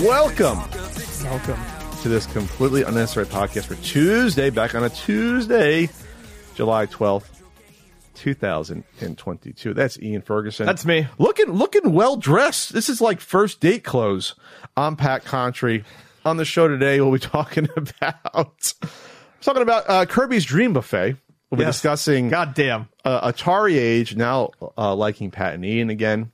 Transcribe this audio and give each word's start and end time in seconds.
Welcome 0.00 0.58
Welcome. 1.22 1.60
to 2.02 2.08
this 2.08 2.24
completely 2.24 2.84
unnecessary 2.84 3.26
podcast 3.26 3.64
for 3.64 3.74
Tuesday, 3.76 4.48
back 4.48 4.74
on 4.74 4.82
a 4.82 4.88
Tuesday, 4.88 5.90
July 6.60 6.84
12th, 6.84 7.24
2022. 8.16 9.72
That's 9.72 9.98
Ian 9.98 10.20
Ferguson. 10.20 10.66
That's 10.66 10.84
me. 10.84 11.06
Looking 11.16 11.52
looking 11.52 11.94
well 11.94 12.16
dressed. 12.16 12.74
This 12.74 12.90
is 12.90 13.00
like 13.00 13.18
first 13.18 13.60
date 13.60 13.82
clothes. 13.82 14.34
I'm 14.76 14.94
Pat 14.94 15.24
Contri. 15.24 15.84
On 16.26 16.36
the 16.36 16.44
show 16.44 16.68
today, 16.68 17.00
we'll 17.00 17.12
be 17.12 17.18
talking 17.18 17.66
about 17.74 18.74
talking 19.40 19.62
about 19.62 19.84
uh, 19.88 20.04
Kirby's 20.04 20.44
Dream 20.44 20.74
Buffet. 20.74 21.16
We'll 21.50 21.56
be 21.58 21.64
Yes. 21.64 21.76
discussing 21.76 22.28
God 22.28 22.52
damn. 22.52 22.90
uh, 23.06 23.32
Atari 23.32 23.76
Age, 23.78 24.14
now 24.14 24.50
uh, 24.76 24.94
liking 24.94 25.30
Pat 25.30 25.54
and 25.54 25.64
Ian 25.64 25.88
again. 25.88 26.30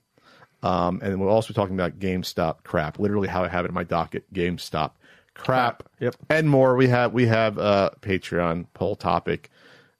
Um, 0.64 0.98
and 1.04 1.20
we'll 1.20 1.28
also 1.30 1.48
be 1.48 1.54
talking 1.54 1.76
about 1.76 2.00
GameStop 2.00 2.64
crap, 2.64 2.98
literally 2.98 3.28
how 3.28 3.44
I 3.44 3.48
have 3.48 3.64
it 3.64 3.68
in 3.68 3.74
my 3.74 3.84
docket, 3.84 4.24
GameStop 4.34 4.90
crap, 5.34 5.84
Yep. 6.00 6.16
and 6.30 6.50
more. 6.50 6.74
We 6.74 6.88
have 6.88 7.12
we 7.12 7.26
have 7.26 7.58
uh, 7.60 7.90
Patreon 8.00 8.66
poll 8.74 8.96
topic. 8.96 9.50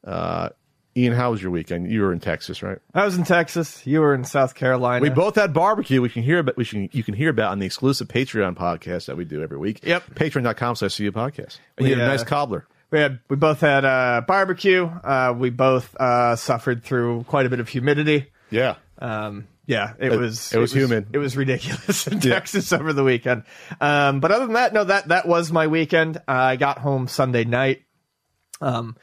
Uh, 0.07 0.51
Ian, 0.97 1.13
how 1.13 1.31
was 1.33 1.43
your 1.43 1.51
weekend? 1.51 1.91
You 1.91 2.01
were 2.01 2.13
in 2.13 2.21
Texas, 2.21 2.63
right? 2.63 2.79
I 2.95 3.05
was 3.05 3.19
in 3.19 3.25
Texas. 3.25 3.87
You 3.87 4.01
were 4.01 4.15
in 4.15 4.25
South 4.25 4.55
Carolina. 4.55 5.03
We 5.03 5.11
both 5.11 5.35
had 5.35 5.53
barbecue. 5.53 6.01
We 6.01 6.09
can 6.09 6.23
hear 6.23 6.39
about. 6.39 6.57
We 6.57 6.65
can 6.65 6.89
you 6.93 7.03
can 7.05 7.13
hear 7.13 7.29
about 7.29 7.53
on 7.53 7.59
the 7.59 7.67
exclusive 7.67 8.09
Patreon 8.09 8.57
podcast 8.57 9.07
that 9.07 9.17
we 9.19 9.27
do 9.27 9.43
every 9.43 9.59
week. 9.59 9.81
Yep. 9.83 10.15
Patreon.com 10.15 10.77
slash 10.77 10.97
CU 10.97 11.13
podcast. 11.13 11.59
And 11.77 11.87
you 11.87 11.95
We, 11.95 11.99
had 11.99 11.99
a 12.01 12.05
uh, 12.05 12.09
nice 12.09 12.25
cobbler. 12.25 12.67
we 12.91 12.99
had 13.01 13.19
we 13.29 13.37
both 13.37 13.61
had 13.61 13.85
uh, 13.85 14.23
barbecue. 14.27 14.87
Uh, 14.87 15.35
we 15.37 15.51
both 15.51 15.95
uh, 15.97 16.35
suffered 16.37 16.83
through 16.83 17.25
quite 17.25 17.45
a 17.45 17.51
bit 17.51 17.61
of 17.61 17.69
humidity. 17.69 18.33
Yeah. 18.51 18.77
Um, 18.99 19.49
yeah, 19.67 19.95
it, 19.99 20.13
It- 20.13 20.19
was 20.19 20.55
it 20.55 20.59
was 20.59 20.73
humid. 20.73 21.09
It 21.13 21.19
was 21.19 21.37
ridiculous 21.37 22.07
in 22.07 22.15
Yeah. 22.23 22.31
Texas 22.35 22.73
over 22.73 22.95
the 22.95 23.05
weekend. 23.05 23.43
Um, 23.83 24.21
but 24.21 24.31
other 24.31 24.47
than 24.47 24.55
that, 24.55 24.73
no, 24.73 24.85
that 24.85 25.09
that 25.09 25.29
was 25.29 25.53
my 25.53 25.67
weekend. 25.67 26.17
Uh, 26.17 26.21
I 26.27 26.57
got 26.57 26.79
home 26.79 27.07
Sunday 27.07 27.45
night. 27.45 27.83
Um, 28.63 28.97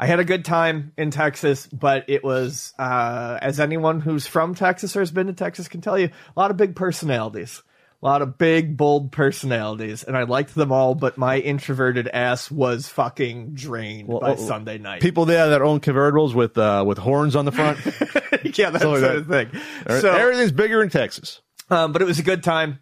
I 0.00 0.06
had 0.06 0.18
a 0.18 0.24
good 0.24 0.46
time 0.46 0.92
in 0.96 1.10
Texas, 1.10 1.66
but 1.66 2.06
it 2.08 2.24
was, 2.24 2.72
uh, 2.78 3.38
as 3.42 3.60
anyone 3.60 4.00
who's 4.00 4.26
from 4.26 4.54
Texas 4.54 4.96
or 4.96 5.00
has 5.00 5.10
been 5.10 5.26
to 5.26 5.34
Texas 5.34 5.68
can 5.68 5.82
tell 5.82 5.98
you, 5.98 6.06
a 6.06 6.40
lot 6.40 6.50
of 6.50 6.56
big 6.56 6.74
personalities. 6.74 7.62
A 8.02 8.06
lot 8.06 8.22
of 8.22 8.38
big, 8.38 8.78
bold 8.78 9.12
personalities, 9.12 10.02
and 10.02 10.16
I 10.16 10.22
liked 10.22 10.54
them 10.54 10.72
all, 10.72 10.94
but 10.94 11.18
my 11.18 11.36
introverted 11.38 12.08
ass 12.08 12.50
was 12.50 12.88
fucking 12.88 13.52
drained 13.52 14.08
by 14.08 14.32
uh, 14.32 14.36
Sunday 14.36 14.78
night. 14.78 15.02
People 15.02 15.26
there 15.26 15.50
that 15.50 15.60
own 15.60 15.80
convertibles 15.80 16.34
with 16.34 16.56
uh, 16.56 16.82
with 16.86 16.96
horns 16.96 17.36
on 17.36 17.44
the 17.44 17.52
front. 17.52 17.78
yeah, 18.56 18.70
that 18.70 18.72
like 18.72 18.80
sort 18.80 19.02
of 19.02 19.26
thing. 19.26 19.50
So, 19.86 20.14
Everything's 20.14 20.50
bigger 20.50 20.82
in 20.82 20.88
Texas. 20.88 21.42
Um, 21.68 21.92
but 21.92 22.00
it 22.00 22.06
was 22.06 22.18
a 22.18 22.22
good 22.22 22.42
time. 22.42 22.78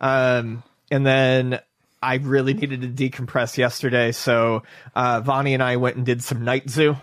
Um, 0.00 0.64
and 0.90 1.06
then 1.06 1.60
I 2.06 2.14
really 2.22 2.54
needed 2.54 2.82
to 2.82 3.10
decompress 3.10 3.58
yesterday, 3.58 4.12
so 4.12 4.62
uh, 4.94 5.20
Vonnie 5.22 5.54
and 5.54 5.62
I 5.62 5.76
went 5.76 5.96
and 5.96 6.06
did 6.06 6.22
some 6.22 6.44
night 6.44 6.70
zoo, 6.70 6.96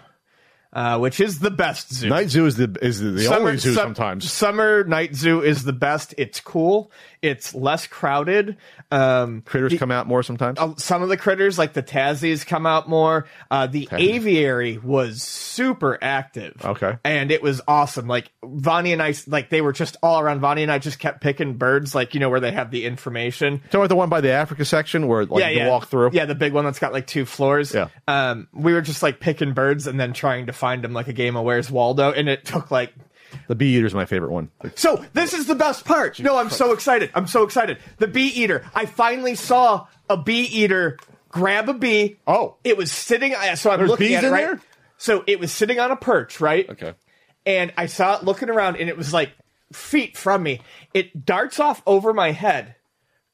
uh, 0.72 0.98
which 0.98 1.20
is 1.20 1.40
the 1.40 1.52
best 1.52 1.94
zoo. 1.94 2.08
Night 2.08 2.30
zoo 2.30 2.46
is 2.46 2.56
the 2.56 2.74
is 2.82 3.02
the, 3.02 3.10
the 3.12 3.28
only 3.28 3.58
zoo 3.58 3.74
sum- 3.74 3.88
sometimes. 3.96 4.32
Summer 4.32 4.86
night 4.86 5.14
zoo 5.14 5.42
is 5.42 5.66
the 5.66 5.74
best. 5.74 6.16
It's 6.18 6.40
cool. 6.40 6.90
It's 7.24 7.56
less 7.56 7.88
crowded. 7.88 8.58
Um, 8.92 9.42
Critters 9.42 9.80
come 9.80 9.90
out 9.90 10.06
more 10.06 10.22
sometimes. 10.22 10.60
uh, 10.60 10.76
some 10.76 11.02
of 11.02 11.10
the 11.10 11.18
critters, 11.18 11.58
like 11.58 11.74
the 11.74 11.82
Tassies, 11.82 12.46
come 12.46 12.66
out 12.66 12.88
more. 12.88 13.26
Uh, 13.50 13.66
the 13.66 13.88
aviary 13.92 14.78
was 14.78 15.24
super 15.24 15.98
active. 16.02 16.62
Okay. 16.64 16.98
And 17.04 17.32
it 17.32 17.42
was 17.42 17.62
awesome. 17.68 18.08
Like, 18.08 18.30
Vonnie 18.44 18.94
and 18.94 19.02
I, 19.02 19.16
like, 19.26 19.50
they 19.50 19.62
were 19.62 19.74
just 19.74 19.98
all 20.04 20.20
around. 20.20 20.42
Vonnie 20.42 20.64
and 20.64 20.72
I 20.72 20.80
just 20.80 21.00
kept 21.00 21.22
picking 21.22 21.54
birds, 21.56 21.96
like, 21.96 22.14
you 22.14 22.20
know, 22.20 22.30
where 22.30 22.42
they 22.42 22.52
have 22.52 22.70
the 22.70 22.86
information. 22.86 23.60
Talking 23.60 23.80
about 23.80 23.90
the 23.90 23.96
one 23.96 24.10
by 24.10 24.20
the 24.22 24.32
Africa 24.32 24.66
section 24.66 25.08
where 25.08 25.26
like 25.26 25.40
yeah, 25.40 25.50
you 25.50 25.60
yeah. 25.60 25.70
walk 25.70 25.88
through. 25.88 26.10
Yeah, 26.12 26.26
the 26.26 26.36
big 26.36 26.52
one 26.52 26.66
that's 26.66 26.80
got 26.80 26.92
like 26.92 27.08
two 27.08 27.26
floors. 27.26 27.74
Yeah. 27.74 27.88
Um, 28.08 28.50
we 28.52 28.74
were 28.74 28.82
just 28.82 29.02
like 29.02 29.22
picking 29.22 29.54
birds 29.54 29.88
and 29.88 29.98
then 29.98 30.12
trying 30.12 30.48
to 30.48 30.54
find 30.54 30.84
them 30.84 30.92
like 30.92 31.08
a 31.08 31.14
game 31.14 31.38
of 31.38 31.46
Where's 31.46 31.72
Waldo. 31.72 32.12
And 32.12 32.28
it 32.28 32.44
took 32.44 32.70
like 32.70 32.94
The 33.48 33.56
bee 33.56 33.76
eater 33.76 33.86
is 33.86 33.94
my 33.94 34.06
favorite 34.06 34.32
one. 34.32 34.50
so 34.76 35.04
this 35.14 35.34
is 35.34 35.48
the 35.48 35.56
best 35.56 35.86
part. 35.86 36.20
No, 36.20 36.38
I'm 36.38 36.50
so 36.50 36.72
excited. 36.72 37.12
I'm 37.14 37.28
so 37.28 37.44
excited. 37.44 37.78
The 37.98 38.08
bee 38.08 38.28
eater. 38.28 38.66
I 38.74 38.86
finally 38.86 39.36
saw 39.36 39.88
a 40.10 40.18
bee 40.18 40.44
eater 40.46 40.98
grab 41.30 41.68
a 41.68 41.74
bee. 41.74 42.18
Oh. 42.26 42.56
it 42.64 42.78
was 42.78 42.92
sitting. 42.92 43.34
So 43.56 43.72
I'm 43.72 43.80
There's 43.80 43.90
looking 43.90 44.08
bees 44.08 44.18
at 44.18 44.24
it 44.24 44.28
in 44.28 44.34
right. 44.34 44.46
there? 44.46 44.62
So 44.98 45.24
it 45.28 45.40
was 45.40 45.52
sitting 45.52 45.80
on 45.80 45.92
a 45.92 45.98
perch, 45.98 46.40
right? 46.40 46.70
Okay. 46.70 46.94
And 47.46 47.74
I 47.76 47.88
saw 47.88 48.18
it 48.18 48.24
looking 48.24 48.50
around, 48.50 48.78
and 48.78 48.88
it 48.88 48.96
was 48.96 49.12
like 49.12 49.34
feet 49.74 50.16
from 50.16 50.44
me. 50.44 50.62
It 50.94 51.26
darts 51.26 51.60
off 51.60 51.82
over 51.86 52.14
my 52.14 52.32
head. 52.32 52.76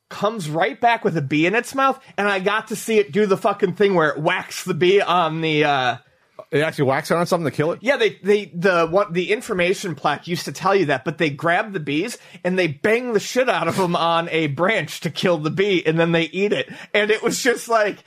Comes 0.09 0.49
right 0.49 0.79
back 0.81 1.03
with 1.03 1.15
a 1.15 1.21
bee 1.21 1.45
in 1.45 1.53
its 1.53 1.75
mouth, 1.75 1.99
and 2.17 2.27
I 2.27 2.39
got 2.39 2.69
to 2.69 2.75
see 2.75 2.97
it 2.97 3.11
do 3.11 3.27
the 3.27 3.37
fucking 3.37 3.73
thing 3.75 3.93
where 3.93 4.09
it 4.09 4.19
whacks 4.19 4.63
the 4.63 4.73
bee 4.73 5.01
on 5.01 5.41
the 5.41 5.65
uh, 5.65 5.97
It 6.51 6.61
actually 6.61 6.85
whacks 6.85 7.11
it 7.11 7.15
on 7.15 7.27
something 7.27 7.49
to 7.49 7.55
kill 7.55 7.73
it. 7.73 7.79
yeah, 7.83 7.97
they 7.97 8.15
they 8.23 8.45
the 8.45 8.87
what 8.87 9.13
the 9.13 9.31
information 9.31 9.93
plaque 9.93 10.27
used 10.27 10.45
to 10.45 10.51
tell 10.51 10.73
you 10.73 10.85
that, 10.85 11.05
but 11.05 11.19
they 11.19 11.29
grab 11.29 11.73
the 11.73 11.79
bees 11.79 12.17
and 12.43 12.57
they 12.57 12.67
bang 12.67 13.13
the 13.13 13.19
shit 13.19 13.47
out 13.47 13.67
of 13.67 13.77
them 13.77 13.95
on 13.95 14.27
a 14.29 14.47
branch 14.47 15.01
to 15.01 15.11
kill 15.11 15.37
the 15.37 15.51
bee, 15.51 15.83
and 15.85 15.99
then 15.99 16.11
they 16.11 16.23
eat 16.23 16.51
it. 16.51 16.67
And 16.93 17.11
it 17.11 17.21
was 17.21 17.43
just 17.43 17.69
like, 17.69 18.03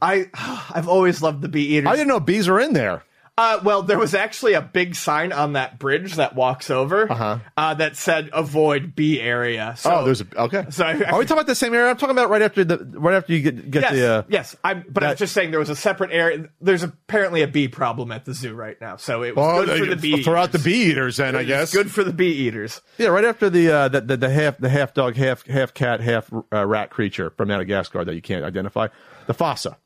I 0.00 0.30
I've 0.72 0.88
always 0.88 1.20
loved 1.20 1.42
the 1.42 1.48
bee 1.48 1.76
eaters. 1.76 1.88
I 1.88 1.92
didn't 1.92 2.08
know 2.08 2.20
bees 2.20 2.48
are 2.48 2.58
in 2.58 2.72
there. 2.72 3.04
Uh, 3.36 3.58
well, 3.64 3.82
there 3.82 3.98
was 3.98 4.14
actually 4.14 4.52
a 4.52 4.60
big 4.62 4.94
sign 4.94 5.32
on 5.32 5.54
that 5.54 5.76
bridge 5.80 6.14
that 6.14 6.36
walks 6.36 6.70
over 6.70 7.40
uh 7.56 7.74
that 7.74 7.96
said 7.96 8.30
"Avoid 8.32 8.94
B 8.94 9.20
area." 9.20 9.74
So, 9.76 9.92
oh, 9.92 10.04
there's 10.04 10.20
a 10.20 10.26
okay. 10.36 10.66
So 10.70 10.84
I- 10.84 10.92
are 10.92 11.18
we 11.18 11.24
talking 11.24 11.38
about 11.38 11.48
the 11.48 11.56
same 11.56 11.74
area? 11.74 11.90
I'm 11.90 11.96
talking 11.96 12.12
about 12.12 12.30
right 12.30 12.42
after 12.42 12.64
the 12.64 12.78
right 12.78 13.16
after 13.16 13.32
you 13.32 13.40
get 13.42 13.70
get 13.72 13.82
yes, 13.82 13.92
the. 13.92 14.06
Uh, 14.06 14.22
yes. 14.28 14.56
I'm, 14.62 14.84
but 14.88 15.02
I 15.02 15.10
was 15.10 15.18
just 15.18 15.34
saying 15.34 15.50
there 15.50 15.58
was 15.58 15.70
a 15.70 15.74
separate 15.74 16.12
area. 16.12 16.48
There's 16.60 16.84
apparently 16.84 17.42
a 17.42 17.48
bee 17.48 17.66
problem 17.66 18.12
at 18.12 18.24
the 18.24 18.34
zoo 18.34 18.54
right 18.54 18.80
now, 18.80 18.96
so 18.96 19.24
it 19.24 19.34
was 19.34 19.44
well, 19.44 19.66
good 19.66 19.78
for 19.80 19.94
the 19.94 19.96
bee. 19.96 20.22
throw 20.22 20.40
out 20.40 20.52
the 20.52 20.60
bee 20.60 20.90
eaters, 20.90 21.16
then 21.16 21.34
I 21.34 21.42
guess. 21.42 21.72
good 21.72 21.90
for 21.90 22.04
the 22.04 22.12
bee 22.12 22.32
eaters. 22.32 22.82
Yeah, 22.98 23.08
right 23.08 23.24
after 23.24 23.50
the 23.50 23.68
uh, 23.68 23.88
the, 23.88 24.00
the 24.00 24.16
the 24.16 24.30
half 24.30 24.58
the 24.58 24.68
half 24.68 24.94
dog, 24.94 25.16
half 25.16 25.44
half 25.46 25.74
cat, 25.74 26.00
half 26.00 26.32
uh, 26.52 26.64
rat 26.64 26.90
creature 26.90 27.30
from 27.30 27.48
Madagascar 27.48 28.04
that 28.04 28.14
you 28.14 28.22
can't 28.22 28.44
identify, 28.44 28.86
the 29.26 29.34
fossa. 29.34 29.76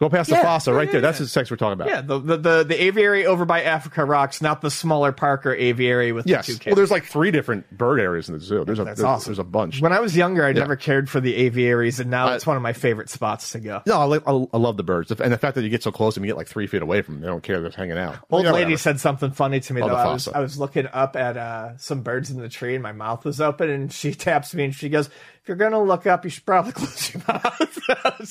Go 0.00 0.08
past 0.08 0.30
the 0.30 0.36
fossa 0.36 0.70
yeah, 0.70 0.76
right 0.76 0.86
yeah, 0.86 0.92
there. 0.92 1.00
That's 1.00 1.18
the 1.18 1.26
sex 1.26 1.50
we're 1.50 1.56
talking 1.56 1.72
about. 1.72 1.88
Yeah, 1.88 2.02
the, 2.02 2.18
the 2.20 2.36
the 2.36 2.64
the 2.64 2.82
aviary 2.84 3.26
over 3.26 3.44
by 3.44 3.64
Africa 3.64 4.04
Rocks, 4.04 4.40
not 4.40 4.60
the 4.60 4.70
smaller 4.70 5.10
Parker 5.10 5.52
aviary 5.52 6.12
with 6.12 6.26
Yes. 6.28 6.46
the 6.46 6.52
two 6.52 6.58
kids. 6.60 6.66
Well, 6.66 6.76
there's 6.76 6.92
like 6.92 7.04
three 7.04 7.32
different 7.32 7.76
bird 7.76 7.98
areas 7.98 8.28
in 8.28 8.34
the 8.34 8.40
zoo. 8.40 8.64
There's 8.64 8.78
a 8.78 8.84
That's 8.84 9.00
there's, 9.00 9.04
awesome. 9.04 9.30
there's 9.32 9.38
a 9.40 9.44
bunch. 9.44 9.80
when 9.80 9.92
I 9.92 9.98
was 9.98 10.16
younger, 10.16 10.44
I 10.44 10.52
never 10.52 10.76
cared 10.76 11.10
for 11.10 11.20
the 11.20 11.34
aviaries, 11.34 11.98
and 11.98 12.10
now 12.10 12.28
I- 12.28 12.36
it's 12.36 12.46
one 12.46 12.56
of 12.56 12.62
my 12.62 12.72
favorite 12.72 13.10
spots 13.10 13.50
to 13.52 13.58
go. 13.58 13.82
no, 13.86 13.98
I, 13.98 14.04
like, 14.04 14.22
I, 14.26 14.30
I 14.52 14.56
love 14.56 14.76
the 14.76 14.84
birds, 14.84 15.10
and 15.10 15.32
the 15.32 15.38
fact 15.38 15.56
that 15.56 15.62
you 15.62 15.68
get 15.68 15.82
so 15.82 15.90
close 15.90 16.16
and 16.16 16.24
you 16.24 16.30
get 16.30 16.36
like 16.36 16.46
three 16.46 16.68
feet 16.68 16.80
away 16.82 17.02
from 17.02 17.14
them, 17.14 17.22
they 17.22 17.26
don't 17.28 17.42
care. 17.42 17.58
They're 17.60 17.70
just 17.70 17.76
hanging 17.78 17.98
out. 17.98 18.18
Old 18.30 18.44
Yeah, 18.44 18.52
lady 18.52 18.66
whatever. 18.66 18.78
said 18.78 19.00
something 19.00 19.32
funny 19.32 19.58
to 19.58 19.74
me 19.74 19.82
Oh, 19.82 19.88
though. 19.88 19.94
I 19.96 20.12
was. 20.12 20.28
I 20.28 20.38
was 20.38 20.58
looking 20.60 20.86
up 20.92 21.16
at 21.16 21.36
uh, 21.36 21.76
some 21.76 22.02
birds 22.02 22.30
in 22.30 22.40
the 22.40 22.48
tree, 22.48 22.74
and 22.74 22.82
my 22.84 22.92
mouth 22.92 23.24
was 23.24 23.40
open, 23.40 23.68
and 23.68 23.92
she 23.92 24.14
taps 24.14 24.54
me, 24.54 24.64
and 24.66 24.74
she 24.74 24.88
goes, 24.88 25.08
"If 25.08 25.12
you're 25.48 25.56
gonna 25.56 25.82
look 25.82 26.06
up, 26.06 26.24
you 26.24 26.30
should 26.30 26.44
probably 26.46 26.72
close 26.74 27.12
your 27.14 27.22
mouth." 27.26 27.44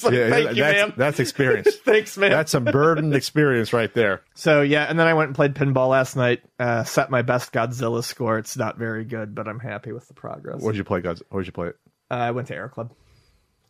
Like, 0.03 0.13
Yeah, 0.13 0.29
"Thank 0.29 0.49
you, 0.55 0.63
that's, 0.63 0.77
ma'am." 0.77 0.93
That's 0.95 1.19
experience. 1.27 1.75
Thanks, 1.77 2.15
man. 2.17 2.29
That's 2.29 2.51
some 2.51 2.63
burdened 2.65 3.15
experience 3.15 3.73
right 3.73 3.91
there. 3.93 4.21
So 4.35 4.61
yeah, 4.61 4.83
and 4.83 4.99
then 4.99 5.07
I 5.07 5.15
went 5.15 5.29
and 5.29 5.35
played 5.35 5.55
pinball 5.55 5.89
last 5.89 6.15
night. 6.15 6.43
Uh, 6.59 6.83
set 6.83 7.09
my 7.09 7.23
best 7.23 7.51
Godzilla 7.51 8.03
score. 8.03 8.37
It's 8.37 8.55
not 8.55 8.77
very 8.77 9.03
good, 9.03 9.33
but 9.33 9.47
I'm 9.47 9.59
happy 9.59 9.91
with 9.91 10.07
the 10.07 10.13
progress. 10.13 10.61
Where'd 10.61 10.75
you 10.77 10.83
play, 10.83 11.01
guys? 11.01 11.23
Where'd 11.29 11.47
you 11.47 11.51
play 11.51 11.69
it? 11.69 11.77
Uh, 12.11 12.15
I 12.15 12.31
went 12.31 12.47
to 12.49 12.55
Air 12.55 12.69
Club. 12.69 12.93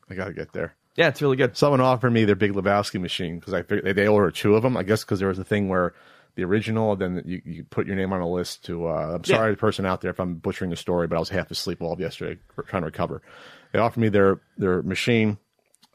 I 0.09 0.15
gotta 0.15 0.33
get 0.33 0.51
there. 0.51 0.75
Yeah, 0.95 1.07
it's 1.07 1.21
really 1.21 1.37
good. 1.37 1.55
Someone 1.55 1.79
offered 1.79 2.11
me 2.11 2.25
their 2.25 2.35
Big 2.35 2.53
Lebowski 2.53 2.99
machine 2.99 3.39
because 3.39 3.53
I 3.53 3.61
figured 3.61 3.85
they, 3.85 3.93
they 3.93 4.07
ordered 4.07 4.35
two 4.35 4.55
of 4.55 4.63
them. 4.63 4.75
I 4.75 4.83
guess 4.83 5.03
because 5.05 5.19
there 5.19 5.29
was 5.29 5.39
a 5.39 5.45
thing 5.45 5.69
where 5.69 5.93
the 6.37 6.43
original, 6.43 6.95
then 6.95 7.21
you, 7.25 7.41
you 7.43 7.63
put 7.65 7.87
your 7.87 7.95
name 7.95 8.13
on 8.13 8.21
a 8.21 8.29
list 8.29 8.63
to. 8.65 8.87
Uh, 8.87 9.15
I'm 9.15 9.23
sorry, 9.25 9.49
Yeah. 9.49 9.51
the 9.55 9.57
person 9.57 9.85
out 9.85 10.01
there, 10.01 10.11
if 10.11 10.19
I'm 10.19 10.35
butchering 10.35 10.69
the 10.69 10.77
story, 10.77 11.07
but 11.07 11.15
I 11.17 11.19
was 11.19 11.29
half 11.29 11.51
asleep 11.51 11.81
all 11.81 11.91
of 11.91 11.99
yesterday 11.99 12.39
trying 12.67 12.83
to 12.83 12.85
recover. 12.85 13.21
They 13.73 13.79
offered 13.79 13.99
me 13.99 14.09
their 14.09 14.39
their 14.57 14.81
machine, 14.83 15.39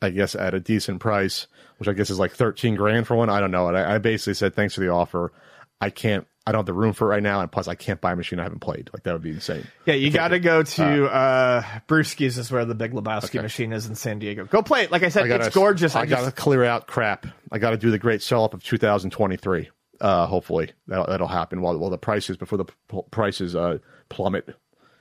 I 0.02 0.10
guess 0.10 0.34
at 0.34 0.52
a 0.52 0.60
decent 0.60 1.00
price, 1.00 1.46
which 1.78 1.88
I 1.88 1.92
guess 1.92 2.10
is 2.10 2.18
like 2.18 2.32
13 2.32 2.74
grand 2.74 3.06
for 3.06 3.14
one. 3.16 3.30
I 3.30 3.40
don't 3.40 3.52
know. 3.52 3.68
And 3.68 3.78
I, 3.78 3.94
I 3.94 3.98
basically 3.98 4.34
said 4.34 4.54
thanks 4.54 4.74
for 4.74 4.80
the 4.80 4.88
offer. 4.90 5.32
I 5.80 5.90
can't. 5.90 6.26
I 6.44 6.50
don't 6.50 6.58
have 6.58 6.66
the 6.66 6.72
room 6.72 6.92
for 6.92 7.06
it 7.06 7.10
right 7.10 7.22
now, 7.22 7.40
and 7.40 7.52
plus 7.52 7.68
I 7.68 7.76
can't 7.76 8.00
buy 8.00 8.12
a 8.12 8.16
machine 8.16 8.40
I 8.40 8.42
haven't 8.42 8.58
played. 8.58 8.90
Like 8.92 9.04
that 9.04 9.12
would 9.12 9.22
be 9.22 9.30
insane. 9.30 9.64
Yeah, 9.86 9.94
you 9.94 10.10
got 10.10 10.28
to 10.28 10.40
go 10.40 10.64
to 10.64 11.04
uh, 11.06 11.62
Brewski's 11.86 12.36
is 12.36 12.50
where 12.50 12.64
the 12.64 12.74
Big 12.74 12.90
Lebowski 12.90 13.40
machine 13.40 13.72
is 13.72 13.86
in 13.86 13.94
San 13.94 14.18
Diego. 14.18 14.44
Go 14.46 14.60
play 14.60 14.82
it. 14.82 14.90
Like 14.90 15.04
I 15.04 15.08
said, 15.08 15.22
I 15.22 15.28
gotta, 15.28 15.46
it's 15.46 15.54
gorgeous. 15.54 15.94
I, 15.94 16.00
I, 16.00 16.06
gotta 16.06 16.32
clear 16.32 16.64
out 16.64 16.88
crap. 16.88 17.28
I 17.52 17.58
gotta 17.58 17.76
do 17.76 17.92
the 17.92 17.98
great 17.98 18.22
sell 18.22 18.42
up 18.42 18.54
of 18.54 18.64
2023. 18.64 19.70
Uh, 20.02 20.26
hopefully 20.26 20.72
that'll, 20.88 21.06
that'll 21.06 21.28
happen 21.28 21.62
while 21.62 21.78
while 21.78 21.88
the 21.88 21.96
prices 21.96 22.36
before 22.36 22.58
the 22.58 22.64
p- 22.64 23.00
prices 23.12 23.54
uh, 23.54 23.78
plummet. 24.08 24.48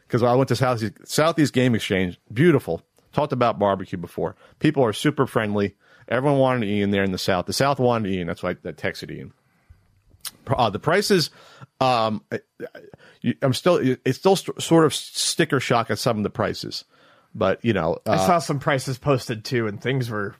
Because 0.07 0.21
I 0.21 0.35
went 0.35 0.47
to 0.49 0.55
Southeast, 0.55 0.93
Southeast 1.05 1.53
Game 1.53 1.73
Exchange, 1.73 2.19
beautiful. 2.31 2.83
Talked 3.11 3.33
about 3.33 3.57
barbecue 3.59 3.97
before. 3.97 4.35
People 4.59 4.85
are 4.85 4.93
super 4.93 5.25
friendly. 5.25 5.75
Everyone 6.07 6.37
wanted 6.39 6.69
Ian 6.69 6.91
there 6.91 7.03
in 7.03 7.11
the 7.11 7.17
South. 7.17 7.45
The 7.47 7.53
South 7.53 7.79
wanted 7.79 8.11
Ian. 8.13 8.27
That's 8.27 8.43
why 8.43 8.51
I 8.51 8.53
texted 8.53 9.09
Ian. 9.11 9.33
Uh, 10.47 10.69
the 10.69 10.79
prices, 10.79 11.31
um, 11.79 12.23
I- 12.31 12.41
I- 13.23 13.33
I'm 13.41 13.53
still, 13.53 13.77
it's 14.05 14.19
still 14.19 14.35
st- 14.35 14.61
sort 14.61 14.85
of 14.85 14.93
sticker 14.93 15.59
shock 15.59 15.89
at 15.89 15.97
some 15.99 16.17
of 16.17 16.23
the 16.23 16.29
prices, 16.29 16.85
but 17.33 17.63
you 17.65 17.73
know, 17.73 17.97
I 18.05 18.11
uh, 18.11 18.27
saw 18.27 18.39
some 18.39 18.59
prices 18.59 18.97
posted 18.99 19.43
too, 19.45 19.65
and 19.67 19.81
things 19.81 20.09
were 20.11 20.35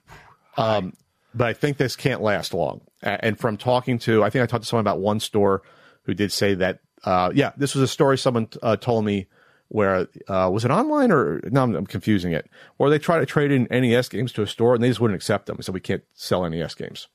but 1.33 1.47
I 1.47 1.53
think 1.53 1.77
this 1.77 1.95
can't 1.95 2.21
last 2.21 2.53
long. 2.53 2.81
And 3.01 3.39
from 3.39 3.57
talking 3.57 3.99
to, 3.99 4.23
I 4.23 4.29
think 4.29 4.43
I 4.43 4.45
talked 4.45 4.63
to 4.63 4.67
someone 4.67 4.83
about 4.83 4.99
one 4.99 5.19
store 5.19 5.61
who 6.03 6.13
did 6.13 6.31
say 6.31 6.53
that, 6.55 6.79
uh, 7.03 7.31
yeah, 7.33 7.51
this 7.57 7.73
was 7.73 7.83
a 7.83 7.87
story 7.87 8.17
someone 8.17 8.47
uh, 8.61 8.75
told 8.75 9.05
me 9.05 9.27
where 9.69 10.07
uh, 10.27 10.49
was 10.51 10.65
it 10.65 10.71
online 10.71 11.11
or 11.11 11.39
no, 11.45 11.63
I'm, 11.63 11.75
I'm 11.75 11.87
confusing 11.87 12.33
it. 12.33 12.49
Or 12.77 12.89
they 12.89 12.99
try 12.99 13.19
to 13.19 13.25
trade 13.25 13.51
in 13.51 13.67
NES 13.71 14.09
games 14.09 14.33
to 14.33 14.41
a 14.41 14.47
store 14.47 14.75
and 14.75 14.83
they 14.83 14.89
just 14.89 14.99
wouldn't 14.99 15.15
accept 15.15 15.45
them, 15.45 15.61
so 15.61 15.71
we 15.71 15.79
can't 15.79 16.03
sell 16.13 16.47
NES 16.47 16.75
games. 16.75 17.07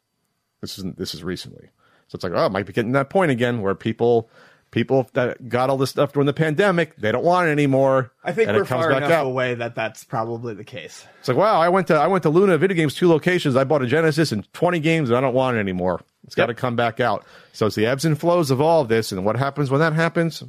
This 0.62 0.78
isn't. 0.78 0.96
This 0.96 1.12
is 1.12 1.22
recently, 1.22 1.68
so 2.08 2.16
it's 2.16 2.24
like, 2.24 2.32
oh, 2.34 2.46
it 2.46 2.52
might 2.52 2.64
be 2.64 2.72
getting 2.72 2.92
that 2.92 3.10
point 3.10 3.30
again 3.30 3.60
where 3.60 3.74
people. 3.74 4.30
People 4.76 5.08
that 5.14 5.48
got 5.48 5.70
all 5.70 5.78
this 5.78 5.88
stuff 5.88 6.12
during 6.12 6.26
the 6.26 6.34
pandemic, 6.34 6.96
they 6.96 7.10
don't 7.10 7.24
want 7.24 7.48
it 7.48 7.50
anymore. 7.50 8.12
I 8.22 8.32
think 8.32 8.50
and 8.50 8.58
we're 8.58 8.66
comes 8.66 8.84
far 8.84 8.90
back 8.90 8.98
enough 8.98 9.10
out. 9.10 9.26
away 9.26 9.54
that 9.54 9.74
that's 9.74 10.04
probably 10.04 10.52
the 10.52 10.64
case. 10.64 11.06
It's 11.18 11.28
like, 11.28 11.36
wow, 11.38 11.58
I 11.58 11.70
went 11.70 11.86
to 11.86 11.94
I 11.94 12.08
went 12.08 12.24
to 12.24 12.28
Luna 12.28 12.58
Video 12.58 12.76
Games 12.76 12.94
two 12.94 13.08
locations. 13.08 13.56
I 13.56 13.64
bought 13.64 13.80
a 13.80 13.86
Genesis 13.86 14.32
and 14.32 14.52
twenty 14.52 14.78
games, 14.78 15.08
and 15.08 15.16
I 15.16 15.22
don't 15.22 15.32
want 15.32 15.56
it 15.56 15.60
anymore. 15.60 16.02
It's 16.24 16.34
got 16.34 16.46
to 16.46 16.54
come 16.54 16.76
back 16.76 17.00
out. 17.00 17.24
So 17.54 17.64
it's 17.64 17.74
the 17.74 17.86
ebbs 17.86 18.04
and 18.04 18.20
flows 18.20 18.50
of 18.50 18.60
all 18.60 18.82
of 18.82 18.88
this, 18.88 19.12
and 19.12 19.24
what 19.24 19.36
happens 19.36 19.70
when 19.70 19.80
that 19.80 19.94
happens? 19.94 20.42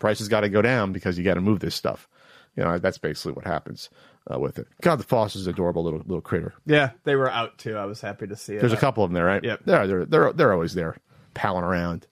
Prices 0.00 0.26
got 0.26 0.40
to 0.40 0.48
go 0.48 0.62
down 0.62 0.92
because 0.92 1.16
you 1.16 1.22
got 1.22 1.34
to 1.34 1.40
move 1.40 1.60
this 1.60 1.76
stuff. 1.76 2.08
You 2.56 2.64
know, 2.64 2.76
that's 2.78 2.98
basically 2.98 3.34
what 3.34 3.46
happens 3.46 3.88
uh, 4.28 4.40
with 4.40 4.58
it. 4.58 4.66
God, 4.82 4.96
the 4.96 5.04
Foss 5.04 5.34
fossa's 5.34 5.46
adorable 5.46 5.84
little 5.84 6.00
little 6.00 6.20
critter. 6.20 6.54
Yeah, 6.66 6.90
they 7.04 7.14
were 7.14 7.30
out 7.30 7.56
too. 7.58 7.76
I 7.76 7.84
was 7.84 8.00
happy 8.00 8.26
to 8.26 8.34
see 8.34 8.56
it. 8.56 8.60
There's 8.62 8.72
a 8.72 8.76
couple 8.76 9.04
of 9.04 9.10
them 9.10 9.14
there, 9.14 9.26
right? 9.26 9.44
Yep. 9.44 9.60
They're 9.64 9.86
they're 9.86 10.04
they're 10.06 10.32
they're 10.32 10.52
always 10.52 10.74
there, 10.74 10.96
palling 11.34 11.62
around. 11.62 12.08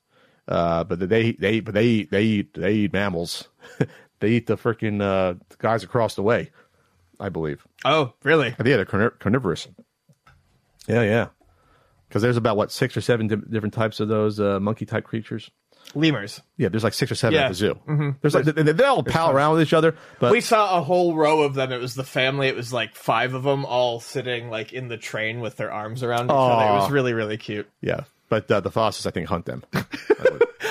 Uh, 0.49 0.83
but 0.85 0.99
they 0.99 1.33
they 1.33 1.61
but 1.61 1.75
they 1.75 1.85
eat 1.85 2.11
they 2.11 2.23
eat 2.23 2.55
they 2.55 2.73
eat 2.73 2.93
mammals. 2.95 3.49
they 4.21 4.31
eat 4.31 4.47
the 4.47 4.56
freaking 4.56 5.03
uh, 5.03 5.35
guys 5.59 5.85
across 5.85 6.15
the 6.15 6.23
way, 6.23 6.50
I 7.21 7.29
believe. 7.29 7.67
Oh, 7.85 8.15
really? 8.23 8.49
Yeah, 8.49 8.77
they're 8.77 8.87
carniv- 8.87 9.19
carnivorous. 9.19 9.69
Yeah, 10.87 11.03
yeah. 11.03 11.27
Because 12.09 12.23
there's 12.23 12.39
about 12.39 12.56
what 12.56 12.73
six 12.73 12.97
or 12.97 13.03
seven 13.03 13.27
di- 13.27 13.37
different 13.37 13.75
types 13.75 14.00
of 14.00 14.09
those 14.09 14.41
uh, 14.41 14.59
monkey 14.59 14.87
type 14.87 15.05
creatures. 15.05 15.50
Lemurs. 15.95 16.41
Yeah, 16.56 16.69
there's 16.69 16.85
like 16.85 16.94
six 16.94 17.11
or 17.12 17.15
seven 17.15 17.35
Yeah. 17.35 17.44
at 17.44 17.49
the 17.49 17.55
zoo. 17.55 18.15
There's 18.23 18.35
like 18.35 18.44
they, 18.44 18.62
they 18.73 18.85
all 18.85 19.03
pal 19.03 19.31
around 19.31 19.53
with 19.55 19.62
each 19.62 19.73
other, 19.75 19.97
but 20.19 20.33
We 20.33 20.41
saw 20.41 20.79
a 20.79 20.83
whole 20.83 21.15
row 21.15 21.43
of 21.43 21.55
them. 21.55 21.73
It 21.73 21.81
was 21.81 21.94
the 21.94 22.05
family. 22.05 22.49
It 22.49 22.56
was 22.56 22.73
like 22.73 22.94
five 22.94 23.35
of 23.35 23.43
them 23.43 23.65
all 23.67 24.01
sitting 24.01 24.49
like 24.51 24.73
in 24.73 24.89
the 24.89 24.97
train 24.99 25.41
with 25.41 25.56
their 25.56 25.71
arms 25.73 26.03
around 26.03 26.27
each 26.27 26.31
other. 26.31 26.65
It 26.65 26.77
was 26.81 26.91
really, 26.91 27.12
really 27.12 27.37
cute. 27.37 27.69
yeah. 27.83 28.01
But 28.29 28.51
uh, 28.51 28.61
the 28.61 28.71
fossas, 28.71 29.07
I 29.07 29.11
think, 29.11 29.29
hunt 29.29 29.47
them. 29.47 29.63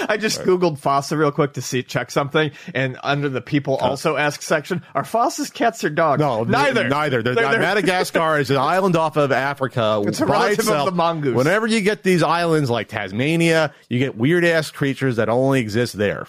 I 0.10 0.18
just 0.18 0.42
googled 0.42 0.78
Fossa 0.78 1.18
real 1.18 1.32
quick 1.32 1.54
to 1.54 1.62
see 1.62 1.82
check 1.82 2.12
something, 2.12 2.52
and 2.76 2.98
under 3.04 3.30
the 3.30 3.42
people 3.42 3.76
also 3.78 4.16
ask 4.16 4.42
section, 4.42 4.84
are 4.94 5.04
fossas 5.04 5.52
cats 5.52 5.84
or 5.84 5.90
dogs? 5.90 6.20
No, 6.20 6.44
neither. 6.44 6.88
neither. 6.88 7.24
They're, 7.24 7.36
They're- 7.36 7.50
they're- 7.52 7.60
Madagascar 7.60 8.40
is 8.40 8.52
an 8.52 8.58
island 8.58 8.96
off 8.96 9.18
of 9.18 9.32
Africa 9.32 10.02
It's 10.08 10.22
a 10.22 10.26
relative 10.26 10.70
of 10.70 10.86
the 10.86 10.92
mongoose. 10.92 11.36
Whenever 11.36 11.68
you 11.68 11.82
get 11.82 12.04
these 12.04 12.22
islands 12.24 12.70
like 12.70 12.90
Tasmania, 12.90 13.74
you 13.90 14.00
get 14.00 14.16
weird 14.16 14.46
ass 14.46 14.72
creatures 14.72 15.16
that 15.16 15.30
only 15.30 15.60
exist 15.60 15.98
there. 15.98 16.28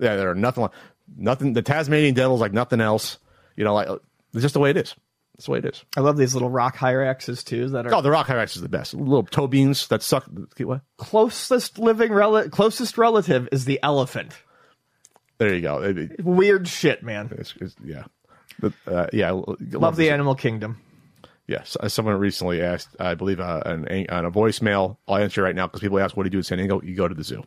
Yeah, 0.00 0.16
there 0.16 0.30
are 0.30 0.34
nothing 0.34 0.68
nothing. 1.16 1.54
The 1.54 1.62
Tasmanian 1.62 2.14
devil's 2.14 2.40
like 2.40 2.52
nothing 2.52 2.80
else. 2.80 3.18
You 3.56 3.64
know, 3.64 3.74
like 3.74 3.88
it's 4.32 4.42
just 4.42 4.54
the 4.54 4.60
way 4.60 4.70
it 4.70 4.76
is. 4.76 4.94
It's 5.38 5.46
the 5.46 5.52
way 5.52 5.58
it 5.58 5.64
is. 5.66 5.84
I 5.96 6.00
love 6.00 6.16
these 6.16 6.34
little 6.34 6.50
rock 6.50 6.76
hyraxes 6.76 7.44
too 7.44 7.68
that 7.70 7.86
are 7.86 7.94
Oh, 7.94 8.00
the 8.02 8.10
rock 8.10 8.26
hyrax 8.26 8.56
is 8.56 8.62
the 8.62 8.68
best. 8.68 8.92
Little 8.92 9.22
toe 9.22 9.46
beans 9.46 9.86
that 9.88 10.02
suck. 10.02 10.28
What? 10.58 10.80
closest 10.96 11.78
living 11.78 12.12
rel- 12.12 12.48
closest 12.50 12.98
relative 12.98 13.48
is 13.52 13.64
the 13.64 13.78
elephant. 13.82 14.32
There 15.38 15.54
you 15.54 15.60
go. 15.60 15.80
It- 15.82 15.96
it- 15.98 16.24
Weird 16.24 16.66
shit, 16.66 17.04
man. 17.04 17.28
it's, 17.38 17.54
it's, 17.60 17.76
yeah, 17.84 18.04
but, 18.58 18.72
uh, 18.88 19.06
yeah. 19.12 19.30
Love 19.30 19.94
the 19.96 20.10
animal 20.10 20.34
kingdom. 20.34 20.78
Yes, 21.46 21.76
uh, 21.80 21.88
someone 21.88 22.16
recently 22.16 22.60
asked, 22.60 22.88
I 23.00 23.14
believe, 23.14 23.38
uh, 23.40 23.62
an, 23.64 24.06
on 24.10 24.24
a 24.26 24.30
voicemail. 24.30 24.96
I'll 25.06 25.16
answer 25.16 25.42
right 25.42 25.54
now 25.54 25.66
because 25.68 25.80
people 25.80 25.98
ask, 26.00 26.16
"What 26.16 26.24
do 26.24 26.26
you 26.26 26.30
do 26.32 26.38
in 26.38 26.42
San 26.44 26.58
Diego?" 26.58 26.82
You 26.82 26.94
go 26.96 27.06
to 27.08 27.14
the 27.14 27.24
zoo. 27.24 27.42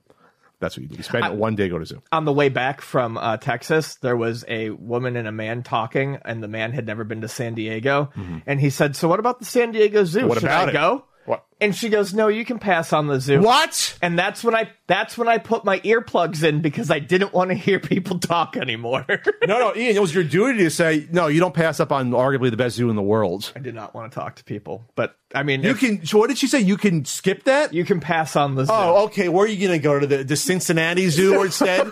That's 0.62 0.78
what 0.78 0.84
you 0.84 0.88
do. 0.88 0.96
You 0.96 1.04
spend 1.04 1.38
one 1.38 1.56
day, 1.56 1.68
go 1.68 1.78
to 1.80 1.86
zoo. 1.86 2.02
on 2.14 2.24
the 2.24 2.32
way 2.32 2.48
back 2.48 2.80
from 2.80 3.18
uh, 3.18 3.36
Texas, 3.38 3.96
there 3.96 4.16
was 4.16 4.46
a 4.48 4.70
woman 4.70 5.18
and 5.18 5.28
a 5.28 5.32
man 5.32 5.64
talking, 5.64 6.20
and 6.24 6.42
the 6.42 6.48
man 6.48 6.72
had 6.72 6.86
never 6.86 7.04
been 7.04 7.22
to 7.22 7.28
San 7.28 7.56
Diego, 7.56 8.10
and 8.46 8.62
he 8.62 8.70
said, 8.70 8.96
"So 8.96 9.10
what 9.10 9.20
about 9.20 9.40
the 9.40 9.46
San 9.46 9.72
Diego 9.74 10.06
Zoo? 10.06 10.20
Mm-hmm. 10.20 10.28
What 10.30 10.36
Should 10.36 10.44
about 10.46 10.68
I 10.68 10.72
it? 10.72 10.74
go?" 10.74 11.04
What? 11.26 11.46
And 11.60 11.76
she 11.76 11.90
goes, 11.90 12.14
"No, 12.14 12.28
you 12.28 12.44
can 12.44 12.58
pass 12.58 12.92
on 12.92 13.06
the 13.08 13.20
zoo." 13.20 13.42
What? 13.42 13.98
And 14.02 14.18
that's 14.18 14.44
when 14.44 14.56
I 14.56 14.72
that's 14.88 15.18
when 15.18 15.28
I 15.28 15.38
put 15.38 15.64
my 15.64 15.80
earplugs 15.82 16.44
in 16.44 16.62
because 16.62 16.90
I 16.90 16.98
didn't 17.00 17.32
want 17.34 17.52
to 17.52 17.56
hear 17.56 17.80
people 17.80 18.18
talk 18.20 18.58
anymore. 18.58 19.06
No, 19.48 19.60
no, 19.60 19.76
Ian. 19.76 19.96
It 19.96 20.02
was 20.02 20.14
your 20.14 20.24
duty 20.24 20.60
to 20.60 20.70
say 20.70 21.08
no. 21.12 21.28
You 21.28 21.40
don't 21.40 21.54
pass 21.54 21.80
up 21.80 21.92
on 21.92 22.12
arguably 22.12 22.52
the 22.52 22.58
best 22.58 22.76
zoo 22.76 22.90
in 22.90 22.96
the 22.96 23.02
world. 23.02 23.52
I 23.56 23.60
did 23.60 23.76
not 23.76 23.94
want 23.94 24.12
to 24.12 24.16
talk 24.20 24.36
to 24.36 24.44
people, 24.44 24.86
but 24.96 25.16
I 25.34 25.44
mean, 25.44 25.64
You 25.64 25.72
if- 25.72 25.80
can. 25.80 26.06
So 26.06 26.18
what 26.20 26.28
did 26.30 26.38
she 26.38 26.48
say? 26.48 26.60
You 26.62 26.78
can 26.78 27.06
skip 27.06 27.44
that. 27.46 27.74
you 27.74 27.84
can 27.86 28.00
pass 28.00 28.36
on 28.36 28.56
the 28.56 28.62
oh, 28.64 28.66
zoo. 28.66 28.72
Oh, 28.74 29.04
okay. 29.06 29.30
Where 29.30 29.46
are 29.46 29.48
you 29.48 29.68
going 29.68 29.80
to 29.80 29.84
go 29.84 30.00
to 30.00 30.08
the, 30.08 30.24
the 30.24 30.36
Cincinnati 30.36 31.10
Zoo 31.10 31.42
instead? 31.44 31.86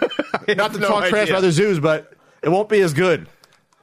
Not 0.47 0.73
to 0.73 0.79
no 0.79 0.87
talk 0.87 1.05
trash 1.09 1.29
about 1.29 1.39
other 1.39 1.51
zoos, 1.51 1.79
but 1.79 2.13
it 2.41 2.49
won't 2.49 2.69
be 2.69 2.81
as 2.81 2.93
good. 2.93 3.27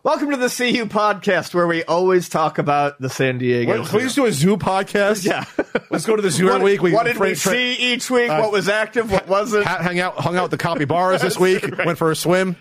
Welcome 0.07 0.31
to 0.31 0.37
the 0.37 0.47
CU 0.47 0.87
podcast 0.87 1.53
where 1.53 1.67
we 1.67 1.83
always 1.83 2.29
talk 2.29 2.59
about 2.59 3.01
the 3.01 3.11
San 3.11 3.39
Diego. 3.39 3.73
Wait, 3.81 3.89
can 3.89 3.97
we 3.97 4.01
Zoo. 4.03 4.07
just 4.07 4.15
do 4.15 4.27
a 4.27 4.31
zoo 4.33 4.57
podcast? 4.57 5.25
Yeah. 5.27 5.45
Let's 5.91 6.07
go 6.07 6.15
to 6.15 6.23
the 6.23 6.31
zoo 6.31 6.47
every 6.49 6.61
What, 6.61 6.63
week. 6.65 6.81
We 6.83 6.93
what 6.93 7.07
did 7.07 7.17
tra- 7.17 7.27
we 7.27 7.35
tra- 7.35 7.51
see 7.51 7.75
each 7.75 8.09
week? 8.09 8.31
Uh, 8.31 8.39
what 8.39 8.53
was 8.53 8.69
active? 8.69 9.11
What 9.11 9.27
wasn't? 9.27 9.65
ha- 9.67 9.83
hang 9.83 9.99
out, 9.99 10.15
hung 10.15 10.37
out 10.37 10.43
with 10.49 10.53
the 10.53 10.59
capybaras 10.65 11.23
this 11.23 11.41
week. 11.41 11.65
Went 11.85 11.99
for 11.99 12.13
a 12.13 12.15
swim. 12.15 12.55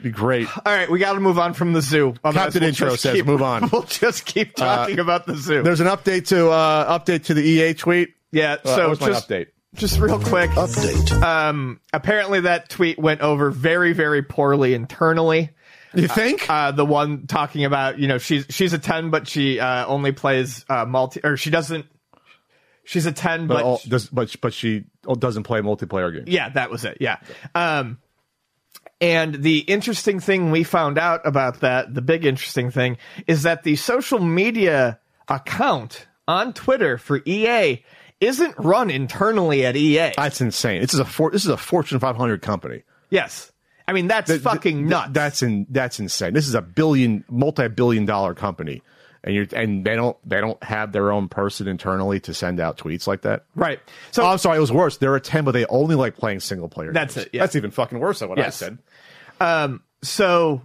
Be 0.00 0.10
great. 0.12 0.46
All 0.56 0.72
right, 0.72 0.88
we 0.88 1.00
got 1.00 1.14
to 1.14 1.20
move 1.20 1.36
on 1.36 1.52
from 1.52 1.72
the 1.72 1.82
zoo. 1.82 2.14
Otherwise, 2.22 2.44
Captain 2.44 2.62
Intro 2.62 2.90
just 2.90 3.02
says 3.02 3.16
keep- 3.16 3.26
move 3.26 3.42
on. 3.42 3.68
We'll 3.72 3.82
just 3.82 4.24
keep 4.24 4.54
talking 4.54 5.00
about 5.00 5.26
the 5.26 5.34
zoo. 5.34 5.64
There's 5.64 5.80
an 5.80 5.88
update 5.88 6.28
to 6.28 6.50
uh, 6.50 6.96
update 6.96 7.24
to 7.24 7.34
the 7.34 7.42
EA 7.42 7.74
tweet. 7.74 8.10
Yeah. 8.30 8.58
Uh, 8.64 8.76
So 8.76 8.88
what's 8.90 9.00
my 9.00 9.08
just 9.08 9.28
update? 9.28 9.48
just 9.74 9.98
real 9.98 10.20
quick. 10.20 10.50
Update. 10.50 11.10
Um, 11.22 11.80
apparently 11.92 12.38
that 12.42 12.68
tweet 12.68 13.00
went 13.00 13.20
over 13.20 13.50
very 13.50 13.94
very 13.94 14.22
poorly 14.22 14.74
internally. 14.74 15.50
You 16.02 16.08
think? 16.08 16.48
Uh, 16.48 16.72
the 16.72 16.84
one 16.84 17.26
talking 17.26 17.64
about 17.64 17.98
you 17.98 18.08
know 18.08 18.18
she's 18.18 18.46
she's 18.50 18.72
a 18.72 18.78
ten, 18.78 19.10
but 19.10 19.28
she 19.28 19.60
uh, 19.60 19.86
only 19.86 20.12
plays 20.12 20.64
uh, 20.68 20.84
multi 20.84 21.20
or 21.24 21.36
she 21.36 21.50
doesn't. 21.50 21.86
She's 22.84 23.06
a 23.06 23.12
ten, 23.12 23.46
but, 23.46 23.54
but, 23.54 23.64
all, 23.64 23.80
does, 23.86 24.08
but 24.08 24.34
but 24.40 24.54
she 24.54 24.84
doesn't 25.18 25.42
play 25.42 25.60
multiplayer 25.60 26.12
games. 26.12 26.28
Yeah, 26.28 26.48
that 26.50 26.70
was 26.70 26.84
it. 26.84 26.98
Yeah. 27.00 27.18
Um, 27.54 27.98
and 29.00 29.34
the 29.34 29.58
interesting 29.58 30.20
thing 30.20 30.50
we 30.50 30.64
found 30.64 30.98
out 30.98 31.20
about 31.24 31.60
that, 31.60 31.94
the 31.94 32.02
big 32.02 32.24
interesting 32.24 32.70
thing, 32.70 32.98
is 33.26 33.44
that 33.44 33.62
the 33.62 33.76
social 33.76 34.18
media 34.18 34.98
account 35.28 36.06
on 36.26 36.52
Twitter 36.52 36.98
for 36.98 37.20
EA 37.24 37.84
isn't 38.20 38.54
run 38.58 38.90
internally 38.90 39.64
at 39.64 39.76
EA. 39.76 40.12
That's 40.16 40.40
insane. 40.40 40.80
This 40.80 40.94
is 40.94 41.00
a 41.00 41.04
for, 41.04 41.30
this 41.30 41.44
is 41.44 41.50
a 41.50 41.56
Fortune 41.56 42.00
500 42.00 42.42
company. 42.42 42.82
yes. 43.10 43.52
I 43.88 43.92
mean, 43.94 44.06
that's 44.06 44.28
Th- 44.30 44.40
fucking 44.42 44.76
th- 44.76 44.88
nuts. 44.88 45.10
That's 45.12 45.42
in 45.42 45.66
that's 45.70 45.98
insane. 45.98 46.34
This 46.34 46.46
is 46.46 46.54
a 46.54 46.62
billion 46.62 47.24
multi-billion 47.30 48.04
dollar 48.04 48.34
company. 48.34 48.82
And 49.24 49.34
you're 49.34 49.46
and 49.52 49.84
they 49.84 49.96
don't 49.96 50.16
they 50.28 50.40
don't 50.40 50.62
have 50.62 50.92
their 50.92 51.10
own 51.10 51.28
person 51.28 51.66
internally 51.66 52.20
to 52.20 52.32
send 52.34 52.60
out 52.60 52.78
tweets 52.78 53.06
like 53.08 53.22
that. 53.22 53.46
right. 53.56 53.80
So 54.12 54.22
Oh, 54.22 54.26
I'm 54.28 54.38
sorry, 54.38 54.58
it 54.58 54.60
was 54.60 54.70
worse. 54.70 54.98
They're 54.98 55.16
a 55.16 55.20
10, 55.20 55.44
but 55.44 55.52
they 55.52 55.64
only 55.66 55.96
like 55.96 56.16
playing 56.16 56.38
single 56.40 56.68
player. 56.68 56.92
That's 56.92 57.14
games. 57.16 57.26
it, 57.26 57.30
yeah. 57.34 57.40
That's 57.42 57.56
even 57.56 57.70
fucking 57.72 57.98
worse 57.98 58.20
than 58.20 58.28
what 58.28 58.38
I 58.38 58.42
Yes. 58.42 58.56
said. 58.56 58.78
Um, 59.40 59.82
so 60.02 60.62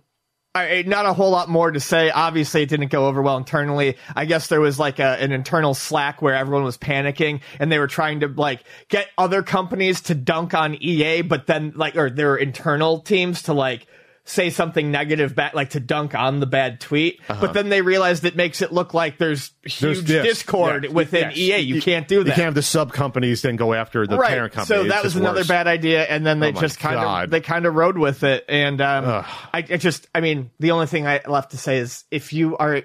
I, 0.56 0.84
not 0.86 1.08
a 1.08 1.14
whole 1.14 1.32
lot 1.32 1.50
more 1.50 1.72
to 1.72 1.80
say. 1.80 2.12
Obviously, 2.12 2.62
it 2.62 2.70
didn't 2.70 2.90
go 2.90 3.08
over 3.08 3.24
well 3.24 3.38
internally. 3.38 3.98
I 4.16 4.26
guess 4.26 4.48
there 4.48 4.62
was 4.62 4.78
like 4.78 5.00
a, 5.00 5.20
an 5.20 5.32
internal 5.32 5.74
Slack 5.74 6.22
where 6.22 6.36
everyone 6.36 6.64
was 6.64 6.78
panicking 6.78 7.42
and 7.60 7.72
they 7.72 7.80
were 7.80 7.88
trying 7.88 8.20
to 8.20 8.28
like 8.28 8.64
get 8.88 9.10
other 9.18 9.42
companies 9.42 10.02
to 10.02 10.16
dunk 10.16 10.54
on 10.54 10.76
EA, 10.76 11.24
but 11.24 11.48
then 11.48 11.74
like 11.76 11.96
or 11.96 12.12
their 12.12 12.36
internal 12.36 13.00
teams 13.00 13.42
to 13.44 13.54
like 13.54 13.88
say 14.26 14.50
something 14.50 14.90
negative 14.90 15.36
back, 15.36 15.54
like 15.54 15.72
to 15.72 15.82
dunk 15.82 16.16
on 16.16 16.40
the 16.40 16.46
bad 16.46 16.80
tweet. 16.80 17.20
But 17.28 17.52
then 17.54 17.68
they 17.68 17.82
realized 17.82 18.24
it 18.24 18.38
makes 18.38 18.62
it 18.62 18.72
look 18.72 18.94
like 18.94 19.18
there's 19.18 19.52
huge 19.64 19.74
Uh-huh. 19.74 19.88
There's 19.88 20.04
this. 20.06 20.24
discord 20.26 20.86
Yeah. 20.86 20.92
within 20.92 21.30
Yes. 21.32 21.38
EA. 21.38 21.58
You, 21.60 21.82
can't 21.82 22.08
do 22.08 22.24
that. 22.24 22.30
You 22.30 22.34
can't 22.34 22.46
have 22.46 22.56
the 22.56 22.62
sub 22.62 22.94
companies 22.94 23.42
then 23.42 23.58
go 23.58 23.74
after 23.74 24.08
the 24.08 24.18
parent 24.18 24.54
company. 24.54 24.78
So 24.78 24.82
It's 24.86 24.94
that 24.94 25.04
was 25.04 25.16
another 25.18 25.42
worse. 25.42 25.48
bad 25.50 25.68
idea, 25.68 26.04
and 26.04 26.26
then 26.26 26.40
they 26.40 26.50
Oh 26.54 26.62
just 26.62 26.80
kind 26.80 26.96
God. 26.96 27.24
of 27.26 27.30
they 27.32 27.42
kind 27.42 27.66
of 27.66 27.76
rode 27.76 27.98
with 27.98 28.24
it. 28.24 28.46
And 28.48 28.80
um, 28.80 29.06
I, 29.06 29.26
I 29.58 29.62
just, 29.78 30.08
I 30.16 30.22
mean, 30.22 30.52
the 30.58 30.72
only 30.72 30.88
thing 30.88 31.06
I 31.06 31.20
left 31.28 31.52
to 31.52 31.58
say 31.58 31.80
is 31.80 32.06
if 32.10 32.32
you 32.32 32.56
are, 32.58 32.84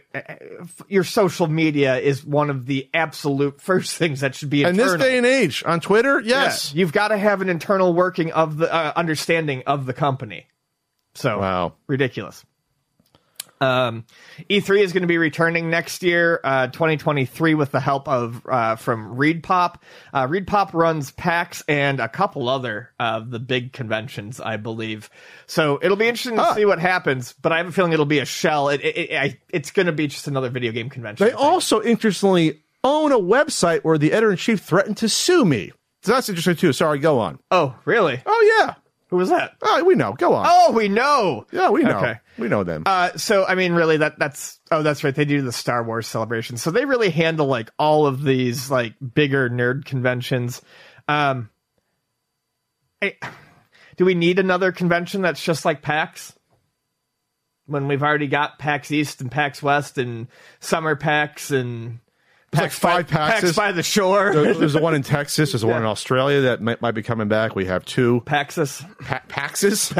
your 0.88 1.04
social 1.04 1.47
media 1.47 1.99
is 1.99 2.25
one 2.25 2.50
of 2.50 2.66
the 2.66 2.88
absolute 2.92 3.61
first 3.61 3.95
things 3.97 4.21
that 4.21 4.35
should 4.35 4.50
be 4.50 4.64
In 4.64 4.76
this 4.76 4.95
day 4.97 5.16
and 5.18 5.26
age, 5.26 5.62
on 5.64 5.78
Twitter, 5.78 6.21
Yeah. 6.21 6.42
yes. 6.45 6.75
you've 6.75 6.92
got 6.92 7.09
to 7.09 7.16
have 7.16 7.42
an 7.42 7.49
internal 7.49 7.95
working 7.95 8.33
of 8.33 8.57
the 8.57 8.73
uh, 8.75 8.92
understanding 8.97 9.62
of 9.66 9.87
the 9.87 9.92
company. 9.92 10.47
So 11.18 11.38
Wow. 11.38 11.75
ridiculous. 11.87 12.44
Um, 13.60 14.04
E3 14.48 14.82
is 14.82 14.92
going 14.92 15.00
to 15.02 15.08
be 15.08 15.18
returning 15.18 15.68
next 15.68 16.04
year, 16.04 16.38
uh, 16.44 16.68
2023, 16.68 17.54
with 17.54 17.72
the 17.72 17.80
help 17.80 18.06
of 18.06 18.40
uh, 18.48 18.76
from 18.76 19.16
ReedPop. 19.16 19.80
Uh, 20.14 20.28
ReedPop 20.28 20.72
runs 20.75 21.10
PAX 21.10 21.64
and 21.66 21.98
a 21.98 22.08
couple 22.08 22.48
other 22.48 22.90
of 23.00 23.30
the 23.30 23.40
big 23.40 23.72
conventions, 23.72 24.38
I 24.40 24.58
believe. 24.58 25.10
So 25.48 25.80
it'll 25.82 25.96
be 25.96 26.06
interesting 26.06 26.37
to 26.37 26.42
Ah. 26.42 26.54
see 26.54 26.66
what 26.66 26.78
happens. 26.78 27.32
But 27.42 27.50
I 27.50 27.56
have 27.58 27.66
a 27.66 27.72
feeling 27.72 27.92
it'll 27.92 28.06
be 28.06 28.20
a 28.20 28.25
shell. 28.25 28.68
It, 28.68 28.80
it, 28.82 28.96
it, 28.96 29.16
I, 29.16 29.38
it's 29.50 29.72
going 29.72 29.87
to 29.87 29.92
be 29.92 30.06
just 30.06 30.28
another 30.28 30.50
video 30.50 30.70
game 30.70 30.88
convention. 30.88 31.26
They 31.26 31.32
also 31.32 31.82
interestingly 31.82 32.62
own 32.84 33.10
a 33.10 33.18
website 33.18 33.80
where 33.82 33.98
the 33.98 34.12
editor 34.12 34.30
in 34.30 34.37
chief 34.37 34.60
threatened 34.60 34.98
to 34.98 35.08
sue 35.08 35.44
me. 35.44 35.72
So 36.02 36.12
that's 36.12 36.28
interesting 36.28 36.54
too. 36.54 36.72
Sorry, 36.72 37.00
go 37.00 37.18
on. 37.18 37.40
oh, 37.50 37.75
really? 37.84 38.22
Oh 38.25 38.56
yeah. 38.60 38.75
Who 39.08 39.16
was 39.16 39.30
that? 39.30 39.52
Oh, 39.62 39.84
we 39.84 39.94
know. 39.94 40.12
Go 40.12 40.34
on. 40.34 40.46
Oh, 40.48 40.72
we 40.72 40.88
know. 40.88 41.46
yeah, 41.50 41.70
we 41.70 41.82
know. 41.82 41.96
okay. 41.98 42.16
We 42.36 42.48
know 42.48 42.62
them. 42.62 42.82
Uh, 42.84 43.16
so 43.16 43.44
I 43.46 43.54
mean, 43.54 43.72
really, 43.72 43.96
that 43.98 44.18
that's 44.18 44.60
oh, 44.70 44.82
that's 44.82 45.02
right. 45.02 45.14
They 45.14 45.24
do 45.24 45.40
the 45.42 45.52
Star 45.52 45.82
Wars 45.82 46.06
celebration, 46.06 46.56
so 46.58 46.70
they 46.70 46.84
really 46.84 47.10
handle 47.10 47.46
like 47.46 47.70
all 47.78 48.06
of 48.06 48.22
these 48.22 48.70
like 48.70 48.94
bigger 49.14 49.48
nerd 49.48 49.86
conventions. 49.86 50.60
Um, 51.08 51.48
I- 53.02 53.16
do 53.96 54.04
we 54.04 54.14
need 54.14 54.38
another 54.38 54.70
convention 54.72 55.22
that's 55.22 55.42
just 55.42 55.64
like 55.64 55.82
PAX? 55.82 56.34
When 57.66 57.88
we've 57.88 58.02
already 58.02 58.28
got 58.28 58.58
PAX 58.58 58.90
East 58.92 59.20
and 59.20 59.30
PAX 59.30 59.62
West 59.62 59.98
and 59.98 60.28
Summer 60.60 60.96
PAX 60.96 61.50
and 61.50 61.98
like 62.54 62.70
five 62.70 63.08
by, 63.10 63.30
PAXes. 63.30 63.56
by 63.56 63.72
the 63.72 63.82
shore, 63.82 64.32
There- 64.32 64.54
There's 64.54 64.72
the 64.72 64.80
one 64.80 64.94
in 64.94 65.02
Texas. 65.02 65.52
There's 65.52 65.62
the 65.62 65.66
one 65.66 65.78
in 65.82 65.86
Australia 65.86 66.40
that 66.42 66.62
might, 66.62 66.80
might 66.80 66.92
be 66.92 67.02
coming 67.02 67.28
back. 67.28 67.54
We 67.54 67.66
have 67.66 67.84
two. 67.84 68.22
Paxus, 68.26 68.82
Pa-? 69.00 69.22
Paxus, 69.28 69.92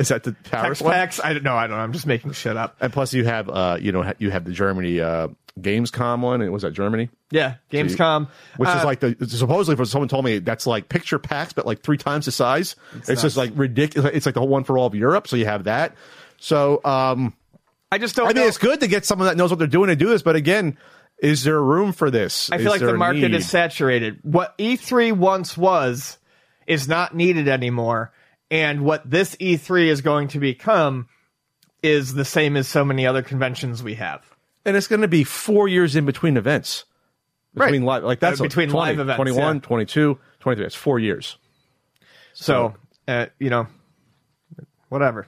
Is 0.00 0.08
that 0.08 0.22
the 0.24 0.32
Paris 0.32 0.78
PAX, 0.78 0.82
one? 0.82 0.92
PAX. 0.92 1.20
I 1.22 1.32
don't 1.34 1.42
know. 1.44 1.56
I 1.56 1.66
don't 1.66 1.76
know. 1.76 1.82
I'm 1.82 1.92
just 1.92 2.06
making 2.06 2.32
shit 2.32 2.56
up. 2.56 2.76
And 2.80 2.92
plus, 2.92 3.12
you 3.14 3.24
have 3.24 3.48
uh, 3.48 3.78
you 3.80 3.92
know, 3.92 4.12
you 4.18 4.30
have 4.30 4.44
the 4.44 4.52
Germany 4.52 5.00
uh, 5.00 5.28
Gamescom 5.60 6.20
one. 6.20 6.42
And 6.42 6.52
was 6.52 6.62
that 6.62 6.72
Germany? 6.72 7.10
Yeah, 7.30 7.54
Gamescom, 7.72 8.28
Which 8.56 8.68
Uh, 8.68 8.78
is 8.78 8.84
like 8.84 9.00
the 9.00 9.16
supposedly 9.28 9.76
for 9.76 9.84
someone 9.84 10.08
told 10.08 10.24
me 10.24 10.38
that's 10.38 10.66
like 10.66 10.88
picture 10.88 11.18
packs, 11.18 11.52
but 11.52 11.66
like 11.66 11.82
three 11.82 11.98
times 11.98 12.26
the 12.26 12.32
size. 12.32 12.76
It's, 13.08 13.20
just 13.22 13.36
like 13.36 13.50
ridiculous. 13.54 14.12
It's 14.14 14.26
like 14.26 14.34
the 14.34 14.40
whole 14.40 14.48
one 14.48 14.64
for 14.64 14.78
all 14.78 14.86
of 14.86 14.94
Europe. 14.94 15.26
So 15.28 15.36
you 15.36 15.44
have 15.46 15.64
that. 15.64 15.94
So 16.38 16.80
um, 16.84 17.34
I 17.90 17.98
just 17.98 18.14
don't. 18.16 18.26
I 18.26 18.28
mean, 18.28 18.42
know. 18.42 18.46
it's 18.48 18.58
good 18.58 18.80
to 18.80 18.86
get 18.86 19.04
someone 19.04 19.26
that 19.28 19.36
knows 19.36 19.50
what 19.50 19.58
they're 19.58 19.66
doing 19.66 19.88
to 19.88 19.96
do 19.96 20.08
this. 20.08 20.22
But 20.22 20.36
again, 20.36 20.76
is 21.18 21.44
there 21.44 21.60
room 21.62 21.92
for 21.92 22.10
this? 22.10 22.50
I 22.52 22.58
feel 22.58 22.66
Is 22.72 22.80
like 22.80 22.90
the 22.90 22.96
market 22.96 23.20
need? 23.22 23.34
is 23.34 23.48
saturated. 23.48 24.18
What 24.22 24.56
E3 24.58 25.12
once 25.12 25.56
was 25.56 26.18
is 26.66 26.88
not 26.88 27.14
needed 27.14 27.48
anymore, 27.48 28.12
and 28.50 28.82
what 28.82 29.08
this 29.08 29.34
E3 29.36 29.86
is 29.86 30.00
going 30.02 30.28
to 30.28 30.38
become 30.40 31.08
is 31.82 32.14
the 32.14 32.24
same 32.24 32.56
as 32.56 32.66
so 32.68 32.84
many 32.84 33.06
other 33.06 33.22
conventions 33.22 33.82
we 33.82 33.94
have. 33.94 34.22
and 34.64 34.76
it's 34.76 34.88
going 34.88 35.02
to 35.02 35.08
be 35.08 35.22
four 35.24 35.68
years 35.68 35.94
in 35.94 36.04
between 36.04 36.36
events. 36.36 36.84
Between 37.54 37.82
live, 37.84 38.02
like 38.04 38.20
that's 38.20 38.40
Uh, 38.40 38.44
between 38.44 38.68
20, 38.68 38.90
live 38.96 38.98
events, 39.00 39.16
21, 39.16 39.54
yeah. 39.56 39.60
22, 39.60 40.18
23. 40.40 40.66
It's 40.66 40.74
four 40.74 40.98
years. 40.98 41.38
So, 42.34 42.74
uh, 43.08 43.26
you 43.38 43.48
know, 43.48 43.68
whatever. 44.90 45.26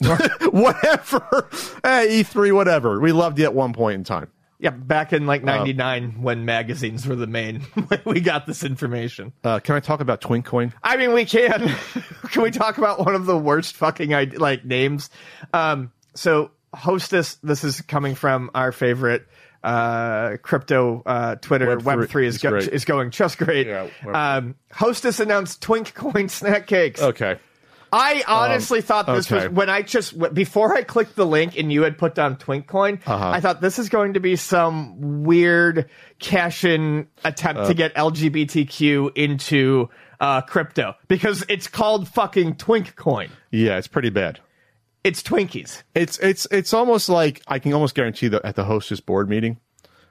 whatever. 0.50 1.48
Hey, 1.84 2.22
E3, 2.22 2.52
whatever. 2.54 2.98
We 3.00 3.12
loved 3.12 3.38
you 3.38 3.44
at 3.44 3.54
one 3.54 3.72
point 3.72 3.96
in 3.96 4.04
time. 4.04 4.30
Yeah, 4.62 4.70
back 4.70 5.12
in 5.12 5.26
like 5.26 5.42
'99 5.42 6.22
when 6.22 6.44
magazines 6.44 7.04
were 7.04 7.16
the 7.16 7.26
main, 7.26 7.62
we 8.06 8.20
got 8.20 8.46
this 8.46 8.62
information. 8.62 9.32
Uh, 9.42 9.58
can 9.58 9.74
I 9.74 9.80
talk 9.80 9.98
about 10.00 10.20
Twinkcoin? 10.20 10.72
I 10.84 10.96
mean, 10.96 11.12
we 11.12 11.24
can. 11.24 11.68
can 12.30 12.42
we 12.42 12.52
talk 12.52 12.78
about 12.78 13.00
one 13.04 13.16
of 13.16 13.26
the 13.26 13.36
worst 13.36 13.74
fucking 13.74 14.14
id- 14.14 14.38
like 14.38 14.64
names? 14.64 15.10
Um, 15.52 15.90
so 16.14 16.52
Hostess, 16.72 17.34
this 17.42 17.64
is 17.64 17.80
coming 17.80 18.14
from 18.14 18.52
our 18.54 18.70
favorite 18.70 19.26
uh, 19.64 20.36
crypto 20.42 21.02
uh, 21.06 21.34
Twitter. 21.36 21.76
Web3 21.76 21.84
Web 21.84 22.08
three 22.08 22.26
is 22.28 22.36
is 22.36 22.42
go- 22.42 22.54
is 22.56 22.84
going 22.84 23.10
just 23.10 23.38
great. 23.38 23.66
Yeah, 23.66 23.88
Web3. 24.04 24.14
um, 24.38 24.54
Hostess 24.70 25.18
announced 25.18 25.60
Twink 25.60 25.92
Coin 25.94 26.28
snack 26.28 26.68
cakes. 26.68 27.02
Okay. 27.02 27.36
I 27.92 28.24
honestly 28.26 28.80
thought 28.80 29.06
this 29.06 29.30
okay. 29.30 29.48
was 29.48 29.54
when 29.54 29.68
I 29.68 29.82
just 29.82 30.18
before 30.32 30.74
I 30.74 30.82
clicked 30.82 31.14
the 31.14 31.26
link 31.26 31.58
and 31.58 31.70
you 31.70 31.82
had 31.82 31.98
put 31.98 32.14
down 32.14 32.36
Twink 32.36 32.66
Coin. 32.66 33.00
Uh-huh. 33.06 33.30
I 33.30 33.40
thought 33.40 33.60
this 33.60 33.78
is 33.78 33.88
going 33.90 34.14
to 34.14 34.20
be 34.20 34.36
some 34.36 35.22
weird 35.24 35.90
cash 36.18 36.64
in 36.64 37.08
attempt 37.24 37.60
Uh. 37.62 37.68
to 37.68 37.74
get 37.74 37.94
LGBTQ 37.94 39.16
into 39.16 39.90
uh, 40.20 40.40
crypto 40.40 40.94
because 41.08 41.44
it's 41.48 41.66
called 41.68 42.08
fucking 42.08 42.56
Twink 42.56 42.96
Coin. 42.96 43.28
Yeah, 43.50 43.76
it's 43.76 43.88
pretty 43.88 44.10
bad. 44.10 44.40
It's 45.04 45.22
Twinkies. 45.22 45.82
It's 45.94 46.18
it's 46.20 46.46
it's 46.50 46.72
almost 46.72 47.08
like 47.08 47.42
I 47.48 47.58
can 47.58 47.72
almost 47.72 47.94
guarantee 47.94 48.28
that 48.28 48.44
at 48.44 48.54
the 48.54 48.64
hostess 48.64 49.00
board 49.00 49.28
meeting, 49.28 49.58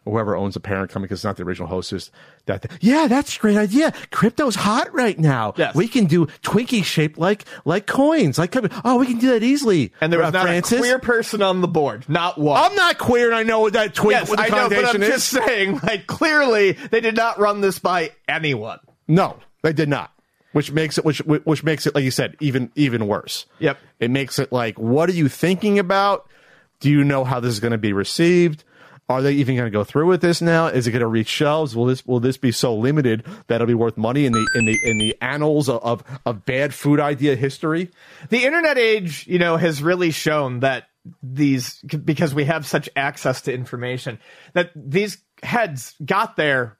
whoever 0.05 0.35
owns 0.35 0.55
the 0.55 0.59
parent 0.59 0.89
company, 0.91 1.07
because 1.07 1.19
it's 1.19 1.23
not 1.25 1.37
the 1.37 1.43
original 1.43 1.67
hostess, 1.67 2.09
that 2.45 2.65
yeah, 2.81 3.07
that's 3.07 3.35
a 3.35 3.39
great 3.39 3.57
idea. 3.57 3.91
Crypto's 4.11 4.55
hot 4.55 4.93
right 4.93 5.17
now. 5.19 5.53
Yes. 5.57 5.75
We 5.75 5.87
can 5.87 6.05
do 6.05 6.25
Twinkie 6.43 6.83
shaped 6.83 7.17
like 7.17 7.45
like 7.65 7.85
coins. 7.87 8.37
Like 8.39 8.55
oh, 8.83 8.97
we 8.97 9.05
can 9.05 9.19
do 9.19 9.29
that 9.29 9.43
easily. 9.43 9.93
And 10.01 10.11
there 10.11 10.19
was 10.19 10.29
Uh, 10.29 10.31
not 10.31 10.43
Francis. 10.43 10.79
a 10.79 10.81
queer 10.81 10.99
person 10.99 11.41
on 11.41 11.61
the 11.61 11.67
board. 11.67 12.05
Not 12.09 12.37
one. 12.37 12.61
I'm 12.61 12.75
not 12.75 12.97
queer, 12.97 13.27
and 13.27 13.35
I 13.35 13.43
know 13.43 13.59
what 13.61 13.73
that 13.73 13.93
twink 13.93 14.19
yes, 14.19 14.29
what 14.29 14.37
the 14.39 14.45
I 14.45 14.49
know, 14.49 14.69
but 14.69 14.85
I'm 14.95 15.01
is. 15.03 15.09
just 15.09 15.27
saying, 15.29 15.79
like, 15.83 16.07
clearly 16.07 16.73
they 16.73 16.99
did 17.01 17.15
not 17.15 17.39
run 17.39 17.61
this 17.61 17.79
by 17.79 18.11
anyone. 18.27 18.79
No, 19.07 19.37
they 19.61 19.73
did 19.73 19.89
not. 19.89 20.11
Which 20.53 20.71
makes 20.71 20.97
it 20.97 21.05
which 21.05 21.19
which 21.19 21.63
makes 21.63 21.87
it 21.87 21.95
like 21.95 22.03
you 22.03 22.11
said 22.11 22.35
even 22.41 22.71
even 22.75 23.07
worse. 23.07 23.45
Yep. 23.59 23.77
It 24.01 24.11
makes 24.11 24.37
it 24.39 24.51
like 24.51 24.77
what 24.77 25.07
are 25.09 25.13
you 25.13 25.29
thinking 25.29 25.79
about? 25.79 26.27
Do 26.81 26.89
you 26.89 27.03
know 27.05 27.23
how 27.23 27.39
this 27.39 27.53
is 27.53 27.59
going 27.61 27.71
to 27.71 27.77
be 27.77 27.93
received? 27.93 28.63
Are 29.09 29.21
they 29.21 29.33
even 29.33 29.55
going 29.57 29.65
to 29.67 29.71
go 29.71 29.83
through 29.83 30.07
with 30.07 30.21
this 30.21 30.41
now? 30.41 30.67
Is 30.67 30.87
it 30.87 30.91
going 30.91 31.01
to 31.01 31.07
reach 31.07 31.27
shelves? 31.27 31.75
Will 31.75 31.85
this 31.85 32.05
will 32.05 32.21
this 32.21 32.37
be 32.37 32.51
so 32.51 32.73
limited 32.73 33.25
that 33.47 33.55
it'll 33.55 33.67
be 33.67 33.73
worth 33.73 33.97
money 33.97 34.25
in 34.25 34.31
the 34.31 34.47
in 34.55 34.65
the 34.65 34.79
in 34.83 34.97
the 34.99 35.17
annals 35.21 35.67
of 35.67 35.83
of, 35.83 36.03
of 36.25 36.45
bad 36.45 36.73
food 36.73 36.99
idea 37.01 37.35
history? 37.35 37.89
the 38.29 38.45
internet 38.45 38.77
age, 38.77 39.27
you 39.27 39.37
know, 39.37 39.57
has 39.57 39.83
really 39.83 40.11
shown 40.11 40.61
that 40.61 40.87
these 41.21 41.79
because 41.81 42.33
we 42.33 42.45
have 42.45 42.65
such 42.65 42.87
access 42.95 43.41
to 43.41 43.53
information 43.53 44.17
that 44.53 44.71
these 44.75 45.17
heads 45.43 45.93
got 46.05 46.37
there. 46.37 46.77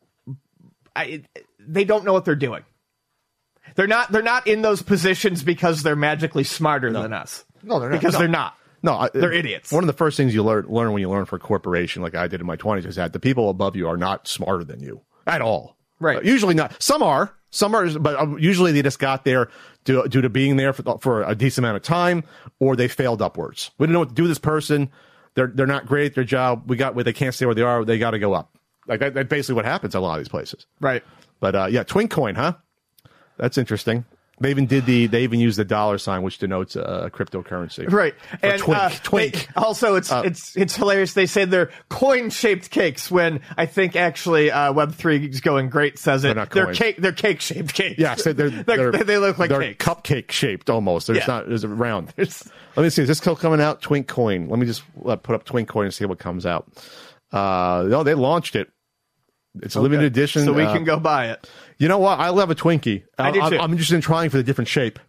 I, 0.95 1.23
they 1.59 1.83
don't 1.83 2.05
know 2.05 2.13
what 2.13 2.23
they're 2.25 2.35
doing. 2.35 2.63
They're 3.75 3.87
not. 3.87 4.11
They're 4.11 4.21
not 4.21 4.47
in 4.47 4.61
those 4.61 4.81
positions 4.81 5.43
because 5.43 5.83
they're 5.83 5.95
magically 5.95 6.43
smarter 6.43 6.91
than 6.91 7.13
us. 7.13 7.43
No, 7.63 7.79
they're 7.79 7.89
not. 7.89 7.99
Because 7.99 8.13
No. 8.13 8.19
they're 8.19 8.27
not. 8.27 8.55
No, 8.83 8.93
I- 8.93 9.09
They're 9.13 9.31
idiots. 9.31 9.71
One 9.71 9.83
of 9.83 9.87
the 9.87 9.93
first 9.93 10.17
things 10.17 10.33
you 10.33 10.43
learn 10.43 10.65
learn 10.67 10.91
when 10.91 11.01
you 11.01 11.09
learn 11.09 11.25
for 11.25 11.35
a 11.35 11.39
corporation, 11.39 12.01
like 12.01 12.15
I 12.15 12.27
did 12.27 12.41
in 12.41 12.47
my 12.47 12.55
twenties, 12.55 12.85
is 12.85 12.95
that 12.95 13.13
the 13.13 13.19
people 13.19 13.49
above 13.49 13.75
you 13.75 13.87
are 13.87 13.97
not 13.97 14.27
smarter 14.27 14.63
than 14.63 14.79
you 14.81 15.01
at 15.27 15.41
all. 15.41 15.77
Right. 15.99 16.17
Uh, 16.17 16.21
usually 16.21 16.55
not. 16.55 16.81
Some 16.81 17.03
are. 17.03 17.33
Some 17.53 17.75
are, 17.75 17.87
but 17.99 18.15
um, 18.17 18.39
usually 18.39 18.71
they 18.71 18.81
just 18.81 18.97
got 18.97 19.25
there 19.25 19.49
due, 19.83 20.07
due 20.07 20.21
to 20.21 20.29
being 20.29 20.55
there 20.55 20.71
for, 20.71 20.97
for 20.99 21.23
a 21.23 21.35
decent 21.35 21.65
amount 21.65 21.75
of 21.75 21.83
time, 21.83 22.23
or 22.59 22.77
they 22.77 22.87
failed 22.87 23.21
upwards. 23.21 23.71
We 23.77 23.85
don't 23.87 23.93
know 23.93 23.99
what 23.99 24.07
to 24.09 24.15
do 24.15 24.23
with 24.23 24.31
this 24.31 24.39
person. 24.39 24.89
They're 25.35 25.51
they're 25.53 25.67
not 25.67 25.85
great 25.85 26.07
at 26.11 26.15
their 26.15 26.23
job. 26.23 26.63
We 26.69 26.77
got 26.77 26.95
where 26.95 27.03
they 27.03 27.11
can't 27.13 27.35
stay 27.35 27.45
where 27.45 27.53
they 27.55 27.61
are. 27.61 27.83
They 27.85 27.99
got 27.99 28.11
to 28.11 28.19
go 28.19 28.33
up. 28.33 28.57
Like 28.87 28.99
that, 29.01 29.13
that's 29.13 29.29
basically 29.29 29.55
what 29.55 29.65
happens 29.65 29.93
at 29.95 29.99
a 29.99 30.01
lot 30.01 30.13
of 30.17 30.19
these 30.23 30.29
places. 30.29 30.65
Right. 30.79 31.03
But 31.39 31.55
uh, 31.55 31.67
yeah, 31.69 31.83
Twinkcoin, 31.83 32.35
huh? 32.35 32.53
That's 33.37 33.57
interesting. 33.57 34.05
They 34.41 34.49
even 34.49 34.65
did 34.65 34.85
the. 34.85 35.07
They 35.07 35.23
even 35.23 35.39
used 35.39 35.57
the 35.57 35.63
dollar 35.65 35.97
sign, 35.97 36.23
which 36.23 36.39
denotes 36.39 36.75
uh, 36.75 37.09
cryptocurrency. 37.13 37.89
Right. 37.91 38.13
And 38.41 38.59
twink, 38.59 38.79
uh, 38.79 38.89
twink. 39.03 39.33
they- 39.33 39.61
also, 39.61 39.95
it's 39.95 40.11
it's 40.11 40.57
it's 40.57 40.75
hilarious. 40.75 41.13
They 41.13 41.27
say 41.27 41.45
they're 41.45 41.69
coin-shaped 41.89 42.69
cakes 42.71 43.09
when 43.11 43.41
I 43.57 43.65
think 43.67 43.95
actually 43.95 44.51
uh, 44.51 44.73
Web 44.73 44.93
three 44.95 45.25
is 45.25 45.41
going 45.41 45.69
great. 45.69 45.99
Says 45.99 46.23
it. 46.23 46.27
They're 46.29 46.35
not 46.35 46.49
They're 46.49 46.73
cake. 46.73 46.97
They're 46.97 47.11
cake-shaped 47.11 47.73
cakes. 47.73 47.99
Yeah. 47.99 48.15
they're, 48.15 48.33
they're, 48.33 48.49
They're- 48.49 48.91
they're- 48.91 49.03
they 49.03 49.17
look 49.17 49.37
like 49.37 49.49
they're 49.49 49.61
cakes. 49.61 49.85
cupcake 49.85 50.31
shaped 50.31 50.69
almost. 50.69 51.07
There's 51.07 51.19
Yeah. 51.19 51.25
not 51.27 51.47
there's 51.47 51.63
a 51.63 51.69
round. 51.69 52.11
There's- 52.15 52.49
Let 52.75 52.83
me 52.83 52.89
see. 52.89 53.03
Is 53.03 53.07
this 53.07 53.17
still 53.19 53.35
coming 53.35 53.61
out? 53.61 53.81
Twink 53.81 54.07
Coin. 54.07 54.49
Let 54.49 54.57
me 54.59 54.65
just 54.65 54.83
uh, 55.05 55.15
put 55.17 55.35
up 55.35 55.43
Twink 55.43 55.69
Coin 55.69 55.85
and 55.85 55.93
see 55.93 56.05
what 56.05 56.19
comes 56.19 56.45
out. 56.45 56.67
Uh, 57.31 57.85
no, 57.87 58.03
they 58.03 58.13
launched 58.15 58.55
it. 58.55 58.69
It's 59.61 59.75
a 59.75 59.81
limited 59.81 60.05
edition. 60.05 60.45
so 60.45 60.53
we 60.53 60.63
uh, 60.63 60.73
can 60.73 60.85
go 60.85 60.97
buy 60.97 61.31
it. 61.31 61.49
You 61.81 61.87
know 61.87 61.97
what? 61.97 62.19
I 62.19 62.29
love 62.29 62.51
a 62.51 62.55
Twinkie. 62.55 63.01
I 63.17 63.31
do 63.31 63.41
I'm, 63.41 63.51
too. 63.51 63.57
I'm 63.57 63.71
interested 63.71 63.95
in 63.95 64.01
trying 64.01 64.29
for 64.29 64.37
the 64.37 64.43
different 64.43 64.67
shape. 64.67 64.99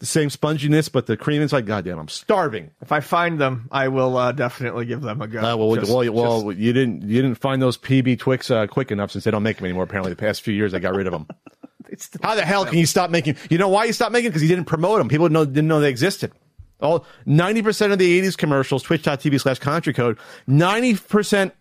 the 0.00 0.06
same 0.06 0.28
sponginess, 0.28 0.90
but 0.90 1.06
the 1.06 1.16
cream 1.16 1.40
inside. 1.40 1.66
Goddamn, 1.66 2.00
I'm 2.00 2.08
starving. 2.08 2.72
If 2.82 2.90
I 2.90 2.98
find 2.98 3.40
them, 3.40 3.68
I 3.70 3.86
will 3.86 4.16
uh, 4.16 4.32
definitely 4.32 4.86
give 4.86 5.02
them 5.02 5.22
a 5.22 5.28
go. 5.28 5.38
Uh, 5.38 5.56
well, 5.56 5.76
Just- 5.76 5.92
well, 5.92 6.02
just- 6.02 6.12
well, 6.12 6.50
you 6.50 6.72
didn't 6.72 7.02
you 7.02 7.22
didn't 7.22 7.36
find 7.36 7.62
those 7.62 7.78
PB 7.78 8.18
Twix 8.18 8.50
uh, 8.50 8.66
quick 8.66 8.90
enough 8.90 9.12
since 9.12 9.22
they 9.22 9.30
don't 9.30 9.44
make 9.44 9.58
them 9.58 9.66
anymore. 9.66 9.84
Apparently, 9.84 10.10
the 10.10 10.16
past 10.16 10.42
few 10.42 10.52
years 10.52 10.72
they 10.72 10.80
got 10.80 10.96
rid 10.96 11.06
of 11.06 11.12
them. 11.12 11.28
it's 11.88 12.10
How 12.20 12.34
the 12.34 12.44
hell 12.44 12.66
can 12.66 12.78
you 12.78 12.86
stop 12.86 13.08
making? 13.08 13.36
You 13.48 13.58
know 13.58 13.68
why 13.68 13.84
you 13.84 13.92
stopped 13.92 14.10
making? 14.10 14.30
Because 14.30 14.42
you 14.42 14.48
didn't 14.48 14.64
promote 14.64 14.98
them. 14.98 15.08
People 15.08 15.28
didn't 15.28 15.34
know, 15.34 15.44
didn't 15.44 15.68
know 15.68 15.78
they 15.78 15.90
existed. 15.90 16.32
All 16.80 17.06
ninety 17.24 17.62
percent 17.62 17.92
of 17.92 18.00
the 18.00 18.20
'80s 18.20 18.36
commercials, 18.36 18.82
Twitch.tv 18.82 19.40
slash 19.40 19.60
Country 19.60 19.92
Code, 19.92 20.18
ninety 20.48 20.96
percent 20.96 21.54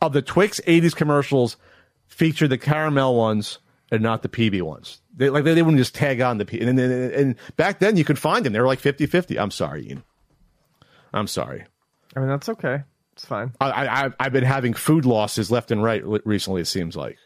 of 0.00 0.12
the 0.12 0.22
Twix 0.22 0.60
'80s 0.60 0.94
commercials 0.94 1.56
feature 2.06 2.46
the 2.46 2.56
caramel 2.56 3.16
ones 3.16 3.58
and 3.90 4.02
not 4.02 4.22
the 4.22 4.28
PB 4.28 4.62
ones. 4.62 5.00
They 5.16 5.30
like 5.30 5.44
they, 5.44 5.54
they 5.54 5.62
wouldn't 5.62 5.78
just 5.78 5.94
tag 5.94 6.20
on 6.20 6.38
the 6.38 6.44
P. 6.44 6.60
And, 6.60 6.78
and, 6.78 7.12
and 7.12 7.34
back 7.56 7.78
then 7.80 7.96
you 7.96 8.04
could 8.04 8.18
find 8.18 8.44
them. 8.44 8.52
They 8.52 8.60
were 8.60 8.66
like 8.66 8.80
50-50. 8.80 9.40
I'm 9.40 9.50
sorry, 9.50 9.88
Ian. 9.88 10.02
I'm 11.12 11.26
sorry. 11.26 11.64
I 12.16 12.20
mean, 12.20 12.28
that's 12.28 12.48
okay. 12.48 12.82
It's 13.14 13.24
fine. 13.24 13.52
I, 13.60 13.70
I 13.70 14.10
I've- 14.18 14.30
been 14.30 14.44
having 14.44 14.72
food 14.74 15.04
losses 15.04 15.50
left 15.50 15.70
and 15.70 15.82
right 15.82 16.02
recently. 16.24 16.60
It 16.62 16.66
seems 16.66 16.96
like. 16.96 17.18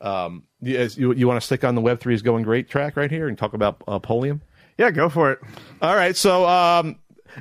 Um, 0.00 0.44
you, 0.60 0.78
you, 0.96 1.12
you 1.12 1.26
want 1.28 1.40
to 1.40 1.44
stick 1.44 1.64
on 1.64 1.74
the 1.74 1.80
Web 1.80 1.98
three 2.00 2.14
is 2.14 2.22
going 2.22 2.44
great 2.44 2.70
track 2.70 2.96
right 2.96 3.10
here 3.10 3.26
and 3.28 3.36
talk 3.36 3.52
about 3.52 3.82
uh, 3.88 3.98
Polium? 3.98 4.40
Yeah, 4.78 4.92
go 4.92 5.08
for 5.08 5.32
it. 5.32 5.40
All 5.82 5.96
right. 5.96 6.16
So, 6.16 6.46
um, 6.46 6.96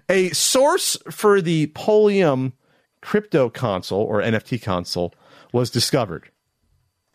a 0.10 0.30
source 0.30 0.98
for 1.12 1.40
the 1.40 1.68
Polium 1.68 2.54
crypto 3.02 3.50
console 3.50 4.02
or 4.02 4.22
NFT 4.22 4.62
console 4.62 5.14
was 5.54 5.70
discovered. 5.70 6.32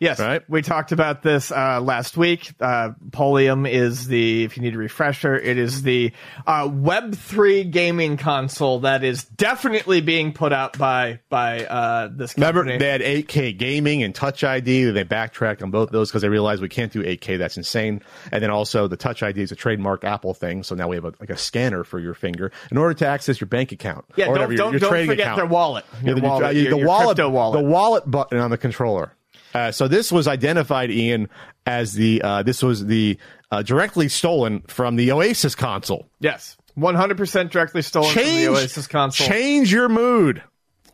Yes, 0.02 0.18
Right. 0.18 0.42
we 0.48 0.62
talked 0.62 0.90
about 0.90 1.22
this 1.22 1.52
uh, 1.52 1.80
last 1.80 2.16
week. 2.16 2.50
Uh, 2.60 2.90
Polium 3.10 3.70
is 3.70 4.08
the, 4.08 4.42
if 4.42 4.56
you 4.56 4.62
need 4.64 4.74
a 4.74 4.78
refresher, 4.78 5.36
it 5.38 5.56
is 5.58 5.82
the 5.82 6.12
uh, 6.44 6.66
Web3 6.68 7.70
gaming 7.70 8.16
console 8.16 8.80
that 8.80 9.04
is 9.04 9.22
definitely 9.24 10.00
being 10.00 10.32
put 10.32 10.52
out 10.52 10.76
by 10.76 11.20
by 11.28 11.64
uh, 11.64 12.08
this 12.12 12.34
Remember, 12.36 12.62
company. 12.62 12.78
they 12.78 12.88
had 12.88 13.00
8K 13.00 13.56
gaming 13.56 14.02
and 14.02 14.12
Touch 14.14 14.42
ID. 14.42 14.90
They 14.90 15.04
backtracked 15.04 15.62
on 15.62 15.70
both 15.70 15.88
of 15.88 15.92
those 15.92 16.10
because 16.10 16.22
they 16.22 16.28
realized 16.28 16.60
we 16.62 16.68
can't 16.68 16.92
do 16.92 17.02
8K. 17.02 17.38
That's 17.38 17.56
insane. 17.56 18.02
And 18.32 18.42
then 18.42 18.50
also, 18.50 18.88
the 18.88 18.96
Touch 18.96 19.22
ID 19.22 19.40
is 19.40 19.52
a 19.52 19.56
trademark 19.56 20.02
Apple 20.04 20.34
thing. 20.34 20.62
So 20.64 20.74
now 20.74 20.88
we 20.88 20.96
have 20.96 21.04
a, 21.04 21.12
like 21.20 21.30
a 21.30 21.36
scanner 21.36 21.84
for 21.84 22.00
your 22.00 22.14
finger 22.14 22.50
in 22.72 22.76
order 22.76 22.94
to 22.94 23.06
access 23.06 23.40
your 23.40 23.48
bank 23.48 23.70
account. 23.70 24.04
yeah, 24.16 24.24
or 24.24 24.26
don't 24.26 24.32
whatever, 24.34 24.54
don't, 24.56 24.72
your 24.72 24.80
don't 24.80 25.06
forget 25.06 25.18
account. 25.20 25.36
their 25.36 25.46
wallet. 25.46 25.84
Your 26.02 26.16
Yeah, 26.16 26.20
the, 26.20 26.26
wallet, 26.28 26.54
the 26.54 26.60
your, 26.60 26.76
your 26.78 26.86
wallet, 26.88 27.06
crypto 27.16 27.30
wallet. 27.30 27.62
the 27.62 27.68
wallet 27.68 28.10
button 28.10 28.38
on 28.38 28.50
the 28.50 28.58
controller. 28.58 29.12
Uh, 29.54 29.70
so 29.70 29.88
this 29.88 30.10
was 30.10 30.26
identified, 30.26 30.90
Ian, 30.90 31.28
as 31.66 31.92
the 31.92 32.22
uh, 32.22 32.42
this 32.42 32.62
was 32.62 32.86
the 32.86 33.18
uh, 33.50 33.62
directly 33.62 34.08
stolen 34.08 34.62
from 34.62 34.96
the 34.96 35.12
Oasis 35.12 35.54
console. 35.54 36.08
yes, 36.20 36.56
one 36.74 36.94
hundred 36.94 37.18
percent 37.18 37.52
directly 37.52 37.82
stolen 37.82 38.12
from 38.12 38.22
the 38.24 38.48
Oasis 38.48 38.86
console 38.86 39.26
Change 39.26 39.70
your 39.70 39.88
mood 39.90 40.42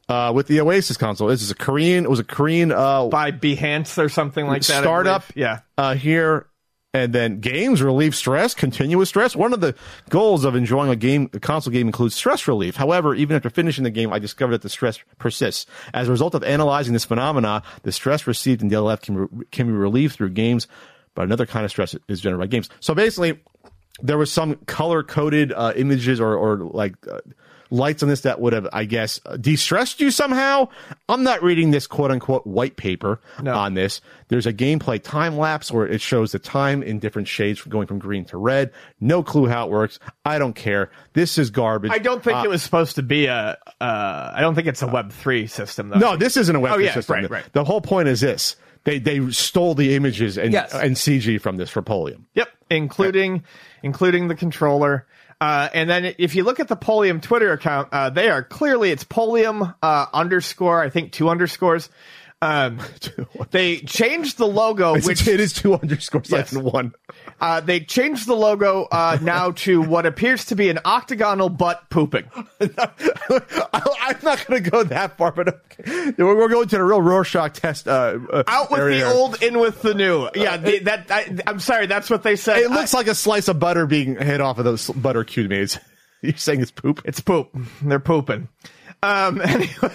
uh, 0.09 0.33
with 0.35 0.49
the 0.49 0.61
Oasis 0.61 0.97
console. 0.97 1.29
This 1.29 1.43
is 1.43 1.51
a 1.51 1.55
Korean. 1.55 2.05
It 2.05 2.11
was 2.11 2.19
a 2.19 2.25
Korean 2.25 2.73
uh, 2.73 3.07
by 3.07 3.31
Behance 3.31 4.03
or 4.03 4.09
something 4.09 4.47
like 4.47 4.63
that. 4.63 4.83
Startup. 4.83 5.23
Yeah. 5.35 5.61
uh, 5.77 5.95
here. 5.95 6.48
And 6.95 7.13
then 7.13 7.41
games 7.41 7.83
relieve 7.83 8.15
stress, 8.15 8.55
continuous 8.55 9.11
stress. 9.11 9.37
One 9.37 9.53
of 9.53 9.61
the 9.61 9.75
goals 10.09 10.45
of 10.47 10.57
enjoying 10.57 10.91
a 10.91 10.97
game, 10.97 11.29
a 11.35 11.41
console 11.41 11.71
game 11.71 11.87
includes 11.87 12.15
stress 12.15 12.49
relief. 12.49 12.77
However, 12.77 13.15
even 13.15 13.37
after 13.37 13.51
finishing 13.51 13.85
the 13.85 13.91
game, 13.91 14.11
I 14.11 14.19
discovered 14.19 14.53
that 14.53 14.63
the 14.63 14.71
stress 14.71 14.99
persists. 15.19 15.67
As 15.93 16.09
a 16.09 16.11
result 16.11 16.35
of 16.35 16.43
analyzing 16.43 16.95
this 16.95 17.05
phenomena, 17.05 17.63
the 17.83 17.93
stress 17.93 18.27
received 18.27 18.63
in 18.63 18.71
life 18.71 19.03
can, 19.03 19.17
re- 19.19 19.47
can 19.53 19.67
be 19.67 19.73
relieved 19.75 20.15
through 20.17 20.31
games, 20.31 20.67
but 21.15 21.23
another 21.25 21.45
kind 21.45 21.67
of 21.67 21.71
stress 21.71 21.95
is 22.09 22.23
generated 22.23 22.49
by 22.49 22.51
games. 22.51 22.71
So 22.81 22.95
basically, 22.95 23.39
there 24.01 24.17
was 24.17 24.33
some 24.33 24.55
color 24.65 25.03
coded 25.03 25.53
uh, 25.53 25.75
images 25.77 26.21
or, 26.21 26.35
or 26.37 26.57
like 26.57 26.95
uh, 27.07 27.19
lights 27.71 28.03
on 28.03 28.09
this 28.09 28.23
that 28.23 28.41
would 28.41 28.53
have, 28.53 28.67
I 28.73 28.85
guess, 28.85 29.21
uh, 29.27 29.37
de-stressed 29.37 30.01
you 30.01 30.11
somehow. 30.11 30.69
I'm 31.09 31.23
not 31.23 31.43
reading 31.43 31.71
this 31.71 31.87
quote 31.87 32.11
unquote 32.11 32.47
white 32.47 32.77
paper 32.77 33.21
No. 33.43 33.55
on 33.55 33.75
this. 33.75 34.01
There's 34.29 34.47
a 34.47 34.53
gameplay 34.53 35.03
time 35.03 35.37
lapse 35.37 35.71
where 35.73 35.87
it 35.87 36.01
shows 36.01 36.33
the 36.33 36.39
time 36.39 36.83
in 36.83 36.99
different 36.99 37.29
shades 37.29 37.61
going 37.63 37.87
from 37.87 37.99
green 37.99 38.25
to 38.27 38.37
red. 38.37 38.71
No 39.01 39.23
clue 39.23 39.47
how 39.47 39.67
it 39.67 39.71
works. 39.71 39.99
I 40.25 40.39
don't 40.39 40.55
care. 40.55 40.91
This 41.15 41.39
is 41.39 41.51
garbage. 41.51 41.91
I 41.93 41.99
don't 41.99 42.23
think 42.23 42.39
Uh, 42.39 42.43
it 42.45 42.49
was 42.49 42.63
supposed 42.63 42.97
to 42.97 43.03
be 43.03 43.27
a. 43.27 43.57
Uh, 43.81 44.33
I 44.35 44.41
don't 44.41 44.55
think 44.55 44.67
it's 44.67 44.83
a 44.83 44.87
Web 44.87 45.13
three 45.13 45.47
system 45.47 45.89
though. 45.91 45.99
No, 45.99 46.17
this 46.17 46.37
isn't 46.37 46.55
a 46.55 46.61
web 46.61 46.75
Oh, 46.75 46.79
yeah, 46.79 46.95
system. 46.95 47.15
right, 47.17 47.31
right. 47.31 47.53
The 47.53 47.65
whole 47.65 47.81
point 47.81 48.09
is 48.09 48.21
this. 48.21 48.57
They 48.85 48.99
they 48.99 49.29
stole 49.31 49.75
the 49.75 49.95
images 49.97 50.39
and 50.39 50.53
Yes. 50.53 50.73
and 50.73 50.97
CG 50.97 51.41
from 51.41 51.57
this 51.59 51.69
for 51.69 51.83
Polium. 51.83 52.23
Yep, 52.35 52.49
including 52.71 53.43
including 53.83 54.29
the 54.29 54.35
controller. 54.35 55.07
Uh, 55.41 55.69
and 55.73 55.89
then 55.89 56.15
if 56.19 56.35
you 56.35 56.43
look 56.43 56.59
at 56.59 56.69
the 56.69 56.77
Polium 56.77 57.23
Twitter 57.23 57.53
account, 57.53 57.89
uh, 57.93 58.11
they 58.11 58.29
are 58.29 58.43
clearly 58.43 58.91
it's 58.91 59.05
Polium 59.05 59.75
uh, 59.83 60.07
underscore 60.13 60.83
I 60.83 60.91
think 60.91 61.13
two 61.13 61.29
underscores. 61.29 61.89
Um, 62.41 62.79
they 63.51 63.79
changed 63.79 64.39
the 64.39 64.47
logo, 64.47 64.95
which 65.01 65.27
it 65.27 65.41
is 65.41 65.53
two 65.53 65.75
underscores 65.75 66.31
Yes. 66.31 66.53
and 66.53 66.63
one. 66.63 66.95
uh, 67.41 67.61
they 67.61 67.81
changed 67.81 68.29
the 68.29 68.37
logo 68.37 68.87
uh, 68.93 69.19
now 69.21 69.51
to 69.53 69.83
what 69.83 70.07
appears 70.07 70.45
to 70.47 70.55
be 70.55 70.69
an 70.71 70.79
octagonal 70.85 71.49
butt 71.49 71.91
pooping. 71.91 72.25
I'm 72.61 74.19
not 74.23 74.47
going 74.47 74.63
to 74.63 74.71
go 74.71 74.85
that 74.85 75.17
far, 75.17 75.33
but 75.33 75.49
okay. 75.49 76.13
we're, 76.17 76.49
going 76.49 76.69
to 76.69 76.77
the 76.77 76.85
real 76.85 77.03
Rorschach 77.03 77.55
test. 77.55 77.89
Uh, 77.89 78.19
uh, 78.33 78.45
Out 78.47 78.71
with 78.71 78.81
area 78.81 79.05
the 79.07 79.13
old, 79.13 79.43
in 79.43 79.59
with 79.59 79.83
the 79.83 79.95
new. 79.95 80.29
Yeah, 80.35 80.57
the, 80.59 80.79
that 80.81 81.11
I, 81.11 81.37
I'm 81.47 81.59
sorry, 81.59 81.87
that's 81.87 82.09
what 82.09 82.23
they 82.23 82.37
said. 82.37 82.59
It 82.59 82.71
looks 82.71 82.95
like 82.95 83.09
a 83.09 83.15
slice 83.17 83.49
of 83.49 83.59
butter 83.59 83.87
being 83.87 84.15
hit 84.17 84.41
off 84.41 84.59
of 84.59 84.65
those 84.65 84.89
butter 84.91 85.25
cube 85.25 85.51
mates. 85.51 85.79
You're 86.23 86.37
saying 86.37 86.61
it's 86.61 86.71
poop? 86.71 87.03
It's 87.05 87.21
poop. 87.21 87.57
They're 87.83 88.01
pooping. 88.01 88.49
Um, 89.03 89.41
anyway. 89.41 89.93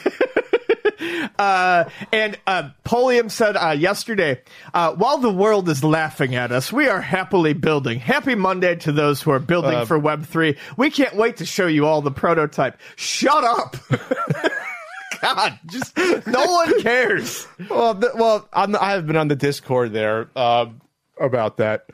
Uh, 1.40 1.90
and 2.12 2.38
uh, 2.46 2.70
Polium 2.86 3.30
said 3.32 3.56
uh, 3.58 3.70
yesterday, 3.72 4.40
uh, 4.74 4.94
while 4.94 5.18
the 5.18 5.32
world 5.32 5.68
is 5.68 5.84
laughing 5.84 6.36
at 6.36 6.52
us, 6.52 6.72
we 6.72 6.88
are 6.88 7.02
happily 7.02 7.54
building. 7.54 8.00
Happy 8.00 8.36
Monday 8.36 8.76
to 8.76 8.92
those 8.92 9.22
who 9.22 9.32
are 9.32 9.40
building 9.40 9.74
Uh, 9.74 9.86
for 9.86 10.00
Web3. 10.00 10.58
We 10.78 10.90
can't 10.92 11.16
wait 11.16 11.38
to 11.38 11.46
show 11.46 11.66
you 11.68 11.86
all 11.86 12.02
the 12.02 12.12
prototype. 12.12 12.78
Shut 12.96 13.44
up. 13.44 13.76
God, 15.22 15.60
just 15.68 15.96
no 16.28 16.46
one 16.46 16.82
cares. 16.82 17.48
well, 17.70 17.96
th- 17.96 18.14
well, 18.16 18.48
I'm, 18.54 18.76
I 18.76 18.92
have 18.92 19.08
been 19.08 19.18
on 19.18 19.28
the 19.30 19.36
Discord 19.36 19.94
there 19.94 20.30
um, 20.38 20.82
about 21.20 21.58
that. 21.58 21.86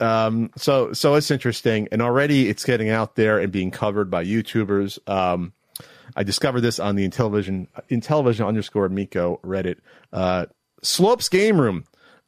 Um, 0.00 0.50
so, 0.56 0.92
so 0.92 1.14
it's 1.14 1.30
interesting, 1.30 1.88
and 1.92 2.02
already 2.02 2.48
it's 2.48 2.64
getting 2.64 2.88
out 2.88 3.14
there 3.14 3.38
and 3.38 3.52
being 3.52 3.70
covered 3.70 4.10
by 4.10 4.24
YouTubers. 4.24 4.98
Um, 5.08 5.52
I 6.16 6.22
discovered 6.22 6.60
this 6.60 6.78
on 6.78 6.96
the 6.96 7.08
Intellivision 7.08 7.68
Intellivision 7.90 8.46
underscore 8.46 8.86
Amico 8.86 9.40
Reddit. 9.44 9.78
Uh, 10.12 10.46
Slopes 10.82 11.28
Game 11.28 11.60
Room. 11.60 11.84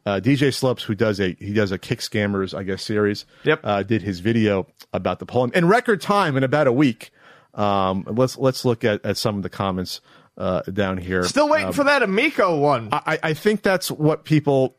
Uh, 0.07 0.21
DJ 0.23 0.53
Slopes, 0.55 0.83
who 0.83 0.95
does 0.95 1.19
a 1.19 1.35
he 1.39 1.55
does 1.55 1.73
a 1.73 1.79
kick 1.79 2.01
scammers, 2.01 2.57
I 2.57 2.63
guess 2.63 2.83
series. 2.83 3.25
Yep. 3.45 3.61
Uh, 3.65 3.83
did 3.83 4.03
his 4.03 4.21
video 4.21 4.67
about 4.93 5.19
the 5.19 5.25
Polium 5.25 5.55
in 5.55 5.67
record 5.67 6.03
time 6.03 6.37
in 6.37 6.45
about 6.45 6.67
a 6.67 6.73
week. 6.73 7.11
Um, 7.55 8.05
let's 8.07 8.37
let's 8.37 8.67
look 8.67 8.85
at, 8.85 9.05
at 9.05 9.17
some 9.17 9.37
of 9.39 9.43
the 9.43 9.49
comments 9.49 10.03
uh, 10.37 10.61
down 10.63 10.99
here. 10.99 11.23
Still 11.25 11.49
waiting 11.49 11.73
for 11.73 11.85
that 11.85 12.03
Amico 12.03 12.59
one. 12.59 12.91
I, 12.93 13.19
I 13.23 13.35
think 13.35 13.63
that's 13.63 13.91
what 13.91 14.25
people 14.25 14.77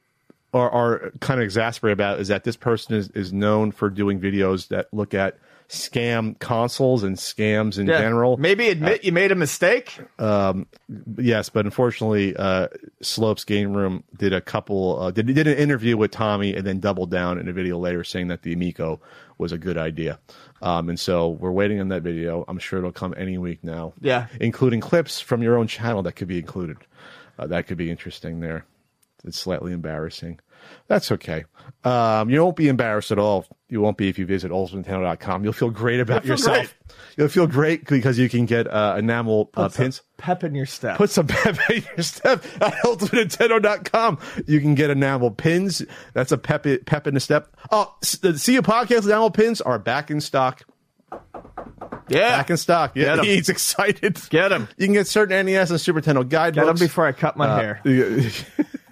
are, 0.53 0.69
are 0.69 1.11
kind 1.19 1.39
of 1.39 1.43
exasperated 1.43 1.97
about 1.97 2.19
is 2.19 2.29
that 2.29 2.43
this 2.43 2.55
person 2.55 2.95
is, 2.95 3.09
is 3.09 3.33
known 3.33 3.71
for 3.71 3.89
doing 3.89 4.19
videos 4.19 4.69
that 4.69 4.93
look 4.93 5.13
at 5.13 5.37
scam 5.69 6.37
consoles 6.39 7.03
and 7.03 7.15
scams 7.17 7.77
in 7.79 7.87
Yeah. 7.87 7.99
general. 7.99 8.37
Maybe 8.37 8.69
admit 8.69 9.03
you 9.03 9.11
made 9.11 9.31
a 9.31 9.35
mistake. 9.35 9.97
Yes, 11.17 11.49
but 11.49 11.65
unfortunately, 11.65 12.35
uh, 12.35 12.67
Slopes 13.01 13.43
Game 13.43 13.73
Room 13.73 14.03
did 14.15 14.33
a 14.33 14.41
couple, 14.41 14.99
uh, 15.01 15.11
did, 15.11 15.27
did 15.27 15.47
an 15.47 15.57
interview 15.57 15.97
with 15.97 16.11
Tommy 16.11 16.53
and 16.55 16.65
then 16.65 16.79
doubled 16.79 17.09
down 17.11 17.39
in 17.39 17.47
a 17.47 17.53
video 17.53 17.77
later 17.79 18.03
saying 18.03 18.27
that 18.27 18.43
the 18.43 18.53
Amico 18.53 18.99
was 19.37 19.51
a 19.51 19.57
good 19.57 19.77
idea. 19.77 20.19
Um, 20.61 20.89
and 20.89 20.99
so 20.99 21.29
we're 21.29 21.51
waiting 21.51 21.79
on 21.79 21.89
that 21.89 22.01
video. 22.03 22.45
I'm 22.47 22.59
sure 22.59 22.79
it'll 22.79 22.91
come 22.91 23.13
any 23.17 23.37
week 23.37 23.63
now. 23.63 23.93
Yeah. 24.01 24.27
Including 24.39 24.79
clips 24.81 25.19
from 25.19 25.41
your 25.41 25.57
own 25.57 25.67
channel 25.67 26.03
that 26.03 26.13
could 26.13 26.27
be 26.27 26.37
included. 26.39 26.77
Uh, 27.37 27.47
that 27.47 27.67
could 27.67 27.77
be 27.77 27.89
interesting 27.91 28.39
there. 28.39 28.65
It's 29.25 29.37
slightly 29.39 29.73
embarrassing. 29.73 30.39
That's 30.87 31.11
okay. 31.11 31.45
Um, 31.83 32.29
you 32.29 32.41
won't 32.43 32.55
be 32.55 32.67
embarrassed 32.67 33.11
at 33.11 33.19
all. 33.19 33.45
You 33.69 33.81
won't 33.81 33.97
be 33.97 34.07
if 34.09 34.17
you 34.17 34.25
visit 34.25 34.51
ultimatenintendo.com. 34.51 35.43
You'll 35.43 35.53
feel 35.53 35.69
great 35.69 35.99
about 35.99 36.23
feel 36.23 36.31
yourself. 36.31 36.73
You'll 37.17 37.27
feel 37.27 37.47
great 37.47 37.85
because 37.87 38.17
you 38.17 38.29
can 38.29 38.45
get 38.45 38.67
uh, 38.67 38.95
enamel 38.97 39.49
uh, 39.55 39.69
pins. 39.69 40.01
Pep 40.17 40.43
in 40.43 40.55
your 40.55 40.65
step. 40.65 40.97
Put 40.97 41.09
some 41.09 41.27
pep 41.27 41.57
in 41.69 41.83
your 41.95 42.03
step 42.03 42.43
at 42.61 42.73
ultimatenintendo.com. 42.83 44.19
You 44.47 44.59
can 44.61 44.75
get 44.75 44.89
enamel 44.89 45.31
pins. 45.31 45.83
That's 46.13 46.31
a 46.31 46.37
pep, 46.37 46.65
pep 46.85 47.07
in 47.07 47.13
the 47.13 47.19
step. 47.19 47.55
Oh, 47.71 47.93
the 48.21 48.31
CU 48.33 48.61
Podcast 48.61 49.05
enamel 49.05 49.31
pins 49.31 49.61
are 49.61 49.79
back 49.79 50.09
in 50.09 50.21
stock. 50.21 50.63
yeah. 52.07 52.37
Back 52.37 52.49
in 52.49 52.57
stock. 52.57 52.95
Yeah, 52.95 53.21
he's 53.21 53.49
excited. 53.49 54.19
Get 54.29 54.51
'em. 54.51 54.67
You 54.77 54.87
can 54.87 54.93
get 54.93 55.07
certain 55.07 55.45
NES 55.45 55.71
and 55.71 55.81
Super 55.81 56.01
Nintendo 56.01 56.27
Get 56.27 56.55
them 56.55 56.77
before 56.77 57.05
I 57.05 57.11
cut 57.11 57.37
my 57.37 57.59
hair. 57.59 57.81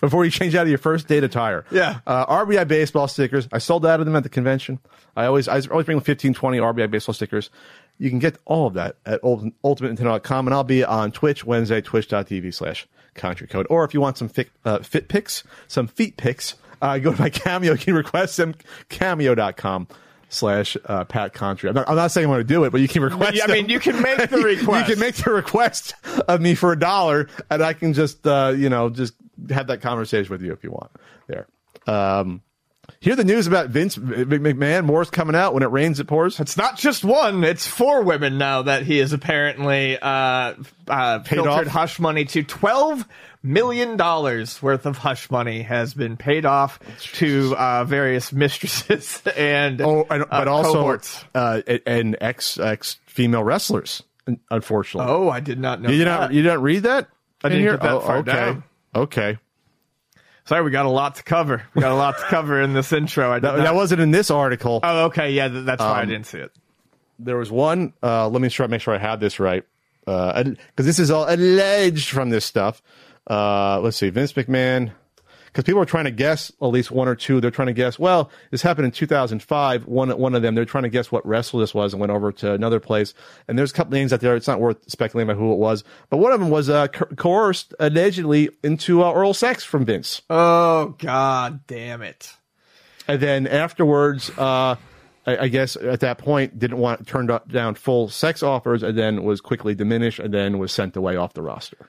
before 0.00 0.24
you 0.24 0.30
change 0.30 0.54
out 0.54 0.62
of 0.62 0.68
your 0.68 0.78
first 0.78 1.08
date 1.08 1.24
attire. 1.24 1.64
Yeah. 1.70 2.00
Uh, 2.06 2.26
RBI 2.26 2.68
baseball 2.68 3.08
stickers. 3.08 3.48
I 3.52 3.58
sold 3.58 3.84
out 3.86 4.00
of 4.00 4.06
them 4.06 4.16
at 4.16 4.22
the 4.22 4.28
convention. 4.28 4.78
I 5.16 5.26
always, 5.26 5.48
I 5.48 5.60
always 5.70 5.86
bring 5.86 6.00
15, 6.00 6.34
20 6.34 6.58
RBI 6.58 6.90
baseball 6.90 7.14
stickers. 7.14 7.50
You 7.98 8.10
can 8.10 8.18
get 8.18 8.38
all 8.46 8.66
of 8.66 8.74
that 8.74 8.96
at 9.04 9.20
ultimatenintendo.com, 9.22 10.46
and 10.46 10.54
I'll 10.54 10.64
be 10.64 10.84
on 10.84 11.12
Twitch 11.12 11.44
Wednesday, 11.44 11.80
twitch.tv 11.80 12.54
slash 12.54 12.86
country 13.14 13.46
code. 13.46 13.66
Or 13.68 13.84
if 13.84 13.92
you 13.92 14.00
want 14.00 14.16
some 14.16 14.28
fit, 14.28 14.50
uh, 14.64 14.78
fit 14.78 15.08
pics, 15.08 15.44
some 15.68 15.86
feet 15.86 16.16
pics, 16.16 16.54
uh, 16.80 16.98
go 16.98 17.12
to 17.12 17.20
my 17.20 17.30
Cameo. 17.30 17.72
You 17.72 17.78
can 17.78 17.94
request 17.94 18.36
them, 18.36 18.54
cameo.com 18.88 19.88
slash 20.30 20.76
uh, 20.86 21.04
Pat 21.04 21.34
Contri. 21.34 21.68
I'm 21.68 21.74
not, 21.74 21.88
I'm 21.88 21.96
not 21.96 22.10
saying 22.10 22.26
I'm 22.26 22.30
going 22.30 22.40
to 22.40 22.44
do 22.44 22.64
it, 22.64 22.70
but 22.70 22.80
you 22.80 22.88
can 22.88 23.02
request. 23.02 23.34
Yeah, 23.34 23.44
I 23.44 23.48
mean, 23.48 23.64
them. 23.64 23.70
you 23.70 23.80
can 23.80 24.00
make 24.00 24.30
the 24.30 24.38
request. 24.38 24.88
you 24.88 24.94
can 24.94 25.00
make 25.00 25.16
the 25.16 25.32
request 25.32 25.94
of 26.28 26.40
me 26.40 26.54
for 26.54 26.72
a 26.72 26.78
dollar, 26.78 27.28
and 27.50 27.62
I 27.62 27.74
can 27.74 27.92
just, 27.92 28.26
uh, 28.26 28.54
you 28.56 28.68
know, 28.68 28.88
just 28.88 29.14
have 29.50 29.66
that 29.68 29.80
conversation 29.80 30.30
with 30.30 30.42
you 30.42 30.52
if 30.52 30.62
you 30.64 30.70
want. 30.70 30.90
There. 31.26 31.46
Um, 31.86 32.42
hear 33.00 33.16
the 33.16 33.24
news 33.24 33.46
about 33.46 33.68
Vince 33.70 33.96
McMahon. 33.96 34.84
More's 34.84 35.10
coming 35.10 35.34
out. 35.36 35.54
When 35.54 35.62
it 35.62 35.70
rains, 35.70 36.00
it 36.00 36.06
pours. 36.06 36.38
It's 36.40 36.56
not 36.56 36.76
just 36.76 37.04
one; 37.04 37.44
it's 37.44 37.66
four 37.66 38.02
women 38.02 38.38
now 38.38 38.62
that 38.62 38.82
he 38.82 38.98
has 38.98 39.12
apparently 39.12 39.98
uh, 39.98 40.54
uh, 40.88 41.20
filtered 41.22 41.46
off? 41.48 41.66
hush 41.68 41.98
money 42.00 42.24
to. 42.26 42.42
Twelve 42.42 43.06
million 43.42 43.96
dollars 43.96 44.60
worth 44.62 44.84
of 44.84 44.98
hush 44.98 45.30
money 45.30 45.62
has 45.62 45.94
been 45.94 46.16
paid 46.18 46.44
off 46.44 46.78
to 47.14 47.54
uh, 47.56 47.84
various 47.84 48.32
mistresses 48.34 49.22
and 49.36 49.80
Oh, 49.80 50.06
and, 50.10 50.24
uh, 50.30 50.44
also 50.46 50.98
uh, 51.34 51.62
and 51.86 52.18
ex 52.20 52.58
ex 52.58 52.98
female 53.06 53.42
wrestlers. 53.44 54.02
Unfortunately, 54.50 55.10
Oh, 55.10 55.28
I 55.30 55.40
did 55.40 55.58
not 55.58 55.80
know. 55.80 55.88
you 55.90 55.98
did 55.98 56.06
that. 56.06 56.20
not 56.20 56.32
you 56.34 56.42
didn't 56.42 56.60
read 56.62 56.82
that. 56.82 57.08
I 57.42 57.48
didn't 57.48 57.62
here? 57.62 57.72
get 57.72 57.82
that 57.82 57.92
Oh, 57.94 58.00
far 58.00 58.16
okay. 58.18 58.32
down. 58.32 58.64
Okay, 58.94 59.38
Sorry, 60.46 60.62
we 60.64 60.70
got 60.72 60.86
a 60.86 60.90
lot 60.90 61.14
to 61.16 61.22
cover. 61.22 61.62
We 61.74 61.82
got 61.82 61.92
a 61.92 61.94
lot 61.94 62.18
to 62.18 62.24
cover 62.24 62.60
in 62.60 62.72
this 62.72 62.92
intro. 62.92 63.30
I 63.30 63.38
that, 63.38 63.56
that 63.58 63.74
wasn't 63.74 64.00
in 64.00 64.10
this 64.10 64.30
article. 64.32 64.80
Oh, 64.82 65.04
okay. 65.04 65.30
Yeah, 65.30 65.46
th- 65.48 65.64
that's 65.64 65.80
Um, 65.82 65.90
why 65.90 66.00
I 66.00 66.04
didn't 66.06 66.26
see 66.26 66.38
it. 66.38 66.50
there 67.20 67.36
was 67.36 67.52
one. 67.52 67.92
Uh, 68.02 68.28
let 68.28 68.42
me 68.42 68.48
try 68.48 68.66
make 68.66 68.80
sure 68.80 68.94
I 68.94 68.98
have 68.98 69.20
this 69.20 69.38
right, 69.38 69.64
because 70.04 70.56
this 70.86 70.98
is 70.98 71.10
all 71.12 71.26
alleged 71.32 72.08
from 72.08 72.30
this 72.30 72.44
stuff. 72.44 72.82
Uh, 73.28 73.78
let's 73.80 73.96
see, 73.98 74.10
Vince 74.10 74.32
McMahon. 74.32 74.90
Because 75.52 75.64
people 75.64 75.80
are 75.82 75.86
trying 75.86 76.04
to 76.04 76.12
guess 76.12 76.52
at 76.62 76.66
least 76.66 76.90
one 76.90 77.08
or 77.08 77.16
two. 77.16 77.40
They're 77.40 77.50
trying 77.50 77.66
to 77.66 77.72
guess. 77.72 77.98
Well, 77.98 78.30
this 78.50 78.62
happened 78.62 78.86
in 78.86 78.92
2005. 78.92 79.86
One 79.86 80.10
one 80.18 80.34
of 80.34 80.42
them. 80.42 80.54
They're 80.54 80.64
trying 80.64 80.84
to 80.84 80.88
guess 80.88 81.10
what 81.10 81.26
wrestler 81.26 81.60
this 81.60 81.74
was 81.74 81.92
and 81.92 82.00
went 82.00 82.12
over 82.12 82.30
to 82.32 82.52
another 82.52 82.78
place. 82.78 83.14
And 83.48 83.58
there's 83.58 83.72
a 83.72 83.74
couple 83.74 83.92
names 83.92 84.12
out 84.12 84.20
there. 84.20 84.36
It's 84.36 84.46
not 84.46 84.60
worth 84.60 84.78
speculating 84.88 85.28
about 85.28 85.40
who 85.40 85.52
it 85.52 85.58
was. 85.58 85.82
But 86.08 86.18
one 86.18 86.32
of 86.32 86.40
them 86.40 86.50
was 86.50 86.70
uh, 86.70 86.88
co- 86.88 87.06
coerced 87.16 87.74
allegedly 87.80 88.50
into 88.62 89.02
uh, 89.02 89.10
oral 89.10 89.34
sex 89.34 89.64
from 89.64 89.84
Vince. 89.84 90.22
Oh 90.30 90.94
God, 90.98 91.66
damn 91.66 92.02
it! 92.02 92.36
And 93.08 93.20
then 93.20 93.46
afterwards, 93.48 94.30
uh, 94.38 94.76
I, 95.26 95.36
I 95.36 95.48
guess 95.48 95.76
at 95.76 96.00
that 96.00 96.18
point, 96.18 96.58
didn't 96.58 96.78
want 96.78 97.06
turned 97.06 97.30
down 97.48 97.74
full 97.74 98.08
sex 98.08 98.42
offers, 98.42 98.82
and 98.82 98.96
then 98.96 99.24
was 99.24 99.40
quickly 99.40 99.74
diminished, 99.74 100.18
and 100.20 100.32
then 100.32 100.58
was 100.58 100.72
sent 100.72 100.96
away 100.96 101.16
off 101.16 101.34
the 101.34 101.42
roster. 101.42 101.88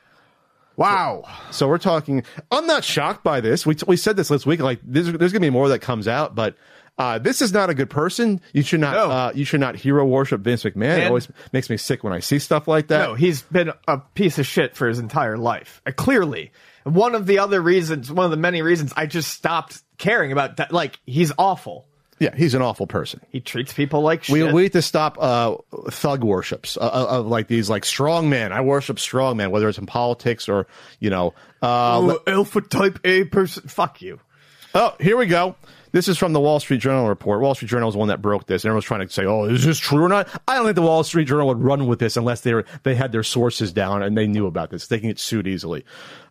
Wow. 0.77 1.23
So 1.51 1.67
we're 1.67 1.77
talking. 1.77 2.23
I'm 2.51 2.65
not 2.65 2.83
shocked 2.83 3.23
by 3.23 3.41
this. 3.41 3.65
We 3.65 3.75
we 3.87 3.97
said 3.97 4.15
this 4.17 4.29
last 4.31 4.45
week. 4.45 4.59
Like 4.59 4.79
there's 4.83 5.11
there's 5.11 5.31
gonna 5.31 5.41
be 5.41 5.49
more 5.49 5.69
that 5.69 5.79
comes 5.79 6.07
out, 6.07 6.35
but. 6.35 6.55
Uh, 6.97 7.17
this 7.17 7.41
is 7.41 7.51
not 7.51 7.69
a 7.69 7.73
good 7.73 7.89
person. 7.89 8.39
You 8.53 8.61
should 8.61 8.81
not. 8.81 8.93
No. 8.93 9.09
Uh, 9.09 9.31
you 9.33 9.43
should 9.43 9.61
not 9.61 9.75
hero 9.75 10.05
worship 10.05 10.41
Vince 10.41 10.63
McMahon. 10.63 10.99
it 10.99 11.07
always 11.07 11.27
makes 11.51 11.67
me 11.67 11.77
sick 11.77 12.03
when 12.03 12.13
I 12.13 12.19
see 12.19 12.37
stuff 12.37 12.67
like 12.67 12.89
that. 12.89 13.07
No, 13.07 13.13
he's 13.15 13.41
been 13.43 13.71
a 13.87 13.99
piece 14.13 14.37
of 14.37 14.45
shit 14.45 14.75
for 14.75 14.87
his 14.87 14.99
entire 14.99 15.37
life. 15.37 15.81
Uh, 15.87 15.93
clearly, 15.93 16.51
one 16.83 17.15
of 17.15 17.25
the 17.25 17.39
other 17.39 17.59
reasons, 17.59 18.11
one 18.11 18.25
of 18.25 18.31
the 18.31 18.37
many 18.37 18.61
reasons, 18.61 18.93
I 18.95 19.07
just 19.07 19.29
stopped 19.33 19.81
caring 19.97 20.31
about 20.31 20.57
that. 20.57 20.71
Like 20.73 20.99
he's 21.07 21.31
awful. 21.39 21.87
Yeah, 22.21 22.35
he's 22.35 22.53
an 22.53 22.61
awful 22.61 22.85
person. 22.85 23.19
He 23.31 23.39
treats 23.39 23.73
people 23.73 24.01
like 24.01 24.21
We, 24.29 24.41
shit. 24.41 24.47
we 24.47 24.53
we 24.53 24.61
need 24.61 24.73
to 24.73 24.83
stop 24.83 25.17
uh, 25.19 25.55
thug 25.89 26.23
worships 26.23 26.77
uh, 26.77 26.81
of, 26.81 27.07
of 27.07 27.25
like 27.25 27.47
these 27.47 27.67
like 27.67 27.83
strong 27.83 28.29
men. 28.29 28.53
I 28.53 28.61
worship 28.61 28.99
strong 28.99 29.37
men, 29.37 29.49
whether 29.49 29.67
it's 29.67 29.79
in 29.79 29.87
politics 29.87 30.47
or 30.47 30.67
you 30.99 31.09
know. 31.09 31.33
Uh, 31.63 31.97
oh, 31.99 32.19
alpha 32.27 32.61
type 32.61 32.99
A 33.03 33.23
person. 33.23 33.63
Fuck 33.67 34.03
you. 34.03 34.19
Oh, 34.75 34.95
here 34.99 35.17
we 35.17 35.25
go. 35.25 35.55
This 35.93 36.07
is 36.07 36.17
from 36.19 36.31
the 36.31 36.39
Wall 36.39 36.59
Street 36.59 36.79
Journal 36.79 37.09
report. 37.09 37.41
Wall 37.41 37.55
Street 37.55 37.69
Journal 37.69 37.89
is 37.89 37.95
the 37.95 37.99
one 37.99 38.07
that 38.09 38.21
broke 38.21 38.45
this. 38.45 38.63
and 38.63 38.69
Everyone's 38.69 38.85
trying 38.85 39.05
to 39.07 39.11
say, 39.11 39.25
"Oh, 39.25 39.45
is 39.45 39.65
this 39.65 39.79
true 39.79 40.03
or 40.03 40.07
not?" 40.07 40.29
I 40.47 40.55
don't 40.55 40.65
think 40.65 40.75
the 40.75 40.83
Wall 40.83 41.03
Street 41.03 41.27
Journal 41.27 41.47
would 41.47 41.59
run 41.59 41.87
with 41.87 41.97
this 41.97 42.17
unless 42.17 42.41
they 42.41 42.53
were 42.53 42.65
they 42.83 42.93
had 42.93 43.11
their 43.11 43.23
sources 43.23 43.73
down 43.73 44.03
and 44.03 44.15
they 44.15 44.27
knew 44.27 44.45
about 44.45 44.69
this. 44.69 44.85
They 44.87 44.99
can 44.99 45.09
get 45.09 45.17
sued 45.19 45.47
easily. 45.47 45.85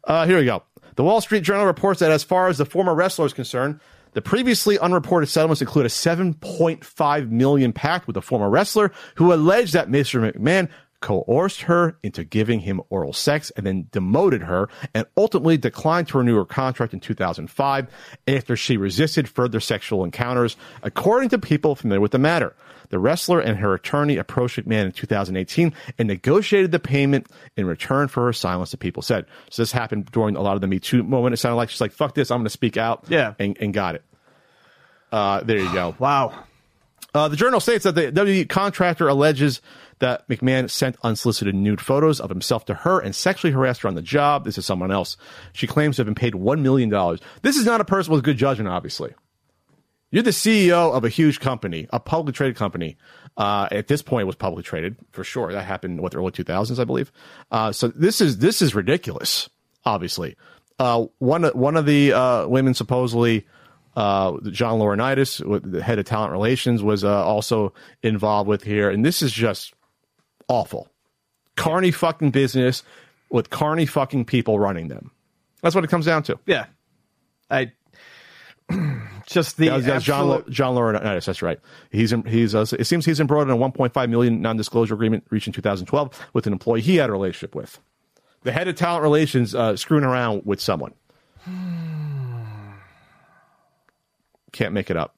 Uh, 0.04 0.24
here 0.24 0.38
we 0.38 0.44
go. 0.44 0.62
The 0.94 1.02
Wall 1.02 1.20
Street 1.20 1.42
Journal 1.42 1.66
reports 1.66 1.98
that 2.00 2.12
as 2.12 2.22
far 2.22 2.46
as 2.48 2.58
the 2.58 2.64
former 2.64 2.94
wrestler 2.94 3.26
is 3.26 3.32
concerned, 3.32 3.80
the 4.12 4.22
previously 4.22 4.78
unreported 4.78 5.28
settlements 5.28 5.60
include 5.60 5.86
a 5.86 5.90
7.5 5.90 7.30
million 7.30 7.72
pact 7.72 8.06
with 8.06 8.16
a 8.16 8.22
former 8.22 8.50
wrestler 8.50 8.92
who 9.16 9.32
alleged 9.32 9.72
that 9.72 9.88
Mr. 9.88 10.32
McMahon 10.32 10.68
coerced 11.00 11.62
her 11.62 11.96
into 12.02 12.24
giving 12.24 12.60
him 12.60 12.80
oral 12.90 13.12
sex 13.12 13.50
and 13.56 13.66
then 13.66 13.86
demoted 13.90 14.42
her 14.42 14.68
and 14.94 15.06
ultimately 15.16 15.56
declined 15.56 16.06
to 16.08 16.18
renew 16.18 16.36
her 16.36 16.44
contract 16.44 16.92
in 16.92 17.00
2005 17.00 17.86
after 18.28 18.56
she 18.56 18.76
resisted 18.76 19.28
further 19.28 19.60
sexual 19.60 20.04
encounters, 20.04 20.56
according 20.82 21.30
to 21.30 21.38
people 21.38 21.74
familiar 21.74 22.00
with 22.00 22.12
the 22.12 22.18
matter. 22.18 22.54
The 22.90 22.98
wrestler 22.98 23.40
and 23.40 23.58
her 23.58 23.74
attorney 23.74 24.16
approached 24.16 24.58
McMahon 24.58 24.86
in 24.86 24.92
2018 24.92 25.72
and 25.98 26.08
negotiated 26.08 26.72
the 26.72 26.78
payment 26.78 27.26
in 27.56 27.66
return 27.66 28.08
for 28.08 28.24
her 28.26 28.32
silence, 28.32 28.72
the 28.72 28.76
people 28.76 29.02
said. 29.02 29.26
So 29.48 29.62
this 29.62 29.72
happened 29.72 30.10
during 30.12 30.36
a 30.36 30.42
lot 30.42 30.56
of 30.56 30.60
the 30.60 30.66
Me 30.66 30.78
Too 30.78 31.02
moment. 31.02 31.32
It 31.32 31.38
sounded 31.38 31.56
like 31.56 31.70
she's 31.70 31.80
like, 31.80 31.92
fuck 31.92 32.14
this, 32.14 32.30
I'm 32.30 32.38
going 32.38 32.44
to 32.44 32.50
speak 32.50 32.76
out. 32.76 33.04
Yeah. 33.08 33.34
And, 33.38 33.56
and 33.60 33.72
got 33.72 33.94
it. 33.94 34.04
Uh, 35.10 35.42
there 35.42 35.58
you 35.58 35.72
go. 35.72 35.94
Wow. 35.98 36.44
Uh, 37.12 37.26
the 37.26 37.36
journal 37.36 37.58
states 37.58 37.82
that 37.82 37.96
the 37.96 38.12
WWE 38.12 38.48
contractor 38.48 39.08
alleges 39.08 39.60
that 39.98 40.28
McMahon 40.28 40.70
sent 40.70 40.96
unsolicited 41.02 41.54
nude 41.56 41.80
photos 41.80 42.20
of 42.20 42.30
himself 42.30 42.64
to 42.66 42.74
her 42.74 43.00
and 43.00 43.14
sexually 43.16 43.52
harassed 43.52 43.82
her 43.82 43.88
on 43.88 43.96
the 43.96 44.02
job. 44.02 44.44
This 44.44 44.58
is 44.58 44.64
someone 44.64 44.92
else. 44.92 45.16
She 45.52 45.66
claims 45.66 45.96
to 45.96 46.00
have 46.00 46.06
been 46.06 46.14
paid 46.14 46.34
$1 46.34 46.60
million. 46.60 47.18
This 47.42 47.56
is 47.56 47.66
not 47.66 47.80
a 47.80 47.84
person 47.84 48.12
with 48.12 48.22
good 48.22 48.36
judgment, 48.36 48.68
obviously. 48.68 49.12
You're 50.10 50.22
the 50.22 50.30
CEO 50.30 50.92
of 50.92 51.04
a 51.04 51.08
huge 51.08 51.40
company, 51.40 51.86
a 51.92 52.00
publicly 52.00 52.32
traded 52.32 52.56
company. 52.56 52.96
Uh, 53.36 53.68
at 53.70 53.86
this 53.86 54.02
point, 54.02 54.22
it 54.22 54.26
was 54.26 54.34
publicly 54.34 54.64
traded 54.64 54.96
for 55.12 55.22
sure. 55.22 55.52
That 55.52 55.64
happened 55.64 56.00
what 56.00 56.12
the 56.12 56.18
early 56.18 56.32
2000s, 56.32 56.78
I 56.80 56.84
believe. 56.84 57.12
Uh, 57.50 57.72
so 57.72 57.88
this 57.88 58.20
is 58.20 58.38
this 58.38 58.60
is 58.60 58.74
ridiculous. 58.74 59.48
Obviously, 59.84 60.36
uh, 60.78 61.06
one 61.18 61.44
one 61.44 61.76
of 61.76 61.86
the 61.86 62.12
uh, 62.12 62.46
women 62.48 62.74
supposedly, 62.74 63.46
uh, 63.96 64.36
John 64.50 64.80
Laurinaitis, 64.80 65.70
the 65.70 65.82
head 65.82 65.98
of 65.98 66.06
talent 66.06 66.32
relations, 66.32 66.82
was 66.82 67.04
uh, 67.04 67.24
also 67.24 67.72
involved 68.02 68.48
with 68.48 68.64
here, 68.64 68.90
and 68.90 69.06
this 69.06 69.22
is 69.22 69.32
just 69.32 69.74
awful. 70.48 70.88
Carny 71.56 71.92
fucking 71.92 72.30
business 72.30 72.82
with 73.30 73.48
carny 73.50 73.86
fucking 73.86 74.24
people 74.24 74.58
running 74.58 74.88
them. 74.88 75.12
That's 75.62 75.74
what 75.74 75.84
it 75.84 75.88
comes 75.88 76.06
down 76.06 76.22
to. 76.24 76.38
Yeah. 76.46 76.66
I 77.50 77.72
just 79.30 79.56
the 79.56 79.68
that 79.68 80.02
John 80.02 80.30
absolute- 80.30 80.50
John 80.50 80.74
Laurinaitis. 80.74 81.24
That's 81.26 81.42
right. 81.42 81.58
He's 81.90 82.12
in, 82.12 82.24
he's 82.24 82.54
uh, 82.54 82.66
it 82.78 82.86
seems 82.86 83.04
he's 83.06 83.20
embroiled 83.20 83.48
in 83.48 83.54
a 83.54 83.58
1.5 83.58 84.10
million 84.10 84.40
non-disclosure 84.40 84.94
agreement 84.94 85.24
reached 85.30 85.46
in 85.46 85.52
2012 85.52 86.28
with 86.32 86.46
an 86.46 86.52
employee 86.52 86.80
he 86.80 86.96
had 86.96 87.08
a 87.08 87.12
relationship 87.12 87.54
with. 87.54 87.78
The 88.42 88.52
head 88.52 88.68
of 88.68 88.74
talent 88.76 89.02
relations 89.02 89.54
uh, 89.54 89.76
screwing 89.76 90.04
around 90.04 90.42
with 90.44 90.60
someone. 90.60 90.94
Can't 94.52 94.72
make 94.72 94.90
it 94.90 94.96
up. 94.96 95.14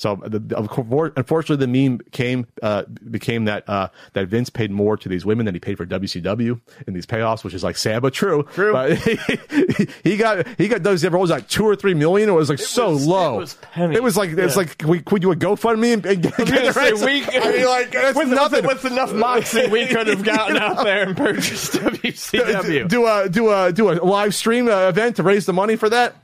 So, 0.00 0.16
the, 0.16 0.56
of 0.56 0.68
course, 0.70 1.12
unfortunately, 1.14 1.66
the 1.66 1.88
meme 1.90 2.00
came 2.10 2.46
uh, 2.62 2.84
became 3.10 3.44
that 3.44 3.68
uh, 3.68 3.88
that 4.14 4.28
Vince 4.28 4.48
paid 4.48 4.70
more 4.70 4.96
to 4.96 5.10
these 5.10 5.26
women 5.26 5.44
than 5.44 5.54
he 5.54 5.60
paid 5.60 5.76
for 5.76 5.84
WCW 5.84 6.58
in 6.86 6.94
these 6.94 7.04
payoffs, 7.04 7.44
which 7.44 7.52
is 7.52 7.62
like 7.62 7.76
sad 7.76 8.00
but 8.00 8.14
true. 8.14 8.44
True. 8.54 8.72
But 8.72 8.96
he 10.02 10.16
got 10.16 10.46
he 10.56 10.68
got 10.68 10.80
WCW. 10.80 11.04
It 11.04 11.18
was 11.18 11.28
like 11.28 11.48
two 11.50 11.64
or 11.66 11.76
three 11.76 11.92
million. 11.92 12.30
It 12.30 12.32
was 12.32 12.48
like 12.48 12.60
so 12.60 12.92
was- 12.92 13.06
low. 13.06 13.34
it 13.34 13.40
was 13.40 13.54
pennies. 13.60 13.98
It 13.98 14.02
was 14.02 14.16
like 14.16 14.30
it's 14.30 14.56
like 14.56 14.82
we 14.86 15.00
could 15.00 15.20
do 15.20 15.32
a 15.32 15.36
GoFundMe 15.36 15.92
and, 15.92 16.06
and 16.06 16.22
get, 16.22 16.34
get 16.38 16.46
the 16.46 16.72
say, 16.72 16.92
rights? 16.92 17.04
we- 17.04 17.38
I 17.38 17.52
mean, 17.52 17.66
like 17.66 17.92
that's 17.92 18.16
with, 18.16 18.28
nothing. 18.28 18.64
With, 18.66 18.82
with 18.82 18.92
enough 18.92 19.12
moxie, 19.12 19.66
we 19.66 19.84
could 19.86 20.06
have 20.06 20.24
gotten 20.24 20.56
out 20.56 20.76
there 20.82 21.02
and 21.02 21.14
purchased 21.14 21.74
WCW. 21.74 22.88
do 22.88 23.06
a 23.06 23.28
do 23.28 23.50
a 23.52 23.70
do 23.70 23.90
a 23.90 24.00
live 24.02 24.34
stream 24.34 24.66
uh, 24.66 24.88
event 24.88 25.16
to 25.16 25.22
raise 25.22 25.44
the 25.44 25.52
money 25.52 25.76
for 25.76 25.90
that. 25.90 26.16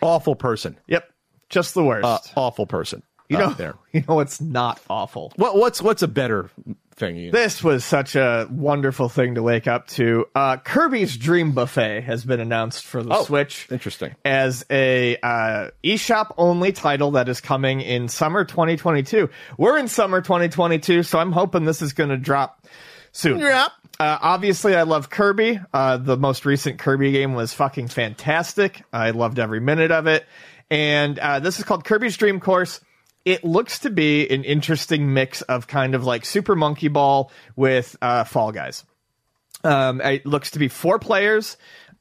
Awful 0.00 0.34
person. 0.34 0.78
yep, 0.86 1.11
just 1.52 1.74
the 1.74 1.84
worst. 1.84 2.04
Uh, 2.04 2.18
awful 2.36 2.66
person. 2.66 3.02
you 3.28 3.38
know, 3.38 3.50
there. 3.50 3.74
you 3.92 4.02
know, 4.08 4.18
it's 4.20 4.40
not 4.40 4.80
awful. 4.90 5.32
What 5.36 5.56
what's 5.56 5.80
what's 5.80 6.02
a 6.02 6.08
better 6.08 6.50
thing? 6.96 7.16
Ian? 7.16 7.32
This 7.32 7.62
was 7.64 7.84
such 7.84 8.14
a 8.16 8.46
wonderful 8.50 9.08
thing 9.08 9.36
to 9.36 9.42
wake 9.42 9.66
up 9.66 9.86
to. 9.88 10.26
Uh, 10.34 10.56
Kirby's 10.58 11.16
Dream 11.16 11.52
Buffet 11.52 12.02
has 12.02 12.24
been 12.24 12.40
announced 12.40 12.84
for 12.84 13.02
the 13.02 13.14
Oh, 13.14 13.24
Switch. 13.24 13.66
interesting. 13.70 14.14
As 14.24 14.64
a 14.70 15.16
uh, 15.22 15.70
eShop 15.82 16.34
only 16.36 16.72
title 16.72 17.12
that 17.12 17.28
is 17.30 17.40
coming 17.40 17.80
in 17.80 18.08
summer 18.08 18.44
2022. 18.44 19.30
We're 19.56 19.78
in 19.78 19.88
summer 19.88 20.20
2022, 20.20 21.02
so 21.04 21.18
I'm 21.18 21.32
hoping 21.32 21.64
this 21.64 21.80
is 21.80 21.92
going 21.94 22.10
to 22.10 22.18
drop 22.18 22.66
soon. 23.12 23.38
Yeah. 23.38 23.68
Uh, 24.00 24.18
obviously, 24.20 24.74
I 24.74 24.82
love 24.82 25.10
Kirby. 25.10 25.60
Uh, 25.72 25.96
the 25.96 26.16
most 26.16 26.44
recent 26.44 26.78
Kirby 26.78 27.12
game 27.12 27.34
was 27.34 27.52
fucking 27.54 27.88
fantastic. 27.88 28.82
I 28.92 29.10
loved 29.10 29.38
every 29.38 29.60
minute 29.60 29.90
of 29.92 30.06
it. 30.06 30.26
And 30.72 31.18
uh, 31.18 31.38
this 31.38 31.58
is 31.58 31.66
called 31.66 31.84
Kirby's 31.84 32.16
Dream 32.16 32.40
Course. 32.40 32.80
It 33.26 33.44
looks 33.44 33.80
to 33.80 33.90
be 33.90 34.26
an 34.30 34.42
interesting 34.42 35.12
mix 35.12 35.42
of 35.42 35.66
kind 35.66 35.94
of 35.94 36.06
like 36.06 36.24
Super 36.24 36.56
Monkey 36.56 36.88
Ball 36.88 37.30
with 37.56 37.94
uh, 38.00 38.24
Fall 38.24 38.52
Guys. 38.52 38.82
Um, 39.62 40.00
it 40.00 40.24
looks 40.24 40.52
to 40.52 40.58
be 40.58 40.68
four 40.68 40.98
players 40.98 41.58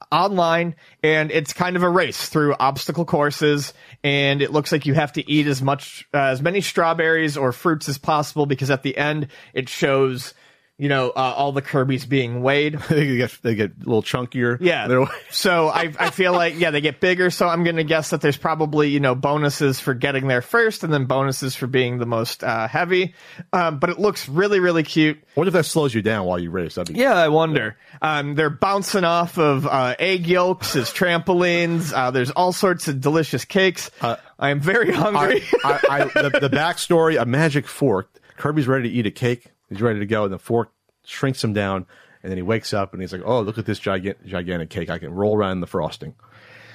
online, 0.10 0.78
and 1.04 1.32
it's 1.32 1.52
kind 1.52 1.76
of 1.76 1.84
a 1.84 1.90
race 1.90 2.30
through 2.30 2.56
obstacle 2.62 3.04
courses. 3.04 3.74
And 4.06 4.42
it 4.42 4.54
looks 4.54 4.72
like 4.72 4.86
you 4.86 4.94
have 4.94 5.12
to 5.14 5.30
eat 5.30 5.48
as 5.48 5.62
much, 5.62 6.08
uh, 6.14 6.20
as 6.20 6.42
many 6.42 6.62
strawberries 6.62 7.36
or 7.36 7.52
fruits 7.52 7.90
as 7.90 7.98
possible 7.98 8.46
because 8.46 8.72
at 8.72 8.84
the 8.84 8.96
end 8.96 9.28
it 9.54 9.68
shows, 9.68 10.34
you 10.82 10.90
know, 10.90 11.12
uh, 11.12 11.34
all 11.38 11.52
the 11.52 11.62
Kirby's 11.62 12.08
being 12.08 12.42
weighed. 12.42 12.74
they 12.90 13.16
get 13.18 13.38
they 13.44 13.54
get 13.54 13.70
a 13.70 13.80
little 13.86 14.02
chunkier. 14.02 14.58
Yeah. 14.60 14.88
So 15.30 15.68
I, 15.70 15.94
I 16.00 16.10
feel 16.10 16.34
like, 16.34 16.60
yeah, 16.60 16.72
they 16.72 16.82
get 16.82 17.00
bigger. 17.00 17.30
So 17.30 17.48
I'm 17.48 17.64
going 17.64 17.78
to 17.78 17.84
guess 17.84 18.10
that 18.10 18.22
there's 18.22 18.36
probably, 18.36 18.90
you 18.90 19.00
know, 19.00 19.16
bonuses 19.16 19.80
for 19.80 19.94
getting 19.94 20.28
there 20.28 20.42
first 20.42 20.84
and 20.84 20.92
then 20.92 21.06
bonuses 21.06 21.56
for 21.56 21.68
being 21.68 22.00
the 22.00 22.06
most 22.06 22.44
uh, 22.44 22.68
heavy. 22.68 23.14
Um, 23.54 23.80
but 23.80 23.90
it 23.92 24.00
looks 24.00 24.28
really, 24.28 24.60
really 24.60 24.84
cute. 24.84 25.24
What 25.36 25.48
if 25.48 25.54
that 25.54 25.66
slows 25.66 25.94
you 25.94 26.02
down 26.02 26.26
while 26.26 26.40
you 26.40 26.50
race? 26.50 26.76
That'd 26.76 26.94
be 26.94 27.00
Yeah, 27.00 27.14
I 27.14 27.30
wonder. 27.30 27.78
Um, 28.02 28.36
they're 28.36 28.50
bouncing 28.50 29.04
off 29.04 29.38
of 29.38 29.68
uh, 29.68 29.96
egg 30.00 30.26
yolks 30.26 30.76
as 30.76 30.90
trampolines. 30.90 31.94
Uh, 31.94 32.12
there's 32.12 32.32
all 32.32 32.52
sorts 32.52 32.88
of 32.88 33.00
delicious 33.00 33.46
cakes. 33.46 33.92
I 34.02 34.18
am 34.50 34.60
very 34.60 34.92
hungry. 34.92 35.44
I, 35.64 35.80
I, 35.90 36.02
I, 36.02 36.06
the, 36.06 36.40
the 36.42 36.50
backstory: 36.50 37.22
a 37.22 37.26
magic 37.26 37.68
fork. 37.68 38.10
Kirby's 38.38 38.68
ready 38.68 38.90
to 38.90 38.96
eat 38.96 39.06
a 39.06 39.12
cake. 39.12 39.51
He's 39.72 39.82
ready 39.82 40.00
to 40.00 40.06
go, 40.06 40.26
and 40.26 40.34
the 40.34 40.38
fork 40.38 40.72
shrinks 41.06 41.44
him 41.44 41.54
down, 41.54 41.86
and 42.22 42.30
then 42.30 42.38
he 42.38 42.44
wakes 42.44 42.74
up 42.74 42.94
and 42.94 43.02
he's 43.02 43.14
like, 43.14 43.22
"Oh, 43.24 43.42
look 43.42 43.58
at 43.58 43.66
this 43.66 43.80
gigantic, 43.80 44.26
gigantic 44.26 44.70
cake! 44.70 44.90
I 44.90 45.00
can 45.00 45.14
roll 45.14 45.36
around 45.36 45.54
in 45.54 45.60
the 45.62 45.68
frosting." 45.68 46.14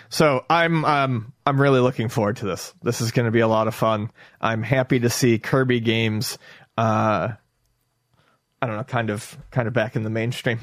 So 0.08 0.44
I'm 0.48 0.84
um 0.84 1.32
I'm 1.44 1.60
really 1.60 1.80
looking 1.80 2.08
forward 2.08 2.36
to 2.38 2.46
this. 2.46 2.72
This 2.82 3.00
is 3.00 3.10
going 3.10 3.26
to 3.26 3.32
be 3.32 3.40
a 3.40 3.48
lot 3.48 3.68
of 3.68 3.74
fun. 3.74 4.10
I'm 4.40 4.62
happy 4.62 5.00
to 5.00 5.10
see 5.10 5.38
Kirby 5.38 5.80
games. 5.80 6.38
Uh, 6.78 7.32
I 8.62 8.66
don't 8.66 8.76
know, 8.76 8.84
kind 8.84 9.10
of 9.10 9.36
kind 9.50 9.68
of 9.68 9.74
back 9.74 9.96
in 9.96 10.02
the 10.02 10.10
mainstream, 10.10 10.60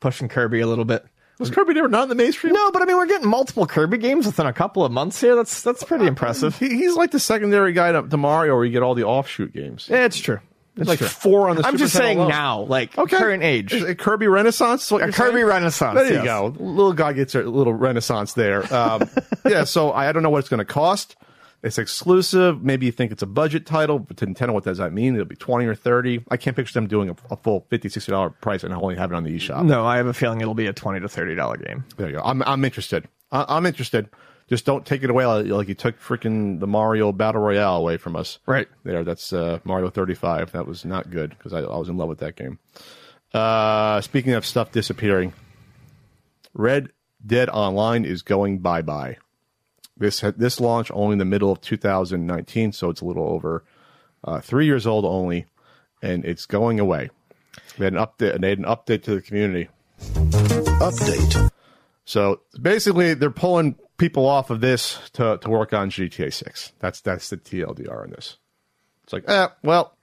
pushing 0.00 0.28
Kirby 0.28 0.60
a 0.60 0.66
little 0.66 0.84
bit. 0.84 1.04
Was 1.38 1.50
Kirby 1.50 1.74
never 1.74 1.88
not 1.88 2.04
in 2.04 2.08
the 2.08 2.16
mainstream? 2.16 2.52
No, 2.52 2.72
but 2.72 2.82
I 2.82 2.84
mean 2.84 2.96
we're 2.96 3.06
getting 3.06 3.28
multiple 3.28 3.64
Kirby 3.64 3.98
games 3.98 4.26
within 4.26 4.46
a 4.46 4.52
couple 4.52 4.84
of 4.84 4.90
months 4.90 5.20
here. 5.20 5.36
That's 5.36 5.62
that's 5.62 5.84
pretty 5.84 6.06
impressive. 6.06 6.58
He, 6.58 6.68
he's 6.70 6.96
like 6.96 7.12
the 7.12 7.20
secondary 7.20 7.72
guy 7.72 7.92
to, 7.92 8.02
to 8.02 8.16
Mario, 8.16 8.56
where 8.56 8.64
you 8.64 8.72
get 8.72 8.82
all 8.82 8.94
the 8.94 9.04
offshoot 9.04 9.52
games. 9.52 9.86
Yeah, 9.88 10.04
it's 10.04 10.18
true. 10.18 10.40
It's 10.78 10.88
like 10.88 10.98
true. 10.98 11.08
four 11.08 11.48
on 11.50 11.56
the. 11.56 11.66
I'm 11.66 11.76
just 11.76 11.94
saying 11.94 12.18
alone. 12.18 12.30
now, 12.30 12.60
like 12.62 12.96
Okay. 12.96 13.16
current 13.16 13.42
age. 13.42 13.72
Is 13.72 13.82
it 13.82 13.98
Kirby 13.98 14.28
Renaissance? 14.28 14.90
A 14.92 14.98
Kirby 15.12 15.12
saying? 15.12 15.46
Renaissance. 15.46 15.94
There 15.98 16.06
you 16.08 16.14
yes. 16.14 16.24
go. 16.24 16.46
Little 16.58 16.92
guy 16.92 17.12
gets 17.12 17.34
a 17.34 17.42
little 17.42 17.74
renaissance 17.74 18.32
there. 18.34 18.72
Um, 18.74 19.08
yeah, 19.46 19.64
so 19.64 19.90
I, 19.90 20.08
I 20.08 20.12
don't 20.12 20.22
know 20.22 20.30
what 20.30 20.38
it's 20.38 20.48
going 20.48 20.58
to 20.58 20.64
cost. 20.64 21.16
It's 21.60 21.76
exclusive. 21.76 22.62
Maybe 22.62 22.86
you 22.86 22.92
think 22.92 23.10
it's 23.10 23.22
a 23.22 23.26
budget 23.26 23.66
title, 23.66 23.98
but 23.98 24.16
to 24.18 24.26
Nintendo, 24.28 24.52
what 24.52 24.62
does 24.62 24.78
that 24.78 24.92
mean? 24.92 25.14
It'll 25.14 25.26
be 25.26 25.34
20 25.34 25.66
or 25.66 25.74
30. 25.74 26.22
I 26.30 26.36
can't 26.36 26.54
picture 26.54 26.72
them 26.74 26.86
doing 26.86 27.08
a, 27.10 27.16
a 27.32 27.36
full 27.36 27.66
50 27.68 27.88
$60 27.88 28.40
price 28.40 28.62
and 28.62 28.72
only 28.72 28.94
have 28.94 29.10
it 29.10 29.16
on 29.16 29.24
the 29.24 29.36
eShop. 29.36 29.64
No, 29.64 29.84
I 29.84 29.96
have 29.96 30.06
a 30.06 30.14
feeling 30.14 30.40
it'll 30.40 30.54
be 30.54 30.68
a 30.68 30.72
twenty 30.72 31.00
to 31.00 31.08
thirty 31.08 31.34
dollar 31.34 31.56
game. 31.56 31.84
There 31.96 32.08
you 32.08 32.14
go. 32.14 32.22
I'm, 32.24 32.42
I'm 32.44 32.64
interested. 32.64 33.08
I, 33.32 33.44
I'm 33.48 33.66
interested. 33.66 34.08
Just 34.48 34.64
don't 34.64 34.86
take 34.86 35.02
it 35.02 35.10
away 35.10 35.26
like, 35.26 35.46
like 35.46 35.68
you 35.68 35.74
took 35.74 36.00
freaking 36.00 36.58
the 36.58 36.66
Mario 36.66 37.12
Battle 37.12 37.42
Royale 37.42 37.76
away 37.76 37.98
from 37.98 38.16
us. 38.16 38.38
Right. 38.46 38.66
There, 38.82 39.04
that's 39.04 39.32
uh, 39.32 39.58
Mario 39.64 39.90
35. 39.90 40.52
That 40.52 40.66
was 40.66 40.84
not 40.84 41.10
good 41.10 41.30
because 41.30 41.52
I, 41.52 41.60
I 41.60 41.76
was 41.76 41.88
in 41.88 41.98
love 41.98 42.08
with 42.08 42.20
that 42.20 42.36
game. 42.36 42.58
Uh, 43.34 44.00
speaking 44.00 44.32
of 44.32 44.46
stuff 44.46 44.72
disappearing, 44.72 45.34
Red 46.54 46.88
Dead 47.24 47.50
Online 47.50 48.04
is 48.04 48.22
going 48.22 48.60
bye 48.60 48.82
bye. 48.82 49.18
This 49.98 50.20
this 50.36 50.60
launched 50.60 50.92
only 50.94 51.14
in 51.14 51.18
the 51.18 51.24
middle 51.24 51.50
of 51.50 51.60
2019, 51.60 52.72
so 52.72 52.88
it's 52.88 53.00
a 53.00 53.04
little 53.04 53.28
over 53.28 53.64
uh, 54.24 54.40
three 54.40 54.64
years 54.64 54.86
old 54.86 55.04
only, 55.04 55.46
and 56.00 56.24
it's 56.24 56.46
going 56.46 56.80
away. 56.80 57.10
They 57.76 57.84
had 57.84 57.94
an 57.94 57.98
update. 57.98 58.40
They 58.40 58.50
had 58.50 58.58
an 58.58 58.64
update 58.64 59.02
to 59.04 59.14
the 59.14 59.20
community. 59.20 59.68
Update. 60.00 61.50
So 62.04 62.40
basically, 62.60 63.14
they're 63.14 63.30
pulling 63.30 63.76
people 63.98 64.26
off 64.26 64.50
of 64.50 64.60
this 64.60 64.98
to, 65.14 65.38
to 65.42 65.50
work 65.50 65.72
on 65.72 65.90
GTA 65.90 66.32
6. 66.32 66.72
That's 66.78 67.00
that's 67.00 67.28
the 67.30 67.36
TLDR 67.36 68.04
on 68.04 68.10
this. 68.10 68.38
It's 69.04 69.12
like, 69.12 69.24
eh, 69.28 69.48
well, 69.62 69.96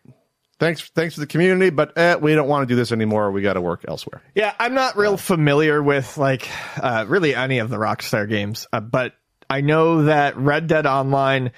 thanks 0.60 0.89
thanks 0.89 1.15
to 1.15 1.21
the 1.21 1.27
community, 1.27 1.69
but 1.69 1.97
eh, 1.97 2.15
we 2.15 2.36
don't 2.36 2.47
want 2.47 2.67
to 2.67 2.71
do 2.71 2.75
this 2.75 2.91
anymore. 2.91 3.31
We 3.31 3.41
got 3.41 3.53
to 3.53 3.62
work 3.62 3.86
elsewhere. 3.88 4.21
Yeah, 4.36 4.53
I'm 4.60 4.73
not 4.73 4.97
real 4.97 5.17
familiar 5.17 5.81
with 5.81 6.17
like 6.17 6.49
uh, 6.77 7.05
really 7.08 7.34
any 7.34 7.60
of 7.60 7.69
the 7.69 7.77
Rockstar 7.77 8.27
games, 8.29 8.67
uh, 8.71 8.79
but 8.79 9.13
I 9.49 9.62
know 9.62 10.03
that 10.03 10.38
Red 10.38 10.67
Dead 10.67 10.86
Online 10.86 11.51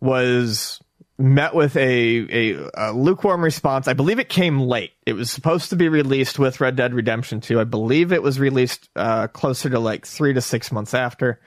was 0.00 0.80
met 1.20 1.54
with 1.54 1.76
a, 1.76 2.26
a, 2.54 2.70
a 2.74 2.92
lukewarm 2.92 3.44
response. 3.44 3.86
I 3.88 3.92
believe 3.92 4.18
it 4.18 4.28
came 4.30 4.58
late. 4.58 4.92
It 5.04 5.12
was 5.12 5.30
supposed 5.30 5.70
to 5.70 5.76
be 5.76 5.88
released 5.88 6.38
with 6.38 6.60
Red 6.60 6.76
Dead 6.76 6.94
Redemption 6.94 7.40
2. 7.40 7.60
I 7.60 7.64
believe 7.64 8.10
it 8.10 8.22
was 8.22 8.40
released 8.40 8.88
uh, 8.96 9.28
closer 9.28 9.68
to 9.68 9.78
like 9.78 10.06
three 10.06 10.32
to 10.32 10.40
six 10.40 10.72
months 10.72 10.94
after. 10.94 11.38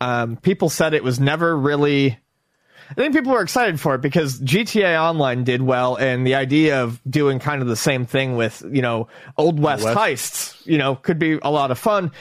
Um, 0.00 0.36
people 0.36 0.68
said 0.68 0.94
it 0.94 1.04
was 1.04 1.20
never 1.20 1.56
really. 1.56 2.18
I 2.88 2.94
think 2.94 3.14
people 3.14 3.32
were 3.32 3.42
excited 3.42 3.80
for 3.80 3.96
it 3.96 4.00
because 4.00 4.40
GTA 4.40 5.00
Online 5.00 5.42
did 5.42 5.60
well, 5.60 5.96
and 5.96 6.24
the 6.24 6.36
idea 6.36 6.84
of 6.84 7.00
doing 7.08 7.40
kind 7.40 7.60
of 7.60 7.66
the 7.66 7.76
same 7.76 8.06
thing 8.06 8.36
with 8.36 8.62
you 8.70 8.82
know 8.82 9.08
Old 9.36 9.58
West, 9.58 9.84
West. 9.84 9.98
heists, 9.98 10.66
you 10.66 10.78
know, 10.78 10.94
could 10.94 11.18
be 11.18 11.38
a 11.42 11.50
lot 11.50 11.70
of 11.70 11.78
fun. 11.78 12.12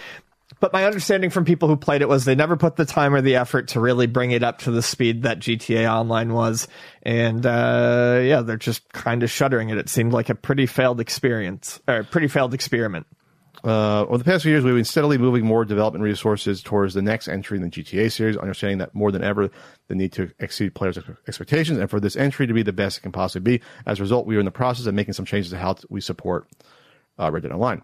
But 0.59 0.73
my 0.73 0.85
understanding 0.85 1.29
from 1.29 1.43
people 1.43 1.67
who 1.67 1.75
played 1.75 2.01
it 2.01 2.09
was 2.09 2.25
they 2.25 2.33
never 2.33 2.55
put 2.55 2.77
the 2.77 2.85
time 2.85 3.13
or 3.13 3.21
the 3.21 3.35
effort 3.35 3.69
to 3.69 3.79
really 3.79 4.07
bring 4.07 4.31
it 4.31 4.41
up 4.41 4.59
to 4.59 4.71
the 4.71 4.81
speed 4.81 5.23
that 5.23 5.39
GTA 5.39 5.91
Online 5.91 6.33
was, 6.33 6.67
and 7.03 7.45
uh, 7.45 8.21
yeah, 8.23 8.41
they're 8.41 8.57
just 8.57 8.91
kind 8.93 9.21
of 9.21 9.29
shuddering 9.29 9.69
it. 9.69 9.77
It 9.77 9.89
seemed 9.89 10.13
like 10.13 10.29
a 10.29 10.35
pretty 10.35 10.65
failed 10.65 10.99
experience 10.99 11.79
or 11.87 12.03
pretty 12.03 12.27
failed 12.27 12.53
experiment. 12.53 13.05
Uh, 13.65 14.05
over 14.07 14.19
the 14.19 14.23
past 14.23 14.43
few 14.43 14.51
years, 14.51 14.63
we've 14.63 14.75
been 14.75 14.85
steadily 14.85 15.17
moving 15.17 15.43
more 15.43 15.65
development 15.65 16.03
resources 16.03 16.61
towards 16.61 16.93
the 16.93 17.01
next 17.01 17.27
entry 17.27 17.57
in 17.57 17.63
the 17.63 17.69
GTA 17.69 18.11
series, 18.11 18.37
understanding 18.37 18.77
that 18.77 18.93
more 18.93 19.11
than 19.11 19.23
ever, 19.23 19.49
the 19.87 19.95
need 19.95 20.11
to 20.13 20.31
exceed 20.37 20.75
players' 20.75 20.99
ex- 20.99 21.09
expectations 21.27 21.79
and 21.79 21.89
for 21.89 21.99
this 21.99 22.15
entry 22.15 22.45
to 22.45 22.53
be 22.53 22.61
the 22.61 22.71
best 22.71 22.99
it 22.99 23.01
can 23.01 23.11
possibly 23.11 23.57
be. 23.57 23.63
As 23.87 23.99
a 23.99 24.03
result, 24.03 24.27
we 24.27 24.35
are 24.35 24.39
in 24.39 24.45
the 24.45 24.51
process 24.51 24.85
of 24.85 24.93
making 24.93 25.15
some 25.15 25.25
changes 25.25 25.49
to 25.49 25.57
how 25.57 25.77
we 25.89 25.99
support 25.99 26.47
uh, 27.17 27.31
Red 27.31 27.41
Dead 27.41 27.51
Online. 27.51 27.81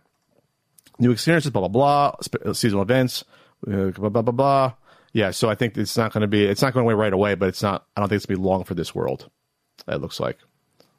New 1.00 1.10
experiences, 1.10 1.50
blah, 1.50 1.68
blah, 1.68 1.68
blah, 1.68 2.16
sp- 2.22 2.46
uh, 2.46 2.54
seasonal 2.54 2.84
events, 2.84 3.24
uh, 3.68 3.90
blah, 3.90 4.10
blah, 4.10 4.22
blah, 4.22 4.32
blah. 4.32 4.74
Yeah, 5.14 5.32
so 5.32 5.50
I 5.50 5.56
think 5.56 5.78
it's 5.78 5.98
not 5.98 6.14
going 6.14 6.22
to 6.22 6.28
be, 6.28 6.46
it's 6.46 6.62
not 6.62 6.74
going 6.74 6.86
away 6.86 6.94
right 6.94 7.12
away, 7.12 7.34
but 7.34 7.50
it's 7.50 7.64
not, 7.64 7.88
I 7.98 8.02
don't 8.02 8.10
think 8.10 8.18
it's 8.18 8.28
going 8.28 8.38
to 8.38 8.42
be 8.42 8.48
long 8.48 8.66
for 8.66 8.76
this 8.76 8.94
world, 8.94 9.32
it 9.88 10.00
looks 10.00 10.20
like. 10.20 10.38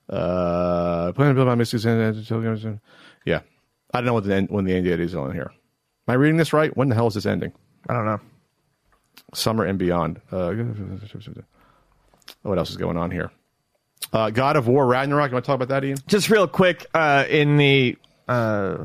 Uh, 0.08 1.12
yeah. 3.24 3.40
I 3.92 3.98
don't 3.98 4.06
know 4.06 4.14
what 4.14 4.24
the 4.24 4.34
end, 4.34 4.50
when 4.50 4.64
the 4.64 4.74
end 4.74 4.84
date 4.84 5.00
is 5.00 5.14
on 5.14 5.32
here. 5.32 5.50
Am 6.08 6.12
I 6.12 6.14
reading 6.14 6.36
this 6.36 6.52
right? 6.52 6.74
When 6.76 6.88
the 6.88 6.94
hell 6.94 7.06
is 7.06 7.14
this 7.14 7.26
ending? 7.26 7.52
I 7.88 7.94
don't 7.94 8.06
know. 8.06 8.20
Summer 9.34 9.64
and 9.64 9.78
beyond. 9.78 10.20
Uh, 10.30 10.52
what 12.42 12.58
else 12.58 12.70
is 12.70 12.76
going 12.76 12.96
on 12.96 13.10
here? 13.10 13.30
Uh, 14.12 14.30
God 14.30 14.56
of 14.56 14.68
War 14.68 14.86
Ragnarok. 14.86 15.30
You 15.30 15.34
want 15.34 15.44
to 15.44 15.46
talk 15.46 15.56
about 15.56 15.68
that, 15.68 15.84
Ian? 15.84 15.98
just 16.06 16.28
real 16.28 16.48
quick 16.48 16.86
uh, 16.94 17.24
in 17.28 17.56
the 17.56 17.96
uh, 18.28 18.84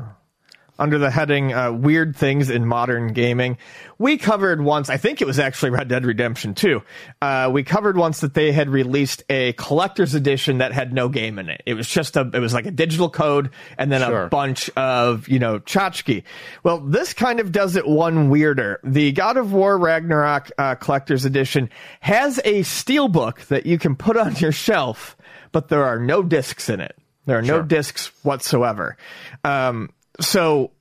under 0.78 0.98
the 0.98 1.10
heading 1.10 1.52
uh, 1.52 1.72
weird 1.72 2.14
things 2.16 2.50
in 2.50 2.66
modern 2.66 3.12
gaming 3.12 3.56
we 3.98 4.16
covered 4.16 4.60
once 4.62 4.88
i 4.90 4.96
think 4.96 5.20
it 5.20 5.26
was 5.26 5.38
actually 5.38 5.70
red 5.70 5.88
dead 5.88 6.04
redemption 6.06 6.54
2 6.54 6.80
uh, 7.22 7.50
we 7.52 7.62
covered 7.62 7.96
once 7.96 8.20
that 8.20 8.34
they 8.34 8.52
had 8.52 8.68
released 8.68 9.22
a 9.28 9.52
collector's 9.54 10.14
edition 10.14 10.58
that 10.58 10.72
had 10.72 10.92
no 10.92 11.08
game 11.08 11.38
in 11.38 11.48
it 11.48 11.62
it 11.66 11.74
was 11.74 11.88
just 11.88 12.16
a 12.16 12.30
it 12.32 12.38
was 12.40 12.54
like 12.54 12.66
a 12.66 12.70
digital 12.70 13.10
code 13.10 13.50
and 13.76 13.90
then 13.90 14.00
Sure. 14.00 14.24
a 14.24 14.28
bunch 14.28 14.70
of 14.76 15.28
you 15.28 15.38
know 15.38 15.58
tchotchke 15.60 16.22
well 16.62 16.78
this 16.80 17.12
kind 17.14 17.40
of 17.40 17.50
does 17.52 17.76
it 17.76 17.86
one 17.86 18.30
weirder 18.30 18.80
the 18.84 19.12
god 19.12 19.36
of 19.36 19.52
war 19.52 19.76
ragnarok 19.78 20.50
uh, 20.58 20.74
collector's 20.76 21.24
edition 21.24 21.68
has 22.00 22.38
a 22.44 22.60
steelbook 22.60 23.46
that 23.48 23.66
you 23.66 23.78
can 23.78 23.96
put 23.96 24.16
on 24.16 24.36
your 24.36 24.52
shelf 24.52 25.16
but 25.52 25.68
there 25.68 25.84
are 25.84 25.98
no 25.98 26.22
discs 26.22 26.68
in 26.68 26.80
it 26.80 26.96
there 27.26 27.36
are 27.38 27.42
no 27.42 27.56
Sure. 27.58 27.62
discs 27.62 28.06
whatsoever. 28.24 28.96
Um, 29.44 29.90
so 30.20 30.72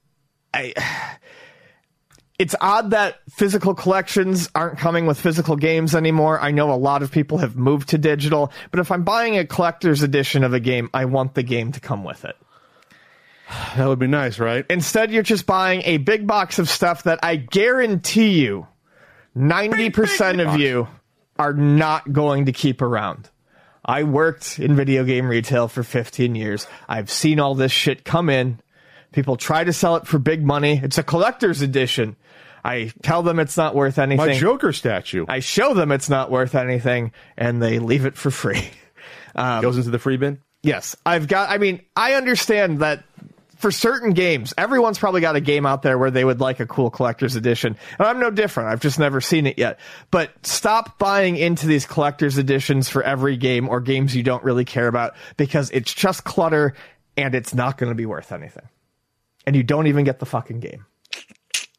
I, 0.53 0.73
it's 2.39 2.55
odd 2.61 2.91
that 2.91 3.19
physical 3.31 3.73
collections 3.73 4.49
aren't 4.53 4.77
coming 4.77 5.05
with 5.05 5.19
physical 5.19 5.55
games 5.55 5.95
anymore. 5.95 6.39
I 6.39 6.51
know 6.51 6.71
a 6.71 6.75
lot 6.75 7.01
of 7.01 7.11
people 7.11 7.39
have 7.39 7.55
moved 7.55 7.89
to 7.89 7.97
digital, 7.97 8.51
but 8.71 8.79
if 8.79 8.91
I'm 8.91 9.03
buying 9.03 9.37
a 9.37 9.45
collector's 9.45 10.03
edition 10.03 10.43
of 10.43 10.53
a 10.53 10.59
game, 10.59 10.89
I 10.93 11.05
want 11.05 11.33
the 11.33 11.43
game 11.43 11.71
to 11.71 11.79
come 11.79 12.03
with 12.03 12.25
it. 12.25 12.35
That 13.75 13.87
would 13.87 13.99
be 13.99 14.07
nice, 14.07 14.39
right? 14.39 14.65
Instead, 14.69 15.11
you're 15.11 15.23
just 15.23 15.45
buying 15.45 15.81
a 15.85 15.97
big 15.97 16.27
box 16.27 16.59
of 16.59 16.69
stuff 16.69 17.03
that 17.03 17.19
I 17.23 17.37
guarantee 17.37 18.41
you 18.41 18.67
90% 19.35 20.45
of 20.45 20.59
you 20.59 20.87
are 21.39 21.53
not 21.53 22.11
going 22.11 22.45
to 22.47 22.51
keep 22.51 22.81
around. 22.81 23.29
I 23.85 24.03
worked 24.03 24.59
in 24.59 24.75
video 24.75 25.05
game 25.05 25.27
retail 25.27 25.67
for 25.67 25.81
15 25.81 26.35
years. 26.35 26.67
I've 26.89 27.09
seen 27.09 27.39
all 27.39 27.55
this 27.55 27.71
shit 27.71 28.03
come 28.03 28.29
in. 28.29 28.59
People 29.17 29.35
try 29.35 29.63
to 29.63 29.73
sell 29.73 29.95
it 29.95 30.05
for 30.05 30.19
big 30.19 30.43
money. 30.43 30.79
It's 30.83 30.99
a 30.99 31.03
collector's 31.03 31.63
edition. 31.63 32.15
I 32.63 32.91
tell 33.01 33.23
them 33.23 33.39
it's 33.39 33.57
not 33.57 33.73
worth 33.73 33.97
anything. 33.97 34.23
My 34.23 34.37
Joker 34.37 34.71
statue 34.71 35.25
I 35.27 35.39
show 35.39 35.73
them 35.73 35.91
it's 35.91 36.07
not 36.07 36.29
worth 36.29 36.53
anything, 36.53 37.13
and 37.35 37.59
they 37.59 37.79
leave 37.79 38.05
it 38.05 38.15
for 38.15 38.29
free. 38.29 38.69
Um, 39.35 39.61
goes 39.61 39.77
into 39.77 39.91
the 39.91 39.99
free 39.99 40.17
bin. 40.17 40.39
Yes, 40.63 40.95
I've 41.05 41.27
got. 41.27 41.51
I 41.51 41.59
mean, 41.59 41.81
I 41.95 42.13
understand 42.13 42.79
that 42.79 43.03
for 43.57 43.71
certain 43.71 44.13
games, 44.13 44.51
everyone's 44.57 44.97
probably 44.97 45.21
got 45.21 45.35
a 45.35 45.41
game 45.41 45.67
out 45.67 45.83
there 45.83 45.95
where 45.97 46.09
they 46.09 46.25
would 46.25 46.39
like 46.39 46.59
a 46.59 46.65
cool 46.65 46.89
collector's 46.89 47.35
edition, 47.35 47.77
and 47.99 48.07
I'm 48.07 48.19
no 48.19 48.31
different. 48.31 48.69
I've 48.69 48.81
just 48.81 48.97
never 48.97 49.21
seen 49.21 49.45
it 49.45 49.59
yet. 49.59 49.79
But 50.09 50.31
stop 50.45 50.97
buying 50.97 51.37
into 51.37 51.67
these 51.67 51.85
collector's 51.85 52.39
editions 52.39 52.89
for 52.89 53.03
every 53.03 53.37
game 53.37 53.69
or 53.69 53.79
games 53.79 54.15
you 54.15 54.23
don't 54.23 54.43
really 54.43 54.65
care 54.65 54.87
about 54.87 55.13
because 55.37 55.69
it's 55.69 55.93
just 55.93 56.23
clutter 56.23 56.73
and 57.15 57.35
it's 57.35 57.53
not 57.53 57.77
going 57.77 57.91
to 57.91 57.95
be 57.95 58.05
worth 58.07 58.31
anything, 58.31 58.67
and 59.47 59.55
you 59.55 59.63
don't 59.63 59.87
even 59.87 60.05
get 60.05 60.19
the 60.19 60.25
fucking 60.27 60.59
game. 60.59 60.85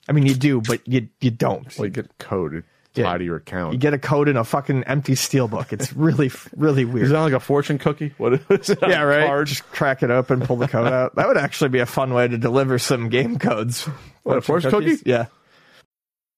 I 0.08 0.12
mean, 0.12 0.26
you 0.26 0.34
do, 0.34 0.60
but 0.60 0.80
you 0.88 1.08
you 1.20 1.30
don't. 1.30 1.66
Well, 1.78 1.84
you 1.86 1.92
get 1.92 2.16
code 2.18 2.64
Yeah. 2.94 3.04
tied 3.04 3.18
to 3.18 3.24
your 3.24 3.36
account. 3.36 3.74
You 3.74 3.78
get 3.78 3.92
a 3.94 3.98
code 3.98 4.26
in 4.28 4.36
a 4.38 4.42
fucking 4.44 4.84
empty 4.84 5.12
steelbook. 5.12 5.72
It's 5.72 5.92
really, 5.92 6.30
really 6.56 6.84
weird. 6.86 7.04
Is 7.04 7.10
that 7.12 7.20
like 7.20 7.34
a 7.34 7.40
fortune 7.40 7.78
cookie? 7.78 8.14
What 8.18 8.32
is 8.50 8.70
it? 8.70 8.78
Yeah, 8.88 9.02
right. 9.02 9.26
card? 9.26 9.46
Just 9.48 9.64
crack 9.70 10.02
it 10.02 10.10
open, 10.10 10.40
pull 10.40 10.56
the 10.56 10.66
code 10.66 10.90
out. 10.92 11.14
That 11.16 11.28
would 11.28 11.36
actually 11.36 11.68
be 11.68 11.78
a 11.80 11.86
fun 11.86 12.14
way 12.14 12.26
to 12.26 12.38
deliver 12.38 12.78
some 12.78 13.10
game 13.10 13.38
codes. 13.38 13.84
What, 14.24 14.38
a 14.38 14.40
fortune 14.40 14.70
cookie? 14.70 14.96
Yeah. 15.04 15.26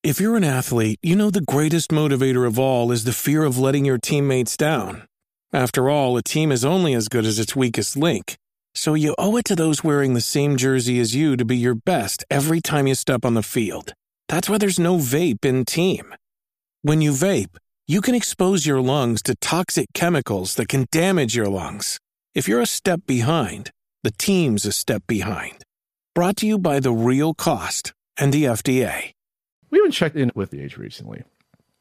If 0.02 0.20
you're 0.20 0.36
an 0.36 0.44
athlete, 0.44 0.98
you 1.02 1.14
know 1.14 1.30
the 1.30 1.42
greatest 1.42 1.90
motivator 1.90 2.46
of 2.46 2.58
all 2.58 2.90
is 2.90 3.04
the 3.04 3.12
fear 3.12 3.44
of 3.44 3.58
letting 3.58 3.84
your 3.84 3.98
teammates 3.98 4.56
down. 4.56 5.06
After 5.52 5.90
all, 5.90 6.16
a 6.16 6.22
team 6.22 6.50
is 6.52 6.64
only 6.64 6.94
as 6.94 7.08
good 7.08 7.26
as 7.26 7.38
its 7.38 7.54
weakest 7.54 7.96
link. 7.96 8.36
So 8.80 8.94
you 8.94 9.14
owe 9.18 9.36
it 9.36 9.44
to 9.44 9.54
those 9.54 9.84
wearing 9.84 10.14
the 10.14 10.22
same 10.22 10.56
jersey 10.56 10.98
as 11.00 11.14
you 11.14 11.36
to 11.36 11.44
be 11.44 11.58
your 11.58 11.74
best 11.74 12.24
every 12.30 12.62
time 12.62 12.86
you 12.86 12.94
step 12.94 13.26
on 13.26 13.34
the 13.34 13.42
field. 13.42 13.92
That's 14.26 14.48
why 14.48 14.56
there's 14.56 14.78
no 14.78 14.96
vape 14.96 15.44
in 15.44 15.66
team. 15.66 16.14
When 16.80 17.02
you 17.02 17.10
vape, 17.10 17.58
you 17.86 18.00
can 18.00 18.14
expose 18.14 18.64
your 18.64 18.80
lungs 18.80 19.20
to 19.24 19.34
toxic 19.34 19.88
chemicals 19.92 20.54
that 20.54 20.70
can 20.70 20.86
damage 20.90 21.36
your 21.36 21.48
lungs. 21.48 21.98
If 22.34 22.48
you're 22.48 22.62
a 22.62 22.76
step 22.80 23.02
behind, 23.06 23.70
the 24.02 24.12
team's 24.12 24.64
a 24.64 24.72
step 24.72 25.02
behind. 25.06 25.62
Brought 26.14 26.36
to 26.36 26.46
you 26.46 26.58
by 26.58 26.80
The 26.80 26.90
Real 26.90 27.34
Cost 27.34 27.92
and 28.16 28.32
the 28.32 28.44
FDA. 28.44 29.12
We 29.68 29.76
haven't 29.76 29.92
checked 29.92 30.16
in 30.16 30.32
with 30.34 30.52
the 30.52 30.62
age 30.62 30.78
recently. 30.78 31.24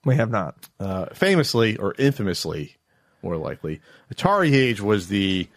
We 0.04 0.16
have 0.16 0.32
not. 0.32 0.68
Uh, 0.82 1.06
famously 1.14 1.78
or 1.78 1.96
infamously, 1.98 2.76
more 3.24 3.38
likely, 3.38 3.80
Atari 4.14 4.52
Age 4.52 4.82
was 4.82 5.08
the, 5.08 5.48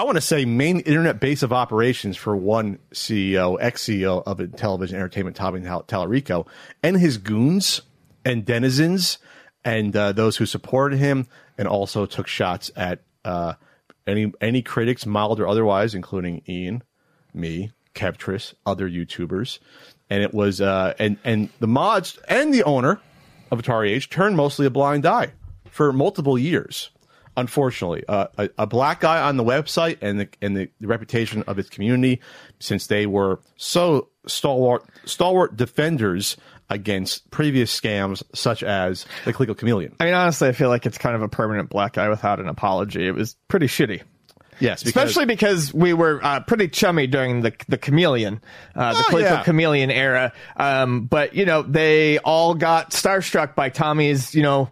I 0.00 0.02
want 0.02 0.16
to 0.16 0.22
say, 0.22 0.46
main 0.46 0.80
internet 0.80 1.20
base 1.20 1.42
of 1.42 1.52
operations 1.52 2.16
for 2.16 2.34
one 2.34 2.78
CEO, 2.94 3.58
ex 3.60 3.84
CEO 3.84 4.22
of 4.24 4.38
Intellivision 4.38 4.94
entertainment, 4.94 5.36
Tommy 5.36 5.60
Tal- 5.60 5.82
Tallarico, 5.82 6.46
and 6.82 6.98
his 6.98 7.18
goons 7.18 7.82
and 8.24 8.42
denizens, 8.46 9.18
and 9.62 9.94
uh, 9.94 10.12
those 10.12 10.38
who 10.38 10.46
supported 10.46 10.98
him, 10.98 11.26
and 11.58 11.68
also 11.68 12.06
took 12.06 12.28
shots 12.28 12.70
at 12.76 13.02
uh, 13.26 13.52
any 14.06 14.32
any 14.40 14.62
critics, 14.62 15.04
mild 15.04 15.38
or 15.38 15.46
otherwise, 15.46 15.94
including 15.94 16.40
Ian, 16.48 16.82
me, 17.34 17.70
Kevtris, 17.94 18.54
other 18.64 18.88
YouTubers, 18.88 19.58
and 20.08 20.22
it 20.22 20.32
was 20.32 20.62
uh, 20.62 20.94
and 20.98 21.18
and 21.24 21.50
the 21.58 21.68
mods 21.68 22.18
and 22.26 22.54
the 22.54 22.62
owner 22.62 23.02
of 23.50 23.60
Atari 23.60 23.90
Age 23.90 24.08
turned 24.08 24.34
mostly 24.34 24.64
a 24.64 24.70
blind 24.70 25.04
eye 25.04 25.34
for 25.70 25.92
multiple 25.92 26.38
years. 26.38 26.88
Unfortunately, 27.40 28.04
uh, 28.06 28.26
a, 28.36 28.50
a 28.58 28.66
black 28.66 29.00
guy 29.00 29.22
on 29.22 29.38
the 29.38 29.44
website 29.44 29.98
and 30.02 30.20
the 30.20 30.28
and 30.42 30.56
the, 30.56 30.68
the 30.80 30.86
reputation 30.86 31.42
of 31.46 31.58
its 31.58 31.70
community, 31.70 32.20
since 32.58 32.86
they 32.86 33.06
were 33.06 33.40
so 33.56 34.08
stalwart 34.26 34.84
stalwart 35.06 35.56
defenders 35.56 36.36
against 36.68 37.30
previous 37.30 37.78
scams 37.78 38.22
such 38.34 38.62
as 38.62 39.06
the 39.24 39.32
Coleco 39.32 39.56
Chameleon. 39.56 39.96
I 39.98 40.04
mean, 40.04 40.14
honestly, 40.14 40.48
I 40.48 40.52
feel 40.52 40.68
like 40.68 40.86
it's 40.86 40.98
kind 40.98 41.16
of 41.16 41.22
a 41.22 41.28
permanent 41.28 41.70
black 41.70 41.94
guy 41.94 42.08
without 42.08 42.38
an 42.40 42.48
apology. 42.48 43.06
It 43.06 43.14
was 43.14 43.36
pretty 43.48 43.66
shitty. 43.66 44.02
Yes, 44.60 44.82
because- 44.82 45.04
Especially 45.10 45.24
because 45.26 45.72
we 45.74 45.92
were 45.94 46.20
uh, 46.22 46.40
pretty 46.40 46.68
chummy 46.68 47.06
during 47.06 47.40
the 47.40 47.52
the 47.68 47.78
chameleon, 47.78 48.40
uh, 48.76 48.92
the 48.92 49.04
Oh, 49.16 49.18
yeah. 49.18 49.42
chameleon 49.42 49.90
era. 49.90 50.32
Um, 50.56 51.06
but 51.06 51.34
you 51.34 51.44
know, 51.46 51.62
they 51.62 52.18
all 52.18 52.54
got 52.54 52.90
starstruck 52.90 53.54
by 53.54 53.70
Tommy's, 53.70 54.34
you 54.34 54.42
know, 54.42 54.70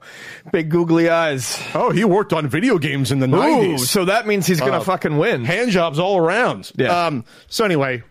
big 0.52 0.68
googly 0.70 1.08
eyes. 1.08 1.58
oh, 1.74 1.90
he 1.90 2.04
worked 2.04 2.32
on 2.32 2.46
video 2.48 2.78
games 2.78 3.10
in 3.10 3.20
the 3.20 3.26
nineties. 3.26 3.88
so 3.90 4.04
that 4.04 4.26
means 4.26 4.46
he's 4.46 4.60
gonna 4.60 4.78
Uh, 4.78 4.80
fucking 4.80 5.16
win. 5.16 5.44
hand 5.44 5.70
jobs 5.70 5.98
all 5.98 6.18
around. 6.18 6.70
Yeah. 6.76 7.06
Um, 7.06 7.24
so 7.48 7.64
anyway, 7.64 8.02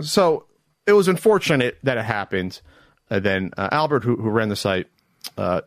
so 0.00 0.46
it 0.86 0.92
was 0.92 1.08
unfortunate 1.08 1.78
that 1.82 1.98
it 1.98 2.04
happened. 2.04 2.60
And 3.10 3.24
then 3.24 3.50
uh, 3.56 3.68
Albert, 3.72 4.04
who, 4.04 4.16
who 4.16 4.30
ran 4.30 4.48
the 4.48 4.56
site, 4.56 4.86
uh, 5.36 5.60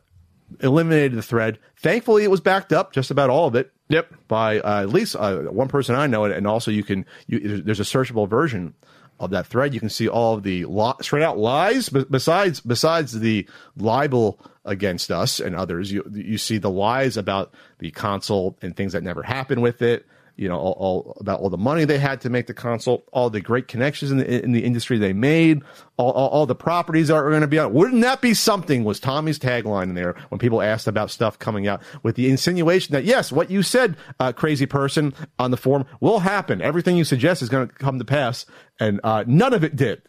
eliminated 0.60 1.14
the 1.14 1.22
thread. 1.22 1.60
Thankfully, 1.78 2.24
it 2.24 2.32
was 2.32 2.42
backed 2.42 2.74
up, 2.74 2.94
just 2.94 3.12
about 3.12 3.30
all 3.30 3.48
of 3.48 3.56
it. 3.56 3.72
Yep. 3.90 4.14
By 4.28 4.60
uh, 4.60 4.84
at 4.84 4.90
least 4.90 5.16
uh, 5.16 5.42
one 5.44 5.68
person 5.68 5.96
I 5.96 6.08
know, 6.08 6.26
and 6.26 6.48
also 6.48 6.72
you 6.72 6.84
can. 6.84 7.06
You, 7.28 7.62
there's 7.62 7.80
a 7.80 7.84
searchable 7.84 8.28
version 8.28 8.74
of 9.20 9.30
that 9.32 9.48
thread. 9.48 9.74
You 9.74 9.80
can 9.80 9.90
see 9.90 10.08
all 10.08 10.36
of 10.36 10.44
the 10.44 10.66
li- 10.66 10.94
straight 11.02 11.24
out 11.24 11.38
lies. 11.38 11.90
But 11.90 12.10
besides, 12.10 12.60
besides 12.60 13.20
the 13.20 13.48
libel 13.78 14.40
against 14.66 15.12
us 15.12 15.40
and 15.40 15.56
others, 15.56 15.92
you 15.92 16.04
you 16.12 16.38
see 16.38 16.58
the 16.58 16.70
lies 16.72 17.18
about 17.18 17.54
the 17.80 17.92
console 17.92 18.58
and 18.62 18.76
things 18.76 18.94
that 18.94 19.04
never 19.04 19.24
happened 19.24 19.62
with 19.62 19.82
it. 19.82 20.06
You 20.36 20.50
know, 20.50 20.58
all, 20.58 20.72
all 20.80 21.18
about 21.20 21.42
all 21.42 21.50
the 21.52 21.58
money 21.58 21.86
they 21.86 22.00
had 22.00 22.22
to 22.22 22.30
make 22.30 22.48
the 22.48 22.56
console, 22.56 23.04
all 23.14 23.30
the 23.30 23.40
great 23.40 23.68
connections 23.68 24.12
in 24.12 24.18
the 24.18 24.44
in 24.44 24.52
the 24.52 24.64
industry 24.64 24.98
they 24.98 25.14
made, 25.14 25.62
all 25.98 26.12
all, 26.12 26.30
all 26.30 26.46
the 26.48 26.56
properties 26.56 27.10
that 27.10 27.16
are 27.16 27.30
going 27.30 27.42
to 27.42 27.48
be 27.48 27.60
out. 27.60 27.72
Wouldn't 27.72 28.02
that 28.02 28.20
be 28.20 28.34
something? 28.34 28.84
Was 28.84 29.00
Tommy's 29.00 29.38
tagline 29.38 29.84
in 29.84 29.94
there 29.94 30.16
when 30.30 30.40
people 30.40 30.62
asked 30.62 30.88
about 30.88 31.12
stuff 31.12 31.38
coming 31.38 31.68
out 31.68 31.84
with 32.02 32.16
the 32.16 32.30
insinuation 32.30 32.94
that 32.94 33.06
yes, 33.06 33.32
what 33.32 33.52
you 33.52 33.62
said, 33.62 33.96
uh, 34.20 34.32
crazy 34.32 34.66
person 34.66 35.14
on 35.38 35.52
the 35.52 35.58
forum, 35.58 35.86
will 36.00 36.20
happen. 36.20 36.62
Everything 36.62 36.98
you 36.98 37.04
suggest 37.04 37.44
is 37.44 37.50
going 37.50 37.68
to 37.68 37.74
come 37.76 38.00
to 38.00 38.06
pass, 38.06 38.48
and 38.80 39.00
uh, 39.04 39.24
none 39.28 39.54
of 39.54 39.64
it 39.64 39.76
did. 39.76 40.02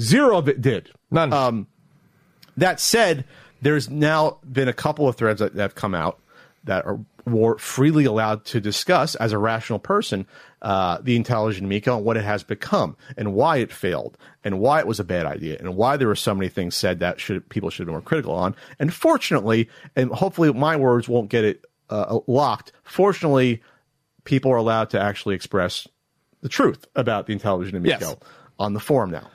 Zero 0.00 0.38
of 0.38 0.48
it 0.48 0.62
did. 0.62 0.90
None. 1.10 1.32
Um, 1.32 1.66
that 2.56 2.80
said, 2.80 3.24
there's 3.60 3.90
now 3.90 4.38
been 4.50 4.68
a 4.68 4.72
couple 4.72 5.08
of 5.08 5.16
threads 5.16 5.40
that, 5.40 5.54
that 5.54 5.62
have 5.62 5.74
come 5.74 5.94
out 5.94 6.20
that 6.64 6.84
are 6.86 7.00
were 7.32 7.58
freely 7.58 8.04
allowed 8.04 8.44
to 8.46 8.60
discuss 8.60 9.14
as 9.16 9.32
a 9.32 9.38
rational 9.38 9.78
person 9.78 10.26
uh, 10.62 10.98
the 11.02 11.18
Intellivision 11.18 11.60
Amico 11.64 11.96
and 11.96 12.04
what 12.04 12.16
it 12.16 12.24
has 12.24 12.42
become 12.42 12.96
and 13.16 13.32
why 13.34 13.58
it 13.58 13.72
failed 13.72 14.16
and 14.44 14.58
why 14.60 14.80
it 14.80 14.86
was 14.86 14.98
a 15.00 15.04
bad 15.04 15.26
idea 15.26 15.56
and 15.58 15.76
why 15.76 15.96
there 15.96 16.08
were 16.08 16.16
so 16.16 16.34
many 16.34 16.48
things 16.48 16.74
said 16.74 17.00
that 17.00 17.20
should 17.20 17.48
people 17.48 17.70
should 17.70 17.80
have 17.82 17.86
been 17.86 17.94
more 17.94 18.02
critical 18.02 18.34
on. 18.34 18.54
And 18.78 18.92
fortunately, 18.92 19.68
and 19.94 20.10
hopefully 20.10 20.52
my 20.52 20.76
words 20.76 21.08
won't 21.08 21.28
get 21.30 21.44
it 21.44 21.64
uh, 21.90 22.18
locked. 22.26 22.72
Fortunately, 22.82 23.62
people 24.24 24.50
are 24.52 24.56
allowed 24.56 24.90
to 24.90 25.00
actually 25.00 25.34
express 25.34 25.86
the 26.40 26.48
truth 26.48 26.86
about 26.94 27.26
the 27.26 27.34
Intellivision 27.36 27.74
Amico 27.74 27.98
Yes. 28.00 28.16
on 28.58 28.74
the 28.74 28.80
forum 28.80 29.10
now. 29.10 29.28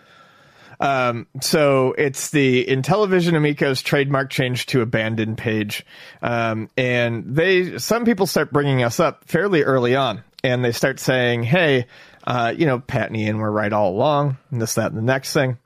Um, 0.80 1.28
so 1.42 1.94
it's 1.98 2.30
the 2.32 2.66
Intellivision 2.66 3.34
Amico's 3.34 3.82
trademark 3.82 4.30
change 4.30 4.66
to 4.68 4.82
abandoned 4.82 5.38
page. 5.38 5.86
Um, 6.22 6.70
and 6.78 7.36
they, 7.36 7.78
some 7.78 8.06
people 8.06 8.28
start 8.28 8.52
bringing 8.52 8.84
us 8.84 9.00
up 9.00 9.26
fairly 9.26 9.64
early 9.64 9.96
on 9.96 10.24
and 10.44 10.64
they 10.64 10.72
start 10.72 11.00
saying, 11.00 11.44
Hey, 11.44 11.88
uh, 12.26 12.54
you 12.56 12.66
know, 12.66 12.80
Pat 12.80 13.08
and 13.08 13.18
Ian 13.18 13.38
were 13.38 13.52
right 13.52 13.72
all 13.72 13.92
along 13.92 14.38
and 14.52 14.62
this, 14.62 14.76
that, 14.76 14.92
and 14.92 14.98
the 14.98 15.02
next 15.02 15.34
thing. 15.34 15.58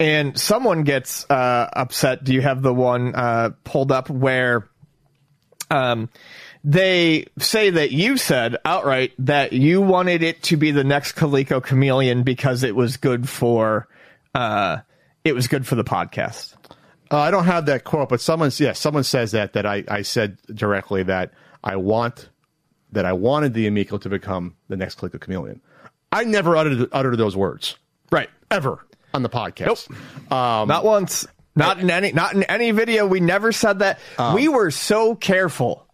And 0.00 0.38
someone 0.38 0.84
gets, 0.84 1.28
uh, 1.28 1.68
upset. 1.72 2.22
Do 2.22 2.32
you 2.32 2.40
have 2.40 2.62
the 2.62 2.72
one, 2.72 3.14
uh, 3.14 3.50
pulled 3.64 3.90
up 3.90 4.08
where, 4.08 4.68
um, 5.70 6.08
they 6.64 7.26
say 7.38 7.70
that 7.70 7.92
you 7.92 8.16
said 8.16 8.56
outright 8.64 9.12
that 9.18 9.52
you 9.52 9.80
wanted 9.80 10.22
it 10.22 10.42
to 10.44 10.56
be 10.56 10.70
the 10.70 10.84
next 10.84 11.16
Coleco 11.16 11.62
Chameleon 11.62 12.22
because 12.22 12.62
it 12.62 12.74
was 12.74 12.96
good 12.96 13.28
for, 13.28 13.88
uh, 14.34 14.78
it 15.24 15.34
was 15.34 15.46
good 15.48 15.66
for 15.66 15.74
the 15.74 15.84
podcast. 15.84 16.54
Uh, 17.10 17.18
I 17.18 17.30
don't 17.30 17.44
have 17.44 17.66
that 17.66 17.84
quote, 17.84 18.08
but 18.08 18.20
someone, 18.20 18.50
yeah, 18.56 18.72
someone 18.72 19.04
says 19.04 19.32
that 19.32 19.54
that 19.54 19.64
I, 19.66 19.84
I 19.88 20.02
said 20.02 20.38
directly 20.54 21.02
that 21.04 21.32
I 21.64 21.76
want 21.76 22.28
that 22.92 23.04
I 23.04 23.12
wanted 23.12 23.54
the 23.54 23.66
Amico 23.66 23.98
to 23.98 24.08
become 24.08 24.56
the 24.68 24.76
next 24.76 24.98
Coleco 24.98 25.20
Chameleon. 25.20 25.60
I 26.12 26.24
never 26.24 26.56
uttered 26.56 26.88
uttered 26.92 27.16
those 27.16 27.36
words 27.36 27.76
Right. 28.10 28.30
ever 28.50 28.84
on 29.14 29.22
the 29.22 29.28
podcast. 29.28 29.90
Um, 30.32 30.68
not 30.68 30.84
once. 30.84 31.26
Not 31.56 31.80
in 31.80 31.90
any. 31.90 32.12
Not 32.12 32.34
in 32.34 32.44
any 32.44 32.70
video. 32.70 33.06
We 33.06 33.20
never 33.20 33.50
said 33.52 33.80
that. 33.80 33.98
we 34.34 34.48
were 34.48 34.70
so 34.70 35.14
careful 35.16 35.86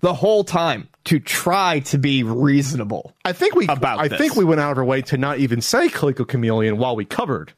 the 0.00 0.14
whole 0.14 0.44
time 0.44 0.88
to 1.04 1.20
try 1.20 1.80
to 1.80 1.98
be 1.98 2.22
reasonable. 2.22 3.12
I 3.24 3.32
think 3.32 3.54
we 3.54 3.66
about 3.68 3.98
I 4.00 4.08
this. 4.08 4.18
think 4.18 4.36
we 4.36 4.44
went 4.44 4.60
out 4.60 4.72
of 4.72 4.78
our 4.78 4.84
way 4.84 5.02
to 5.02 5.18
not 5.18 5.38
even 5.38 5.60
say 5.60 5.88
Coleco 5.88 6.26
Chameleon 6.26 6.78
while 6.78 6.96
we 6.96 7.04
covered 7.04 7.52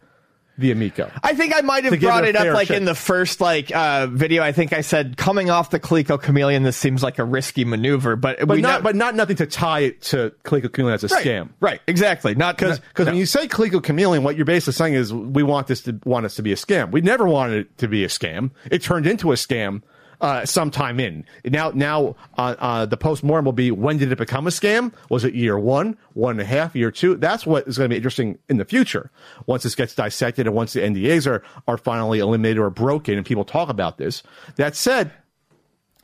the 0.59 0.73
Amico. 0.73 1.11
I 1.23 1.35
think 1.35 1.55
I 1.55 1.61
might 1.61 1.85
have 1.85 2.01
brought 2.01 2.25
it 2.25 2.31
it 2.35 2.37
up 2.37 2.55
like 2.55 2.70
in 2.70 2.87
the 2.87 2.95
first 2.95 3.41
like 3.43 3.70
uh, 3.75 4.07
video. 4.07 4.43
I 4.43 4.53
think 4.53 4.73
I 4.73 4.81
said 4.81 5.16
coming 5.16 5.51
off 5.51 5.70
the 5.70 5.79
Coleco 5.79 6.20
Chameleon, 6.20 6.62
this 6.62 6.77
seems 6.79 7.03
like 7.03 7.18
a 7.18 7.25
risky 7.25 7.64
maneuver, 7.64 8.16
but 8.16 8.39
But 8.39 8.49
we 8.49 8.62
not, 8.62 8.83
but 8.83 8.97
not 8.97 9.14
nothing 9.14 9.37
to 9.37 9.47
tie 9.47 9.81
it 9.81 10.01
to 10.03 10.33
Coleco 10.45 10.73
Chameleon 10.73 10.95
as 10.95 11.05
a 11.05 11.09
right, 11.14 11.25
scam. 11.27 11.51
right? 11.61 11.81
Exactly. 11.87 12.35
Not 12.35 12.57
Because 12.57 12.81
no. 12.99 13.05
when 13.05 13.16
you 13.16 13.27
say 13.27 13.49
Coleco 13.49 13.83
Chameleon, 13.83 14.23
what 14.25 14.37
you're 14.37 14.47
basically 14.47 14.73
saying 14.73 14.95
is 14.95 15.12
we 15.12 15.43
want 15.43 15.66
this 15.66 15.83
to 15.83 16.01
want 16.05 16.25
us 16.25 16.37
to 16.37 16.43
be 16.43 16.53
a 16.53 16.57
scam. 16.57 16.91
We 16.91 17.03
never 17.03 17.27
wanted 17.27 17.59
it 17.66 17.79
to 17.79 17.89
be 17.89 18.03
a 18.05 18.09
scam. 18.09 18.51
It 18.70 18.83
turned 18.83 19.07
into 19.07 19.33
a 19.33 19.35
scam 19.37 19.83
uh, 20.21 20.45
sometime 20.45 21.01
in. 21.01 21.25
Now, 21.45 21.71
now 21.75 22.17
uh, 22.39 22.55
uh, 22.59 22.87
the 22.87 22.97
post 22.97 23.23
mortem 23.23 23.45
will 23.45 23.53
be 23.53 23.71
when 23.71 23.99
did 23.99 24.12
it 24.12 24.19
become 24.19 24.47
a 24.47 24.51
scam? 24.51 24.93
Was 25.11 25.25
it 25.25 25.35
year 25.35 25.59
one, 25.59 25.97
one 26.14 26.33
and 26.33 26.41
a 26.41 26.45
half, 26.45 26.75
year 26.75 26.91
two? 26.91 27.17
That's 27.17 27.47
what 27.47 27.67
is 27.67 27.79
going 27.79 27.91
to 27.91 27.95
be 27.95 27.97
interesting 27.97 28.39
in 28.49 28.57
the 28.57 28.64
future. 28.64 29.11
Once 29.47 29.62
this 29.62 29.75
gets 29.75 29.95
dissected 29.95 30.47
and 30.47 30.55
once 30.55 30.73
the 30.73 30.81
NDAs 30.81 31.27
are 31.27 31.43
are 31.67 31.79
finally 31.79 32.19
eliminated 32.19 32.59
or 32.59 32.71
broken 32.71 33.17
and 33.17 33.27
people 33.27 33.45
talk 33.45 33.69
about 33.69 33.99
this. 33.99 34.23
That 34.57 34.77
said, 34.77 35.12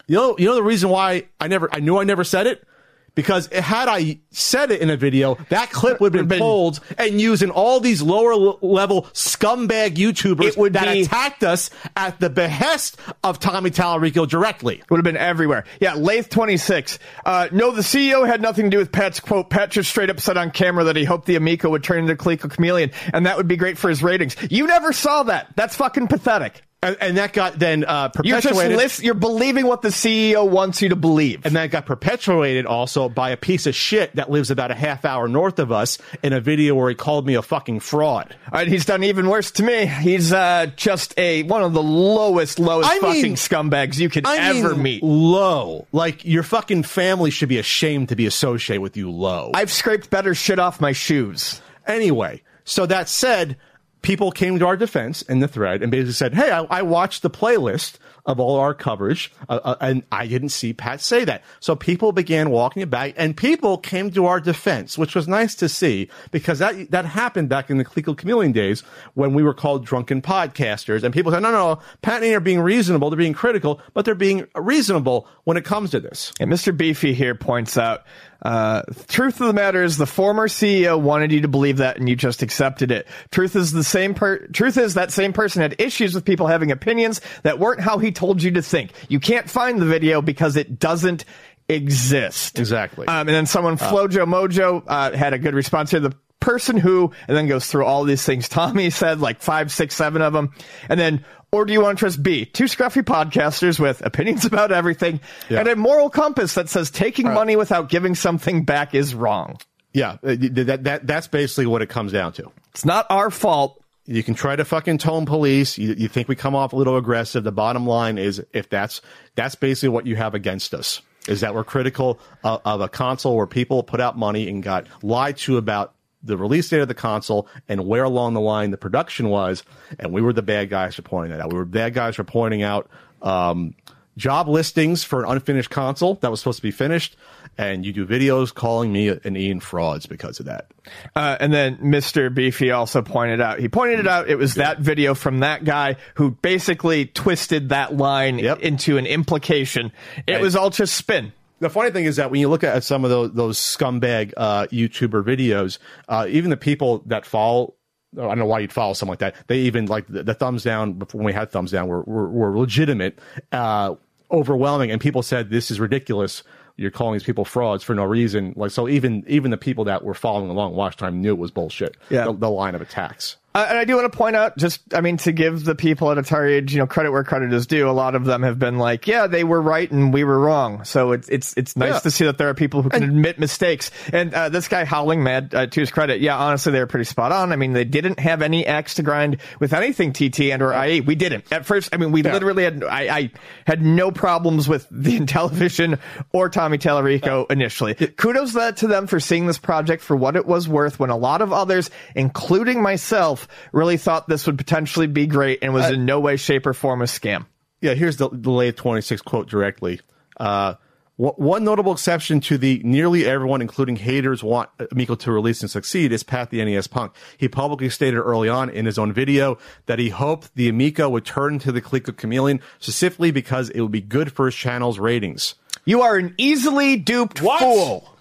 you 0.06 0.16
know, 0.16 0.36
you 0.38 0.46
know 0.46 0.54
the 0.54 0.62
reason 0.62 0.90
why 0.90 1.28
I 1.40 1.48
never, 1.48 1.72
I 1.72 1.80
knew 1.80 1.98
I 1.98 2.04
never 2.04 2.24
said 2.24 2.46
it 2.46 2.66
because 3.14 3.46
had 3.48 3.88
I 3.88 4.20
said 4.30 4.70
it 4.70 4.80
in 4.80 4.90
a 4.90 4.96
video, 4.96 5.36
that 5.48 5.70
clip 5.70 6.00
would 6.00 6.14
have 6.14 6.28
been, 6.28 6.38
pulled 6.40 6.80
and 6.98 7.20
used 7.20 7.42
in 7.42 7.50
all 7.50 7.80
these 7.80 8.02
lower 8.02 8.34
level 8.62 9.02
scumbag 9.12 9.96
YouTubers 9.96 10.56
would 10.56 10.72
that 10.74 10.92
be- 10.92 11.02
attacked 11.02 11.42
us 11.42 11.70
at 11.96 12.18
the 12.20 12.30
behest 12.30 12.98
of 13.22 13.38
Tommy 13.38 13.70
Tallarico 13.70 14.28
directly. 14.28 14.82
Would 14.90 14.98
have 14.98 15.04
been 15.04 15.16
everywhere. 15.16 15.64
Yeah, 15.80 15.94
Lath 15.94 16.30
twenty 16.30 16.56
six. 16.56 16.98
Uh, 17.24 17.48
no, 17.52 17.70
the 17.70 17.82
CEO 17.82 18.26
had 18.26 18.40
nothing 18.40 18.64
to 18.66 18.70
do 18.70 18.78
with 18.78 18.92
Pat's 18.92 19.20
quote. 19.20 19.50
Pat 19.50 19.70
just 19.70 19.90
straight 19.90 20.10
up 20.10 20.20
said 20.20 20.36
on 20.36 20.50
camera 20.50 20.84
that 20.84 20.96
he 20.96 21.04
hoped 21.04 21.26
the 21.26 21.36
Amico 21.36 21.70
would 21.70 21.84
turn 21.84 21.98
into 22.00 22.12
a 22.12 22.16
Coleco 22.16 22.50
Chameleon, 22.50 22.90
and 23.12 23.26
that 23.26 23.36
would 23.36 23.48
be 23.48 23.56
great 23.56 23.78
for 23.78 23.88
his 23.88 24.02
ratings. 24.02 24.36
You 24.50 24.66
never 24.66 24.92
saw 24.92 25.24
that. 25.24 25.48
That's 25.56 25.76
fucking 25.76 26.08
pathetic. 26.08 26.62
And, 26.84 26.96
and 27.00 27.16
that 27.16 27.32
got 27.32 27.58
then 27.60 27.84
uh, 27.84 28.10
You're 28.24 28.40
just 28.40 28.48
perpetuated. 28.48 28.76
list, 28.76 29.02
you're 29.04 29.14
believing 29.14 29.66
what 29.66 29.82
the 29.82 29.90
CEO 29.90 30.48
wants 30.48 30.82
you 30.82 30.88
to 30.88 30.96
believe. 30.96 31.46
and 31.46 31.54
that 31.54 31.70
got 31.70 31.86
perpetuated 31.86 32.66
also 32.66 33.08
by 33.08 33.30
a 33.30 33.36
piece 33.36 33.66
of 33.68 33.74
shit 33.76 34.16
that 34.16 34.30
lives 34.32 34.50
about 34.50 34.72
a 34.72 34.74
half 34.74 35.04
hour 35.04 35.28
north 35.28 35.60
of 35.60 35.70
us 35.70 35.98
in 36.24 36.32
a 36.32 36.40
video 36.40 36.74
where 36.74 36.88
he 36.88 36.96
called 36.96 37.24
me 37.24 37.34
a 37.34 37.42
fucking 37.42 37.78
fraud. 37.78 38.34
All 38.46 38.58
right, 38.58 38.66
he's 38.66 38.84
done 38.84 39.04
even 39.04 39.28
worse 39.28 39.52
to 39.52 39.62
me. 39.62 39.86
He's 39.86 40.32
uh, 40.32 40.66
just 40.74 41.16
a 41.16 41.44
one 41.44 41.62
of 41.62 41.72
the 41.72 41.82
lowest, 41.82 42.58
lowest 42.58 42.90
I 42.90 42.98
fucking 42.98 43.22
mean- 43.22 43.34
scumbags 43.36 44.00
you 44.00 44.08
could 44.08 44.26
I 44.26 44.38
ever 44.58 44.70
mean, 44.74 44.82
meet. 44.82 45.02
Low. 45.04 45.86
Like 45.92 46.24
your 46.24 46.42
fucking 46.42 46.82
family 46.82 47.30
should 47.30 47.48
be 47.48 47.58
ashamed 47.58 48.08
to 48.08 48.16
be 48.16 48.26
associated 48.26 48.80
with 48.82 48.96
you 48.96 49.08
low. 49.08 49.52
I've 49.54 49.70
scraped 49.70 50.10
better 50.10 50.34
shit 50.34 50.58
off 50.58 50.80
my 50.80 50.90
shoes. 50.90 51.60
Anyway, 51.86 52.42
so 52.64 52.86
that 52.86 53.08
said, 53.08 53.56
people 54.02 54.32
came 54.32 54.58
to 54.58 54.66
our 54.66 54.76
defense 54.76 55.22
in 55.22 55.40
the 55.40 55.48
thread 55.48 55.82
and 55.82 55.90
basically 55.90 56.12
said, 56.12 56.34
"Hey, 56.34 56.50
I, 56.50 56.62
I 56.64 56.82
watched 56.82 57.22
the 57.22 57.30
playlist 57.30 57.94
of 58.26 58.38
all 58.38 58.56
our 58.56 58.74
coverage, 58.74 59.32
uh, 59.48 59.58
uh, 59.64 59.76
and 59.80 60.04
I 60.12 60.26
didn't 60.26 60.50
see 60.50 60.72
Pat 60.72 61.00
say 61.00 61.24
that." 61.24 61.42
So 61.60 61.74
people 61.74 62.12
began 62.12 62.50
walking 62.50 62.82
it 62.82 62.90
back, 62.90 63.14
and 63.16 63.36
people 63.36 63.78
came 63.78 64.10
to 64.10 64.26
our 64.26 64.40
defense, 64.40 64.98
which 64.98 65.14
was 65.14 65.26
nice 65.28 65.54
to 65.56 65.68
see 65.68 66.10
because 66.30 66.58
that 66.58 66.90
that 66.90 67.04
happened 67.04 67.48
back 67.48 67.70
in 67.70 67.78
the 67.78 67.84
Coleco 67.84 68.16
Chameleon 68.16 68.52
days 68.52 68.82
when 69.14 69.34
we 69.34 69.42
were 69.42 69.54
called 69.54 69.86
drunken 69.86 70.20
podcasters, 70.20 71.02
and 71.04 71.14
people 71.14 71.32
said, 71.32 71.42
"No, 71.42 71.50
no, 71.50 71.74
no, 71.74 71.80
Pat 72.02 72.22
and 72.22 72.30
I 72.30 72.34
are 72.34 72.40
being 72.40 72.60
reasonable. 72.60 73.08
They're 73.10 73.16
being 73.16 73.32
critical, 73.32 73.80
but 73.94 74.04
they're 74.04 74.14
being 74.14 74.46
reasonable 74.56 75.28
when 75.44 75.56
it 75.56 75.64
comes 75.64 75.90
to 75.92 76.00
this." 76.00 76.32
And 76.40 76.50
Mr. 76.52 76.76
Beefy 76.76 77.14
here 77.14 77.34
points 77.34 77.78
out, 77.78 78.02
uh, 78.42 78.82
truth 79.08 79.40
of 79.40 79.46
the 79.46 79.52
matter 79.52 79.82
is 79.82 79.96
the 79.96 80.06
former 80.06 80.48
CEO 80.48 81.00
wanted 81.00 81.32
you 81.32 81.42
to 81.42 81.48
believe 81.48 81.78
that 81.78 81.98
and 81.98 82.08
you 82.08 82.16
just 82.16 82.42
accepted 82.42 82.90
it. 82.90 83.06
Truth 83.30 83.54
is 83.56 83.72
the 83.72 83.84
same 83.84 84.14
per- 84.14 84.46
truth 84.48 84.76
is 84.76 84.94
that 84.94 85.12
same 85.12 85.32
person 85.32 85.62
had 85.62 85.80
issues 85.80 86.14
with 86.14 86.24
people 86.24 86.48
having 86.48 86.72
opinions 86.72 87.20
that 87.44 87.58
weren't 87.58 87.80
how 87.80 87.98
he 87.98 88.10
told 88.10 88.42
you 88.42 88.50
to 88.52 88.62
think. 88.62 88.92
You 89.08 89.20
can't 89.20 89.48
find 89.48 89.80
the 89.80 89.86
video 89.86 90.22
because 90.22 90.56
it 90.56 90.80
doesn't 90.80 91.24
exist. 91.68 92.58
Exactly. 92.58 93.06
Um, 93.06 93.28
and 93.28 93.28
then 93.28 93.46
someone, 93.46 93.76
Flojo 93.76 94.26
Mojo, 94.26 94.82
uh, 94.86 95.16
had 95.16 95.32
a 95.32 95.38
good 95.38 95.54
response 95.54 95.90
here. 95.90 96.00
The 96.00 96.14
person 96.42 96.76
who, 96.76 97.12
and 97.26 97.36
then 97.36 97.46
goes 97.48 97.66
through 97.66 97.86
all 97.86 98.04
these 98.04 98.22
things 98.24 98.48
Tommy 98.48 98.90
said, 98.90 99.20
like 99.20 99.40
five, 99.40 99.72
six, 99.72 99.94
seven 99.94 100.20
of 100.20 100.32
them. 100.34 100.52
And 100.88 101.00
then, 101.00 101.24
or 101.50 101.64
do 101.64 101.72
you 101.72 101.80
want 101.80 101.98
to 101.98 102.00
trust 102.02 102.22
B? 102.22 102.44
Two 102.44 102.64
scruffy 102.64 103.02
podcasters 103.02 103.78
with 103.80 104.04
opinions 104.04 104.44
about 104.52 104.72
everything 104.72 105.20
Yeah. 105.48 105.60
and 105.60 105.68
a 105.68 105.76
moral 105.76 106.10
compass 106.10 106.54
that 106.54 106.68
says 106.68 106.90
taking 106.90 107.26
money 107.32 107.56
without 107.56 107.88
giving 107.88 108.14
something 108.14 108.64
back 108.64 108.94
is 108.94 109.14
wrong. 109.14 109.58
Yeah, 109.94 110.12
uh, 110.22 110.36
that, 110.38 110.84
that 110.84 111.06
that's 111.06 111.28
basically 111.28 111.66
what 111.66 111.82
it 111.82 111.88
comes 111.90 112.12
down 112.12 112.32
to. 112.34 112.50
It's 112.70 112.84
not 112.86 113.06
our 113.10 113.30
fault. 113.30 113.78
You 114.06 114.22
can 114.22 114.34
try 114.34 114.56
to 114.56 114.64
fucking 114.64 114.98
tone 114.98 115.26
police. 115.26 115.76
You, 115.78 115.94
you 115.96 116.08
think 116.08 116.28
we 116.28 116.34
come 116.34 116.54
off 116.56 116.72
a 116.72 116.76
little 116.76 116.96
aggressive. 116.96 117.44
The 117.44 117.52
bottom 117.52 117.86
line 117.86 118.16
is, 118.18 118.42
if 118.54 118.70
that's 118.70 119.02
that's 119.34 119.54
basically 119.54 119.90
what 119.90 120.06
you 120.06 120.16
have 120.16 120.34
against 120.34 120.72
us, 120.72 121.02
is 121.28 121.40
that 121.42 121.54
we're 121.54 121.62
critical 121.64 122.18
of, 122.42 122.62
of 122.64 122.80
a 122.80 122.88
console 122.88 123.36
where 123.36 123.46
people 123.46 123.82
put 123.82 124.00
out 124.00 124.16
money 124.18 124.48
and 124.48 124.62
got 124.62 124.86
lied 125.02 125.36
to 125.38 125.58
about 125.58 125.94
the 126.22 126.36
release 126.36 126.68
date 126.68 126.80
of 126.80 126.88
the 126.88 126.94
console 126.94 127.48
and 127.68 127.86
where 127.86 128.04
along 128.04 128.34
the 128.34 128.40
line 128.40 128.70
the 128.70 128.76
production 128.78 129.28
was, 129.28 129.62
and 129.98 130.12
we 130.12 130.22
were 130.22 130.32
the 130.32 130.42
bad 130.42 130.70
guys 130.70 130.94
for 130.94 131.02
pointing 131.02 131.32
that 131.36 131.42
out. 131.42 131.52
We 131.52 131.58
were 131.58 131.64
bad 131.64 131.94
guys 131.94 132.16
for 132.16 132.24
pointing 132.24 132.62
out 132.62 132.88
um, 133.22 133.74
job 134.16 134.46
listings 134.48 135.04
for 135.04 135.24
an 135.24 135.30
unfinished 135.30 135.70
console 135.70 136.16
that 136.16 136.30
was 136.30 136.40
supposed 136.40 136.58
to 136.58 136.62
be 136.62 136.70
finished, 136.70 137.16
and 137.58 137.84
you 137.84 137.92
do 137.92 138.06
videos 138.06 138.52
calling 138.52 138.92
me 138.92 139.08
an 139.08 139.36
Ian 139.36 139.60
frauds 139.60 140.06
because 140.06 140.38
of 140.40 140.46
that. 140.46 140.70
Uh, 141.16 141.36
and 141.40 141.52
then 141.52 141.76
Mr. 141.78 142.32
Beefy 142.32 142.70
also 142.70 143.02
pointed 143.02 143.40
out, 143.40 143.58
he 143.58 143.68
pointed 143.68 144.00
it 144.00 144.06
out, 144.06 144.28
it 144.28 144.36
was 144.36 144.54
that 144.54 144.80
video 144.80 145.14
from 145.14 145.40
that 145.40 145.64
guy 145.64 145.96
who 146.14 146.30
basically 146.30 147.06
twisted 147.06 147.70
that 147.70 147.96
line 147.96 148.38
Yep. 148.38 148.60
into 148.60 148.96
an 148.98 149.06
implication. 149.06 149.92
It 150.26 150.32
Right. 150.32 150.40
was 150.42 150.56
all 150.56 150.70
just 150.70 150.94
spin. 150.94 151.32
The 151.62 151.70
funny 151.70 151.92
thing 151.92 152.06
is 152.06 152.16
that 152.16 152.32
when 152.32 152.40
you 152.40 152.48
look 152.48 152.64
at 152.64 152.82
some 152.82 153.04
of 153.04 153.10
those, 153.10 153.32
those 153.32 153.56
scumbag 153.56 154.32
uh, 154.36 154.66
YouTuber 154.66 155.22
videos, 155.22 155.78
uh, 156.08 156.26
even 156.28 156.50
the 156.50 156.56
people 156.56 157.04
that 157.06 157.24
follow, 157.24 157.74
I 158.18 158.22
don't 158.22 158.38
know 158.40 158.46
why 158.46 158.58
you'd 158.58 158.72
follow 158.72 158.94
something 158.94 159.12
like 159.12 159.20
that. 159.20 159.36
They 159.46 159.58
even 159.60 159.86
like 159.86 160.08
the, 160.08 160.24
the 160.24 160.34
thumbs 160.34 160.64
down 160.64 161.00
when 161.12 161.24
we 161.24 161.32
had 161.32 161.52
thumbs 161.52 161.70
down 161.70 161.86
were 161.86 162.02
were, 162.02 162.28
were 162.28 162.58
legitimate, 162.58 163.20
uh, 163.52 163.94
overwhelming, 164.32 164.90
and 164.90 165.00
people 165.00 165.22
said 165.22 165.50
this 165.50 165.70
is 165.70 165.78
ridiculous. 165.78 166.42
You're 166.76 166.90
calling 166.90 167.12
these 167.12 167.22
people 167.22 167.44
frauds 167.44 167.84
for 167.84 167.94
no 167.94 168.02
reason. 168.02 168.54
Like 168.56 168.72
so, 168.72 168.88
even 168.88 169.22
even 169.28 169.52
the 169.52 169.56
people 169.56 169.84
that 169.84 170.02
were 170.02 170.14
following 170.14 170.50
along 170.50 170.74
watch 170.74 170.96
time 170.96 171.20
knew 171.20 171.30
it 171.30 171.38
was 171.38 171.52
bullshit. 171.52 171.96
Yeah. 172.10 172.24
the, 172.24 172.32
the 172.32 172.50
line 172.50 172.74
of 172.74 172.80
attacks. 172.80 173.36
Uh, 173.54 173.66
and 173.68 173.76
I 173.78 173.84
do 173.84 173.96
want 173.96 174.10
to 174.10 174.16
point 174.16 174.34
out, 174.34 174.56
just 174.56 174.80
I 174.94 175.00
mean, 175.02 175.18
to 175.18 175.32
give 175.32 175.64
the 175.64 175.74
people 175.74 176.10
at 176.10 176.16
Atari 176.18 176.70
you 176.70 176.78
know, 176.78 176.86
credit 176.86 177.10
where 177.12 177.22
credit 177.24 177.52
is 177.52 177.66
due. 177.66 177.88
A 177.88 177.92
lot 177.92 178.14
of 178.14 178.24
them 178.24 178.42
have 178.42 178.58
been 178.58 178.78
like, 178.78 179.06
"Yeah, 179.06 179.26
they 179.26 179.44
were 179.44 179.60
right 179.60 179.90
and 179.90 180.12
we 180.12 180.24
were 180.24 180.38
wrong." 180.38 180.84
So 180.84 181.12
it's 181.12 181.28
it's 181.28 181.54
it's 181.56 181.76
nice 181.76 181.92
Yeah. 181.94 181.98
to 182.00 182.10
see 182.10 182.24
that 182.24 182.38
there 182.38 182.48
are 182.48 182.54
people 182.54 182.82
who 182.82 182.88
can 182.88 183.02
admit 183.02 183.38
mistakes. 183.38 183.90
And 184.12 184.32
uh, 184.32 184.48
this 184.48 184.68
guy 184.68 184.84
howling 184.84 185.22
mad, 185.22 185.54
uh, 185.54 185.66
to 185.66 185.80
his 185.80 185.90
credit, 185.90 186.20
yeah, 186.22 186.36
honestly, 186.38 186.72
they 186.72 186.78
were 186.80 186.86
pretty 186.86 187.04
spot 187.04 187.30
on. 187.32 187.52
I 187.52 187.56
mean, 187.56 187.74
they 187.74 187.84
didn't 187.84 188.18
have 188.20 188.40
any 188.40 188.66
axe 188.66 188.94
to 188.94 189.02
grind 189.02 189.36
with 189.60 189.72
anything 189.74 190.12
TT 190.14 190.50
and 190.52 190.62
or 190.62 190.72
IE. 190.72 191.02
We 191.02 191.14
didn't 191.14 191.44
at 191.52 191.66
first. 191.66 191.90
I 191.92 191.98
mean, 191.98 192.10
we 192.12 192.22
Yeah. 192.22 192.32
literally 192.32 192.64
had 192.64 192.82
I, 192.84 193.00
I 193.18 193.30
had 193.66 193.82
no 193.82 194.10
problems 194.10 194.66
with 194.68 194.86
the 194.90 195.18
Intellivision 195.18 195.98
or 196.32 196.48
Tommy 196.48 196.78
Tallarico 196.78 197.50
initially. 197.50 197.94
Kudos 197.94 198.54
that 198.54 198.78
to 198.78 198.86
them 198.86 199.06
for 199.06 199.20
seeing 199.20 199.46
this 199.46 199.58
project 199.58 200.02
for 200.02 200.16
what 200.16 200.36
it 200.36 200.46
was 200.46 200.68
worth 200.68 200.98
when 200.98 201.10
a 201.10 201.16
lot 201.18 201.42
of 201.42 201.52
others, 201.52 201.90
including 202.14 202.80
myself, 202.82 203.41
really 203.72 203.96
thought 203.96 204.28
this 204.28 204.46
would 204.46 204.58
potentially 204.58 205.06
be 205.06 205.26
great 205.26 205.60
and 205.62 205.72
was 205.72 205.90
in 205.90 206.04
no 206.04 206.20
way, 206.20 206.36
shape, 206.36 206.66
or 206.66 206.74
form 206.74 207.02
a 207.02 207.06
scam. 207.06 207.46
Yeah, 207.80 207.94
here's 207.94 208.16
the, 208.16 208.28
the 208.30 208.50
late 208.50 208.76
26 208.76 209.22
quote 209.22 209.48
directly. 209.48 210.00
Uh, 210.38 210.74
one 211.16 211.62
notable 211.62 211.92
exception 211.92 212.40
to 212.40 212.56
the 212.56 212.80
nearly 212.84 213.26
everyone, 213.26 213.60
including 213.60 213.96
haters, 213.96 214.42
want 214.42 214.70
Amico 214.90 215.14
to 215.14 215.30
release 215.30 215.60
and 215.60 215.70
succeed 215.70 216.10
is 216.10 216.22
Pat 216.22 216.50
the 216.50 216.64
NES 216.64 216.86
Punk. 216.86 217.12
He 217.36 217.48
publicly 217.48 217.90
stated 217.90 218.18
early 218.18 218.48
on 218.48 218.70
in 218.70 218.86
his 218.86 218.98
own 218.98 219.12
video 219.12 219.58
that 219.86 219.98
he 219.98 220.08
hoped 220.08 220.54
the 220.54 220.68
Amico 220.68 221.08
would 221.10 221.24
turn 221.24 221.58
to 221.60 221.70
the 221.70 221.82
Coleco 221.82 222.16
Chameleon 222.16 222.60
specifically 222.80 223.30
because 223.30 223.68
it 223.70 223.82
would 223.82 223.92
be 223.92 224.00
good 224.00 224.32
for 224.32 224.46
his 224.46 224.54
channel's 224.54 224.98
ratings. 224.98 225.54
You 225.84 226.02
are 226.02 226.16
an 226.16 226.34
easily 226.38 226.96
duped 226.96 227.40
fool. 227.40 228.11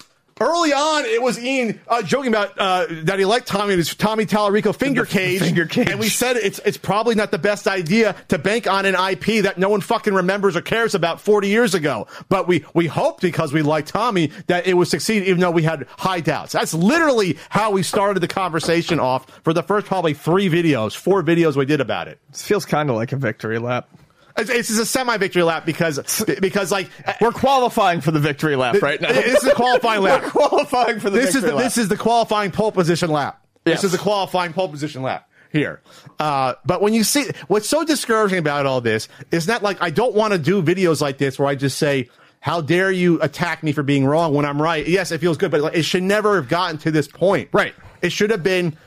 Early 0.41 0.73
on, 0.73 1.05
it 1.05 1.21
was 1.21 1.37
Ian 1.37 1.79
uh, 1.87 2.01
joking 2.01 2.29
about 2.29 2.57
uh, 2.57 2.87
that 3.03 3.19
he 3.19 3.25
liked 3.25 3.47
Tommy, 3.47 3.73
and 3.73 3.77
his 3.77 3.93
Tommy 3.93 4.25
Tallarico 4.25 4.75
finger 4.75 5.05
cage, 5.05 5.39
finger 5.39 5.67
cage. 5.67 5.87
and 5.87 5.99
we 5.99 6.09
said 6.09 6.35
it's 6.35 6.59
it's 6.65 6.77
probably 6.77 7.13
not 7.13 7.29
the 7.29 7.37
best 7.37 7.67
idea 7.67 8.15
to 8.29 8.39
bank 8.39 8.65
on 8.65 8.87
an 8.87 8.95
IP 8.95 9.43
that 9.43 9.59
no 9.59 9.69
one 9.69 9.81
fucking 9.81 10.15
remembers 10.15 10.55
or 10.55 10.61
cares 10.61 10.95
about 10.95 11.21
40 11.21 11.47
years 11.47 11.75
ago. 11.75 12.07
But 12.27 12.47
we 12.47 12.65
we 12.73 12.87
hoped 12.87 13.21
because 13.21 13.53
we 13.53 13.61
liked 13.61 13.89
Tommy 13.89 14.31
that 14.47 14.65
it 14.65 14.73
would 14.73 14.87
succeed, 14.87 15.23
even 15.23 15.41
though 15.41 15.51
we 15.51 15.61
had 15.61 15.85
high 15.99 16.21
doubts. 16.21 16.53
That's 16.53 16.73
literally 16.73 17.37
how 17.49 17.69
we 17.69 17.83
started 17.83 18.21
the 18.21 18.27
conversation 18.27 18.99
off 18.99 19.29
for 19.43 19.53
the 19.53 19.61
first 19.61 19.85
probably 19.85 20.15
three 20.15 20.49
videos, 20.49 20.95
four 20.95 21.21
videos 21.21 21.55
we 21.55 21.65
did 21.65 21.81
about 21.81 22.07
it. 22.07 22.17
This 22.31 22.41
feels 22.41 22.65
kind 22.65 22.89
of 22.89 22.95
like 22.95 23.11
a 23.11 23.17
victory 23.17 23.59
lap. 23.59 23.89
It's, 24.37 24.69
is 24.69 24.77
a 24.79 24.85
semi 24.85 25.17
victory 25.17 25.43
lap 25.43 25.65
because 25.65 25.99
because 26.39 26.71
like 26.71 26.89
We're 27.19 27.31
qualifying 27.31 28.01
for 28.01 28.11
the 28.11 28.19
victory 28.19 28.55
lap 28.55 28.81
right 28.81 28.99
now. 29.01 29.11
this 29.11 29.43
is 29.43 29.49
a 29.49 29.55
qualifying 29.55 30.01
lap. 30.01 30.21
We're 30.35 30.47
qualifying 30.47 30.99
for 30.99 31.09
the 31.09 31.19
this 31.19 31.35
is 31.35 31.43
the, 31.43 31.53
lap. 31.55 31.63
this 31.63 31.77
is 31.77 31.87
the 31.89 31.97
qualifying 31.97 32.51
pole 32.51 32.71
position 32.71 33.11
lap. 33.11 33.43
Yes. 33.65 33.81
This 33.81 33.85
is 33.85 33.91
the 33.91 34.03
qualifying 34.03 34.53
pole 34.53 34.69
position 34.69 35.01
lap. 35.03 35.29
here. 35.51 35.81
Uh, 36.19 36.53
but 36.65 36.81
when 36.81 36.93
you 36.93 37.03
see 37.03 37.25
what's 37.47 37.67
so 37.69 37.83
discouraging 37.83 38.39
about 38.39 38.65
all 38.65 38.81
this 38.81 39.07
is 39.31 39.47
not 39.47 39.61
like 39.63 39.81
I 39.81 39.89
don't 39.89 40.15
want 40.15 40.33
to 40.33 40.39
do 40.39 40.63
videos 40.63 41.01
like 41.01 41.17
this 41.17 41.37
where 41.37 41.47
I 41.47 41.55
just 41.55 41.77
say, 41.77 42.09
"How 42.39 42.61
dare 42.61 42.91
you 42.91 43.21
attack 43.21 43.61
me 43.63 43.71
for 43.71 43.83
being 43.83 44.05
wrong 44.05 44.33
when 44.33 44.45
I'm 44.45 44.61
right?" 44.61 44.87
Yes, 44.87 45.11
it 45.11 45.19
feels 45.19 45.37
good, 45.37 45.51
but 45.51 45.61
like, 45.61 45.75
it 45.75 45.83
should 45.83 46.03
never 46.03 46.35
have 46.35 46.47
gotten 46.47 46.77
to 46.79 46.91
this 46.91 47.07
point. 47.07 47.49
Right. 47.51 47.75
It 48.01 48.11
should 48.11 48.29
have 48.31 48.43
been. 48.43 48.77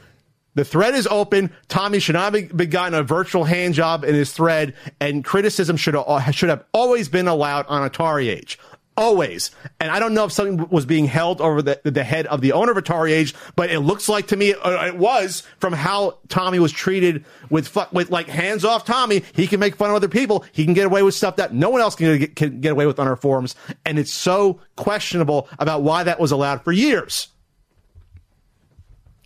The 0.55 0.65
thread 0.65 0.95
is 0.95 1.07
open. 1.09 1.53
Tommy 1.69 1.99
should 1.99 2.15
not 2.15 2.35
have 2.35 2.71
gotten 2.71 2.95
a 2.95 3.03
virtual 3.03 3.45
hand 3.45 3.75
job 3.75 4.05
in 4.05 4.15
his 4.15 4.33
thread, 4.33 4.75
and 5.01 5.25
criticism 5.25 5.77
should 5.77 5.95
have, 5.95 6.35
should 6.35 6.49
have 6.49 6.65
always 6.73 7.09
been 7.09 7.29
allowed 7.29 7.67
on 7.67 7.89
Atari 7.89 8.29
Age. 8.29 8.59
Always. 8.97 9.51
And 9.81 9.91
I 9.91 9.99
don't 9.99 10.15
know 10.15 10.25
if 10.25 10.31
something 10.31 10.69
was 10.69 10.87
being 10.87 11.07
held 11.07 11.41
over 11.41 11.61
the, 11.63 11.81
the 11.83 12.05
head 12.05 12.27
of 12.27 12.41
the 12.41 12.53
owner 12.53 12.71
of 12.71 12.79
Atari 12.79 13.11
Age, 13.11 13.35
but 13.57 13.69
it 13.69 13.81
looks 13.81 14.09
like 14.09 14.29
to 14.29 14.37
me 14.37 14.55
uh, 14.55 14.87
it 14.87 14.97
was 14.97 15.43
from 15.59 15.73
how 15.73 16.19
Tommy 16.29 16.61
was 16.61 16.71
treated 16.71 17.25
with 17.51 17.77
with 17.93 18.11
like 18.11 18.29
hands 18.29 18.65
off 18.65 18.85
Tommy. 18.85 19.25
He 19.33 19.49
can 19.49 19.59
make 19.59 19.75
fun 19.75 19.91
of 19.91 19.97
other 19.97 20.07
people. 20.07 20.45
He 20.53 20.65
can 20.65 20.75
get 20.75 20.87
away 20.87 21.03
with 21.03 21.15
stuff 21.15 21.35
that 21.37 21.53
no 21.53 21.71
one 21.71 21.81
else 21.81 21.97
can 21.97 22.19
get, 22.21 22.37
can 22.37 22.61
get 22.61 22.71
away 22.71 22.87
with 22.87 23.01
on 23.01 23.09
our 23.09 23.17
forums. 23.17 23.57
And 23.85 23.99
it's 23.99 24.13
so 24.13 24.61
questionable 24.77 25.49
about 25.59 25.83
why 25.83 26.05
that 26.05 26.21
was 26.21 26.31
allowed 26.31 26.63
for 26.63 26.71
years. 26.71 27.29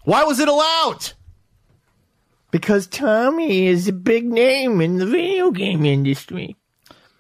Why 0.05 0.25
was 0.25 0.41
it 0.41 0.49
allowed? 0.49 1.13
Because 2.51 2.87
Tommy 2.87 3.67
is 3.67 3.89
a 3.89 3.93
big 3.93 4.25
name 4.25 4.81
in 4.81 4.97
the 4.97 5.07
video 5.07 5.51
game 5.51 5.85
industry. 5.85 6.57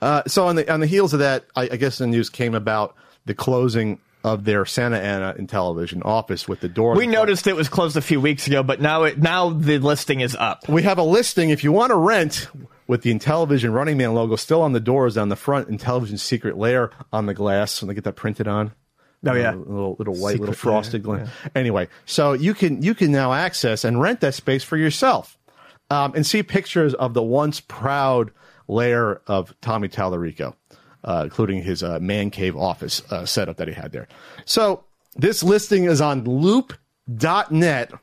Uh, 0.01 0.22
so 0.26 0.47
on 0.47 0.57
the 0.57 0.72
on 0.72 0.81
the 0.81 0.87
heels 0.87 1.12
of 1.12 1.18
that, 1.20 1.45
I, 1.57 1.62
I 1.64 1.76
guess 1.76 1.99
the 1.99 2.07
news 2.07 2.31
came 2.31 2.55
about 2.55 2.95
the 3.26 3.35
closing 3.35 3.99
of 4.24 4.45
their 4.45 4.64
Santa 4.64 4.99
Ana 4.99 5.35
Intellivision 5.39 6.05
office 6.05 6.49
with 6.49 6.61
the 6.61 6.68
door. 6.68 6.95
We 6.95 7.07
noticed 7.07 7.47
it 7.47 7.57
was 7.57 7.68
closed 7.68 7.97
a 7.97 8.01
few 8.01 8.20
weeks 8.20 8.47
ago, 8.47 8.62
but 8.62 8.81
now 8.81 9.05
it 9.05 9.18
now 9.18 9.51
the 9.51 9.79
listing 9.79 10.20
is 10.20 10.35
up. 10.37 10.68
We 10.68 10.83
have 10.85 10.99
a 10.99 11.03
listing 11.03 11.51
if 11.51 11.64
you 11.64 11.72
want 11.72 11.91
to 11.91 11.97
rent 11.97 12.49
with 12.87 13.03
the 13.03 13.12
Intellivision 13.12 13.72
Running 13.72 13.99
Man 13.99 14.14
logo 14.14 14.37
still 14.37 14.62
on 14.62 14.72
the 14.72 14.81
doors 14.81 15.16
on 15.16 15.29
the 15.29 15.37
front, 15.37 15.68
Intellivision 15.68 16.18
secret 16.18 16.57
layer 16.57 16.91
on 17.12 17.26
the 17.26 17.35
glass 17.35 17.81
when 17.81 17.89
they 17.89 17.95
get 17.95 18.05
that 18.05 18.16
printed 18.16 18.49
on. 18.49 18.72
Oh, 19.27 19.35
yeah. 19.35 19.51
Uh, 19.51 19.57
little 19.57 19.97
little 19.99 20.14
white, 20.14 20.33
Secret 20.33 20.41
little 20.41 20.55
frosted 20.55 21.07
layer, 21.07 21.25
glass. 21.25 21.31
Anyway, 21.55 21.89
so 22.07 22.33
you 22.33 22.55
can 22.55 22.83
you 22.83 22.95
can 22.95 23.11
now 23.11 23.33
access 23.33 23.85
and 23.85 24.01
rent 24.01 24.21
that 24.21 24.35
space 24.35 24.62
for 24.62 24.77
yourself, 24.77 25.37
um, 25.91 26.14
and 26.14 26.25
see 26.25 26.43
pictures 26.43 26.95
of 26.95 27.14
the 27.14 27.23
once 27.23 27.61
proud 27.61 28.31
lair 28.69 29.21
of 29.27 29.55
Tommy 29.61 29.89
Tallarico, 29.89 30.55
uh, 31.03 31.23
including 31.25 31.62
his 31.62 31.83
uh, 31.83 31.99
man 32.01 32.31
cave 32.31 32.57
office 32.57 33.03
uh, 33.11 33.27
setup 33.27 33.57
that 33.57 33.66
he 33.66 33.75
had 33.75 33.91
there. 33.93 34.07
So 34.45 34.85
this 35.16 35.43
listing 35.43 35.85
is 35.85 36.01
on 36.01 36.25
LoopNet. 36.25 37.99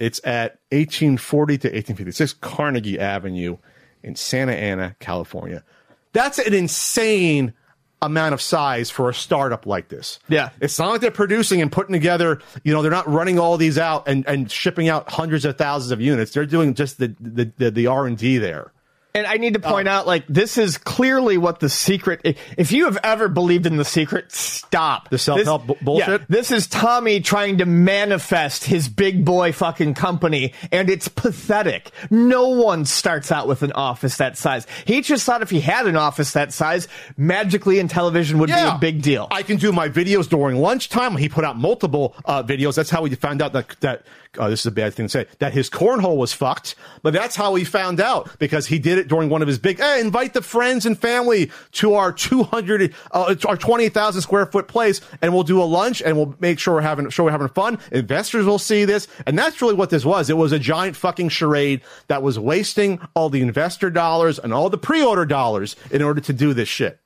It's 0.00 0.20
at 0.24 0.58
1840 0.70 1.58
to 1.58 1.68
1856 1.68 2.32
Carnegie 2.34 2.98
Avenue 2.98 3.58
in 4.02 4.16
Santa 4.16 4.52
Ana, 4.52 4.96
California. 5.00 5.64
That's 6.12 6.38
an 6.38 6.54
insane 6.54 7.52
amount 8.00 8.32
of 8.32 8.40
size 8.40 8.90
for 8.90 9.08
a 9.08 9.14
startup 9.14 9.66
like 9.66 9.88
this. 9.88 10.20
Yeah. 10.28 10.50
It's 10.60 10.78
not 10.78 10.90
like 10.90 11.00
they're 11.00 11.10
producing 11.10 11.60
and 11.60 11.70
putting 11.70 11.92
together, 11.92 12.40
you 12.62 12.72
know, 12.72 12.82
they're 12.82 12.90
not 12.90 13.08
running 13.08 13.38
all 13.38 13.56
these 13.56 13.78
out 13.78 14.06
and, 14.06 14.26
and 14.28 14.50
shipping 14.50 14.88
out 14.88 15.10
hundreds 15.10 15.44
of 15.44 15.56
thousands 15.56 15.90
of 15.90 16.00
units. 16.00 16.32
They're 16.32 16.46
doing 16.46 16.74
just 16.74 16.98
the, 16.98 17.14
the, 17.20 17.50
the, 17.56 17.70
the 17.70 17.86
R&D 17.88 18.38
there. 18.38 18.72
And 19.14 19.26
I 19.26 19.38
need 19.38 19.54
to 19.54 19.58
point 19.58 19.88
out, 19.88 20.06
like, 20.06 20.24
this 20.28 20.58
is 20.58 20.76
clearly 20.78 21.38
what 21.38 21.60
the 21.60 21.68
secret. 21.68 22.20
If 22.56 22.72
you 22.72 22.84
have 22.84 22.98
ever 23.02 23.26
believed 23.28 23.66
in 23.66 23.76
the 23.76 23.84
secret, 23.84 24.30
stop. 24.30 25.08
The 25.08 25.18
self-help 25.18 25.66
This- 25.66 25.76
bu- 25.78 25.84
bullshit? 25.84 26.20
Yeah, 26.20 26.26
this 26.28 26.52
is 26.52 26.66
Tommy 26.66 27.20
trying 27.20 27.58
to 27.58 27.66
manifest 27.66 28.64
his 28.64 28.88
big 28.88 29.24
boy 29.24 29.52
fucking 29.52 29.94
company, 29.94 30.52
and 30.70 30.90
it's 30.90 31.08
pathetic. 31.08 31.90
No 32.10 32.48
one 32.48 32.84
starts 32.84 33.32
out 33.32 33.48
with 33.48 33.62
an 33.62 33.72
office 33.72 34.18
that 34.18 34.36
size. 34.36 34.66
He 34.84 35.00
just 35.00 35.24
thought 35.24 35.42
if 35.42 35.50
he 35.50 35.60
had 35.60 35.86
an 35.86 35.96
office 35.96 36.32
that 36.32 36.52
size, 36.52 36.86
magically 37.16 37.76
Intellivision 37.76 38.34
would 38.38 38.48
be 38.48 38.52
a 38.52 38.78
big 38.78 39.02
deal. 39.02 39.26
I 39.30 39.42
can 39.42 39.56
do 39.56 39.72
my 39.72 39.88
videos 39.88 40.28
during 40.28 40.56
lunchtime. 40.58 41.16
He 41.16 41.28
put 41.28 41.44
out 41.44 41.56
multiple 41.58 42.14
uh, 42.26 42.42
videos. 42.42 42.76
That's 42.76 42.90
how 42.90 43.02
we 43.02 43.14
found 43.14 43.42
out 43.42 43.52
that 43.54 43.74
that 43.80 44.04
uh, 44.38 44.48
this 44.48 44.60
is 44.60 44.66
a 44.66 44.70
bad 44.70 44.94
thing 44.94 45.06
to 45.06 45.10
say 45.10 45.26
that 45.38 45.52
his 45.52 45.68
cornhole 45.68 46.16
was 46.16 46.32
fucked. 46.32 46.74
But 47.02 47.12
that's 47.12 47.36
how 47.36 47.52
we 47.52 47.64
found 47.64 48.00
out 48.00 48.38
because 48.38 48.66
he 48.66 48.78
did 48.78 48.98
it 48.98 49.08
during 49.08 49.28
one 49.28 49.42
of 49.42 49.48
his 49.48 49.58
big. 49.58 49.78
Hey, 49.78 50.00
invite 50.00 50.34
the 50.34 50.42
friends 50.42 50.86
and 50.86 50.98
family 50.98 51.50
to 51.72 51.94
our 51.94 52.12
two 52.12 52.42
hundred, 52.44 52.94
uh, 53.12 53.34
our 53.46 53.56
twenty 53.56 53.88
thousand 53.88 54.22
square 54.22 54.46
foot 54.46 54.68
place, 54.68 55.00
and 55.22 55.32
we'll 55.32 55.42
do 55.42 55.62
a 55.62 55.64
lunch 55.64 56.02
and 56.02 56.16
we'll 56.16 56.34
make 56.40 56.58
sure 56.58 56.74
we're 56.74 56.80
having 56.80 57.10
sure 57.10 57.26
we're 57.26 57.30
having 57.30 57.48
fun. 57.48 57.78
Investors 57.92 58.46
will 58.46 58.58
see 58.58 58.84
this, 58.84 59.08
and 59.26 59.38
that's 59.38 59.60
really 59.60 59.74
what 59.74 59.90
this 59.90 60.04
was. 60.04 60.30
It 60.30 60.36
was 60.36 60.52
a 60.52 60.58
giant 60.58 60.96
fucking 60.96 61.28
charade 61.30 61.82
that 62.08 62.22
was 62.22 62.38
wasting 62.38 63.00
all 63.14 63.28
the 63.28 63.42
investor 63.42 63.90
dollars 63.90 64.38
and 64.38 64.52
all 64.52 64.70
the 64.70 64.78
pre-order 64.78 65.26
dollars 65.26 65.76
in 65.90 66.02
order 66.02 66.20
to 66.20 66.32
do 66.32 66.54
this 66.54 66.68
shit. 66.68 67.00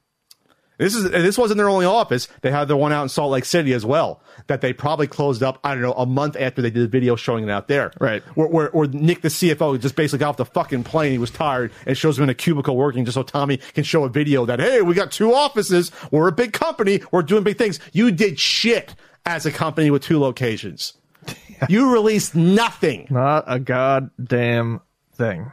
This 0.78 0.94
is 0.94 1.10
this 1.10 1.38
wasn't 1.38 1.58
their 1.58 1.68
only 1.68 1.86
office. 1.86 2.28
They 2.40 2.50
had 2.50 2.66
the 2.66 2.76
one 2.76 2.92
out 2.92 3.02
in 3.02 3.08
Salt 3.08 3.30
Lake 3.30 3.44
City 3.44 3.72
as 3.72 3.84
well. 3.84 4.22
That 4.46 4.60
they 4.60 4.72
probably 4.72 5.06
closed 5.06 5.42
up. 5.42 5.58
I 5.62 5.74
don't 5.74 5.82
know 5.82 5.92
a 5.92 6.06
month 6.06 6.36
after 6.38 6.62
they 6.62 6.70
did 6.70 6.82
the 6.82 6.88
video 6.88 7.14
showing 7.14 7.44
it 7.44 7.50
out 7.50 7.68
there. 7.68 7.92
Right. 8.00 8.22
Where, 8.34 8.48
where, 8.48 8.68
where 8.70 8.88
Nick, 8.88 9.20
the 9.20 9.28
CFO, 9.28 9.78
just 9.80 9.94
basically 9.94 10.20
got 10.20 10.30
off 10.30 10.36
the 10.38 10.44
fucking 10.44 10.84
plane. 10.84 11.12
He 11.12 11.18
was 11.18 11.30
tired 11.30 11.72
and 11.86 11.96
shows 11.96 12.18
him 12.18 12.24
in 12.24 12.30
a 12.30 12.34
cubicle 12.34 12.76
working 12.76 13.04
just 13.04 13.14
so 13.14 13.22
Tommy 13.22 13.58
can 13.58 13.84
show 13.84 14.04
a 14.04 14.08
video 14.08 14.46
that 14.46 14.60
hey, 14.60 14.82
we 14.82 14.94
got 14.94 15.12
two 15.12 15.32
offices. 15.32 15.92
We're 16.10 16.28
a 16.28 16.32
big 16.32 16.52
company. 16.52 17.02
We're 17.12 17.22
doing 17.22 17.44
big 17.44 17.58
things. 17.58 17.78
You 17.92 18.10
did 18.10 18.40
shit 18.40 18.94
as 19.26 19.46
a 19.46 19.52
company 19.52 19.90
with 19.90 20.02
two 20.02 20.18
locations. 20.18 20.94
you 21.68 21.92
released 21.92 22.34
nothing. 22.34 23.06
Not 23.10 23.44
a 23.46 23.60
goddamn 23.60 24.80
thing. 25.14 25.52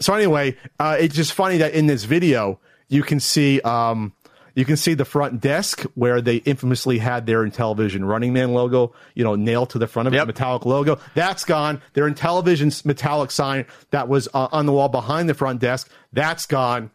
so 0.00 0.14
anyway, 0.14 0.56
uh, 0.80 0.96
it's 0.98 1.14
just 1.14 1.34
funny 1.34 1.58
that 1.58 1.74
in 1.74 1.86
this 1.86 2.04
video 2.04 2.58
you 2.88 3.02
can 3.02 3.20
see 3.20 3.60
um, 3.62 4.12
you 4.56 4.64
can 4.64 4.76
see 4.76 4.94
the 4.94 5.04
front 5.04 5.40
desk 5.40 5.82
where 5.94 6.20
they 6.20 6.36
infamously 6.38 6.98
had 6.98 7.26
their 7.26 7.44
Intellivision 7.44 8.04
Running 8.08 8.32
Man 8.32 8.52
logo, 8.52 8.92
you 9.14 9.22
know, 9.22 9.36
nailed 9.36 9.70
to 9.70 9.78
the 9.78 9.86
front 9.86 10.08
of 10.08 10.14
it, 10.14 10.16
Yep. 10.16 10.22
the 10.24 10.32
metallic 10.32 10.64
logo. 10.66 10.98
That's 11.14 11.44
gone. 11.44 11.80
Their 11.92 12.10
Intellivision's 12.10 12.84
metallic 12.84 13.30
sign 13.30 13.66
that 13.90 14.08
was 14.08 14.26
uh, 14.34 14.48
on 14.50 14.66
the 14.66 14.72
wall 14.72 14.88
behind 14.88 15.28
the 15.28 15.34
front 15.34 15.60
desk, 15.60 15.88
that's 16.12 16.46
gone. 16.46 16.90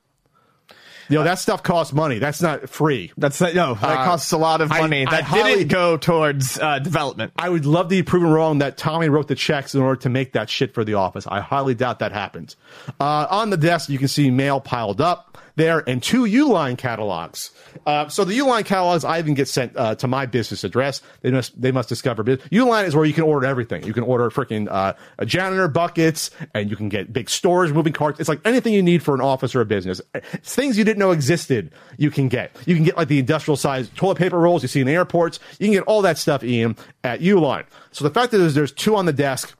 You 1.10 1.18
know, 1.18 1.24
that 1.26 1.40
stuff 1.40 1.62
costs 1.62 1.92
money. 1.94 2.20
That's 2.20 2.42
not 2.42 2.70
free. 2.70 3.12
That's 3.18 3.42
not, 3.42 3.54
no. 3.54 3.74
That 3.74 3.84
Uh, 4.00 4.06
costs 4.06 4.32
a 4.32 4.38
lot 4.38 4.62
of 4.62 4.70
money. 4.70 5.06
I 5.06 5.12
that 5.12 5.24
highly- 5.26 5.56
didn't 5.56 5.68
go 5.68 5.98
towards 5.98 6.58
uh, 6.58 6.80
development. 6.80 7.34
I 7.36 7.50
would 7.50 7.66
love 7.66 7.88
to 7.88 7.96
be 7.96 8.02
proven 8.04 8.30
wrong 8.30 8.60
that 8.60 8.78
Tommy 8.78 9.10
wrote 9.10 9.28
the 9.28 9.36
checks 9.36 9.76
in 9.76 9.82
order 9.82 10.00
to 10.04 10.10
make 10.10 10.32
that 10.34 10.50
shit 10.50 10.74
for 10.74 10.86
the 10.86 10.94
office. 10.94 11.28
I 11.28 11.42
highly 11.42 11.76
doubt 11.76 12.00
that 12.00 12.14
happened. 12.14 12.56
Uh, 12.98 13.28
on 13.30 13.50
the 13.50 13.58
desk, 13.58 13.90
you 13.90 13.98
can 14.00 14.08
see 14.08 14.32
mail 14.32 14.62
piled 14.62 15.02
up 15.02 15.31
there 15.56 15.88
and 15.88 16.02
two 16.02 16.24
Uline 16.24 16.78
catalogs. 16.78 17.52
Uh, 17.86 18.08
so 18.08 18.24
the 18.24 18.38
Uline 18.38 18.66
catalogs, 18.66 19.04
I 19.04 19.20
even 19.20 19.34
get 19.34 19.48
sent 19.48 19.76
uh, 19.76 19.96
to 19.96 20.08
my 20.08 20.26
business 20.26 20.64
address. 20.64 21.02
They 21.22 21.32
must 21.32 21.60
they 21.62 21.72
must 21.72 21.90
discover. 21.90 22.24
bus- 22.24 22.40
Uline 22.52 22.86
is 22.86 22.96
where 22.96 23.06
you 23.06 23.14
can 23.14 23.24
order 23.24 23.46
everything. 23.46 23.84
You 23.84 23.94
can 23.94 24.04
order 24.04 24.30
freaking 24.30 24.68
uh, 24.70 24.94
janitor 25.26 25.68
buckets, 25.68 26.32
and 26.54 26.70
you 26.70 26.76
can 26.76 26.90
get 26.90 27.12
big 27.14 27.30
storage, 27.30 27.72
moving 27.72 27.94
carts. 27.94 28.20
It's 28.20 28.30
like 28.30 28.42
anything 28.46 28.74
you 28.74 28.84
need 28.84 29.04
for 29.04 29.14
an 29.14 29.22
office 29.22 29.56
or 29.56 29.62
a 29.62 29.66
business. 29.66 30.02
It's 30.14 30.56
things 30.56 30.78
you 30.78 30.84
didn't 30.84 31.00
know 31.00 31.12
existed. 31.12 31.72
You 31.98 32.12
can 32.12 32.28
get. 32.28 32.56
You 32.66 32.76
can 32.76 32.84
get 32.84 32.98
like 32.98 33.08
the 33.08 33.20
industrial 33.20 33.58
size 33.58 33.90
toilet 33.96 34.18
paper 34.18 34.40
rolls 34.40 34.62
you 34.62 34.68
see 34.68 34.82
in 34.82 34.88
airports. 34.88 35.40
You 35.60 35.68
can 35.68 35.74
get 35.74 35.84
all 35.84 36.02
that 36.04 36.18
stuff, 36.18 36.44
Ian, 36.44 36.76
at 37.04 37.22
Uline. 37.22 37.66
So 37.92 38.04
the 38.04 38.12
fact 38.12 38.32
that 38.32 38.38
there's, 38.38 38.54
there's 38.54 38.72
two 38.72 38.96
on 38.96 39.06
the 39.06 39.14
desk 39.14 39.56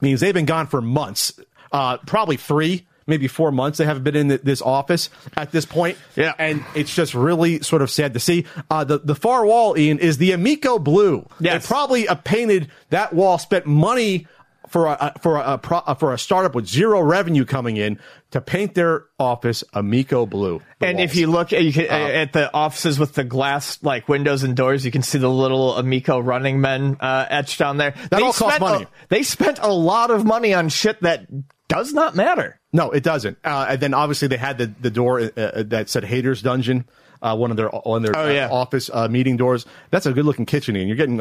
means 0.00 0.20
they've 0.20 0.34
been 0.34 0.46
gone 0.46 0.66
for 0.66 0.80
months, 0.80 1.38
uh, 1.70 1.98
probably 1.98 2.36
three, 2.36 2.86
maybe 3.06 3.28
four 3.28 3.50
months. 3.52 3.78
They 3.78 3.84
haven't 3.84 4.04
been 4.04 4.16
in 4.16 4.28
this 4.42 4.62
office 4.62 5.10
at 5.36 5.52
this 5.52 5.64
point. 5.64 5.98
Yeah. 6.16 6.34
and 6.38 6.64
it's 6.74 6.94
just 6.94 7.14
really 7.14 7.60
sort 7.60 7.82
of 7.82 7.90
sad 7.90 8.14
to 8.14 8.20
see. 8.20 8.46
Uh, 8.70 8.84
the 8.84 8.98
the 8.98 9.14
far 9.14 9.44
wall, 9.46 9.76
Ian, 9.78 9.98
is 9.98 10.18
the 10.18 10.32
Amico 10.32 10.78
blue. 10.78 11.26
Yes. 11.40 11.62
they 11.62 11.66
probably 11.68 12.08
uh, 12.08 12.14
painted 12.16 12.68
that 12.90 13.12
wall, 13.12 13.38
spent 13.38 13.66
money. 13.66 14.26
For 14.68 14.86
a, 14.86 14.92
a- 15.14 15.18
for 15.20 15.36
a, 15.36 15.52
a 15.54 15.58
pro, 15.58 15.78
uh, 15.78 15.92
for 15.94 16.14
a 16.14 16.18
startup 16.18 16.54
with 16.54 16.66
zero 16.66 17.02
revenue 17.02 17.44
coming 17.44 17.76
in 17.76 17.98
to 18.30 18.40
paint 18.40 18.72
their 18.74 19.04
office 19.18 19.62
Amico 19.74 20.24
blue, 20.24 20.62
And 20.80 20.98
if 20.98 21.14
you 21.14 21.26
look 21.26 21.52
at, 21.52 21.62
you 21.62 21.74
can, 21.74 21.84
at 21.90 22.32
the 22.32 22.50
offices 22.54 22.98
with 22.98 23.12
the 23.12 23.22
glass 23.24 23.82
like 23.82 24.08
windows 24.08 24.44
and 24.44 24.56
doors, 24.56 24.82
you 24.86 24.90
can 24.90 25.02
see 25.02 25.18
the 25.18 25.28
little 25.28 25.76
Amico 25.76 26.18
running 26.20 26.62
men 26.62 26.96
uh, 27.00 27.26
etched 27.28 27.60
on 27.60 27.76
there. 27.76 27.92
That 28.10 28.22
all 28.22 28.32
costs 28.32 28.60
money. 28.60 28.86
they 29.10 29.24
spent 29.24 29.58
a 29.60 29.70
lot 29.70 30.10
of 30.10 30.24
money 30.24 30.54
on 30.54 30.70
shit 30.70 31.02
that 31.02 31.26
does 31.68 31.92
not 31.92 32.16
matter. 32.16 32.58
No, 32.72 32.90
it 32.90 33.02
doesn't. 33.02 33.38
Uh, 33.44 33.66
and 33.70 33.80
then 33.80 33.94
obviously 33.94 34.28
they 34.28 34.36
had 34.38 34.58
the 34.58 34.72
the 34.80 34.90
door 34.90 35.20
uh, 35.20 35.28
uh, 35.36 35.62
that 35.66 35.88
said 35.88 36.04
"Haters 36.04 36.42
Dungeon." 36.42 36.84
Uh, 37.20 37.36
one 37.36 37.52
of 37.52 37.56
their 37.56 37.72
on 37.72 38.02
their 38.02 38.16
Oh, 38.16 38.24
uh, 38.26 38.32
yeah. 38.32 38.48
office 38.50 38.90
uh, 38.92 39.06
meeting 39.06 39.36
doors. 39.36 39.64
That's 39.90 40.06
a 40.06 40.12
good 40.12 40.24
looking 40.24 40.44
kitchen, 40.44 40.74
and 40.74 40.88
you're 40.88 40.96
getting 40.96 41.20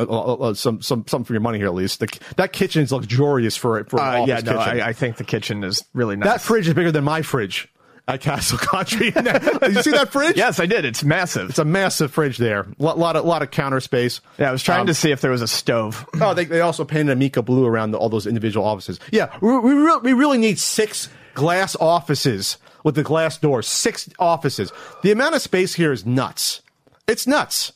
some 0.56 0.82
some 0.82 1.06
something 1.08 1.26
for 1.26 1.34
your 1.34 1.42
money 1.42 1.60
here 1.60 1.68
at 1.68 1.76
least. 1.76 2.00
The, 2.00 2.08
that 2.38 2.60
is 2.60 2.92
luxurious 2.92 3.56
for 3.56 3.84
for 3.84 4.00
Uh, 4.00 4.26
yeah, 4.26 4.40
no, 4.40 4.58
kitchen. 4.58 4.82
I, 4.82 4.88
I 4.88 4.94
think 4.94 5.18
the 5.18 5.24
kitchen 5.24 5.64
is 5.64 5.84
really 5.94 6.16
nice. 6.16 6.28
that 6.28 6.42
fridge 6.42 6.68
is 6.68 6.74
bigger 6.74 6.92
than 6.92 7.04
my 7.04 7.22
fridge. 7.22 7.68
at 8.08 8.20
Castle 8.20 8.58
Country. 8.62 9.12
did 9.12 9.26
you 9.76 9.84
see 9.84 9.92
that 9.92 10.10
fridge? 10.12 10.36
Yes, 10.36 10.60
I 10.60 10.66
did. 10.66 10.86
It's 10.86 11.04
massive. 11.04 11.52
It's 11.52 11.60
a 11.60 11.66
massive 11.66 12.12
fridge 12.12 12.40
there. 12.40 12.62
A 12.62 12.68
lot, 12.84 12.98
lot, 12.98 13.16
of, 13.16 13.24
lot 13.26 13.44
of 13.44 13.52
counter 13.52 13.80
space. 13.80 14.22
yeah, 14.40 14.50
I 14.50 14.52
was 14.52 14.64
trying 14.64 14.82
Um, 14.82 14.88
to 14.88 14.96
see 14.96 15.12
if 15.12 15.22
there 15.22 15.30
was 15.30 15.44
a 15.44 15.48
stove. 15.48 16.04
Oh, 16.20 16.34
they, 16.34 16.46
they 16.46 16.62
also 16.62 16.84
painted 16.84 17.12
Amico 17.14 17.44
blue 17.44 17.64
around 17.68 17.92
the, 17.92 18.00
all 18.00 18.10
those 18.10 18.26
individual 18.26 18.66
offices. 18.66 19.00
Yeah, 19.12 19.30
we, 19.40 19.56
we, 19.60 19.74
re- 19.76 20.00
we 20.02 20.14
really 20.14 20.40
need 20.40 20.58
six 20.58 21.10
glass 21.34 21.76
offices 21.80 22.58
with 22.84 22.96
the 22.96 23.04
glass 23.04 23.38
doors. 23.38 23.68
Six 23.68 24.10
offices. 24.20 24.72
The 25.04 25.12
amount 25.12 25.36
of 25.36 25.42
space 25.42 25.74
here 25.76 25.92
is 25.92 26.06
nuts. 26.06 26.62
It's 27.08 27.28
nuts. 27.28 27.74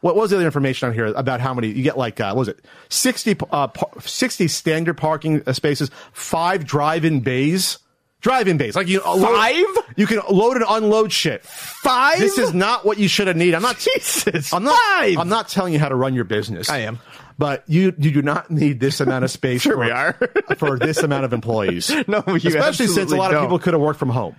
What 0.00 0.16
was 0.16 0.30
the 0.30 0.36
other 0.36 0.44
information 0.44 0.88
on 0.88 0.94
here 0.94 1.06
about 1.06 1.40
how 1.40 1.54
many 1.54 1.68
you 1.68 1.82
get? 1.82 1.96
Like, 1.96 2.20
uh, 2.20 2.32
what 2.34 2.40
was 2.40 2.48
it 2.48 2.64
sixty? 2.90 3.36
Uh, 3.50 3.68
par- 3.68 3.90
sixty 4.00 4.48
standard 4.48 4.98
parking 4.98 5.42
uh, 5.46 5.54
spaces, 5.54 5.90
five 6.12 6.64
drive-in 6.66 7.20
bays. 7.20 7.78
Drive-in 8.20 8.56
bays, 8.56 8.74
like 8.74 8.88
you 8.88 9.02
load- 9.02 9.34
Five? 9.34 9.64
You 9.96 10.06
can 10.06 10.20
load 10.30 10.56
and 10.56 10.64
unload 10.66 11.12
shit. 11.12 11.44
Five? 11.44 12.18
This 12.18 12.38
is 12.38 12.54
not 12.54 12.84
what 12.86 12.96
you 12.98 13.06
should 13.06 13.26
have 13.28 13.36
needed. 13.36 13.54
I'm 13.54 13.60
not. 13.60 13.78
Jesus. 13.78 14.50
I'm 14.50 14.64
not. 14.64 14.78
Five. 14.78 15.18
I'm 15.18 15.28
not 15.28 15.48
telling 15.48 15.74
you 15.74 15.78
how 15.78 15.90
to 15.90 15.94
run 15.94 16.14
your 16.14 16.24
business. 16.24 16.70
I 16.70 16.78
am. 16.78 17.00
But 17.38 17.64
you 17.66 17.94
you 17.98 18.10
do 18.12 18.22
not 18.22 18.50
need 18.50 18.80
this 18.80 19.00
amount 19.00 19.24
of 19.24 19.30
space. 19.30 19.62
Sure 19.64 19.74
for, 19.74 19.80
we 19.80 19.90
are. 19.90 20.12
for 20.58 20.78
this 20.78 21.02
amount 21.02 21.24
of 21.24 21.32
employees. 21.32 21.90
No, 22.08 22.22
you 22.26 22.36
especially 22.36 22.86
since 22.88 23.12
a 23.12 23.16
lot 23.16 23.30
of 23.30 23.36
don't. 23.36 23.44
people 23.44 23.58
could 23.58 23.72
have 23.74 23.80
worked 23.80 23.98
from 23.98 24.10
home. 24.10 24.36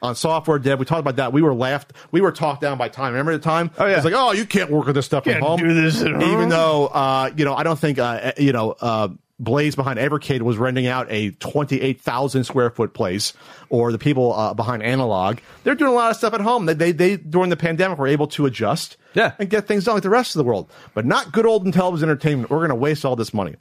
On 0.00 0.14
software 0.14 0.60
dev, 0.60 0.78
we 0.78 0.84
talked 0.84 1.00
about 1.00 1.16
that. 1.16 1.32
We 1.32 1.42
were 1.42 1.54
laughed. 1.54 1.92
We 2.12 2.20
were 2.20 2.30
talked 2.30 2.60
down 2.60 2.78
by 2.78 2.88
time. 2.88 3.12
Remember 3.12 3.32
the 3.32 3.40
time? 3.40 3.72
Oh, 3.78 3.84
yeah. 3.86 3.96
It's 3.96 4.04
like, 4.04 4.14
oh, 4.16 4.30
you 4.30 4.44
can't 4.46 4.70
work 4.70 4.86
with 4.86 4.94
this 4.94 5.06
stuff 5.06 5.24
Can't 5.24 5.38
from 5.38 5.46
home. 5.46 5.58
do 5.60 5.74
this 5.74 6.00
at 6.02 6.12
home. 6.12 6.22
Even 6.22 6.48
though, 6.50 6.86
uh, 6.86 7.30
you 7.36 7.44
know, 7.44 7.54
I 7.54 7.64
don't 7.64 7.78
think, 7.78 7.98
uh, 7.98 8.30
you 8.38 8.52
know, 8.52 8.76
uh, 8.80 9.08
Blaze 9.40 9.76
behind 9.76 9.98
Evercade 10.00 10.42
was 10.42 10.56
renting 10.58 10.86
out 10.86 11.06
a 11.10 11.30
28,000 11.30 12.42
square 12.44 12.70
foot 12.70 12.92
place, 12.92 13.32
or 13.68 13.92
the 13.92 13.98
people 13.98 14.32
uh, 14.34 14.52
behind 14.54 14.82
Analog. 14.82 15.38
They're 15.62 15.76
doing 15.76 15.92
a 15.92 15.94
lot 15.94 16.10
of 16.10 16.16
stuff 16.16 16.34
at 16.34 16.40
home. 16.40 16.66
They, 16.66 16.74
they, 16.74 16.92
they, 16.92 17.16
during 17.16 17.48
the 17.50 17.56
pandemic, 17.56 17.98
were 17.98 18.08
able 18.08 18.26
to 18.28 18.46
adjust 18.46 18.96
Yeah. 19.14 19.34
and 19.38 19.48
get 19.48 19.68
things 19.68 19.84
done 19.84 19.94
like 19.94 20.02
the 20.02 20.10
rest 20.10 20.34
of 20.34 20.38
the 20.40 20.44
world. 20.44 20.68
But 20.92 21.06
not 21.06 21.30
good 21.32 21.46
old 21.46 21.64
Intellivision 21.66 22.02
Entertainment. 22.02 22.50
We're 22.50 22.58
going 22.58 22.70
to 22.70 22.74
waste 22.74 23.04
all 23.04 23.14
this 23.14 23.32
money. 23.32 23.54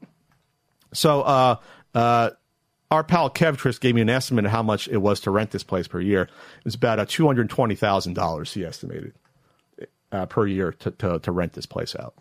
So, 0.94 1.22
uh, 1.22 1.56
uh, 1.94 2.32
our 2.90 3.04
pal 3.04 3.30
Kevtris 3.30 3.80
gave 3.80 3.96
me 3.96 4.02
an 4.02 4.10
estimate 4.10 4.46
of 4.46 4.52
how 4.52 4.64
much 4.64 4.88
it 4.88 4.98
was 4.98 5.20
to 5.22 5.32
rent 5.32 5.52
this 5.52 5.62
place 5.64 5.88
per 5.88 6.00
year. 6.00 6.22
It 6.24 6.30
was 6.66 6.74
about 6.76 7.00
uh, 7.00 7.06
two 7.06 7.26
hundred 7.28 7.50
twenty 7.50 7.76
thousand 7.76 8.14
dollars. 8.14 8.54
He 8.54 8.64
estimated 8.64 9.14
uh, 10.12 10.26
per 10.28 10.48
year 10.48 10.72
to, 10.72 10.92
to 10.92 11.20
to 11.20 11.32
rent 11.34 11.52
this 11.54 11.66
place 11.66 11.96
out. 11.98 12.14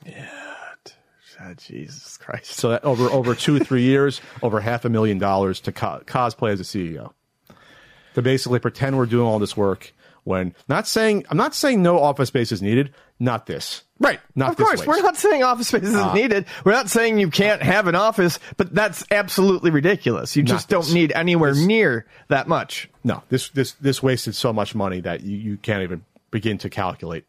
Oh, 1.41 1.55
Jesus 1.55 2.17
Christ. 2.17 2.53
So 2.53 2.71
that 2.71 2.85
over 2.85 3.09
over 3.11 3.35
two 3.35 3.59
three 3.59 3.83
years, 3.83 4.21
over 4.43 4.61
half 4.61 4.85
a 4.85 4.89
million 4.89 5.19
dollars 5.19 5.61
to 5.61 5.73
co- 5.73 6.03
cosplay 6.07 6.53
as 6.53 6.61
a 6.61 6.65
CEO. 6.65 7.13
To 8.15 8.23
basically 8.23 8.59
pretend 8.59 8.97
we're 8.97 9.07
doing 9.07 9.27
all 9.27 9.39
this 9.39 9.57
work 9.57 9.93
when 10.25 10.55
not 10.69 10.89
saying 10.89 11.25
I'm 11.31 11.37
not 11.37 11.55
saying 11.55 11.83
no 11.83 12.01
office 12.01 12.29
space 12.29 12.53
is 12.53 12.63
needed. 12.63 12.95
Not 13.19 13.47
this. 13.47 13.85
Right. 13.99 14.21
Not 14.35 14.51
of 14.51 14.57
this 14.57 14.67
course. 14.67 14.81
waste. 14.81 14.89
We're 14.89 15.01
not 15.01 15.17
saying 15.17 15.43
office 15.43 15.69
space 15.69 15.85
isn't 15.85 15.99
ah. 15.99 16.13
needed. 16.13 16.45
We're 16.65 16.73
not 16.73 16.91
saying 16.91 17.19
you 17.19 17.31
can't 17.31 17.63
have 17.63 17.87
an 17.87 17.95
office, 17.95 18.39
but 18.57 18.75
that's 18.75 19.05
absolutely 19.11 19.71
ridiculous. 19.71 20.37
You 20.37 20.43
just 20.43 20.69
this. 20.69 20.87
don't 20.87 20.95
need 20.95 21.13
anywhere 21.13 21.55
near 21.55 22.07
that 22.29 22.49
much. 22.49 22.91
No, 23.05 23.23
this 23.29 23.49
this 23.51 23.73
this 23.73 24.03
wasted 24.03 24.35
so 24.35 24.53
much 24.53 24.75
money 24.75 25.01
that 25.01 25.23
you, 25.23 25.37
you 25.37 25.57
can't 25.57 25.83
even 25.83 26.05
begin 26.31 26.59
to 26.59 26.69
calculate. 26.69 27.25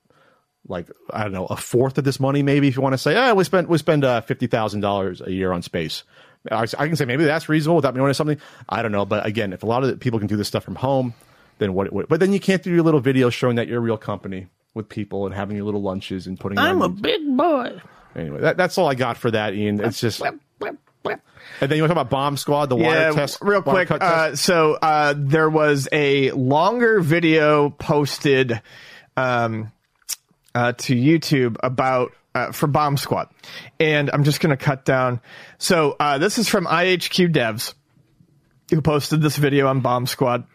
Like 0.67 0.87
I 1.11 1.23
don't 1.23 1.31
know, 1.31 1.45
a 1.45 1.55
fourth 1.57 1.97
of 1.97 2.03
this 2.03 2.19
money, 2.19 2.43
maybe 2.43 2.67
if 2.67 2.75
you 2.75 2.81
want 2.81 2.93
to 2.93 2.97
say, 2.97 3.15
ah, 3.15 3.33
we 3.33 3.43
spend 3.43 3.67
we 3.67 3.77
spend 3.77 4.03
uh, 4.03 4.21
fifty 4.21 4.47
thousand 4.47 4.81
dollars 4.81 5.21
a 5.21 5.31
year 5.31 5.51
on 5.51 5.61
space. 5.61 6.03
I, 6.51 6.63
I 6.77 6.87
can 6.87 6.95
say 6.95 7.05
maybe 7.05 7.25
that's 7.25 7.49
reasonable 7.49 7.77
without 7.77 7.93
me 7.93 7.99
knowing 7.99 8.13
something. 8.13 8.39
I 8.69 8.81
don't 8.81 8.91
know, 8.91 9.05
but 9.05 9.25
again, 9.25 9.53
if 9.53 9.63
a 9.63 9.65
lot 9.65 9.83
of 9.83 9.89
the 9.89 9.97
people 9.97 10.19
can 10.19 10.27
do 10.27 10.37
this 10.37 10.47
stuff 10.47 10.63
from 10.63 10.75
home, 10.75 11.13
then 11.57 11.73
what? 11.73 11.91
what 11.91 12.07
but 12.09 12.19
then 12.19 12.33
you 12.33 12.39
can't 12.39 12.61
do 12.63 12.71
your 12.71 12.83
little 12.83 12.99
video 12.99 13.29
showing 13.29 13.55
that 13.55 13.67
you're 13.67 13.79
a 13.79 13.81
real 13.81 13.97
company 13.97 14.47
with 14.73 14.87
people 14.89 15.25
and 15.25 15.33
having 15.33 15.55
your 15.55 15.65
little 15.65 15.81
lunches 15.81 16.27
and 16.27 16.39
putting. 16.39 16.57
I'm 16.57 16.81
a 16.81 16.85
on, 16.85 16.95
big 16.95 17.21
boy. 17.37 17.81
anyway. 18.15 18.41
That, 18.41 18.57
that's 18.57 18.77
all 18.77 18.87
I 18.87 18.95
got 18.95 19.17
for 19.17 19.31
that, 19.31 19.53
Ian. 19.55 19.79
It's 19.83 19.99
just. 19.99 20.21
And 21.59 21.71
then 21.71 21.77
you 21.77 21.83
want 21.83 21.89
to 21.91 21.95
talk 21.95 22.01
about 22.03 22.09
Bomb 22.11 22.37
Squad, 22.37 22.67
the 22.67 22.75
wire 22.75 23.09
Yeah, 23.09 23.11
test, 23.11 23.39
real 23.41 23.61
wire 23.61 23.85
quick. 23.85 23.87
cut 23.87 24.01
Uh, 24.01 24.29
test? 24.29 24.43
so 24.43 24.73
uh, 24.79 25.13
there 25.17 25.49
was 25.49 25.87
a 25.91 26.29
longer 26.31 26.99
video 26.99 27.69
posted 27.71 28.61
um, 29.15 29.71
uh, 30.57 30.73
to 30.73 30.95
YouTube 30.95 31.55
about 31.61 32.13
uh, 32.33 32.51
for 32.51 32.65
Bomb 32.65 32.97
Squad, 32.97 33.29
and 33.79 34.09
I'm 34.11 34.23
just 34.23 34.39
going 34.39 34.49
to 34.49 34.57
cut 34.57 34.85
down. 34.85 35.21
So 35.59 35.95
uh, 35.99 36.17
this 36.17 36.39
is 36.39 36.49
from 36.49 36.65
IHQ 36.65 37.31
Devs, 37.31 37.75
who 38.71 38.81
posted 38.81 39.21
this 39.21 39.37
video 39.37 39.67
on 39.67 39.81
Bomb 39.81 40.07
Squad. 40.07 40.47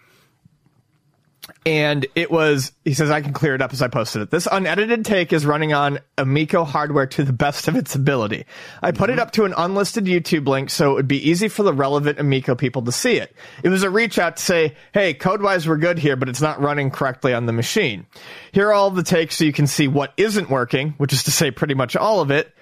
And 1.65 2.07
it 2.17 2.29
was, 2.29 2.73
he 2.85 2.93
says, 2.93 3.11
I 3.11 3.21
can 3.21 3.33
clear 3.33 3.55
it 3.55 3.63
up 3.63 3.73
as 3.73 3.83
I 3.83 3.89
posted 3.89 4.23
it. 4.23 4.31
This 4.31 4.49
unedited 4.51 5.05
take 5.05 5.33
is 5.33 5.47
running 5.47 5.73
on 5.73 6.01
Amico 6.19 6.65
hardware 6.65 7.07
to 7.07 7.23
the 7.23 7.33
best 7.33 7.69
of 7.69 7.77
its 7.77 7.95
ability. 7.95 8.47
I 8.83 8.91
put 8.91 9.11
it 9.11 9.21
up 9.21 9.31
to 9.33 9.45
an 9.45 9.55
unlisted 9.57 10.07
YouTube 10.07 10.49
link 10.49 10.71
so 10.71 10.91
it 10.91 10.95
would 10.95 11.09
be 11.09 11.31
easy 11.31 11.47
for 11.47 11.63
the 11.63 11.73
relevant 11.73 12.19
Amico 12.19 12.57
people 12.57 12.83
to 12.83 12.91
see 12.91 13.13
it. 13.13 13.35
It 13.63 13.69
was 13.69 13.85
a 13.85 13.91
reach 13.91 14.19
out 14.19 14.39
to 14.39 14.43
say, 14.43 14.75
hey, 14.93 15.15
code-wise 15.15 15.69
we're 15.69 15.77
good 15.77 16.01
here, 16.01 16.17
but 16.17 16.29
it's 16.29 16.41
not 16.41 16.61
running 16.61 16.91
correctly 16.91 17.33
on 17.33 17.47
the 17.47 17.53
machine. 17.53 18.07
Here 18.51 18.69
are 18.69 18.73
all 18.73 18.91
the 18.91 19.05
takes 19.05 19.37
so 19.37 19.45
you 19.45 19.53
can 19.53 19.69
see 19.69 19.87
what 19.87 20.13
isn't 20.17 20.51
working, 20.51 20.95
which 20.99 21.13
is 21.13 21.23
to 21.25 21.31
say 21.31 21.53
pretty 21.53 21.75
much 21.75 21.95
all 21.95 22.21
of 22.21 22.33
it. 22.33 22.53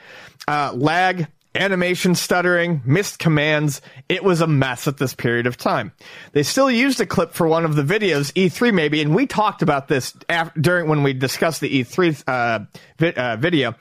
Uh, 0.47 0.73
lag, 0.75 1.27
animation 1.55 2.15
stuttering, 2.15 2.81
missed 2.85 3.19
commands. 3.19 3.81
It 4.09 4.23
was 4.23 4.41
a 4.41 4.47
mess 4.47 4.87
at 4.87 4.99
this 4.99 5.15
period 5.15 5.47
of 5.47 5.57
time. 5.57 5.93
They 6.33 6.43
still 6.43 6.71
used 6.71 7.01
a 7.01 7.07
clip 7.07 7.33
for 7.33 7.47
one 7.49 7.65
of 7.65 7.75
the 7.75 7.83
videos, 7.83 8.33
E3 8.35 8.73
maybe, 8.73 9.03
and 9.03 9.15
we 9.15 9.27
talked 9.27 9.63
about 9.63 9.89
this 9.89 10.15
af- 10.29 10.53
during 10.55 10.89
when 10.89 11.03
we 11.03 11.13
discussed 11.13 11.61
the 11.61 11.83
E3 11.83 12.23
uh, 12.27 12.65
vi- 12.99 13.13
uh, 13.15 13.37
video, 13.37 13.75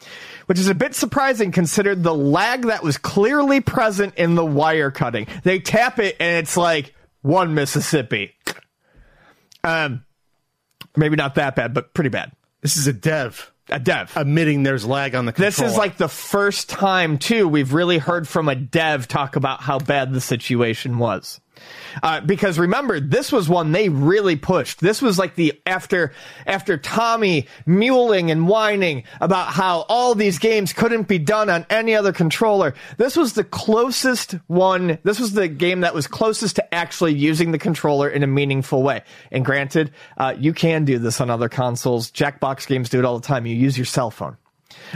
which 0.47 0.57
is 0.59 0.67
a 0.67 0.76
bit 0.76 0.95
surprising 0.95 1.51
considered 1.51 2.01
the 2.01 2.13
lag 2.13 2.63
that 2.63 2.84
was 2.84 2.97
clearly 2.97 3.61
present 3.61 4.15
in 4.15 4.36
the 4.36 4.45
wire 4.45 4.91
cutting. 4.91 5.28
They 5.43 5.59
tap 5.59 5.99
it 5.99 6.15
and 6.20 6.38
it's 6.38 6.57
like 6.57 6.95
one 7.22 7.53
Mississippi. 7.53 8.36
Um, 9.63 10.05
maybe 10.95 11.15
not 11.17 11.36
that 11.36 11.55
bad, 11.55 11.74
but 11.74 11.93
pretty 11.93 12.09
bad. 12.09 12.32
this 12.61 12.78
is 12.78 12.88
a 12.88 12.93
dev 12.93 13.51
A 13.72 13.80
dev. 13.80 14.11
admitting 14.15 14.63
there's 14.63 14.86
lag 14.86 15.15
on 15.15 15.26
the. 15.26 15.32
This 15.32 15.61
is 15.61 15.78
like 15.78 15.97
the 15.97 16.07
first 16.07 16.70
time 16.70 17.17
too 17.17 17.47
we've 17.47 17.74
really 17.74 17.97
heard 17.97 18.28
from 18.28 18.49
a 18.49 18.55
dev 18.55 19.07
talk 19.07 19.36
about 19.36 19.61
how 19.61 19.80
bad 19.80 20.13
the 20.13 20.22
situation 20.22 20.97
was. 20.97 21.39
Uh, 22.03 22.22
because 22.22 22.60
remember, 22.60 22.99
this 22.99 23.32
was 23.32 23.49
one 23.49 23.72
they 23.72 23.89
really 23.89 24.36
pushed. 24.36 24.80
This 24.80 25.01
was 25.01 25.18
like 25.18 25.36
the 25.36 25.60
after 25.66 26.14
after 26.45 26.78
Tommy 26.78 27.47
mewling 27.68 28.32
and 28.32 28.47
whining 28.47 29.03
about 29.22 29.47
how 29.47 29.86
all 29.89 30.16
these 30.16 30.39
games 30.39 30.74
couldn't 30.74 31.07
be 31.07 31.20
done 31.20 31.49
on 31.49 31.66
any 31.70 31.95
other 31.95 32.14
controller. 32.14 32.74
This 32.97 33.16
was 33.16 33.34
the 33.34 33.43
closest 33.43 34.34
one. 34.47 34.97
This 35.03 35.20
was 35.20 35.34
the 35.34 35.47
game 35.47 35.82
that 35.82 35.93
was 35.93 36.07
closest 36.07 36.57
to 36.57 36.74
actually 36.74 37.14
using 37.14 37.51
the 37.51 37.60
controller 37.60 38.10
in 38.10 38.24
a 38.24 38.28
meaningful 38.28 38.84
way. 38.84 39.03
And 39.32 39.43
granted, 39.45 39.91
uh, 40.18 40.36
you 40.38 40.53
can 40.53 40.86
do 40.86 40.99
this 40.99 41.22
on 41.22 41.30
other 41.30 41.49
consoles. 41.49 42.12
Jackbox 42.12 42.68
games 42.68 42.89
do 42.89 42.99
it 42.99 43.05
all 43.05 43.20
the 43.20 43.28
time. 43.28 43.45
You 43.45 43.55
use 43.55 43.78
your 43.78 43.86
cell 43.86 44.12
phone. 44.12 44.38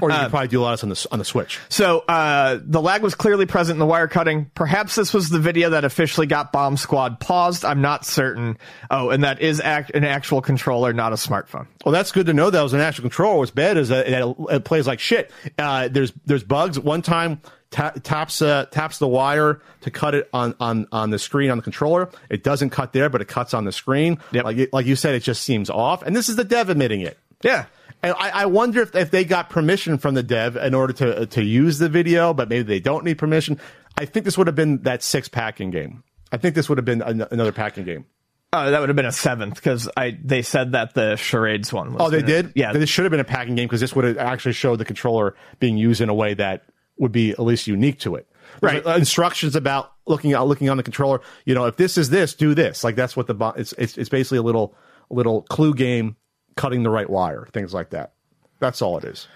Or 0.01 0.11
uh, 0.11 0.15
you 0.15 0.19
can 0.21 0.29
probably 0.29 0.47
do 0.47 0.61
a 0.61 0.63
lot 0.63 0.73
of 0.81 0.89
this 0.89 1.05
on 1.05 1.09
the 1.09 1.13
on 1.13 1.19
the 1.19 1.25
Switch. 1.25 1.59
So 1.69 1.99
uh, 2.07 2.59
the 2.63 2.81
lag 2.81 3.01
was 3.01 3.15
clearly 3.15 3.45
present 3.45 3.75
in 3.75 3.79
the 3.79 3.85
wire 3.85 4.07
cutting. 4.07 4.49
Perhaps 4.55 4.95
this 4.95 5.13
was 5.13 5.29
the 5.29 5.39
video 5.39 5.71
that 5.71 5.83
officially 5.83 6.27
got 6.27 6.51
Bomb 6.51 6.77
Squad 6.77 7.19
paused. 7.19 7.65
I'm 7.65 7.81
not 7.81 8.05
certain. 8.05 8.57
Oh, 8.89 9.09
and 9.09 9.23
that 9.23 9.41
is 9.41 9.59
act- 9.61 9.91
an 9.91 10.03
actual 10.03 10.41
controller, 10.41 10.93
not 10.93 11.11
a 11.13 11.15
smartphone. 11.15 11.67
Well, 11.85 11.91
that's 11.91 12.11
good 12.11 12.25
to 12.27 12.33
know. 12.33 12.49
That 12.49 12.61
was 12.61 12.73
an 12.73 12.79
actual 12.81 13.03
controller. 13.03 13.37
What's 13.37 13.51
bad 13.51 13.77
is 13.77 13.89
that 13.89 14.07
it, 14.07 14.35
it 14.49 14.63
plays 14.65 14.87
like 14.87 14.99
shit. 14.99 15.31
Uh, 15.57 15.87
there's 15.87 16.11
there's 16.25 16.43
bugs. 16.43 16.79
One 16.79 17.01
time 17.01 17.41
ta- 17.71 17.91
taps 18.03 18.41
uh, 18.41 18.65
taps 18.71 18.99
the 18.99 19.07
wire 19.07 19.61
to 19.81 19.91
cut 19.91 20.15
it 20.15 20.29
on, 20.33 20.55
on 20.59 20.87
on 20.91 21.09
the 21.09 21.19
screen 21.19 21.49
on 21.51 21.57
the 21.57 21.63
controller. 21.63 22.09
It 22.29 22.43
doesn't 22.43 22.69
cut 22.71 22.93
there, 22.93 23.09
but 23.09 23.21
it 23.21 23.27
cuts 23.27 23.53
on 23.53 23.65
the 23.65 23.71
screen. 23.71 24.17
Yep. 24.31 24.45
Like 24.45 24.57
it- 24.57 24.73
like 24.73 24.85
you 24.85 24.95
said, 24.95 25.15
it 25.15 25.21
just 25.23 25.43
seems 25.43 25.69
off. 25.69 26.03
And 26.03 26.15
this 26.15 26.29
is 26.29 26.35
the 26.35 26.43
dev 26.43 26.69
admitting 26.69 27.01
it. 27.01 27.17
Yeah. 27.43 27.65
And 28.03 28.13
I, 28.19 28.29
I 28.29 28.45
wonder 28.47 28.81
if, 28.81 28.93
if 28.95 29.11
they 29.11 29.23
got 29.23 29.49
permission 29.49 29.97
from 29.97 30.13
the 30.13 30.23
dev 30.23 30.55
in 30.57 30.73
order 30.73 30.93
to 30.93 31.25
to 31.27 31.41
use 31.43 31.79
the 31.79 31.87
video, 31.89 32.33
but 32.33 32.49
maybe 32.49 32.63
they 32.63 32.79
don't 32.81 33.05
need 33.05 33.17
permission. 33.17 33.59
I 33.97 34.05
think 34.05 34.25
this 34.25 34.37
would 34.37 34.47
have 34.47 34.55
been 34.55 34.79
that 34.83 35.01
six 35.03 35.29
pack-in 35.29 35.71
game. 35.71 36.03
I 36.31 36.37
think 36.37 36.55
this 36.55 36.67
would 36.67 36.77
have 36.77 36.85
been 36.85 37.01
an, 37.01 37.25
another 37.31 37.51
pack-in 37.53 37.85
game. 37.85 38.05
Oh, 38.51 38.69
that 38.69 38.79
would 38.79 38.89
have 38.89 38.95
been 38.95 39.05
a 39.05 39.11
seventh 39.11 39.55
because 39.55 39.89
I 39.95 40.17
they 40.23 40.41
said 40.41 40.73
that 40.73 40.93
the 40.93 41.15
charades 41.15 41.71
one. 41.71 41.93
Was 41.93 42.01
Oh, 42.01 42.09
they 42.09 42.21
gonna- 42.21 42.43
did. 42.43 42.51
Yeah. 42.55 42.73
this 42.73 42.89
should 42.89 43.05
have 43.05 43.11
been 43.11 43.19
a 43.19 43.23
pack-in 43.23 43.55
game 43.55 43.67
because 43.67 43.79
this 43.81 43.95
would 43.95 44.05
have 44.05 44.17
actually 44.17 44.53
showed 44.53 44.77
the 44.79 44.85
controller 44.85 45.35
being 45.59 45.77
used 45.77 46.01
in 46.01 46.09
a 46.09 46.13
way 46.13 46.33
that 46.33 46.63
would 46.97 47.11
be 47.11 47.31
at 47.31 47.39
least 47.39 47.67
unique 47.67 47.99
to 48.01 48.15
it. 48.15 48.27
There's, 48.61 48.73
Right. 48.73 48.85
uh, 48.85 48.95
instructions 48.97 49.55
about 49.55 49.91
looking 50.05 50.33
at 50.33 50.41
looking 50.45 50.69
on 50.69 50.77
the 50.77 50.83
controller. 50.83 51.21
You 51.45 51.55
know, 51.55 51.65
if 51.65 51.77
this 51.77 51.97
is 51.97 52.09
this, 52.09 52.35
do 52.35 52.53
this. 52.53 52.83
Like 52.83 52.95
that's 52.95 53.15
what 53.15 53.27
the 53.27 53.33
bo- 53.33 53.53
it's 53.55 53.73
it's 53.77 53.97
it's 53.97 54.09
basically 54.09 54.37
a 54.39 54.43
little 54.43 54.75
little 55.09 55.41
clue 55.43 55.73
game, 55.73 56.15
cutting 56.55 56.83
the 56.83 56.89
right 56.89 57.09
wire, 57.09 57.47
things 57.53 57.73
like 57.73 57.89
that. 57.91 58.11
That's 58.59 58.81
all 58.81 58.97
it 58.97 59.03
is. 59.03 59.27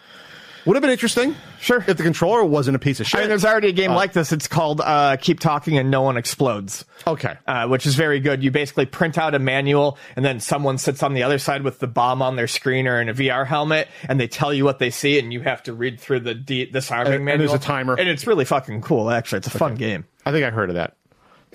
Would 0.65 0.75
have 0.75 0.81
been 0.81 0.91
interesting. 0.91 1.33
Sure. 1.61 1.77
If 1.87 1.95
the 1.95 2.03
controller 2.03 2.43
wasn't 2.43 2.75
a 2.75 2.79
piece 2.79 2.99
of 2.99 3.07
shit. 3.07 3.17
I 3.19 3.21
mean, 3.23 3.29
there's 3.29 3.45
already 3.45 3.69
a 3.69 3.73
game 3.73 3.91
like 3.91 4.11
this. 4.11 4.33
It's 4.33 4.49
called 4.49 4.81
uh, 4.81 5.15
"Keep 5.15 5.39
Talking 5.39 5.77
and 5.77 5.89
No 5.89 6.01
One 6.01 6.17
Explodes." 6.17 6.83
okay. 7.07 7.37
uh, 7.47 7.67
which 7.67 7.85
is 7.85 7.95
very 7.95 8.19
good. 8.19 8.43
You 8.43 8.51
basically 8.51 8.85
print 8.85 9.17
out 9.17 9.33
a 9.33 9.39
manual, 9.39 9.97
and 10.17 10.25
then 10.25 10.41
someone 10.41 10.77
sits 10.77 11.03
on 11.03 11.13
the 11.13 11.23
other 11.23 11.37
side 11.39 11.61
with 11.61 11.79
the 11.79 11.87
bomb 11.87 12.21
on 12.21 12.35
their 12.35 12.47
screen 12.47 12.85
or 12.85 12.99
in 12.99 13.07
a 13.07 13.13
VR 13.13 13.47
helmet, 13.47 13.87
and 14.09 14.19
they 14.19 14.27
tell 14.27 14.53
you 14.53 14.65
what 14.65 14.79
they 14.79 14.89
see, 14.89 15.17
and 15.19 15.31
you 15.31 15.39
have 15.39 15.63
to 15.63 15.73
read 15.73 16.01
through 16.01 16.19
the 16.21 16.33
de- 16.35 16.65
disarming 16.65 17.13
And- 17.13 17.29
and 17.29 17.39
there's 17.39 17.53
a 17.53 17.59
timer. 17.59 17.93
and 17.97 18.09
it's 18.09 18.27
really 18.27 18.43
fucking 18.43 18.81
cool. 18.81 19.09
Actually, 19.09 19.37
it's 19.37 19.47
a 19.47 19.51
fun 19.57 19.75
game. 19.75 20.03
I 20.25 20.33
think 20.33 20.43
I 20.45 20.49
heard 20.49 20.69
of 20.69 20.75
that. 20.75 20.95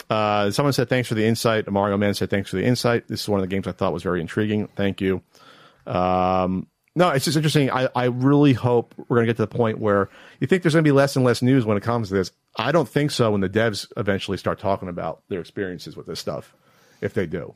Uh, 0.09 0.51
someone 0.51 0.73
said 0.73 0.89
thanks 0.89 1.07
for 1.09 1.15
the 1.17 1.27
insight. 1.27 1.71
Mario 1.71 1.99
Man 1.99 2.15
said 2.15 2.31
thanks 2.31 2.49
for 2.49 2.57
the 2.57 2.65
insight. 2.65 3.09
This 3.09 3.21
is 3.23 3.29
one 3.29 3.41
of 3.41 3.43
the 3.43 3.55
games 3.55 3.67
I 3.67 3.73
thought 3.73 3.93
was 3.93 4.03
very 4.03 4.23
intriguing. 4.23 4.69
Thank 4.75 5.03
you. 5.03 5.23
Um, 5.87 6.67
no, 6.95 7.11
it's 7.11 7.25
just 7.25 7.37
interesting. 7.37 7.71
I, 7.71 7.89
I 7.95 8.05
really 8.05 8.53
hope 8.53 8.95
we're 8.97 9.17
going 9.17 9.27
to 9.27 9.33
get 9.33 9.37
to 9.39 9.47
the 9.47 9.57
point 9.57 9.79
where 9.79 10.11
you 10.41 10.47
think 10.47 10.63
there's 10.63 10.75
going 10.75 10.85
to 10.85 10.89
be 10.89 10.93
less 10.93 11.17
and 11.17 11.25
less 11.25 11.41
news 11.41 11.65
when 11.65 11.77
it 11.77 11.83
comes 11.83 12.09
to 12.09 12.15
this. 12.15 12.33
I 12.57 12.71
don't 12.71 12.89
think 12.89 13.11
so 13.11 13.31
when 13.31 13.41
the 13.41 13.49
devs 13.49 13.87
eventually 13.97 14.37
start 14.37 14.59
talking 14.59 14.89
about 14.89 15.23
their 15.29 15.41
experiences 15.41 15.97
with 15.97 16.07
this 16.07 16.21
stuff, 16.21 16.55
if 17.01 17.15
they 17.15 17.27
do. 17.27 17.55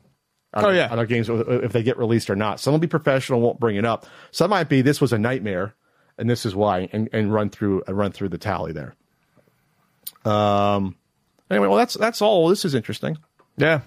Oh, 0.53 0.69
yeah. 0.69 0.87
Other 0.89 1.05
games, 1.05 1.29
if 1.29 1.71
they 1.71 1.83
get 1.83 1.97
released 1.99 2.29
or 2.29 2.35
not. 2.35 2.59
Some 2.59 2.73
will 2.73 2.79
be 2.79 2.87
professional, 2.87 3.41
won't 3.41 3.59
bring 3.59 3.75
it 3.75 3.85
up. 3.85 4.07
Some 4.31 4.49
might 4.49 4.69
be 4.69 4.81
this 4.81 4.99
was 4.99 5.13
a 5.13 5.19
nightmare, 5.19 5.75
and 6.17 6.27
this 6.27 6.45
is 6.45 6.55
why, 6.55 6.89
and, 6.91 7.09
and 7.13 7.31
run 7.31 7.49
through 7.49 7.83
uh, 7.87 7.93
run 7.93 8.11
through 8.11 8.29
the 8.29 8.37
tally 8.37 8.71
there. 8.71 8.95
Um. 10.25 10.95
Anyway, 11.49 11.67
well, 11.67 11.77
that's 11.77 11.93
that's 11.93 12.21
all. 12.21 12.49
This 12.49 12.65
is 12.65 12.73
interesting. 12.73 13.17
Yeah, 13.57 13.81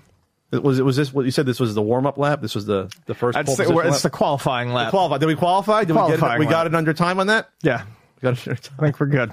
was 0.59 0.79
it 0.79 0.83
was 0.83 0.97
this 0.97 1.13
what 1.13 1.25
you 1.25 1.31
said? 1.31 1.47
This 1.47 1.61
was 1.61 1.75
the 1.75 1.83
warm 1.83 2.07
up 2.07 2.19
lap. 2.19 2.41
This 2.43 2.55
was 2.55 2.67
the 2.67 2.93
the 3.07 3.15
first. 3.15 3.39
I'd 3.39 3.47
pole 3.47 3.55
say 3.57 3.65
position 3.65 3.87
it's 3.87 4.03
the 4.03 4.11
qualifying 4.11 4.73
lap. 4.73 4.91
qualify. 4.91 5.19
Did 5.19 5.27
we 5.27 5.37
qualify? 5.37 5.85
Did 5.85 5.91
we 5.95 6.03
get 6.03 6.15
it? 6.15 6.19
Qualifying 6.19 6.41
We 6.41 6.47
got 6.47 6.65
lap. 6.65 6.67
it 6.67 6.75
under 6.75 6.93
time 6.93 7.21
on 7.21 7.29
that. 7.29 7.49
yeah, 7.63 7.85
We 8.17 8.23
got 8.23 8.33
it 8.39 8.49
under 8.49 8.61
time. 8.61 8.77
I 8.79 8.83
think 8.85 9.01
we're 9.01 9.07
good. 9.07 9.33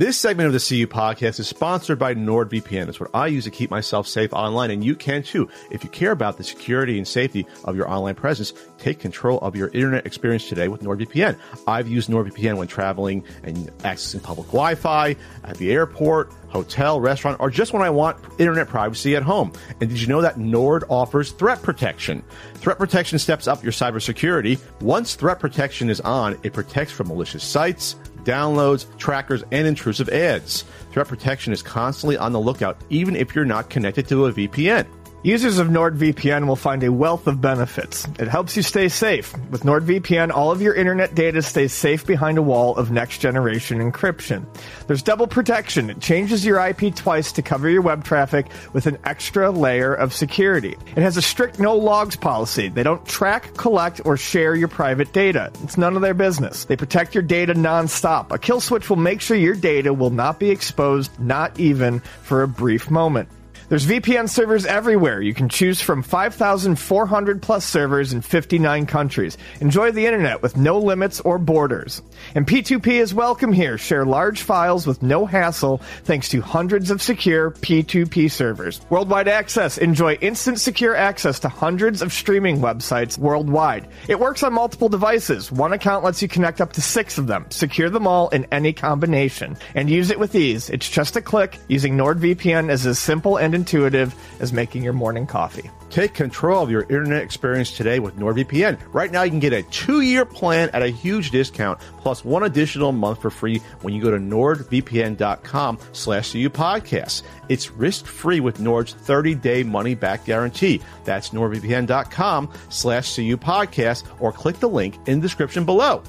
This 0.00 0.16
segment 0.16 0.46
of 0.46 0.54
the 0.54 0.66
CU 0.66 0.86
podcast 0.86 1.38
is 1.40 1.46
sponsored 1.46 1.98
by 1.98 2.14
NordVPN. 2.14 2.88
It's 2.88 2.98
what 2.98 3.10
I 3.12 3.26
use 3.26 3.44
to 3.44 3.50
keep 3.50 3.70
myself 3.70 4.06
safe 4.06 4.32
online, 4.32 4.70
and 4.70 4.82
you 4.82 4.94
can 4.94 5.22
too. 5.22 5.50
If 5.70 5.84
you 5.84 5.90
care 5.90 6.10
about 6.10 6.38
the 6.38 6.42
security 6.42 6.96
and 6.96 7.06
safety 7.06 7.46
of 7.64 7.76
your 7.76 7.86
online 7.86 8.14
presence, 8.14 8.54
take 8.78 8.98
control 8.98 9.38
of 9.40 9.56
your 9.56 9.68
internet 9.68 10.06
experience 10.06 10.48
today 10.48 10.68
with 10.68 10.80
NordVPN. 10.80 11.36
I've 11.66 11.86
used 11.86 12.08
NordVPN 12.08 12.56
when 12.56 12.66
traveling 12.66 13.24
and 13.42 13.70
accessing 13.80 14.22
public 14.22 14.46
Wi-Fi 14.46 15.16
at 15.44 15.58
the 15.58 15.70
airport, 15.70 16.32
hotel, 16.48 16.98
restaurant, 16.98 17.38
or 17.38 17.50
just 17.50 17.74
when 17.74 17.82
I 17.82 17.90
want 17.90 18.16
internet 18.38 18.68
privacy 18.68 19.16
at 19.16 19.22
home. 19.22 19.52
And 19.82 19.90
did 19.90 20.00
you 20.00 20.06
know 20.06 20.22
that 20.22 20.38
Nord 20.38 20.82
offers 20.88 21.32
threat 21.32 21.62
protection? 21.62 22.22
Threat 22.54 22.78
protection 22.78 23.18
steps 23.18 23.46
up 23.46 23.62
your 23.62 23.72
cybersecurity. 23.72 24.58
Once 24.80 25.14
threat 25.14 25.40
protection 25.40 25.90
is 25.90 26.00
on, 26.00 26.38
it 26.42 26.54
protects 26.54 26.90
from 26.90 27.08
malicious 27.08 27.44
sites, 27.44 27.96
downloads, 28.24 28.86
trackers, 28.98 29.42
and 29.50 29.66
intrusive 29.66 30.08
ads. 30.08 30.64
Threat 30.92 31.08
protection 31.08 31.52
is 31.52 31.62
constantly 31.62 32.16
on 32.16 32.32
the 32.32 32.40
lookout, 32.40 32.76
even 32.90 33.16
if 33.16 33.34
you're 33.34 33.44
not 33.44 33.70
connected 33.70 34.08
to 34.08 34.26
a 34.26 34.32
VPN. 34.32 34.86
Users 35.22 35.58
of 35.58 35.68
NordVPN 35.68 36.46
will 36.46 36.56
find 36.56 36.82
a 36.82 36.90
wealth 36.90 37.26
of 37.26 37.42
benefits. 37.42 38.08
It 38.18 38.26
helps 38.26 38.56
you 38.56 38.62
stay 38.62 38.88
safe. 38.88 39.36
With 39.50 39.64
NordVPN, 39.64 40.30
all 40.30 40.50
of 40.50 40.62
your 40.62 40.72
internet 40.72 41.14
data 41.14 41.42
stays 41.42 41.74
safe 41.74 42.06
behind 42.06 42.38
a 42.38 42.42
wall 42.42 42.74
of 42.76 42.90
next 42.90 43.18
generation 43.18 43.80
encryption. 43.80 44.46
There's 44.86 45.02
double 45.02 45.26
protection. 45.26 45.90
It 45.90 46.00
changes 46.00 46.42
your 46.42 46.58
IP 46.66 46.94
twice 46.94 47.32
to 47.32 47.42
cover 47.42 47.68
your 47.68 47.82
web 47.82 48.02
traffic 48.02 48.46
with 48.72 48.86
an 48.86 48.96
extra 49.04 49.50
layer 49.50 49.92
of 49.92 50.14
security. 50.14 50.74
It 50.96 51.02
has 51.02 51.18
a 51.18 51.22
strict 51.22 51.58
no 51.58 51.76
logs 51.76 52.16
policy. 52.16 52.70
They 52.70 52.82
don't 52.82 53.04
track, 53.04 53.54
collect, 53.58 54.00
or 54.06 54.16
share 54.16 54.54
your 54.54 54.68
private 54.68 55.12
data. 55.12 55.52
It's 55.62 55.76
none 55.76 55.96
of 55.96 56.02
their 56.02 56.14
business. 56.14 56.64
They 56.64 56.76
protect 56.76 57.14
your 57.14 57.24
data 57.24 57.52
nonstop. 57.52 58.32
A 58.32 58.38
kill 58.38 58.62
switch 58.62 58.88
will 58.88 58.96
make 58.96 59.20
sure 59.20 59.36
your 59.36 59.54
data 59.54 59.92
will 59.92 60.08
not 60.08 60.40
be 60.40 60.48
exposed, 60.48 61.12
not 61.20 61.60
even 61.60 62.00
for 62.22 62.42
a 62.42 62.48
brief 62.48 62.90
moment. 62.90 63.28
There's 63.70 63.86
VPN 63.86 64.28
servers 64.28 64.66
everywhere. 64.66 65.22
You 65.22 65.32
can 65.32 65.48
choose 65.48 65.80
from 65.80 66.02
5,400 66.02 67.40
plus 67.40 67.64
servers 67.64 68.12
in 68.12 68.20
59 68.20 68.84
countries. 68.86 69.38
Enjoy 69.60 69.92
the 69.92 70.06
internet 70.06 70.42
with 70.42 70.56
no 70.56 70.80
limits 70.80 71.20
or 71.20 71.38
borders. 71.38 72.02
And 72.34 72.44
P2P 72.44 72.88
is 72.88 73.14
welcome 73.14 73.52
here. 73.52 73.78
Share 73.78 74.04
large 74.04 74.42
files 74.42 74.88
with 74.88 75.04
no 75.04 75.24
hassle 75.24 75.78
thanks 76.02 76.28
to 76.30 76.40
hundreds 76.40 76.90
of 76.90 77.00
secure 77.00 77.52
P2P 77.52 78.32
servers. 78.32 78.80
Worldwide 78.90 79.28
access. 79.28 79.78
Enjoy 79.78 80.14
instant 80.14 80.58
secure 80.58 80.96
access 80.96 81.38
to 81.38 81.48
hundreds 81.48 82.02
of 82.02 82.12
streaming 82.12 82.58
websites 82.58 83.18
worldwide. 83.18 83.86
It 84.08 84.18
works 84.18 84.42
on 84.42 84.52
multiple 84.52 84.88
devices. 84.88 85.52
One 85.52 85.72
account 85.72 86.02
lets 86.02 86.20
you 86.22 86.26
connect 86.26 86.60
up 86.60 86.72
to 86.72 86.82
six 86.82 87.18
of 87.18 87.28
them. 87.28 87.46
Secure 87.50 87.88
them 87.88 88.08
all 88.08 88.30
in 88.30 88.48
any 88.50 88.72
combination. 88.72 89.56
And 89.76 89.88
use 89.88 90.10
it 90.10 90.18
with 90.18 90.34
ease. 90.34 90.70
It's 90.70 90.90
just 90.90 91.14
a 91.14 91.22
click. 91.22 91.56
Using 91.68 91.96
NordVPN 91.96 92.68
is 92.68 92.84
as 92.84 92.98
simple 92.98 93.36
and 93.36 93.59
intuitive 93.60 94.14
as 94.40 94.52
making 94.52 94.82
your 94.82 94.92
morning 94.92 95.26
coffee. 95.26 95.70
Take 95.90 96.14
control 96.14 96.62
of 96.62 96.70
your 96.70 96.82
internet 96.82 97.22
experience 97.22 97.76
today 97.76 97.98
with 97.98 98.16
NordVPN. 98.16 98.78
Right 98.92 99.10
now, 99.10 99.22
you 99.22 99.30
can 99.30 99.40
get 99.40 99.52
a 99.52 99.62
two-year 99.64 100.24
plan 100.24 100.70
at 100.72 100.82
a 100.82 100.88
huge 100.88 101.30
discount, 101.30 101.80
plus 101.98 102.24
one 102.24 102.44
additional 102.44 102.92
month 102.92 103.20
for 103.20 103.30
free 103.30 103.58
when 103.82 103.92
you 103.92 104.00
go 104.00 104.10
to 104.10 104.18
nordvpn.com 104.18 105.78
slash 105.92 106.32
CU 106.32 106.48
podcast. 106.48 107.22
It's 107.48 107.70
risk-free 107.72 108.40
with 108.40 108.60
Nord's 108.60 108.94
30-day 108.94 109.64
money-back 109.64 110.24
guarantee. 110.24 110.80
That's 111.04 111.30
nordvpn.com 111.30 112.52
slash 112.68 113.16
CU 113.16 113.36
podcast, 113.36 114.04
or 114.20 114.32
click 114.32 114.60
the 114.60 114.68
link 114.68 114.96
in 115.06 115.18
the 115.18 115.22
description 115.22 115.64
below. 115.64 116.02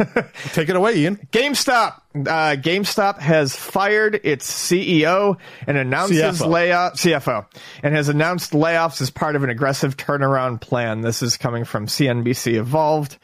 Take 0.54 0.70
it 0.70 0.76
away, 0.76 0.98
Ian. 0.98 1.16
GameStop. 1.32 2.02
Uh, 2.14 2.58
GameStop 2.58 3.20
has 3.20 3.56
fired 3.56 4.20
its 4.24 4.52
CEO 4.52 5.38
and 5.66 5.78
announces 5.78 6.42
CFO. 6.42 6.48
layoff 6.48 6.94
CFO 6.96 7.46
and 7.82 7.96
has 7.96 8.10
announced 8.10 8.52
layoffs 8.52 9.02
as 9.02 9.10
part 9.10 9.38
of 9.38 9.44
an 9.44 9.50
aggressive 9.50 9.96
turnaround 9.96 10.60
plan. 10.60 11.00
This 11.02 11.22
is 11.22 11.38
coming 11.38 11.64
from 11.64 11.88
CNBC 11.88 12.56
Evolved, 12.56 13.18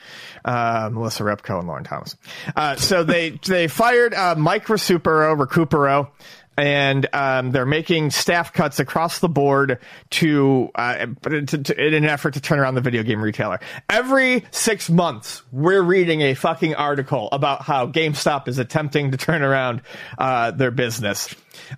uh, 0.45 0.89
Melissa 0.93 1.23
Repko 1.23 1.59
and 1.59 1.67
Lauren 1.67 1.83
Thomas. 1.83 2.15
Uh, 2.55 2.77
so 2.77 3.03
they 3.03 3.31
they 3.45 3.67
fired 3.67 4.13
uh, 4.13 4.35
Mike 4.37 4.67
Recupero, 4.67 5.37
Recupero 5.37 6.09
and 6.57 7.07
um, 7.13 7.51
they're 7.51 7.65
making 7.65 8.09
staff 8.09 8.51
cuts 8.51 8.79
across 8.79 9.19
the 9.19 9.29
board 9.29 9.79
to, 10.09 10.69
uh, 10.75 11.05
to, 11.21 11.45
to 11.45 11.87
in 11.87 11.93
an 11.93 12.05
effort 12.05 12.33
to 12.33 12.41
turn 12.41 12.59
around 12.59 12.75
the 12.75 12.81
video 12.81 13.03
game 13.03 13.21
retailer. 13.21 13.59
Every 13.89 14.43
six 14.51 14.89
months, 14.89 15.43
we're 15.51 15.83
reading 15.83 16.21
a 16.21 16.33
fucking 16.33 16.75
article 16.75 17.29
about 17.31 17.61
how 17.61 17.87
GameStop 17.87 18.47
is 18.47 18.57
attempting 18.57 19.11
to 19.11 19.17
turn 19.17 19.43
around 19.43 19.81
uh, 20.17 20.51
their 20.51 20.71
business. 20.71 21.33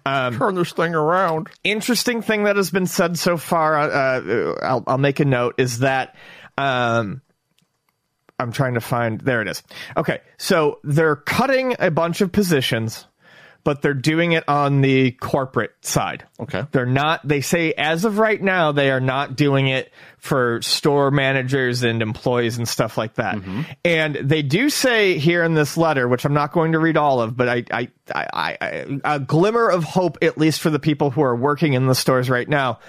Um, 0.06 0.38
Turn 0.38 0.56
this 0.56 0.72
thing 0.72 0.96
around. 0.96 1.50
interesting 1.64 2.22
thing 2.22 2.44
that 2.44 2.56
has 2.56 2.70
been 2.70 2.86
said 2.86 3.18
so 3.18 3.38
far. 3.38 3.78
Uh, 3.78 4.56
I'll, 4.62 4.84
I'll 4.88 4.98
make 4.98 5.20
a 5.20 5.26
note 5.26 5.56
is 5.58 5.80
that. 5.80 6.16
Um, 6.58 7.22
I'm 8.40 8.54
trying 8.54 8.76
to 8.76 8.82
find. 8.82 9.20
There 9.20 9.42
it 9.42 9.50
is. 9.50 9.62
Okay, 9.98 10.22
so 10.38 10.80
they're 10.84 11.18
cutting 11.18 11.76
a 11.80 11.92
bunch 11.92 12.22
of 12.22 12.32
positions, 12.32 13.06
but 13.64 13.82
they're 13.82 13.94
doing 13.94 14.32
it 14.32 14.48
on 14.48 14.82
the 14.82 15.12
corporate 15.12 15.74
side. 15.82 16.26
Okay. 16.40 16.66
They're 16.72 16.86
not. 16.86 17.28
They 17.28 17.42
say 17.42 17.74
as 17.74 18.06
of 18.06 18.18
right 18.18 18.42
now, 18.42 18.72
they 18.72 18.92
are 18.92 19.02
not 19.02 19.36
doing 19.36 19.68
it 19.68 19.92
for 20.18 20.62
store 20.62 21.12
managers 21.12 21.84
and 21.84 22.02
employees 22.02 22.58
and 22.58 22.68
stuff 22.68 22.98
like 22.98 23.16
that. 23.16 23.36
Mm-hmm. 23.36 23.62
And 23.86 24.16
they 24.16 24.42
do 24.42 24.70
say 24.70 25.18
here 25.18 25.44
in 25.44 25.54
this 25.54 25.78
letter, 25.78 26.08
which 26.08 26.26
I'm 26.26 26.34
not 26.34 26.52
going 26.52 26.74
to 26.74 26.80
read 26.80 26.98
all 26.98 27.22
of, 27.22 27.38
but 27.38 27.48
I, 27.48 27.64
I, 27.72 27.88
I, 28.14 28.28
I, 28.34 28.58
I 28.62 29.16
a 29.16 29.20
glimmer 29.20 29.70
of 29.70 29.84
hope, 29.84 30.18
at 30.22 30.38
least 30.38 30.62
for 30.62 30.70
the 30.70 30.80
people 30.80 31.10
who 31.10 31.22
are 31.22 31.36
working 31.36 31.74
in 31.74 31.88
the 31.88 31.96
stores 31.96 32.30
right 32.30 32.48
now. 32.48 32.80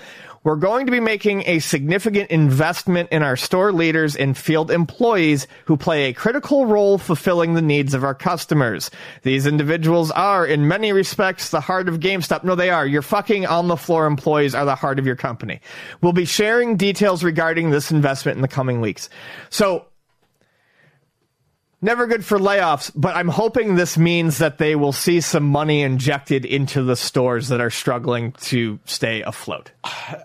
We're 0.43 0.57
going 0.57 0.87
to 0.87 0.93
be 0.93 1.01
making 1.01 1.43
a 1.47 1.59
significant 1.59 2.31
investment 2.31 3.11
in 3.13 3.23
our 3.23 3.37
store 3.37 3.75
leaders 3.75 4.17
and 4.17 4.35
field 4.35 4.71
employees 4.71 5.47
who 5.67 5.77
play 5.77 6.05
a 6.05 6.15
critical 6.15 6.65
role 6.65 6.97
fulfilling 6.97 7.53
the 7.53 7.61
needs 7.61 7.93
of 7.93 8.05
our 8.05 8.15
customers. 8.15 8.91
These 9.23 9.47
individuals 9.47 10.11
are, 10.13 10.47
in 10.47 10.67
many 10.67 10.95
respects, 10.95 11.51
the 11.51 11.61
heart 11.61 11.91
of 11.91 12.01
GameStop. 12.01 12.43
No, 12.43 12.55
they 12.55 12.71
are. 12.71 12.87
Your 12.87 13.03
fucking 13.03 13.45
on 13.45 13.69
the 13.69 13.77
floor 13.77 14.07
employees 14.07 14.55
are 14.55 14.65
the 14.65 14.75
heart 14.75 14.99
of 14.99 15.05
your 15.05 15.15
company. 15.15 15.61
We'll 16.01 16.15
be 16.15 16.25
sharing 16.25 16.79
details 16.79 17.23
regarding 17.23 17.69
this 17.69 17.91
investment 17.91 18.37
in 18.37 18.43
the 18.43 18.49
coming 18.49 18.81
weeks. 18.81 19.11
So, 19.51 19.85
never 21.83 22.07
good 22.07 22.25
for 22.25 22.39
layoffs, 22.39 22.91
but 22.95 23.17
I'm 23.17 23.29
hoping 23.29 23.75
this 23.75 23.97
means 23.97 24.39
that 24.39 24.59
they 24.59 24.77
will 24.77 24.93
see 24.93 25.21
some 25.21 25.45
money 25.45 25.83
injected 25.83 26.45
into 26.45 26.83
the 26.83 26.97
stores 26.97 27.49
that 27.49 27.61
are 27.61 27.71
struggling 27.71 28.33
to 28.33 28.79
stay 28.85 29.23
afloat. 29.23 29.73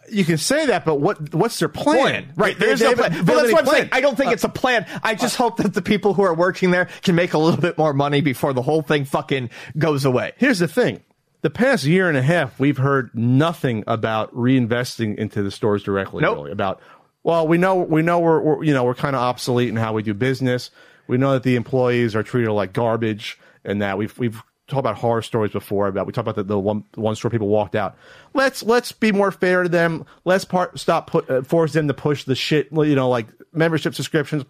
You 0.10 0.26
can 0.26 0.38
say 0.38 0.68
that, 0.68 0.86
but 0.86 0.96
what 0.96 1.34
what's 1.34 1.60
their 1.60 1.70
plan? 1.70 2.32
Right, 2.36 2.58
there's 2.58 2.80
they 2.80 2.90
no 2.90 2.96
plan. 2.96 3.26
But 3.26 3.36
that's 3.36 3.52
what 3.52 3.60
I'm 3.60 3.66
plan. 3.66 3.76
saying. 3.82 3.90
I 3.92 4.02
don't 4.02 4.18
think 4.18 4.32
it's 4.32 4.44
a 4.44 4.50
plan. 4.50 4.86
I 5.04 5.16
just 5.16 5.40
uh, 5.40 5.44
hope 5.44 5.58
that 5.58 5.74
the 5.74 5.82
people 5.82 6.14
who 6.14 6.24
are 6.24 6.34
working 6.34 6.72
there 6.72 6.90
can 7.02 7.16
make 7.16 7.34
a 7.34 7.38
little 7.38 7.60
bit 7.60 7.78
more 7.78 7.94
money 7.94 8.22
before 8.22 8.54
the 8.54 8.62
whole 8.62 8.82
thing 8.82 9.06
fucking 9.06 9.50
goes 9.78 10.06
away. 10.06 10.34
Here's 10.38 10.60
the 10.60 10.68
thing. 10.68 11.02
The 11.42 11.50
past 11.52 11.84
year 11.84 12.10
and 12.10 12.18
a 12.18 12.24
half, 12.24 12.60
we've 12.60 12.78
heard 12.78 13.12
nothing 13.14 13.84
about 13.86 14.34
reinvesting 14.34 15.16
into 15.18 15.44
the 15.44 15.52
stores 15.52 15.84
directly. 15.84 16.22
Nope. 16.24 16.38
Really, 16.38 16.52
about 16.52 16.82
well, 17.24 17.48
we 17.48 17.58
know 17.58 17.76
we 17.76 18.02
know 18.02 18.20
we're, 18.20 18.40
we're 18.40 18.64
you 18.64 18.74
know 18.74 18.84
we're 18.84 18.96
kind 18.96 19.16
of 19.16 19.22
obsolete 19.22 19.70
in 19.70 19.76
how 19.76 19.94
we 19.94 20.04
do 20.04 20.14
business. 20.14 20.72
We 21.08 21.18
know 21.18 21.34
that 21.34 21.44
the 21.44 21.56
employees 21.56 22.16
are 22.16 22.24
treated 22.24 22.52
like 22.52 22.74
garbage, 22.74 23.38
and 23.64 23.82
that 23.82 23.98
we've 23.98 24.18
we've 24.18 24.42
talked 24.68 24.80
about 24.80 24.96
horror 24.96 25.22
stories 25.22 25.52
before. 25.52 25.88
About 25.88 26.08
we 26.08 26.14
talked 26.14 26.28
about 26.28 26.36
the, 26.36 26.44
the 26.44 26.60
one 26.60 26.84
the 26.94 27.02
one 27.02 27.16
store 27.16 27.32
people 27.32 27.48
walked 27.48 27.76
out. 27.76 27.96
Let's 28.34 28.64
let's 28.64 28.92
be 28.92 29.12
more 29.12 29.32
fair 29.32 29.64
to 29.64 29.70
them. 29.70 30.06
Let's 30.24 30.46
part 30.46 30.80
stop 30.80 31.10
put 31.10 31.30
uh, 31.30 31.42
force 31.44 31.74
them 31.74 31.88
to 31.88 31.94
push 31.94 32.24
the 32.24 32.36
shit. 32.36 32.70
You 32.72 32.96
know, 32.96 33.10
like 33.10 33.28
membership 33.54 33.96
subscriptions. 33.96 34.44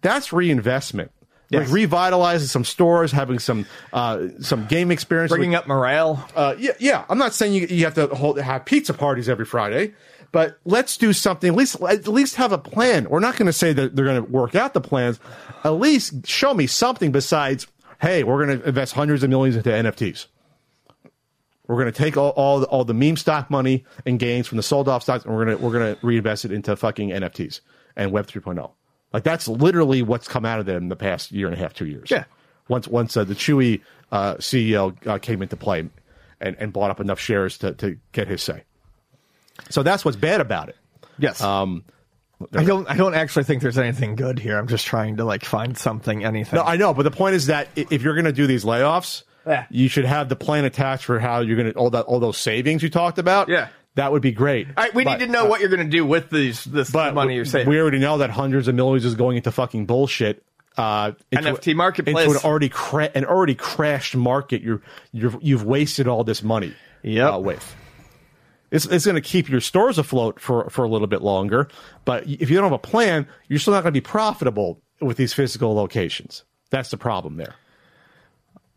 That's 0.00 0.32
reinvestment. 0.32 1.10
Yes. 1.50 1.64
Like 1.66 1.74
revitalizing 1.74 2.46
some 2.48 2.64
stores, 2.64 3.10
having 3.10 3.38
some 3.38 3.64
uh, 3.94 4.28
some 4.40 4.66
game 4.66 4.90
experience, 4.90 5.30
Bringing 5.30 5.54
up 5.54 5.66
morale. 5.66 6.28
uh, 6.36 6.54
yeah, 6.58 6.72
yeah. 6.78 7.04
I'm 7.08 7.16
not 7.16 7.32
saying 7.32 7.54
you, 7.54 7.66
you 7.68 7.84
have 7.84 7.94
to 7.94 8.06
hold, 8.08 8.38
have 8.38 8.66
pizza 8.66 8.92
parties 8.92 9.30
every 9.30 9.46
Friday, 9.46 9.94
but 10.32 10.58
let's 10.64 10.96
do 10.96 11.12
something. 11.12 11.50
At 11.50 11.56
least 11.56 11.80
at 11.82 12.06
least 12.08 12.36
have 12.36 12.52
a 12.52 12.58
plan. 12.58 13.08
We're 13.08 13.20
not 13.20 13.36
going 13.36 13.46
to 13.46 13.52
say 13.52 13.72
that 13.72 13.96
they're 13.96 14.04
going 14.04 14.24
to 14.24 14.30
work 14.30 14.54
out 14.54 14.74
the 14.74 14.80
plans. 14.80 15.18
At 15.64 15.70
least 15.70 16.26
show 16.26 16.54
me 16.54 16.66
something 16.66 17.12
besides, 17.12 17.66
hey, 18.00 18.24
we're 18.24 18.44
going 18.44 18.60
to 18.60 18.68
invest 18.68 18.94
hundreds 18.94 19.22
of 19.22 19.30
millions 19.30 19.56
into 19.56 19.70
NFTs. 19.70 20.26
We're 21.66 21.76
going 21.76 21.92
to 21.92 21.98
take 21.98 22.16
all, 22.16 22.30
all 22.30 22.64
all 22.64 22.84
the 22.84 22.94
meme 22.94 23.16
stock 23.16 23.50
money 23.50 23.84
and 24.06 24.18
gains 24.18 24.46
from 24.46 24.56
the 24.56 24.62
sold 24.62 24.88
off 24.88 25.02
stocks, 25.02 25.24
and 25.24 25.34
we're 25.34 25.44
going 25.44 25.58
to 25.58 25.64
we're 25.64 25.72
going 25.72 25.94
to 25.94 26.06
reinvest 26.06 26.44
it 26.44 26.52
into 26.52 26.74
fucking 26.76 27.10
NFTs 27.10 27.60
and 27.96 28.12
Web 28.12 28.26
3.0. 28.26 28.70
Like 29.12 29.24
that's 29.24 29.48
literally 29.48 30.02
what's 30.02 30.28
come 30.28 30.44
out 30.44 30.60
of 30.60 30.66
them 30.66 30.84
in 30.84 30.88
the 30.88 30.96
past 30.96 31.32
year 31.32 31.46
and 31.46 31.54
a 31.54 31.58
half, 31.58 31.74
two 31.74 31.86
years. 31.86 32.10
Yeah. 32.10 32.24
Once 32.68 32.86
once 32.86 33.16
uh, 33.16 33.24
the 33.24 33.34
Chewy 33.34 33.82
uh, 34.12 34.34
CEO 34.34 34.94
uh, 35.06 35.18
came 35.18 35.42
into 35.42 35.56
play 35.56 35.88
and, 36.40 36.56
and 36.58 36.72
bought 36.72 36.90
up 36.90 37.00
enough 37.00 37.18
shares 37.18 37.58
to, 37.58 37.72
to 37.74 37.98
get 38.12 38.28
his 38.28 38.42
say. 38.42 38.64
So 39.70 39.82
that's 39.82 40.04
what's 40.04 40.16
bad 40.16 40.40
about 40.40 40.68
it. 40.68 40.76
Yes. 41.18 41.40
Um, 41.40 41.84
I 42.54 42.62
don't. 42.62 42.88
I 42.88 42.96
don't 42.96 43.14
actually 43.14 43.44
think 43.44 43.62
there's 43.62 43.78
anything 43.78 44.14
good 44.14 44.38
here. 44.38 44.56
I'm 44.58 44.68
just 44.68 44.86
trying 44.86 45.16
to 45.16 45.24
like 45.24 45.44
find 45.44 45.76
something, 45.76 46.24
anything. 46.24 46.56
No, 46.58 46.62
I 46.64 46.76
know, 46.76 46.94
but 46.94 47.02
the 47.02 47.10
point 47.10 47.34
is 47.34 47.46
that 47.46 47.68
if 47.74 48.02
you're 48.02 48.14
going 48.14 48.26
to 48.26 48.32
do 48.32 48.46
these 48.46 48.64
layoffs, 48.64 49.24
Yeah. 49.44 49.66
you 49.70 49.88
should 49.88 50.04
have 50.04 50.28
the 50.28 50.36
plan 50.36 50.64
attached 50.64 51.04
for 51.04 51.18
how 51.18 51.40
you're 51.40 51.56
going 51.56 51.72
to 51.72 51.78
all 51.78 51.90
that 51.90 52.04
all 52.04 52.20
those 52.20 52.38
savings 52.38 52.82
you 52.84 52.90
talked 52.90 53.18
about. 53.18 53.48
Yeah. 53.48 53.68
that 53.96 54.12
would 54.12 54.22
be 54.22 54.30
great. 54.30 54.68
All 54.76 54.84
right, 54.84 54.94
we 54.94 55.02
But, 55.02 55.18
need 55.18 55.26
to 55.26 55.32
know 55.32 55.46
uh, 55.46 55.48
what 55.48 55.60
you're 55.60 55.70
going 55.70 55.84
to 55.84 55.90
do 55.90 56.06
with 56.06 56.30
these 56.30 56.62
this 56.62 56.90
but 56.92 57.12
money 57.14 57.34
you're 57.34 57.44
saving. 57.44 57.68
We 57.70 57.80
already 57.80 57.98
know 57.98 58.18
that 58.18 58.30
hundreds 58.30 58.68
of 58.68 58.76
millions 58.76 59.04
is 59.04 59.16
going 59.16 59.36
into 59.36 59.50
fucking 59.50 59.86
bullshit. 59.86 60.44
Uh, 60.76 61.10
into, 61.32 61.54
NFT 61.54 61.74
marketplace. 61.74 62.24
into 62.26 62.38
an 62.38 62.44
already 62.44 62.68
cra- 62.68 63.10
an 63.16 63.24
already 63.24 63.56
crashed 63.56 64.14
market. 64.14 64.62
You're 64.62 64.80
you're 65.10 65.36
you've 65.40 65.64
wasted 65.64 66.06
all 66.06 66.22
this 66.22 66.40
money. 66.44 66.72
Yep. 67.02 67.34
uh, 67.34 67.38
with. 67.40 67.76
It's, 68.70 68.84
it's 68.86 69.04
going 69.06 69.14
to 69.14 69.20
keep 69.20 69.48
your 69.48 69.60
stores 69.60 69.98
afloat 69.98 70.38
for, 70.40 70.68
for 70.70 70.84
a 70.84 70.88
little 70.88 71.06
bit 71.06 71.22
longer, 71.22 71.68
but 72.04 72.26
if 72.26 72.50
you 72.50 72.56
don't 72.56 72.64
have 72.64 72.72
a 72.72 72.78
plan, 72.78 73.26
you're 73.48 73.58
still 73.58 73.72
not 73.72 73.82
going 73.82 73.94
to 73.94 74.00
be 74.00 74.04
profitable 74.04 74.80
with 75.00 75.16
these 75.16 75.32
physical 75.32 75.74
locations. 75.74 76.44
That's 76.70 76.90
the 76.90 76.98
problem 76.98 77.36
there. 77.36 77.54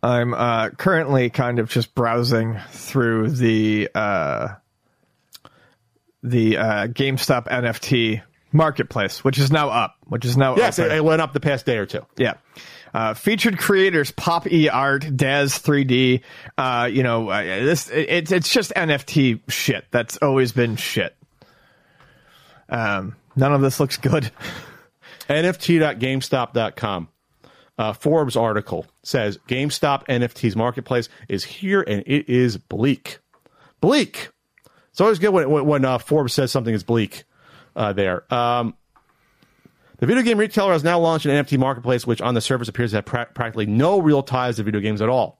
I'm 0.03 0.33
uh, 0.33 0.69
currently 0.71 1.29
kind 1.29 1.59
of 1.59 1.69
just 1.69 1.93
browsing 1.93 2.57
through 2.71 3.31
the 3.31 3.89
uh, 3.93 4.47
the 6.23 6.57
uh, 6.57 6.87
GameStop 6.87 7.47
NFT 7.47 8.21
marketplace, 8.51 9.23
which 9.23 9.37
is 9.37 9.51
now 9.51 9.69
up, 9.69 9.95
which 10.07 10.25
is 10.25 10.37
now 10.37 10.55
Yes, 10.55 10.79
open. 10.79 10.91
it, 10.91 10.95
it 10.97 11.03
went 11.03 11.21
up 11.21 11.33
the 11.33 11.39
past 11.39 11.65
day 11.65 11.77
or 11.77 11.85
two. 11.85 12.05
Yeah. 12.17 12.33
Uh, 12.93 13.13
featured 13.13 13.57
creators 13.57 14.11
Pop 14.11 14.51
E 14.51 14.67
Art, 14.69 15.15
Daz 15.15 15.53
3D. 15.53 16.21
Uh, 16.57 16.89
you 16.91 17.03
know, 17.03 17.29
uh, 17.29 17.41
this 17.41 17.89
it's 17.89 18.31
it's 18.31 18.49
just 18.49 18.73
NFT 18.75 19.39
shit. 19.49 19.85
That's 19.91 20.17
always 20.17 20.51
been 20.51 20.75
shit. 20.75 21.15
Um, 22.69 23.15
none 23.35 23.53
of 23.53 23.61
this 23.61 23.79
looks 23.79 23.97
good. 23.97 24.31
NFT.GameStop.com. 25.29 27.07
Uh, 27.77 27.93
Forbes 27.93 28.35
article 28.35 28.85
says 29.03 29.37
GameStop 29.47 30.05
NFTs 30.07 30.55
marketplace 30.55 31.09
is 31.29 31.43
here 31.43 31.81
and 31.81 32.03
it 32.05 32.29
is 32.29 32.57
bleak. 32.57 33.19
Bleak. 33.79 34.29
It's 34.91 35.01
always 35.01 35.19
good 35.19 35.29
when, 35.29 35.49
when, 35.49 35.65
when 35.65 35.85
uh, 35.85 35.97
Forbes 35.97 36.33
says 36.33 36.51
something 36.51 36.73
is 36.73 36.83
bleak 36.83 37.23
uh, 37.75 37.93
there. 37.93 38.31
Um, 38.31 38.75
the 40.01 40.07
video 40.07 40.23
game 40.23 40.39
retailer 40.39 40.73
has 40.73 40.83
now 40.83 40.99
launched 40.99 41.27
an 41.27 41.31
NFT 41.31 41.59
marketplace, 41.59 42.07
which 42.07 42.21
on 42.21 42.33
the 42.33 42.41
surface 42.41 42.67
appears 42.67 42.89
to 42.89 42.97
have 42.97 43.05
pra- 43.05 43.27
practically 43.27 43.67
no 43.67 44.01
real 44.01 44.23
ties 44.23 44.55
to 44.55 44.63
video 44.63 44.81
games 44.81 44.99
at 44.99 45.09
all. 45.09 45.39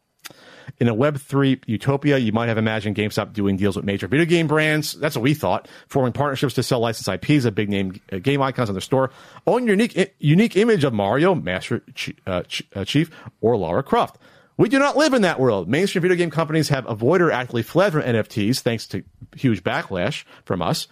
In 0.80 0.88
a 0.88 0.93
Web3 0.93 1.64
utopia, 1.66 2.20
you 2.20 2.32
might 2.32 2.47
have 2.47 2.59
imagined 2.59 2.95
GameStop 2.95 3.34
doing 3.34 3.57
deals 3.57 3.76
with 3.76 3.86
major 3.86 4.07
video 4.07 4.26
game 4.26 4.45
brands. 4.45 4.93
That's 4.93 5.16
what 5.16 5.24
we 5.24 5.34
thought. 5.34 5.68
Forming 5.88 6.14
partnerships 6.14 6.53
to 6.53 6.64
sell 6.64 6.80
licensed 6.80 7.09
IPs 7.09 7.45
of 7.45 7.55
big 7.55 7.70
name 7.70 7.99
uh, 8.12 8.20
game 8.20 8.39
icons 8.43 8.70
on 8.70 8.76
their 8.76 8.82
store. 8.82 9.09
Own 9.47 9.66
your 9.66 9.74
unique, 9.74 10.16
unique 10.20 10.55
image 10.55 10.84
of 10.84 10.93
Mario, 10.93 11.34
Master 11.34 11.84
uh, 12.28 12.43
uh, 12.76 12.86
Chief, 12.86 13.09
or 13.41 13.57
Lara 13.57 13.82
Croft. 13.82 14.20
We 14.57 14.70
do 14.70 14.78
not 14.78 14.95
live 14.95 15.16
in 15.16 15.24
that 15.24 15.39
world. 15.39 15.68
Mainstream 15.68 16.03
video 16.03 16.16
game 16.16 16.30
companies 16.30 16.70
have 16.70 16.88
avoided 16.88 17.26
or 17.26 17.32
actively 17.32 17.64
fled 17.64 17.93
from 17.93 18.03
NFTs 18.03 18.59
thanks 18.59 18.86
to 18.89 19.03
huge 19.36 19.64
backlash 19.64 20.24
from 20.45 20.62
us. 20.62 20.88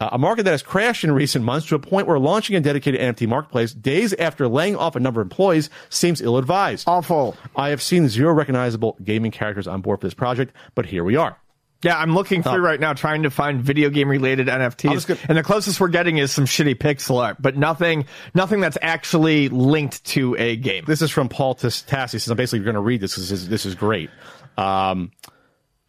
Uh, 0.00 0.08
a 0.12 0.18
market 0.18 0.44
that 0.44 0.52
has 0.52 0.62
crashed 0.62 1.04
in 1.04 1.12
recent 1.12 1.44
months 1.44 1.66
to 1.68 1.74
a 1.74 1.78
point 1.78 2.06
where 2.06 2.18
launching 2.18 2.56
a 2.56 2.60
dedicated 2.60 2.98
NFT 3.00 3.28
marketplace 3.28 3.72
days 3.74 4.14
after 4.14 4.48
laying 4.48 4.74
off 4.74 4.96
a 4.96 5.00
number 5.00 5.20
of 5.20 5.26
employees 5.26 5.68
seems 5.90 6.22
ill 6.22 6.38
advised. 6.38 6.88
Awful. 6.88 7.36
I 7.54 7.68
have 7.68 7.82
seen 7.82 8.08
zero 8.08 8.32
recognizable 8.32 8.96
gaming 9.04 9.30
characters 9.30 9.66
on 9.66 9.82
board 9.82 10.00
for 10.00 10.06
this 10.06 10.14
project, 10.14 10.54
but 10.74 10.86
here 10.86 11.04
we 11.04 11.16
are. 11.16 11.36
Yeah, 11.82 11.96
I'm 11.98 12.14
looking 12.14 12.42
through 12.42 12.60
right 12.60 12.78
now 12.78 12.92
trying 12.92 13.22
to 13.22 13.30
find 13.30 13.62
video 13.62 13.88
game 13.88 14.08
related 14.08 14.48
NFTs, 14.48 15.06
gonna- 15.06 15.20
and 15.30 15.38
the 15.38 15.42
closest 15.42 15.80
we're 15.80 15.88
getting 15.88 16.18
is 16.18 16.30
some 16.30 16.44
shitty 16.44 16.74
pixel 16.74 17.22
art, 17.22 17.36
but 17.40 17.56
nothing, 17.56 18.04
nothing 18.34 18.60
that's 18.60 18.76
actually 18.82 19.48
linked 19.48 20.04
to 20.04 20.36
a 20.38 20.56
game. 20.56 20.84
This 20.86 21.00
is 21.00 21.10
from 21.10 21.30
Paul 21.30 21.54
Tas- 21.54 21.82
Tassi. 21.82 22.12
Says 22.20 22.28
I'm 22.28 22.36
basically 22.36 22.60
going 22.64 22.74
to 22.74 22.80
read 22.80 23.00
this. 23.00 23.16
This 23.16 23.30
is 23.30 23.48
this 23.48 23.64
is 23.64 23.74
great. 23.74 24.10
Um, 24.58 25.10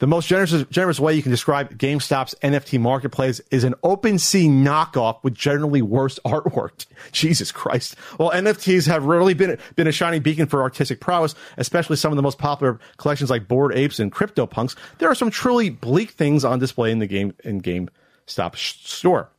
the 0.01 0.07
most 0.07 0.27
generous 0.27 0.65
generous 0.71 0.99
way 0.99 1.13
you 1.13 1.21
can 1.21 1.29
describe 1.29 1.77
GameStop's 1.77 2.33
NFT 2.41 2.79
marketplace 2.79 3.39
is 3.51 3.63
an 3.63 3.75
OpenSea 3.83 4.49
knockoff 4.49 5.23
with 5.23 5.35
generally 5.35 5.83
worse 5.83 6.19
artwork. 6.25 6.87
Jesus 7.11 7.51
Christ! 7.51 7.95
Well, 8.17 8.31
NFTs 8.31 8.87
have 8.87 9.05
really 9.05 9.35
been 9.35 9.59
been 9.75 9.85
a 9.85 9.91
shining 9.91 10.23
beacon 10.23 10.47
for 10.47 10.63
artistic 10.63 11.01
prowess, 11.01 11.35
especially 11.57 11.97
some 11.97 12.11
of 12.11 12.15
the 12.15 12.23
most 12.23 12.39
popular 12.39 12.79
collections 12.97 13.29
like 13.29 13.47
Bored 13.47 13.75
Apes 13.75 13.99
and 13.99 14.11
CryptoPunks. 14.11 14.75
There 14.97 15.07
are 15.07 15.13
some 15.13 15.29
truly 15.29 15.69
bleak 15.69 16.09
things 16.09 16.43
on 16.43 16.57
display 16.57 16.91
in 16.91 16.97
the 16.97 17.05
game 17.05 17.35
in 17.43 17.61
GameStop 17.61 18.55
store. 18.57 19.29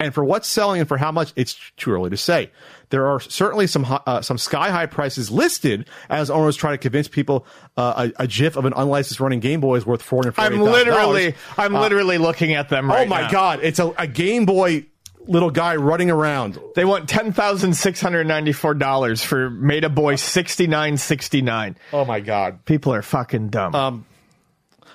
And 0.00 0.14
for 0.14 0.24
what's 0.24 0.48
selling 0.48 0.80
and 0.80 0.88
for 0.88 0.96
how 0.96 1.12
much, 1.12 1.32
it's 1.36 1.56
too 1.76 1.92
early 1.92 2.08
to 2.10 2.16
say. 2.16 2.50
There 2.88 3.06
are 3.06 3.20
certainly 3.20 3.66
some 3.68 3.86
uh, 3.88 4.22
some 4.22 4.38
sky 4.38 4.70
high 4.70 4.86
prices 4.86 5.30
listed 5.30 5.88
as 6.08 6.30
owners 6.30 6.56
try 6.56 6.72
to 6.72 6.78
convince 6.78 7.06
people 7.06 7.46
uh, 7.76 8.08
a, 8.18 8.22
a 8.24 8.26
GIF 8.26 8.56
of 8.56 8.64
an 8.64 8.72
unlicensed 8.74 9.20
running 9.20 9.38
Game 9.40 9.60
Boy 9.60 9.76
is 9.76 9.86
worth 9.86 10.02
four 10.02 10.22
hundred. 10.24 10.34
I'm 10.38 10.60
literally, 10.60 11.34
I'm 11.56 11.74
literally 11.74 12.18
looking 12.18 12.54
at 12.54 12.68
them 12.68 12.88
right 12.90 13.06
Oh 13.06 13.08
my 13.08 13.20
now. 13.20 13.30
God! 13.30 13.60
It's 13.62 13.78
a, 13.78 13.90
a 13.96 14.06
Game 14.08 14.44
Boy 14.46 14.86
little 15.26 15.50
guy 15.50 15.76
running 15.76 16.10
around. 16.10 16.58
They 16.74 16.84
want 16.84 17.08
ten 17.08 17.32
thousand 17.32 17.74
six 17.74 18.00
hundred 18.00 18.26
ninety 18.26 18.52
four 18.52 18.74
dollars 18.74 19.22
for 19.22 19.50
Meta 19.50 19.88
Boy 19.90 20.16
sixty 20.16 20.66
nine 20.66 20.96
sixty 20.96 21.42
nine. 21.42 21.76
Oh 21.92 22.04
my 22.04 22.18
God! 22.18 22.64
People 22.64 22.92
are 22.94 23.02
fucking 23.02 23.50
dumb. 23.50 24.04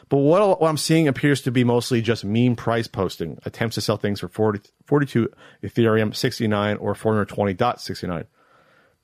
But 0.09 0.17
what, 0.17 0.61
what 0.61 0.67
I'm 0.69 0.77
seeing 0.77 1.07
appears 1.07 1.41
to 1.41 1.51
be 1.51 1.63
mostly 1.63 2.01
just 2.01 2.23
meme 2.23 2.55
price 2.55 2.87
posting 2.87 3.39
attempts 3.43 3.75
to 3.75 3.81
sell 3.81 3.97
things 3.97 4.19
for 4.19 4.27
40, 4.27 4.61
42 4.85 5.29
Ethereum, 5.63 6.15
69 6.15 6.77
or 6.77 6.93
420.69. 6.93 8.25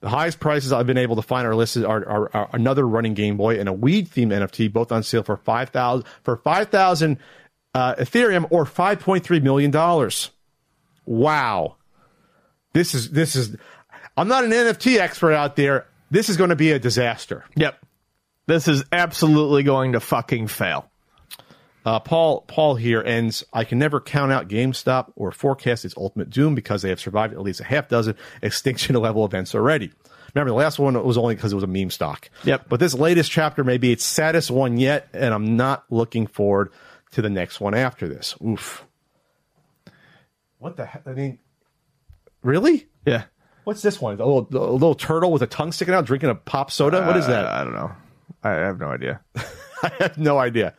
The 0.02 0.10
highest 0.10 0.40
prices 0.40 0.74
I've 0.74 0.88
been 0.88 0.98
able 0.98 1.16
to 1.16 1.22
find 1.22 1.48
are 1.48 1.56
listed 1.56 1.86
are, 1.86 2.08
are, 2.08 2.36
are 2.36 2.50
another 2.54 2.88
running 2.88 3.14
Game 3.14 3.38
Boy 3.38 3.60
and 3.60 3.70
a 3.70 3.74
weed 3.74 4.10
themed 4.10 4.32
NFT, 4.32 4.74
both 4.74 4.92
on 4.92 5.04
sale 5.04 5.22
for 5.22 5.38
five 5.38 5.70
thousand 5.70 6.08
for 6.24 6.38
five 6.38 6.70
thousand 6.70 7.20
uh, 7.76 7.94
Ethereum 7.96 8.48
or 8.50 8.66
five 8.66 9.00
point 9.00 9.24
three 9.24 9.40
million 9.40 9.70
dollars. 9.70 10.32
Wow, 11.06 11.76
this 12.74 12.96
is 12.96 13.12
this 13.12 13.36
is. 13.36 13.56
I'm 14.18 14.28
not 14.28 14.44
an 14.44 14.50
NFT 14.50 14.98
expert 14.98 15.34
out 15.34 15.56
there. 15.56 15.86
This 16.10 16.30
is 16.30 16.38
going 16.38 16.50
to 16.50 16.56
be 16.56 16.72
a 16.72 16.80
disaster. 16.80 17.46
yep, 17.56 17.78
this 18.48 18.68
is 18.68 18.84
absolutely 18.92 19.62
going 19.62 19.92
to 19.92 20.00
fucking 20.00 20.48
fail. 20.48 20.91
Uh, 21.86 22.00
Paul 22.00 22.42
Paul 22.42 22.76
here 22.76 23.02
ends. 23.02 23.44
I 23.52 23.64
can 23.64 23.80
never 23.80 24.00
count 24.00 24.32
out 24.32 24.48
GameStop 24.48 25.14
or 25.16 25.32
forecast 25.32 25.84
its 25.86 25.96
ultimate 25.98 26.30
doom 26.30 26.56
because 26.56 26.82
they 26.82 26.90
have 26.90 27.00
survived 27.00 27.34
at 27.34 27.42
least 27.42 27.60
a 27.60 27.64
half 27.64 27.88
dozen 27.88 28.16
extinction 28.42 28.96
level 28.96 29.26
events 29.26 29.56
already. 29.56 29.92
Remember, 30.34 30.52
the 30.52 30.56
last 30.56 30.80
one 30.80 31.02
was 31.04 31.18
only 31.18 31.36
because 31.36 31.52
it 31.52 31.56
was 31.56 31.64
a 31.64 31.68
meme 31.68 31.90
stock. 31.90 32.30
Yep. 32.46 32.68
But 32.70 32.80
this 32.80 32.94
latest 32.94 33.32
chapter 33.32 33.64
may 33.66 33.78
be 33.78 33.92
its 33.92 34.06
saddest 34.06 34.50
one 34.50 34.78
yet, 34.78 35.10
and 35.14 35.34
I'm 35.34 35.58
not 35.58 35.84
looking 35.90 36.26
forward 36.26 36.72
to 37.12 37.22
the 37.22 37.30
next 37.30 37.60
one 37.60 37.74
after 37.74 38.08
this. 38.08 38.36
Oof. 38.46 38.86
What 40.60 40.78
the 40.78 40.86
heck? 40.86 41.06
I 41.06 41.12
mean, 41.12 41.40
really? 42.44 42.88
Yeah, 43.06 43.24
What's 43.64 43.82
this 43.82 44.02
one? 44.02 44.20
A 44.20 44.26
little, 44.26 44.48
a 44.52 44.72
little 44.74 44.96
turtle 44.96 45.32
with 45.32 45.42
a 45.44 45.48
tongue 45.48 45.72
sticking 45.72 45.94
out 45.94 46.06
drinking 46.06 46.30
a 46.30 46.36
pop 46.36 46.72
soda? 46.72 47.06
what 47.06 47.18
is 47.18 47.28
that? 47.28 47.46
I 47.46 47.64
don't 47.64 47.74
know. 47.74 47.92
I 48.44 48.52
have 48.52 48.80
no 48.80 48.88
idea. 48.88 49.22
I 49.84 49.92
have 50.00 50.18
no 50.18 50.40
idea. 50.40 50.74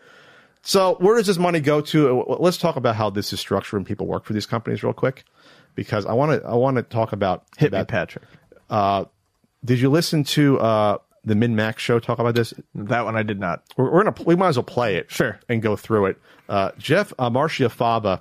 So, 0.62 0.94
where 1.00 1.16
does 1.16 1.26
this 1.26 1.38
money 1.38 1.60
go 1.60 1.80
to? 1.80 2.24
Let's 2.38 2.56
talk 2.56 2.76
about 2.76 2.94
how 2.96 3.10
this 3.10 3.32
is 3.32 3.40
structured 3.40 3.78
and 3.78 3.86
people 3.86 4.06
work 4.06 4.24
for 4.24 4.32
these 4.32 4.46
companies 4.46 4.82
real 4.84 4.92
quick, 4.92 5.24
because 5.74 6.06
I 6.06 6.12
want 6.12 6.40
to 6.40 6.48
I 6.48 6.54
want 6.54 6.76
to 6.76 6.82
talk 6.84 7.12
about 7.12 7.44
Hit 7.58 7.72
me, 7.72 7.78
about 7.78 7.88
Patrick. 7.88 8.24
did 9.64 9.80
you 9.80 9.90
listen 9.90 10.22
to 10.24 10.58
uh, 10.60 10.98
the 11.24 11.34
MinnMax 11.34 11.78
show 11.78 11.98
talk 11.98 12.18
about 12.20 12.34
this? 12.34 12.54
That 12.74 13.04
one 13.04 13.16
I 13.16 13.22
did 13.24 13.40
not. 13.40 13.62
We're, 13.76 13.90
we're 13.90 14.04
gonna 14.04 14.14
we 14.24 14.36
might 14.36 14.48
as 14.48 14.56
well 14.56 14.64
play 14.64 14.96
it, 14.96 15.10
Sure. 15.10 15.38
and 15.48 15.60
go 15.62 15.74
through 15.76 16.06
it. 16.06 16.18
Uh, 16.48 16.70
Jeff 16.78 17.12
uh, 17.18 17.28
Marchiafava, 17.28 18.20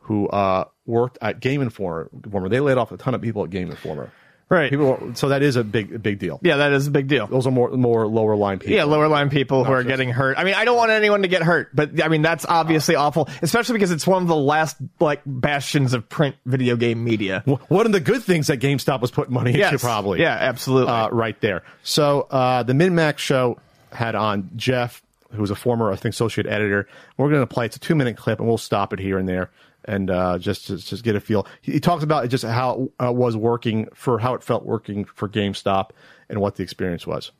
who 0.00 0.28
uh, 0.28 0.64
worked 0.84 1.16
at 1.22 1.40
Game 1.40 1.62
Informer, 1.62 2.10
they 2.48 2.60
laid 2.60 2.76
off 2.78 2.92
a 2.92 2.96
ton 2.98 3.14
of 3.14 3.22
people 3.22 3.44
at 3.44 3.50
Game 3.50 3.70
Informer. 3.70 4.10
Right. 4.50 4.70
People, 4.70 5.12
so 5.14 5.28
that 5.28 5.42
is 5.42 5.56
a 5.56 5.64
big 5.64 5.94
a 5.94 5.98
big 5.98 6.18
deal. 6.18 6.40
Yeah, 6.42 6.56
that 6.56 6.72
is 6.72 6.86
a 6.86 6.90
big 6.90 7.06
deal. 7.06 7.26
Those 7.26 7.46
are 7.46 7.50
more 7.50 7.70
more 7.72 8.06
lower 8.06 8.34
line 8.34 8.58
people. 8.58 8.74
Yeah, 8.74 8.84
lower 8.84 9.06
line 9.06 9.28
people 9.28 9.64
who 9.64 9.72
are 9.72 9.82
just- 9.82 9.88
getting 9.88 10.10
hurt. 10.10 10.38
I 10.38 10.44
mean, 10.44 10.54
I 10.54 10.64
don't 10.64 10.76
want 10.76 10.90
anyone 10.90 11.20
to 11.22 11.28
get 11.28 11.42
hurt, 11.42 11.68
but 11.76 12.02
I 12.02 12.08
mean 12.08 12.22
that's 12.22 12.46
obviously 12.46 12.94
awful, 12.94 13.28
especially 13.42 13.74
because 13.74 13.90
it's 13.90 14.06
one 14.06 14.22
of 14.22 14.28
the 14.28 14.36
last 14.36 14.76
like 15.00 15.20
bastions 15.26 15.92
of 15.92 16.08
print 16.08 16.36
video 16.46 16.76
game 16.76 17.04
media. 17.04 17.42
One 17.68 17.84
of 17.84 17.92
the 17.92 18.00
good 18.00 18.22
things 18.22 18.46
that 18.46 18.58
GameStop 18.58 19.00
was 19.02 19.10
putting 19.10 19.34
money 19.34 19.60
into, 19.60 19.78
probably. 19.78 20.20
Yeah, 20.20 20.34
absolutely. 20.34 20.92
Uh, 20.92 21.08
right 21.10 21.38
there. 21.42 21.62
So 21.82 22.22
uh, 22.30 22.62
the 22.62 22.72
MinnMax 22.72 23.18
show 23.18 23.58
had 23.92 24.14
on 24.14 24.50
Jeff, 24.56 25.02
who 25.32 25.40
was 25.42 25.50
a 25.50 25.54
former, 25.56 25.92
I 25.92 25.96
think, 25.96 26.14
associate 26.14 26.46
editor. 26.46 26.88
We're 27.18 27.28
going 27.28 27.42
to 27.42 27.46
play. 27.46 27.66
It's 27.66 27.76
a 27.76 27.80
two 27.80 27.94
minute 27.94 28.16
clip, 28.16 28.38
and 28.38 28.48
we'll 28.48 28.56
stop 28.58 28.92
it 28.94 28.98
here 28.98 29.18
and 29.18 29.28
there, 29.28 29.50
and 29.88 30.10
uh, 30.10 30.38
just 30.38 30.66
to, 30.68 30.76
just 30.76 31.02
get 31.02 31.16
a 31.16 31.20
feel. 31.20 31.46
He, 31.62 31.72
he 31.72 31.80
talks 31.80 32.04
about 32.04 32.28
just 32.28 32.44
how 32.44 32.90
it 33.00 33.04
uh, 33.06 33.12
was 33.12 33.36
working 33.36 33.88
for 33.94 34.20
how 34.20 34.34
it 34.34 34.42
felt 34.44 34.64
working 34.64 35.04
for 35.06 35.28
GameStop 35.28 35.90
and 36.28 36.40
what 36.40 36.54
the 36.56 36.62
experience 36.62 37.06
was. 37.06 37.32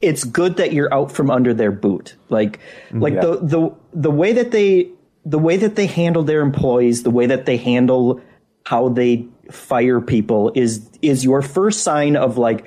it's 0.00 0.24
good 0.24 0.56
that 0.56 0.72
you're 0.72 0.92
out 0.94 1.12
from 1.12 1.30
under 1.30 1.52
their 1.52 1.70
boot. 1.72 2.14
Like 2.30 2.60
like 2.92 3.12
Yeah. 3.14 3.20
the 3.20 3.36
the 3.42 3.70
the 3.92 4.10
way 4.10 4.32
that 4.32 4.50
they 4.50 4.88
the 5.26 5.38
way 5.38 5.58
that 5.58 5.74
they 5.76 5.84
handle 5.86 6.22
their 6.22 6.40
employees, 6.40 7.02
the 7.02 7.10
way 7.10 7.26
that 7.26 7.44
they 7.44 7.58
handle 7.58 8.20
how 8.64 8.88
they 8.88 9.26
fire 9.50 10.00
people 10.00 10.52
is 10.54 10.88
is 11.02 11.24
your 11.24 11.42
first 11.42 11.82
sign 11.82 12.16
of 12.16 12.38
like 12.38 12.64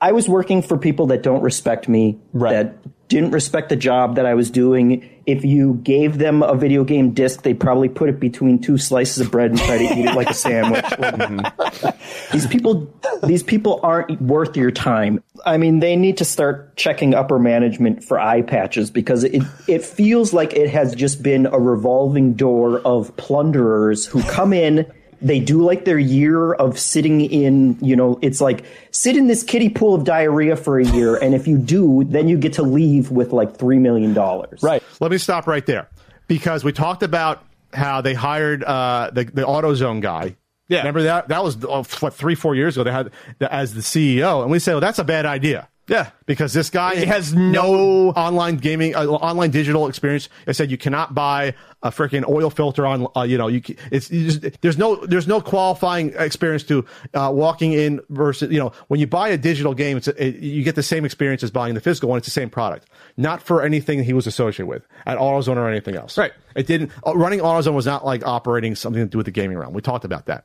I 0.00 0.12
was 0.12 0.28
working 0.28 0.62
for 0.62 0.78
people 0.78 1.06
that 1.08 1.22
don't 1.22 1.42
respect 1.42 1.88
me, 1.88 2.18
Right. 2.32 2.52
that 2.52 2.76
didn't 3.12 3.32
respect 3.32 3.68
the 3.68 3.76
job 3.76 4.16
that 4.16 4.24
I 4.24 4.34
was 4.34 4.50
doing. 4.50 5.08
If 5.26 5.44
you 5.44 5.74
gave 5.82 6.18
them 6.18 6.42
a 6.42 6.54
video 6.54 6.82
game 6.82 7.12
disc, 7.12 7.42
they'd 7.42 7.60
probably 7.60 7.88
put 7.88 8.08
it 8.08 8.18
between 8.18 8.58
two 8.58 8.78
slices 8.78 9.24
of 9.24 9.30
bread 9.30 9.50
and 9.50 9.60
try 9.60 9.78
to 9.78 9.84
eat 9.84 10.06
it 10.06 10.14
like 10.14 10.30
a 10.30 10.34
sandwich. 10.34 10.84
Mm-hmm. 11.02 12.32
these 12.32 12.46
people 12.46 12.92
these 13.22 13.42
people 13.42 13.80
aren't 13.82 14.20
worth 14.20 14.56
your 14.56 14.70
time. 14.70 15.22
I 15.44 15.56
mean, 15.56 15.80
they 15.80 15.96
need 15.96 16.16
to 16.18 16.24
start 16.24 16.76
checking 16.76 17.14
upper 17.14 17.38
management 17.38 18.04
for 18.04 18.18
eye 18.18 18.42
patches 18.42 18.90
because 18.90 19.24
it 19.24 19.42
it 19.68 19.84
feels 19.84 20.32
like 20.32 20.54
it 20.54 20.70
has 20.70 20.94
just 20.94 21.22
been 21.22 21.46
a 21.46 21.58
revolving 21.58 22.34
door 22.34 22.78
of 22.80 23.14
plunderers 23.16 24.06
who 24.06 24.22
come 24.22 24.52
in 24.52 24.90
they 25.22 25.40
do 25.40 25.62
like 25.62 25.84
their 25.84 25.98
year 25.98 26.52
of 26.52 26.78
sitting 26.78 27.20
in, 27.20 27.78
you 27.80 27.96
know, 27.96 28.18
it's 28.22 28.40
like 28.40 28.64
sit 28.90 29.16
in 29.16 29.28
this 29.28 29.42
kiddie 29.42 29.68
pool 29.70 29.94
of 29.94 30.04
diarrhea 30.04 30.56
for 30.56 30.78
a 30.78 30.84
year 30.84 31.16
and 31.16 31.34
if 31.34 31.46
you 31.46 31.56
do, 31.58 32.04
then 32.04 32.28
you 32.28 32.36
get 32.36 32.54
to 32.54 32.62
leave 32.62 33.10
with 33.10 33.32
like 33.32 33.56
3 33.56 33.78
million 33.78 34.12
dollars. 34.12 34.62
Right. 34.62 34.82
Let 35.00 35.10
me 35.10 35.18
stop 35.18 35.46
right 35.46 35.64
there 35.64 35.88
because 36.26 36.64
we 36.64 36.72
talked 36.72 37.02
about 37.02 37.44
how 37.72 38.00
they 38.00 38.14
hired 38.14 38.62
uh, 38.64 39.10
the 39.12 39.24
the 39.24 39.42
AutoZone 39.42 40.00
guy. 40.00 40.36
Yeah. 40.68 40.78
remember 40.78 41.02
that? 41.02 41.28
That 41.28 41.42
was 41.42 41.62
uh, 41.64 41.82
what 42.00 42.14
three 42.14 42.34
four 42.34 42.54
years 42.54 42.76
ago. 42.76 42.84
They 42.84 42.92
had 42.92 43.10
the, 43.38 43.52
as 43.52 43.74
the 43.74 43.80
CEO, 43.80 44.42
and 44.42 44.50
we 44.50 44.58
say, 44.58 44.72
well, 44.72 44.80
that's 44.80 44.98
a 44.98 45.04
bad 45.04 45.26
idea. 45.26 45.68
Yeah. 45.92 46.10
because 46.26 46.52
this 46.54 46.70
guy 46.70 46.96
He 46.96 47.04
has 47.04 47.34
no- 47.34 48.10
online 48.10 48.56
gaming, 48.56 48.96
uh, 48.96 49.04
online 49.06 49.50
digital 49.50 49.86
experience. 49.86 50.28
It 50.46 50.54
said 50.54 50.70
you 50.70 50.78
cannot 50.78 51.14
buy 51.14 51.54
a 51.82 51.90
freaking 51.90 52.26
oil 52.28 52.48
filter 52.48 52.86
on. 52.86 53.06
Uh, 53.16 53.22
you 53.22 53.36
know, 53.36 53.48
you 53.48 53.60
it's 53.90 54.10
you 54.10 54.30
just, 54.30 54.60
there's 54.62 54.78
no 54.78 54.96
there's 55.06 55.26
no 55.28 55.40
qualifying 55.40 56.14
experience 56.16 56.62
to 56.64 56.84
uh, 57.14 57.30
walking 57.34 57.72
in 57.72 58.00
versus 58.08 58.50
you 58.50 58.58
know 58.58 58.72
when 58.88 59.00
you 59.00 59.06
buy 59.06 59.28
a 59.28 59.36
digital 59.36 59.74
game, 59.74 59.96
it's 59.96 60.08
it, 60.08 60.36
you 60.36 60.62
get 60.62 60.74
the 60.76 60.82
same 60.82 61.04
experience 61.04 61.42
as 61.42 61.50
buying 61.50 61.74
the 61.74 61.80
physical 61.80 62.08
one. 62.08 62.18
It's 62.18 62.26
the 62.26 62.30
same 62.30 62.50
product, 62.50 62.88
not 63.16 63.42
for 63.42 63.62
anything 63.62 64.02
he 64.04 64.12
was 64.12 64.26
associated 64.26 64.66
with 64.66 64.86
at 65.06 65.18
AutoZone 65.18 65.56
or 65.56 65.68
anything 65.68 65.96
else. 65.96 66.16
Right. 66.16 66.32
It 66.54 66.66
didn't 66.66 66.92
uh, 67.06 67.14
running 67.16 67.40
AutoZone 67.40 67.74
was 67.74 67.86
not 67.86 68.04
like 68.04 68.24
operating 68.26 68.74
something 68.76 69.02
to 69.02 69.08
do 69.08 69.18
with 69.18 69.26
the 69.26 69.32
gaming 69.32 69.58
realm. 69.58 69.74
We 69.74 69.82
talked 69.82 70.04
about 70.04 70.26
that. 70.26 70.44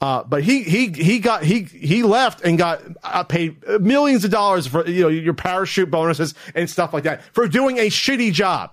Uh, 0.00 0.24
but 0.24 0.42
he 0.42 0.62
he 0.62 0.88
he 0.88 1.18
got 1.18 1.44
he 1.44 1.64
he 1.64 2.02
left 2.02 2.42
and 2.42 2.56
got 2.56 2.80
uh, 3.02 3.22
paid 3.22 3.62
millions 3.80 4.24
of 4.24 4.30
dollars 4.30 4.66
for 4.66 4.86
you 4.88 5.02
know 5.02 5.08
your 5.08 5.34
parachute 5.34 5.90
bonuses 5.90 6.34
and 6.54 6.70
stuff 6.70 6.94
like 6.94 7.04
that 7.04 7.22
for 7.34 7.46
doing 7.46 7.78
a 7.78 7.88
shitty 7.88 8.32
job. 8.32 8.70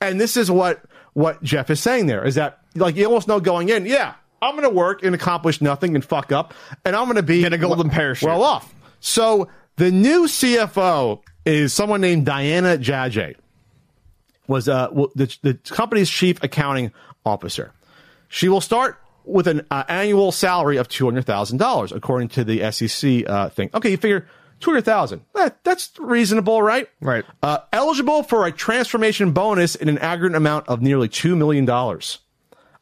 And 0.00 0.20
this 0.20 0.36
is 0.36 0.50
what 0.50 0.82
what 1.12 1.40
Jeff 1.42 1.70
is 1.70 1.78
saying 1.78 2.06
there 2.06 2.26
is 2.26 2.34
that 2.34 2.58
like 2.74 2.96
you 2.96 3.06
almost 3.06 3.28
know 3.28 3.38
going 3.38 3.68
in, 3.68 3.86
yeah, 3.86 4.14
I'm 4.42 4.56
going 4.56 4.68
to 4.68 4.74
work 4.74 5.04
and 5.04 5.14
accomplish 5.14 5.60
nothing 5.60 5.94
and 5.94 6.04
fuck 6.04 6.32
up, 6.32 6.52
and 6.84 6.96
I'm 6.96 7.04
going 7.04 7.16
to 7.16 7.22
be 7.22 7.44
in 7.44 7.52
a 7.52 7.58
golden 7.58 7.88
parachute. 7.88 8.28
well 8.28 8.42
off. 8.42 8.74
So 8.98 9.48
the 9.76 9.92
new 9.92 10.26
CFO 10.26 11.20
is 11.44 11.72
someone 11.72 12.00
named 12.00 12.26
Diana 12.26 12.76
Jajeh 12.76 13.36
was 14.48 14.68
uh, 14.68 14.88
the, 15.14 15.36
the 15.42 15.54
company's 15.54 16.10
chief 16.10 16.42
accounting 16.42 16.92
officer. 17.24 17.72
She 18.28 18.48
will 18.48 18.60
start 18.60 19.00
with 19.26 19.46
an 19.48 19.66
uh, 19.70 19.84
annual 19.88 20.32
salary 20.32 20.76
of 20.76 20.88
two 20.88 21.04
hundred 21.04 21.26
thousand 21.26 21.58
dollars, 21.58 21.92
according 21.92 22.28
to 22.28 22.44
the 22.44 22.70
SEC 22.70 23.28
uh, 23.28 23.48
thing. 23.50 23.70
Okay, 23.74 23.90
you 23.90 23.96
figure 23.96 24.26
two 24.60 24.70
hundred 24.70 24.84
thousand. 24.84 25.22
That, 25.34 25.62
that's 25.64 25.92
reasonable, 25.98 26.62
right? 26.62 26.88
Right. 27.00 27.24
Uh, 27.42 27.58
eligible 27.72 28.22
for 28.22 28.46
a 28.46 28.52
transformation 28.52 29.32
bonus 29.32 29.74
in 29.74 29.88
an 29.88 29.98
aggregate 29.98 30.36
amount 30.36 30.68
of 30.68 30.80
nearly 30.80 31.08
two 31.08 31.36
million 31.36 31.64
dollars. 31.64 32.18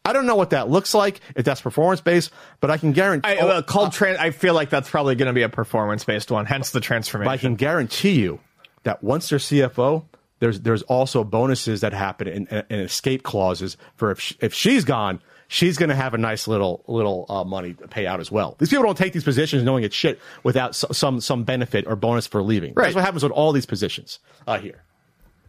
I 0.07 0.13
don't 0.13 0.27
know 0.27 0.37
what 0.37 0.51
that 0.51 0.69
looks 0.69 0.93
like 0.93 1.21
if 1.35 1.47
that's 1.47 1.63
performance 1.63 2.03
based, 2.03 2.31
but 2.61 2.71
I 2.71 2.77
can 2.77 2.93
guarantee. 2.93 3.29
I, 3.31 3.37
uh, 3.37 3.63
called 3.63 3.93
tran- 3.93 4.19
I 4.19 4.33
feel 4.33 4.53
like 4.53 4.69
that's 4.69 4.91
probably 4.91 5.15
going 5.15 5.29
to 5.29 5.33
be 5.33 5.43
a 5.43 5.49
performance 5.49 6.05
based 6.05 6.31
one, 6.31 6.45
hence 6.45 6.71
the 6.71 6.81
transformation. 6.81 7.29
But 7.29 7.33
I 7.33 7.39
can 7.39 7.55
guarantee 7.55 8.21
you 8.21 8.41
that 8.83 9.03
once 9.03 9.31
they're 9.31 9.39
CFO, 9.39 10.05
there's 10.41 10.61
there's 10.61 10.83
also 10.83 11.25
bonuses 11.25 11.81
that 11.81 11.95
happen 11.95 12.29
and, 12.29 12.67
and 12.69 12.81
escape 12.83 13.23
clauses 13.23 13.79
for 13.97 14.11
if 14.11 14.21
she, 14.21 14.37
if 14.41 14.53
she's 14.53 14.85
gone, 14.85 15.23
she's 15.49 15.77
going 15.77 15.89
to 15.89 15.95
have 15.95 16.15
a 16.15 16.19
nice 16.19 16.49
little 16.49 16.85
little 16.87 17.27
uh, 17.29 17.45
money 17.45 17.75
to 17.75 17.89
pay 17.89 18.07
out 18.07 18.21
as 18.21 18.31
well. 18.31 18.57
These 18.59 18.71
people 18.71 18.85
don't 18.85 18.99
take 18.99 19.13
these 19.13 19.25
positions 19.25 19.63
knowing 19.63 19.85
it's 19.85 19.95
shit 19.95 20.21
without 20.43 20.71
s- 20.71 20.85
some 20.93 21.21
some 21.21 21.45
benefit 21.45 21.87
or 21.87 21.97
bonus 21.97 22.27
for 22.27 22.43
leaving. 22.43 22.75
Right. 22.75 22.85
That's 22.85 22.97
what 22.97 23.05
happens 23.05 23.23
with 23.23 23.33
all 23.33 23.53
these 23.53 23.67
positions 23.67 24.19
uh, 24.47 24.59
here. 24.59 24.83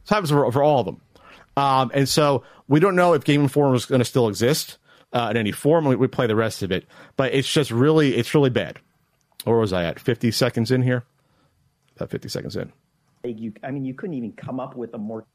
This 0.04 0.10
happens 0.10 0.30
for, 0.30 0.52
for 0.52 0.62
all 0.64 0.80
of 0.82 0.86
them. 0.86 1.02
Um, 1.58 1.92
and 1.94 2.08
so 2.08 2.44
we 2.68 2.80
don't 2.80 2.96
know 2.96 3.14
if 3.14 3.24
Game 3.24 3.42
Informer 3.42 3.76
is 3.76 3.86
going 3.86 4.00
to 4.00 4.06
still 4.06 4.28
exist 4.28 4.78
uh, 5.14 5.30
in 5.32 5.38
any 5.38 5.52
form. 5.52 5.86
We, 5.86 5.96
we 5.96 6.08
play 6.08 6.28
the 6.28 6.36
rest 6.36 6.64
of 6.64 6.72
it, 6.72 6.86
but 7.16 7.34
it's 7.34 7.52
just 7.52 7.72
really 7.72 8.16
it's 8.16 8.34
really 8.36 8.50
bad. 8.50 8.80
Where 9.46 9.58
was 9.58 9.74
I 9.74 9.86
at? 9.86 10.00
Fifty 10.00 10.32
seconds 10.32 10.72
in 10.72 10.82
here. 10.82 11.04
About 11.96 12.10
fifty 12.10 12.30
seconds 12.30 12.56
in. 12.56 12.72
You, 13.24 13.54
I 13.64 13.72
mean, 13.72 13.86
you 13.86 13.94
couldn't 13.96 14.16
even 14.16 14.34
come 14.34 14.60
up 14.60 14.76
with 14.76 14.94
a 14.94 14.98
more 15.00 15.26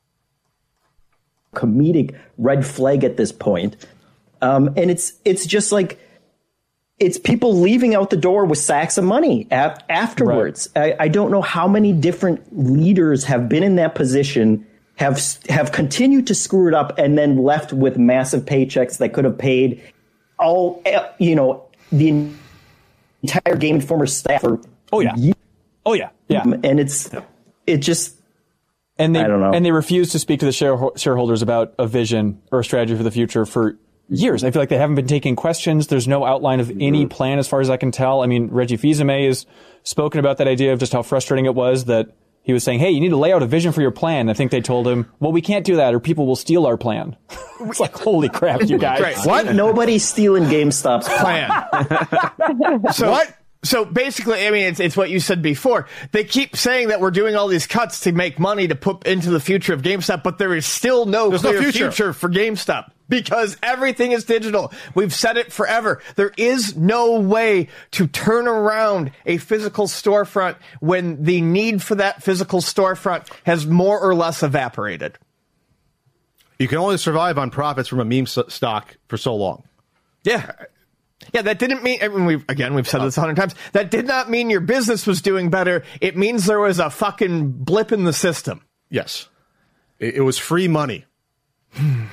comedic 1.55 2.17
red 2.39 2.65
flag 2.65 3.03
at 3.03 3.17
this 3.17 3.33
point. 3.33 3.87
Um, 4.43 4.69
and 4.77 4.91
it's 4.91 5.13
it's 5.25 5.47
just 5.47 5.73
like 5.73 5.99
it's 6.99 7.19
people 7.19 7.59
leaving 7.59 7.95
out 7.95 8.11
the 8.11 8.17
door 8.17 8.45
with 8.45 8.59
sacks 8.59 8.99
of 8.99 9.05
money 9.05 9.47
a- 9.51 9.79
afterwards. 9.91 10.69
I, 10.77 10.95
I 11.01 11.09
don't 11.09 11.31
know 11.31 11.43
how 11.43 11.67
many 11.67 11.93
different 11.93 12.43
leaders 12.59 13.25
have 13.25 13.49
been 13.49 13.63
in 13.63 13.77
that 13.77 13.95
position, 13.95 14.67
have 14.97 15.21
have 15.49 15.73
continued 15.73 16.27
to 16.29 16.35
screw 16.35 16.69
it 16.69 16.75
up, 16.75 16.99
and 16.99 17.17
then 17.17 17.39
left 17.39 17.73
with 17.73 17.97
massive 17.99 18.45
paychecks 18.45 18.99
that 18.99 19.13
could 19.15 19.25
have 19.25 19.39
paid 19.39 19.83
all 20.39 20.81
eh, 20.85 21.07
you 21.19 21.35
know 21.35 21.65
the 21.93 22.29
entire 23.23 23.57
Game 23.57 23.77
Informer 23.77 24.07
staff. 24.07 24.45
Oh 24.93 25.01
yeah. 25.01 25.15
Oh 25.87 25.95
yeah. 25.95 26.11
Yeah. 26.29 26.43
and 26.63 26.79
it's 26.81 27.11
it 27.67 27.79
just 27.79 28.17
And 28.99 29.15
they 29.15 29.21
I 29.21 29.27
don't 29.27 29.41
know. 29.41 29.53
and 29.53 29.65
they 29.65 29.73
refuse 29.73 30.11
to 30.13 30.19
speak 30.19 30.41
to 30.41 30.47
the 30.47 30.53
shareholders 30.97 31.43
about 31.43 31.75
a 31.79 31.87
vision 31.87 32.41
or 32.53 32.61
a 32.61 32.65
strategy 32.65 32.95
for 32.97 33.03
the 33.03 33.11
future 33.11 33.45
for 33.47 33.77
years. 34.11 34.45
I 34.45 34.51
feel 34.51 34.61
like 34.61 34.69
they 34.69 34.77
haven't 34.77 34.97
been 34.97 35.07
taking 35.07 35.37
questions. 35.37 35.87
There's 35.87 36.09
no 36.09 36.25
outline 36.25 36.61
of 36.61 36.71
any 36.71 37.03
mm-hmm. 37.03 37.09
plan 37.09 37.39
as 37.39 37.49
far 37.49 37.61
as 37.61 37.71
I 37.71 37.77
can 37.77 37.91
tell. 37.91 38.23
I 38.23 38.27
mean, 38.27 38.49
Reggie 38.49 38.77
Fils-Aimé 38.77 39.27
has 39.27 39.47
spoken 39.83 40.21
about 40.21 40.39
that 40.39 40.49
idea 40.49 40.73
of 40.73 40.79
just 40.79 40.93
how 40.93 41.03
frustrating 41.03 41.47
it 41.47 41.55
was 41.55 41.87
that 41.87 42.11
he 42.43 42.53
was 42.53 42.65
saying, 42.65 42.81
"Hey, 42.81 42.91
you 42.91 43.01
need 43.01 43.11
to 43.11 43.17
lay 43.17 43.33
out 43.33 43.43
a 43.43 43.47
vision 43.47 43.73
for 43.73 43.83
your 43.83 43.91
plan." 43.91 44.29
I 44.29 44.35
think 44.35 44.51
they 44.51 44.61
told 44.61 44.89
him, 44.89 45.11
"Well, 45.21 45.33
we 45.33 45.41
can't 45.43 45.65
do 45.65 45.77
that, 45.77 45.95
or 45.95 46.01
people 46.01 46.27
will 46.27 46.37
steal 46.37 46.67
our 46.67 46.77
plan." 46.77 47.17
it's 47.61 47.81
like, 47.81 47.95
holy 47.95 48.29
crap, 48.29 48.63
you 48.63 48.79
guys! 48.79 49.01
Right. 49.01 49.17
What? 49.19 49.55
nobody's 49.55 50.05
stealing 50.05 50.45
GameStop's 50.45 51.09
plan. 51.21 52.93
so 52.93 53.11
What? 53.11 53.37
So 53.63 53.85
basically, 53.85 54.47
I 54.47 54.51
mean, 54.51 54.65
it's 54.65 54.81
it's 54.81 54.97
what 54.97 55.11
you 55.11 55.21
said 55.21 55.43
before. 55.43 55.87
They 56.13 56.25
keep 56.25 56.57
saying 56.57 56.89
that 56.89 57.01
we're 57.01 57.11
doing 57.11 57.37
all 57.37 57.47
these 57.47 57.67
cuts 57.67 58.01
to 58.01 58.13
make 58.13 58.39
money 58.39 58.67
to 58.69 58.75
put 58.75 59.07
into 59.07 59.31
the 59.31 59.41
future 59.41 59.75
of 59.75 59.83
GameStop, 59.83 60.23
but 60.23 60.39
there 60.39 60.55
is 60.55 60.65
still 60.65 61.05
no 61.05 61.29
There's 61.29 61.43
no 61.43 61.51
clear 61.51 61.63
future. 61.65 61.93
future 61.93 62.13
for 62.15 62.31
GameStop 62.31 62.91
because 63.11 63.59
everything 63.63 64.13
is 64.13 64.25
digital. 64.25 64.73
We've 64.95 65.13
said 65.13 65.37
it 65.37 65.53
forever. 65.53 66.01
There 66.17 66.33
is 66.39 66.77
no 66.77 67.21
way 67.21 67.69
to 67.91 68.07
turn 68.07 68.49
around 68.49 69.13
a 69.27 69.37
physical 69.37 69.87
storefront 69.87 70.57
when 70.81 71.23
the 71.25 71.43
need 71.43 71.83
for 71.83 71.97
that 71.97 72.23
physical 72.23 72.61
storefront 72.61 73.29
has 73.45 73.67
more 73.67 74.01
or 74.01 74.15
less 74.15 74.43
evaporated. 74.43 75.19
You 76.59 76.69
can 76.69 76.79
only 76.79 76.97
survive 76.97 77.37
on 77.37 77.51
profits 77.51 77.89
from 77.89 78.01
a 78.01 78.05
meme 78.05 78.27
stock 78.27 78.97
for 79.09 79.17
so 79.17 79.35
long. 79.35 79.65
Yeah. 80.25 80.53
Yeah, 81.33 81.43
that 81.43 81.59
didn't 81.59 81.83
mean. 81.83 81.99
I 82.03 82.09
mean, 82.09 82.25
we've 82.25 82.45
again 82.49 82.75
we've 82.75 82.89
said 82.89 83.01
this 83.03 83.17
a 83.17 83.21
hundred 83.21 83.37
times. 83.37 83.55
That 83.73 83.91
did 83.91 84.07
not 84.07 84.31
mean 84.31 84.49
your 84.49 84.61
business 84.61 85.07
was 85.07 85.21
doing 85.21 85.51
better. 85.51 85.85
It 86.01 86.17
means 86.17 86.47
there 86.47 86.59
was 86.59 86.79
a 86.79 86.89
fucking 86.89 87.53
blip 87.53 87.93
in 87.93 88.05
the 88.05 88.13
system. 88.13 88.65
Yes, 88.89 89.29
it, 89.99 90.17
it 90.17 90.21
was 90.23 90.39
free 90.39 90.67
money. 90.67 91.05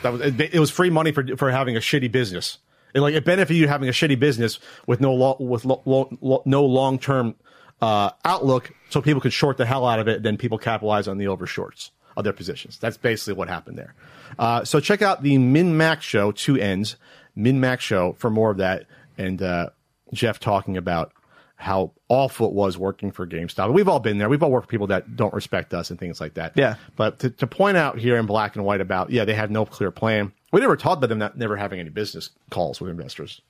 That 0.04 0.14
was 0.14 0.22
it, 0.22 0.40
it 0.40 0.60
was 0.60 0.70
free 0.70 0.90
money 0.90 1.12
for 1.12 1.26
for 1.38 1.52
having 1.52 1.76
a 1.76 1.80
shitty 1.80 2.12
business. 2.12 2.60
It, 2.94 3.02
like 3.02 3.16
it 3.16 3.26
benefited 3.26 3.58
you 3.60 3.68
having 3.68 3.90
a 3.90 3.92
shitty 3.92 4.20
business 4.20 4.60
with 4.86 5.02
no 5.02 5.14
lo, 5.14 5.36
with 5.40 5.66
lo, 5.66 5.82
lo, 5.86 6.42
no 6.46 6.66
long 6.66 7.00
term 7.00 7.36
uh, 7.82 8.12
outlook, 8.24 8.72
so 8.90 9.02
people 9.02 9.22
could 9.22 9.34
short 9.34 9.58
the 9.58 9.66
hell 9.66 9.86
out 9.86 10.00
of 10.00 10.08
it. 10.08 10.24
Then 10.24 10.38
people 10.38 10.58
capitalize 10.58 11.08
on 11.08 11.18
the 11.18 11.28
over 11.28 11.46
shorts 11.46 11.92
of 12.16 12.24
their 12.24 12.34
positions. 12.34 12.78
That's 12.80 12.98
basically 12.98 13.34
what 13.34 13.50
happened 13.50 13.78
there. 13.78 13.94
Uh, 14.40 14.64
so 14.64 14.80
check 14.80 15.02
out 15.02 15.22
the 15.22 15.38
MinnMax 15.38 16.02
show, 16.02 16.32
two 16.32 16.58
ends, 16.58 16.96
MinnMax 17.38 17.80
show 17.80 18.16
for 18.18 18.30
more 18.30 18.52
of 18.52 18.58
that, 18.58 18.86
and 19.18 19.42
uh, 19.42 19.70
Jeff 20.14 20.40
talking 20.40 20.78
about 20.78 21.12
how 21.60 21.92
awful 22.08 22.48
it 22.48 22.54
was 22.54 22.78
working 22.78 23.12
for 23.12 23.26
GameStop. 23.26 23.74
We've 23.74 23.88
all 23.88 24.00
been 24.00 24.20
there. 24.20 24.30
We've 24.30 24.42
all 24.44 24.52
worked 24.52 24.68
for 24.68 24.72
people 24.72 24.88
that 24.88 25.16
don't 25.16 25.34
respect 25.34 25.74
us 25.74 25.90
and 25.90 26.00
things 26.00 26.22
like 26.22 26.36
that. 26.36 26.54
Yeah. 26.56 26.76
But 26.96 27.20
to, 27.20 27.32
to 27.32 27.48
point 27.48 27.78
out 27.78 27.98
here 27.98 28.16
in 28.18 28.28
black 28.28 28.56
and 28.56 28.64
white 28.64 28.80
about, 28.80 29.10
yeah, 29.10 29.26
they 29.26 29.34
have 29.34 29.50
no 29.50 29.66
clear 29.66 29.90
plan. 29.90 30.32
We 30.52 30.62
never 30.62 30.78
talked 30.78 31.00
about 31.00 31.10
them 31.10 31.18
not 31.18 31.36
never 31.36 31.58
having 31.58 31.80
any 31.80 31.90
business 31.90 32.30
calls 32.52 32.80
with 32.80 32.92
investors 32.92 33.42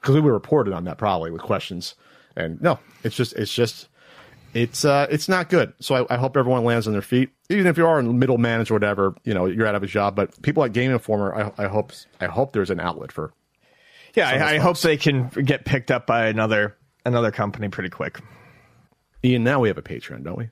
because 0.00 0.16
we 0.16 0.20
were 0.20 0.32
reported 0.32 0.74
on 0.74 0.84
that 0.84 0.98
probably 0.98 1.30
with 1.30 1.42
questions. 1.42 1.94
And 2.36 2.60
no, 2.60 2.80
it's 3.04 3.14
just, 3.14 3.34
it's 3.34 3.54
just, 3.54 3.86
it's, 4.52 4.84
uh, 4.84 5.06
it's 5.08 5.28
not 5.28 5.48
good. 5.48 5.72
So 5.78 5.94
I, 5.94 6.14
I 6.14 6.16
hope 6.18 6.36
everyone 6.36 6.64
lands 6.64 6.88
on 6.88 6.92
their 6.92 7.02
feet. 7.02 7.30
Even 7.50 7.68
if 7.68 7.78
you 7.78 7.86
are 7.86 8.00
in 8.00 8.18
middle 8.18 8.38
manage 8.38 8.72
or 8.72 8.74
whatever, 8.74 9.14
you 9.22 9.32
know, 9.32 9.46
you're 9.46 9.66
out 9.66 9.76
of 9.76 9.84
a 9.84 9.86
job. 9.86 10.16
But 10.16 10.42
people 10.42 10.60
like 10.60 10.72
Game 10.72 10.90
Informer, 10.90 11.52
I, 11.56 11.64
I 11.64 11.68
hope, 11.68 11.92
I 12.20 12.26
hope 12.26 12.52
there's 12.52 12.70
an 12.70 12.80
outlet 12.80 13.12
for. 13.12 13.32
Yeah, 14.16 14.28
I, 14.28 14.54
I 14.54 14.58
hope 14.58 14.78
they 14.78 14.96
can 14.96 15.28
get 15.28 15.64
picked 15.64 15.92
up 15.92 16.06
by 16.06 16.26
another 16.26 16.76
another 17.04 17.30
company 17.30 17.68
pretty 17.68 17.90
quick. 17.90 18.20
Ian, 19.24 19.44
now 19.44 19.60
we 19.60 19.68
have 19.68 19.78
a 19.78 19.82
Patreon, 19.82 20.22
don't 20.22 20.38
we? 20.38 20.50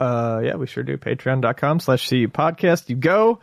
Uh, 0.00 0.40
yeah, 0.44 0.56
we 0.56 0.66
sure 0.66 0.82
do. 0.82 0.96
Patreon.com 0.96 1.78
slash 1.80 2.08
CU 2.08 2.28
podcast. 2.28 2.88
You 2.88 2.96
go, 2.96 3.38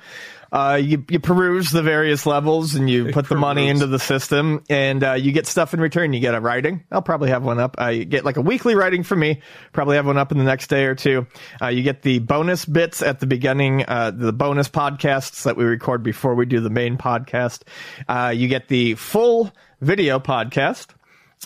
uh, 0.52 0.80
you, 0.82 1.04
you 1.10 1.20
peruse 1.20 1.72
the 1.72 1.82
various 1.82 2.26
levels 2.26 2.76
and 2.76 2.89
you 2.89 3.12
put 3.14 3.30
the 3.30 3.36
money 3.36 3.70
into 3.70 3.88
the 3.88 3.97
system 3.99 4.62
and, 4.70 5.02
uh, 5.02 5.14
you 5.14 5.32
get 5.32 5.47
stuff 5.47 5.74
in 5.74 5.80
return. 5.80 6.12
You 6.12 6.20
get 6.20 6.36
a 6.36 6.41
writing. 6.41 6.84
I'll 6.91 7.02
probably 7.02 7.30
have 7.30 7.43
one 7.43 7.60
up. 7.60 7.76
Uh, 7.78 7.93
get 7.93 8.26
like 8.26 8.36
a 8.36 8.41
weekly 8.41 8.76
writing 8.76 9.04
from 9.04 9.20
me. 9.20 9.41
Probably 9.72 9.95
have 9.95 10.06
one 10.06 10.18
up 10.18 10.34
in 10.34 10.38
the 10.38 10.43
next 10.43 10.68
day 10.68 10.86
or 10.86 10.95
two. 10.95 11.26
Uh, 11.62 11.68
you 11.68 11.84
get 11.84 12.02
the 12.02 12.20
bonus 12.20 12.66
bits 12.66 13.02
at 13.02 13.22
the 13.22 13.28
beginning, 13.28 13.86
uh, 13.88 14.12
the 14.12 14.34
bonus 14.34 14.68
podcasts 14.68 15.43
that 15.43 15.56
we 15.56 15.64
record 15.64 16.04
before 16.04 16.36
we 16.36 16.45
do 16.45 16.60
the 16.60 16.70
main 16.70 16.97
podcast. 16.97 17.62
Uh, 18.10 18.34
you 18.36 18.49
get 18.49 18.68
the 18.68 18.95
full 18.95 19.52
video 19.80 20.20
podcast. 20.20 20.88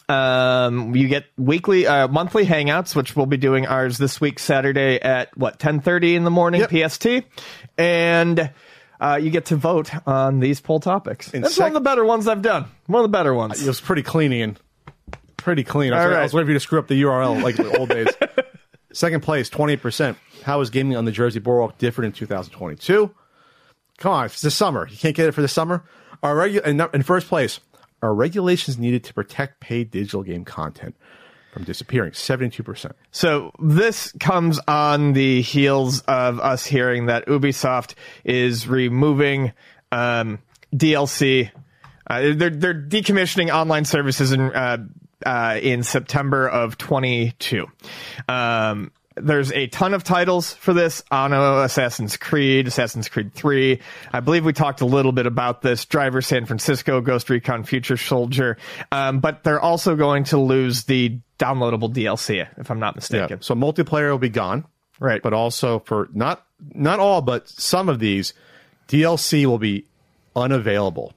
Um, 0.07 0.95
you 0.95 1.07
get 1.07 1.25
weekly, 1.37 1.87
uh, 1.87 2.07
monthly 2.07 2.45
hangouts, 2.45 2.95
which 2.95 3.15
we'll 3.15 3.25
be 3.25 3.37
doing 3.37 3.65
ours 3.65 3.97
this 3.97 4.21
week, 4.21 4.39
Saturday 4.39 4.99
at 5.01 5.35
what, 5.37 5.53
1030 5.53 6.15
in 6.15 6.23
the 6.23 6.31
morning 6.31 6.61
Yep. 6.61 6.69
PST. 6.91 7.07
And, 7.77 8.51
uh, 8.99 9.19
you 9.21 9.29
get 9.31 9.45
to 9.45 9.55
vote 9.55 9.89
on 10.07 10.39
these 10.39 10.61
poll 10.61 10.79
topics. 10.79 11.33
In 11.33 11.41
That's 11.41 11.55
sec- 11.55 11.61
one 11.63 11.69
of 11.71 11.73
the 11.75 11.79
better 11.81 12.05
ones 12.05 12.27
I've 12.27 12.41
done. 12.41 12.65
One 12.87 13.03
of 13.03 13.11
the 13.11 13.17
better 13.17 13.33
ones. 13.33 13.61
It 13.61 13.67
was 13.67 13.81
pretty 13.81 14.03
clean, 14.03 14.31
Ian. 14.31 14.57
Pretty 15.37 15.63
clean. 15.63 15.91
I 15.93 16.05
was, 16.05 16.13
All 16.13 16.19
I 16.19 16.23
was 16.23 16.33
waiting 16.33 16.47
for 16.47 16.51
you 16.51 16.57
to 16.57 16.59
screw 16.63 16.79
up 16.79 16.87
the 16.87 17.01
URL 17.01 17.41
like 17.43 17.55
the 17.55 17.77
old 17.77 17.89
days. 17.89 18.07
Second 18.93 19.21
place, 19.23 19.49
28%. 19.49 20.15
How 20.43 20.61
is 20.61 20.69
gaming 20.69 20.95
on 20.95 21.05
the 21.05 21.11
Jersey 21.11 21.39
Boardwalk 21.39 21.77
different 21.77 22.15
in 22.15 22.19
2022? 22.19 23.11
Come 23.97 24.11
on, 24.11 24.25
it's 24.25 24.41
the 24.41 24.51
summer. 24.51 24.87
You 24.89 24.97
can't 24.97 25.15
get 25.15 25.27
it 25.27 25.33
for 25.33 25.41
the 25.41 25.47
summer. 25.47 25.83
Are 26.23 26.35
regu- 26.35 26.65
in, 26.65 26.79
in 26.93 27.03
first 27.03 27.27
place, 27.27 27.59
are 28.01 28.13
regulations 28.13 28.77
needed 28.77 29.03
to 29.05 29.13
protect 29.13 29.59
paid 29.59 29.91
digital 29.91 30.23
game 30.23 30.45
content 30.45 30.95
from 31.53 31.63
disappearing? 31.63 32.11
72%. 32.11 32.91
So 33.11 33.51
this 33.59 34.11
comes 34.19 34.59
on 34.67 35.13
the 35.13 35.41
heels 35.41 36.01
of 36.01 36.39
us 36.39 36.65
hearing 36.65 37.07
that 37.07 37.25
Ubisoft 37.27 37.95
is 38.23 38.67
removing 38.67 39.53
um, 39.91 40.39
DLC. 40.73 41.51
Uh, 42.07 42.33
they're 42.35 42.49
they're 42.51 42.73
decommissioning 42.73 43.51
online 43.51 43.85
services 43.85 44.31
in 44.31 44.41
uh, 44.41 44.77
uh, 45.25 45.59
in 45.61 45.83
September 45.83 46.47
of 46.47 46.77
22. 46.77 47.65
Um, 48.29 48.91
there's 49.15 49.51
a 49.53 49.67
ton 49.67 49.93
of 49.93 50.03
titles 50.03 50.53
for 50.53 50.73
this. 50.73 51.03
Anno, 51.11 51.61
Assassin's 51.61 52.17
Creed, 52.17 52.67
Assassin's 52.67 53.07
Creed 53.09 53.33
3. 53.33 53.79
I 54.11 54.19
believe 54.19 54.43
we 54.45 54.51
talked 54.53 54.81
a 54.81 54.85
little 54.85 55.11
bit 55.13 55.25
about 55.25 55.61
this. 55.61 55.85
Driver 55.85 56.21
San 56.21 56.45
Francisco, 56.45 56.99
Ghost 57.01 57.29
Recon 57.29 57.63
Future 57.63 57.97
Soldier. 57.97 58.57
Um, 58.91 59.19
but 59.19 59.43
they're 59.43 59.59
also 59.59 59.95
going 59.95 60.25
to 60.25 60.37
lose 60.37 60.83
the 60.83 61.17
downloadable 61.39 61.93
DLC, 61.93 62.45
if 62.57 62.69
I'm 62.69 62.79
not 62.79 62.93
Yeah. 62.95 62.97
mistaken. 62.97 63.41
So 63.41 63.55
multiplayer 63.55 64.11
will 64.11 64.17
be 64.17 64.29
gone. 64.29 64.65
Right. 64.99 65.21
But 65.21 65.33
also 65.33 65.79
for 65.79 66.09
not 66.13 66.45
not 66.73 66.99
all, 66.99 67.21
but 67.21 67.49
some 67.49 67.89
of 67.89 67.99
these, 67.99 68.33
DLC 68.87 69.45
will 69.45 69.57
be 69.59 69.85
unavailable. 70.35 71.13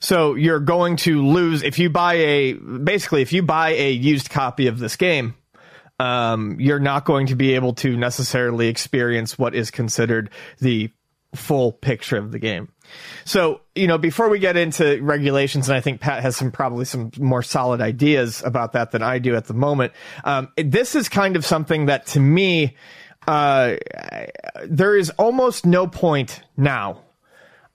So 0.00 0.34
you're 0.34 0.58
going 0.60 0.96
to 0.96 1.24
lose 1.24 1.62
if 1.62 1.78
you 1.78 1.88
buy 1.90 2.14
a 2.14 2.52
basically 2.54 3.22
if 3.22 3.32
you 3.32 3.42
buy 3.42 3.70
a 3.70 3.92
used 3.92 4.30
copy 4.30 4.66
of 4.66 4.78
this 4.80 4.96
game, 4.96 5.34
um, 6.02 6.56
you're 6.58 6.80
not 6.80 7.04
going 7.04 7.28
to 7.28 7.36
be 7.36 7.54
able 7.54 7.74
to 7.74 7.96
necessarily 7.96 8.66
experience 8.66 9.38
what 9.38 9.54
is 9.54 9.70
considered 9.70 10.30
the 10.58 10.90
full 11.36 11.70
picture 11.70 12.16
of 12.16 12.32
the 12.32 12.40
game. 12.40 12.72
So, 13.24 13.60
you 13.76 13.86
know, 13.86 13.98
before 13.98 14.28
we 14.28 14.40
get 14.40 14.56
into 14.56 15.00
regulations, 15.00 15.68
and 15.68 15.76
I 15.76 15.80
think 15.80 16.00
Pat 16.00 16.20
has 16.22 16.36
some 16.36 16.50
probably 16.50 16.86
some 16.86 17.12
more 17.18 17.44
solid 17.44 17.80
ideas 17.80 18.42
about 18.44 18.72
that 18.72 18.90
than 18.90 19.00
I 19.00 19.20
do 19.20 19.36
at 19.36 19.44
the 19.44 19.54
moment. 19.54 19.92
Um, 20.24 20.48
this 20.56 20.96
is 20.96 21.08
kind 21.08 21.36
of 21.36 21.46
something 21.46 21.86
that 21.86 22.06
to 22.08 22.20
me, 22.20 22.76
uh, 23.28 23.76
there 24.64 24.96
is 24.96 25.10
almost 25.10 25.64
no 25.64 25.86
point 25.86 26.42
now 26.56 27.00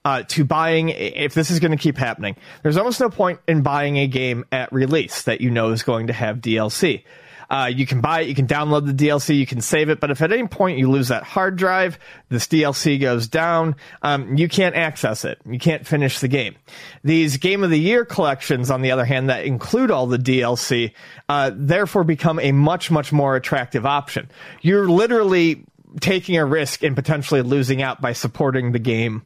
uh, 0.04 0.22
to 0.24 0.44
buying 0.44 0.90
if 0.90 1.32
this 1.32 1.50
is 1.50 1.60
going 1.60 1.70
to 1.70 1.76
keep 1.76 1.96
happening 1.98 2.36
there's 2.62 2.76
almost 2.76 3.00
no 3.00 3.10
point 3.10 3.40
in 3.48 3.62
buying 3.62 3.98
a 3.98 4.06
game 4.06 4.44
at 4.52 4.72
release 4.72 5.22
that 5.22 5.40
you 5.40 5.50
know 5.50 5.70
is 5.70 5.82
going 5.82 6.06
to 6.06 6.12
have 6.12 6.38
dlc 6.38 7.02
uh, 7.50 7.70
you 7.72 7.86
can 7.86 8.00
buy 8.00 8.20
it 8.20 8.28
you 8.28 8.34
can 8.34 8.46
download 8.46 8.86
the 8.86 9.06
dlc 9.06 9.34
you 9.34 9.46
can 9.46 9.60
save 9.60 9.88
it 9.88 10.00
but 10.00 10.10
if 10.10 10.20
at 10.22 10.32
any 10.32 10.46
point 10.46 10.78
you 10.78 10.90
lose 10.90 11.08
that 11.08 11.22
hard 11.22 11.56
drive 11.56 11.98
this 12.28 12.46
dlc 12.46 13.00
goes 13.00 13.26
down. 13.28 13.76
Um, 14.02 14.36
you 14.36 14.48
can't 14.48 14.74
access 14.74 15.24
it. 15.24 15.38
You 15.48 15.58
can't 15.58 15.86
finish 15.86 16.20
the 16.20 16.28
game. 16.28 16.56
These 17.04 17.36
game 17.38 17.64
of 17.64 17.70
the 17.70 17.78
year 17.78 18.04
collections 18.04 18.70
on 18.70 18.82
the 18.82 18.90
other 18.90 19.04
hand 19.04 19.28
that 19.30 19.44
include 19.44 19.90
all 19.90 20.06
the 20.06 20.18
dlc 20.18 20.92
uh, 21.28 21.50
therefore 21.54 22.04
become 22.04 22.38
a 22.40 22.52
much 22.52 22.90
much 22.90 23.12
more 23.12 23.36
attractive 23.36 23.86
option. 23.86 24.30
You're 24.60 24.88
literally 24.88 25.64
taking 26.00 26.36
a 26.36 26.44
risk 26.44 26.82
and 26.82 26.94
potentially 26.94 27.42
losing 27.42 27.82
out 27.82 28.00
by 28.00 28.12
supporting 28.12 28.72
the 28.72 28.78
game 28.78 29.24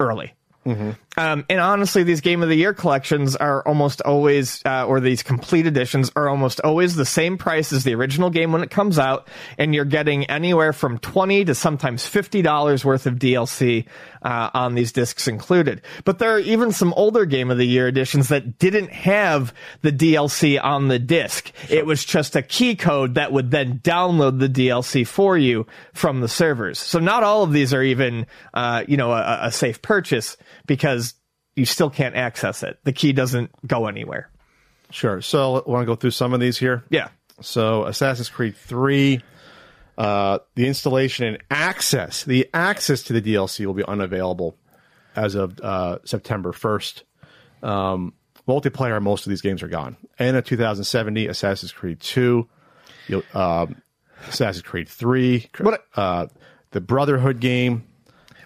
early. 0.00 0.34
Um, 1.16 1.44
and 1.48 1.60
honestly, 1.60 2.02
these 2.02 2.20
Game 2.20 2.42
of 2.42 2.48
the 2.48 2.56
Year 2.56 2.74
collections 2.74 3.36
are 3.36 3.66
almost 3.66 4.00
always, 4.02 4.60
uh, 4.64 4.86
or 4.86 5.00
these 5.00 5.22
complete 5.22 5.66
editions 5.66 6.10
are 6.16 6.28
almost 6.28 6.60
always 6.60 6.96
the 6.96 7.04
same 7.04 7.38
price 7.38 7.72
as 7.72 7.84
the 7.84 7.94
original 7.94 8.30
game 8.30 8.52
when 8.52 8.62
it 8.62 8.70
comes 8.70 8.98
out, 8.98 9.28
and 9.58 9.74
you're 9.74 9.84
getting 9.84 10.24
anywhere 10.26 10.72
from 10.72 10.98
twenty 10.98 11.44
to 11.44 11.54
sometimes 11.54 12.06
fifty 12.06 12.42
dollars 12.42 12.84
worth 12.84 13.06
of 13.06 13.14
DLC 13.14 13.86
uh, 14.22 14.50
on 14.54 14.74
these 14.74 14.92
discs 14.92 15.28
included. 15.28 15.82
But 16.04 16.18
there 16.18 16.34
are 16.34 16.40
even 16.40 16.72
some 16.72 16.92
older 16.94 17.26
Game 17.26 17.50
of 17.50 17.58
the 17.58 17.66
Year 17.66 17.86
editions 17.86 18.28
that 18.28 18.58
didn't 18.58 18.90
have 18.90 19.54
the 19.82 19.92
DLC 19.92 20.62
on 20.62 20.88
the 20.88 20.98
disc. 20.98 21.52
It 21.70 21.86
was 21.86 22.04
just 22.04 22.34
a 22.34 22.42
key 22.42 22.74
code 22.74 23.14
that 23.14 23.32
would 23.32 23.50
then 23.50 23.78
download 23.80 24.40
the 24.40 24.48
DLC 24.48 25.06
for 25.06 25.36
you 25.36 25.66
from 25.92 26.20
the 26.20 26.28
servers. 26.28 26.78
So 26.78 26.98
not 26.98 27.22
all 27.22 27.42
of 27.42 27.52
these 27.52 27.74
are 27.74 27.82
even, 27.82 28.26
uh, 28.54 28.84
you 28.88 28.96
know, 28.96 29.12
a, 29.12 29.40
a 29.42 29.52
safe 29.52 29.82
purchase 29.82 30.36
because 30.66 31.03
you 31.56 31.64
still 31.64 31.90
can't 31.90 32.14
access 32.16 32.62
it. 32.62 32.78
The 32.84 32.92
key 32.92 33.12
doesn't 33.12 33.50
go 33.66 33.86
anywhere. 33.86 34.30
Sure. 34.90 35.20
So, 35.20 35.62
want 35.66 35.82
to 35.82 35.86
go 35.86 35.94
through 35.96 36.10
some 36.12 36.32
of 36.34 36.40
these 36.40 36.58
here? 36.58 36.84
Yeah. 36.90 37.08
So 37.40 37.84
Assassin's 37.86 38.28
Creed 38.28 38.54
3, 38.56 39.20
uh, 39.98 40.38
the 40.54 40.66
installation 40.68 41.26
and 41.26 41.38
access, 41.50 42.22
the 42.24 42.48
access 42.54 43.02
to 43.04 43.12
the 43.12 43.20
DLC 43.20 43.66
will 43.66 43.74
be 43.74 43.84
unavailable 43.84 44.56
as 45.16 45.34
of 45.34 45.58
uh, 45.60 45.98
September 46.04 46.52
1st. 46.52 47.02
Um, 47.62 48.12
multiplayer, 48.46 49.02
most 49.02 49.26
of 49.26 49.30
these 49.30 49.40
games 49.40 49.62
are 49.64 49.68
gone. 49.68 49.96
Anno 50.18 50.40
2070, 50.42 51.26
Assassin's 51.26 51.72
Creed 51.72 51.98
2, 52.00 52.48
you'll, 53.08 53.22
um, 53.34 53.82
Assassin's 54.28 54.62
Creed 54.62 54.88
3, 54.88 55.50
What- 55.60 55.84
uh, 55.96 56.26
the 56.70 56.80
Brotherhood 56.80 57.40
game. 57.40 57.84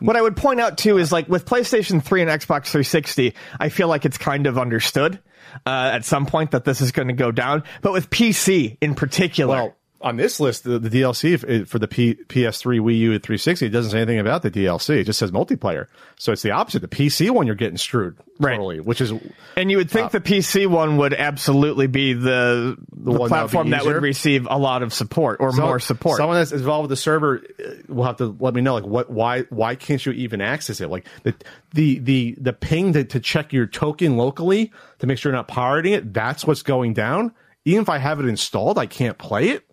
What 0.01 0.17
I 0.17 0.23
would 0.23 0.37
point 0.37 0.61
out 0.61 0.79
too 0.79 0.99
is 0.99 1.13
like 1.13 1.29
with 1.29 1.45
PlayStation 1.45 2.03
3 2.03 2.23
and 2.23 2.31
Xbox 2.31 2.67
360, 2.67 3.35
I 3.59 3.69
feel 3.69 3.89
like 3.89 4.05
it's 4.05 4.19
kind 4.19 4.47
of 4.47 4.59
understood 4.59 5.19
uh, 5.67 5.91
at 5.95 6.05
some 6.05 6.27
point 6.27 6.53
that 6.53 6.65
this 6.65 6.81
is 6.81 6.93
going 6.93 7.09
to 7.09 7.15
go 7.15 7.31
down. 7.33 7.65
But 7.83 7.93
with 7.93 8.11
PC 8.11 8.77
in 8.81 8.95
particular, 8.95 9.57
Well, 9.57 9.77
on 10.01 10.17
this 10.17 10.39
list, 10.39 10.63
the, 10.65 10.79
the 10.79 10.89
DLC 10.89 11.67
for 11.67 11.79
the 11.79 11.89
P, 11.89 12.15
PS3, 12.15 12.81
Wii 12.81 12.99
U, 12.99 13.13
and 13.13 13.23
360, 13.23 13.67
it 13.67 13.71
doesn't 13.71 13.91
say 13.91 13.99
anything 13.99 14.21
about 14.21 14.43
the 14.43 14.51
DLC. 14.51 14.99
It 15.01 15.05
just 15.05 15.19
says 15.19 15.33
multiplayer. 15.33 15.87
So 16.17 16.33
it's 16.33 16.43
the 16.43 16.53
opposite. 16.53 16.81
The 16.81 16.89
PC 16.89 17.31
one, 17.31 17.47
you're 17.47 17.57
getting 17.57 17.79
screwed 17.79 18.17
Right. 18.39 18.53
totally, 18.53 18.79
which 18.79 19.01
is 19.01 19.13
And 19.57 19.71
you 19.71 19.79
would 19.79 19.91
think 19.91 20.13
the 20.13 20.21
PC 20.21 20.69
one 20.69 20.99
would 20.99 21.15
absolutely 21.15 21.89
be 21.89 22.13
the, 22.13 22.77
the, 22.93 23.11
one 23.11 23.15
that 23.15 23.21
would 23.21 23.29
platform 23.29 23.71
that 23.71 23.85
would 23.85 24.01
receive 24.01 24.47
a 24.49 24.57
lot 24.57 24.85
of 24.85 24.93
support 24.93 25.41
or 25.41 25.53
So- 25.53 25.63
more 25.63 25.81
support. 25.81 26.19
Someone 26.19 26.37
that's 26.39 26.53
involved 26.53 26.83
with 26.85 26.91
the 26.91 26.97
server 27.03 27.43
uh, 27.59 27.71
will 27.89 28.05
have 28.05 28.19
to 28.19 28.37
let 28.39 28.55
me 28.55 28.61
know, 28.61 28.75
like, 28.75 28.87
what, 28.87 29.11
why, 29.11 29.43
why 29.51 29.75
can't 29.75 30.05
you 30.07 30.13
even 30.13 30.41
access 30.41 30.81
it? 30.81 30.89
Like 30.91 31.07
the, 31.25 31.35
the, 31.75 31.99
the, 31.99 32.37
the 32.41 32.53
ping 32.53 32.93
to, 32.93 33.03
to 33.03 33.19
check 33.19 33.53
your 33.53 33.67
token 33.67 34.17
locally 34.17 34.71
to 35.01 35.09
make 35.09 35.19
sure 35.19 35.33
you're 35.33 35.37
not 35.39 35.49
pirating 35.49 35.93
it. 35.95 36.15
That's 36.15 36.47
what's 36.47 36.63
going 36.63 36.95
down. 36.95 37.33
Even 37.65 37.83
if 37.83 37.89
I 37.89 37.99
have 37.99 38.21
it 38.21 38.27
installed, 38.27 38.79
I 38.79 38.87
can't 38.87 39.19
play 39.19 39.49
it 39.51 39.68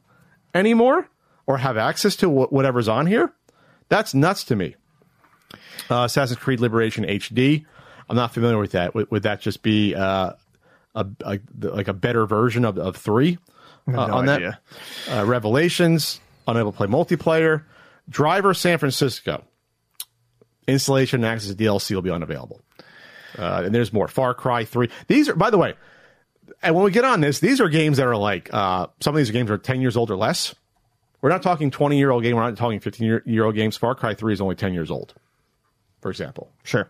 anymore 0.55 1.07
or 1.45 1.57
have 1.57 1.77
access 1.77 2.15
to 2.17 2.29
wh- 2.29 2.51
whatever's 2.51 2.87
on 2.87 3.05
here. 3.05 3.31
That's 3.89 4.13
nuts 4.15 4.43
to 4.45 4.55
me. 4.55 4.75
Uh, 5.91 6.05
Assassin's 6.05 6.39
Creed 6.39 6.59
Liberation 6.59 7.03
HD. 7.03 7.65
I'm 8.09 8.15
not 8.15 8.33
familiar 8.33 8.57
with 8.57 8.71
that. 8.71 8.95
Would, 8.95 9.11
would 9.11 9.23
that 9.23 9.41
just 9.41 9.61
be 9.61 9.93
uh, 9.93 10.31
a, 10.95 11.07
a 11.21 11.39
like 11.59 11.87
a 11.87 11.93
better 11.93 12.25
version 12.25 12.65
of, 12.65 12.77
of 12.77 12.95
three 12.95 13.37
uh, 13.87 13.91
no 13.91 13.99
on 13.99 14.29
idea. 14.29 14.59
that? 15.07 15.19
Uh, 15.19 15.25
Revelations, 15.25 16.19
unable 16.47 16.71
to 16.71 16.77
play 16.77 16.87
multiplayer. 16.87 17.63
Driver 18.09 18.53
San 18.53 18.77
Francisco. 18.77 19.43
Installation 20.67 21.23
and 21.23 21.31
access 21.31 21.53
to 21.53 21.55
DLC 21.55 21.93
will 21.93 22.01
be 22.01 22.09
unavailable. 22.09 22.61
Uh, 23.37 23.63
and 23.65 23.75
there's 23.75 23.93
more. 23.93 24.07
Far 24.07 24.33
Cry 24.33 24.65
3. 24.65 24.89
These 25.07 25.29
are, 25.29 25.35
by 25.35 25.49
the 25.49 25.57
way, 25.57 25.75
and 26.61 26.75
when 26.75 26.83
we 26.83 26.91
get 26.91 27.05
on 27.05 27.21
this, 27.21 27.39
these 27.39 27.61
are 27.61 27.69
games 27.69 27.97
that 27.97 28.07
are 28.07 28.15
like, 28.15 28.53
uh, 28.53 28.87
some 28.99 29.13
of 29.13 29.17
these 29.17 29.31
games 29.31 29.49
are 29.51 29.57
10 29.57 29.81
years 29.81 29.97
old 29.97 30.11
or 30.11 30.15
less. 30.15 30.55
We're 31.21 31.29
not 31.29 31.41
talking 31.41 31.71
20 31.71 31.97
year 31.97 32.11
old 32.11 32.23
game. 32.23 32.35
We're 32.35 32.43
not 32.43 32.57
talking 32.57 32.79
15 32.79 33.21
year, 33.25 33.43
old 33.45 33.55
games. 33.55 33.77
Far 33.77 33.95
Cry 33.95 34.13
3 34.13 34.33
is 34.33 34.41
only 34.41 34.55
10 34.55 34.73
years 34.73 34.91
old, 34.91 35.13
for 36.05 36.11
example. 36.11 36.51
Sure. 36.61 36.87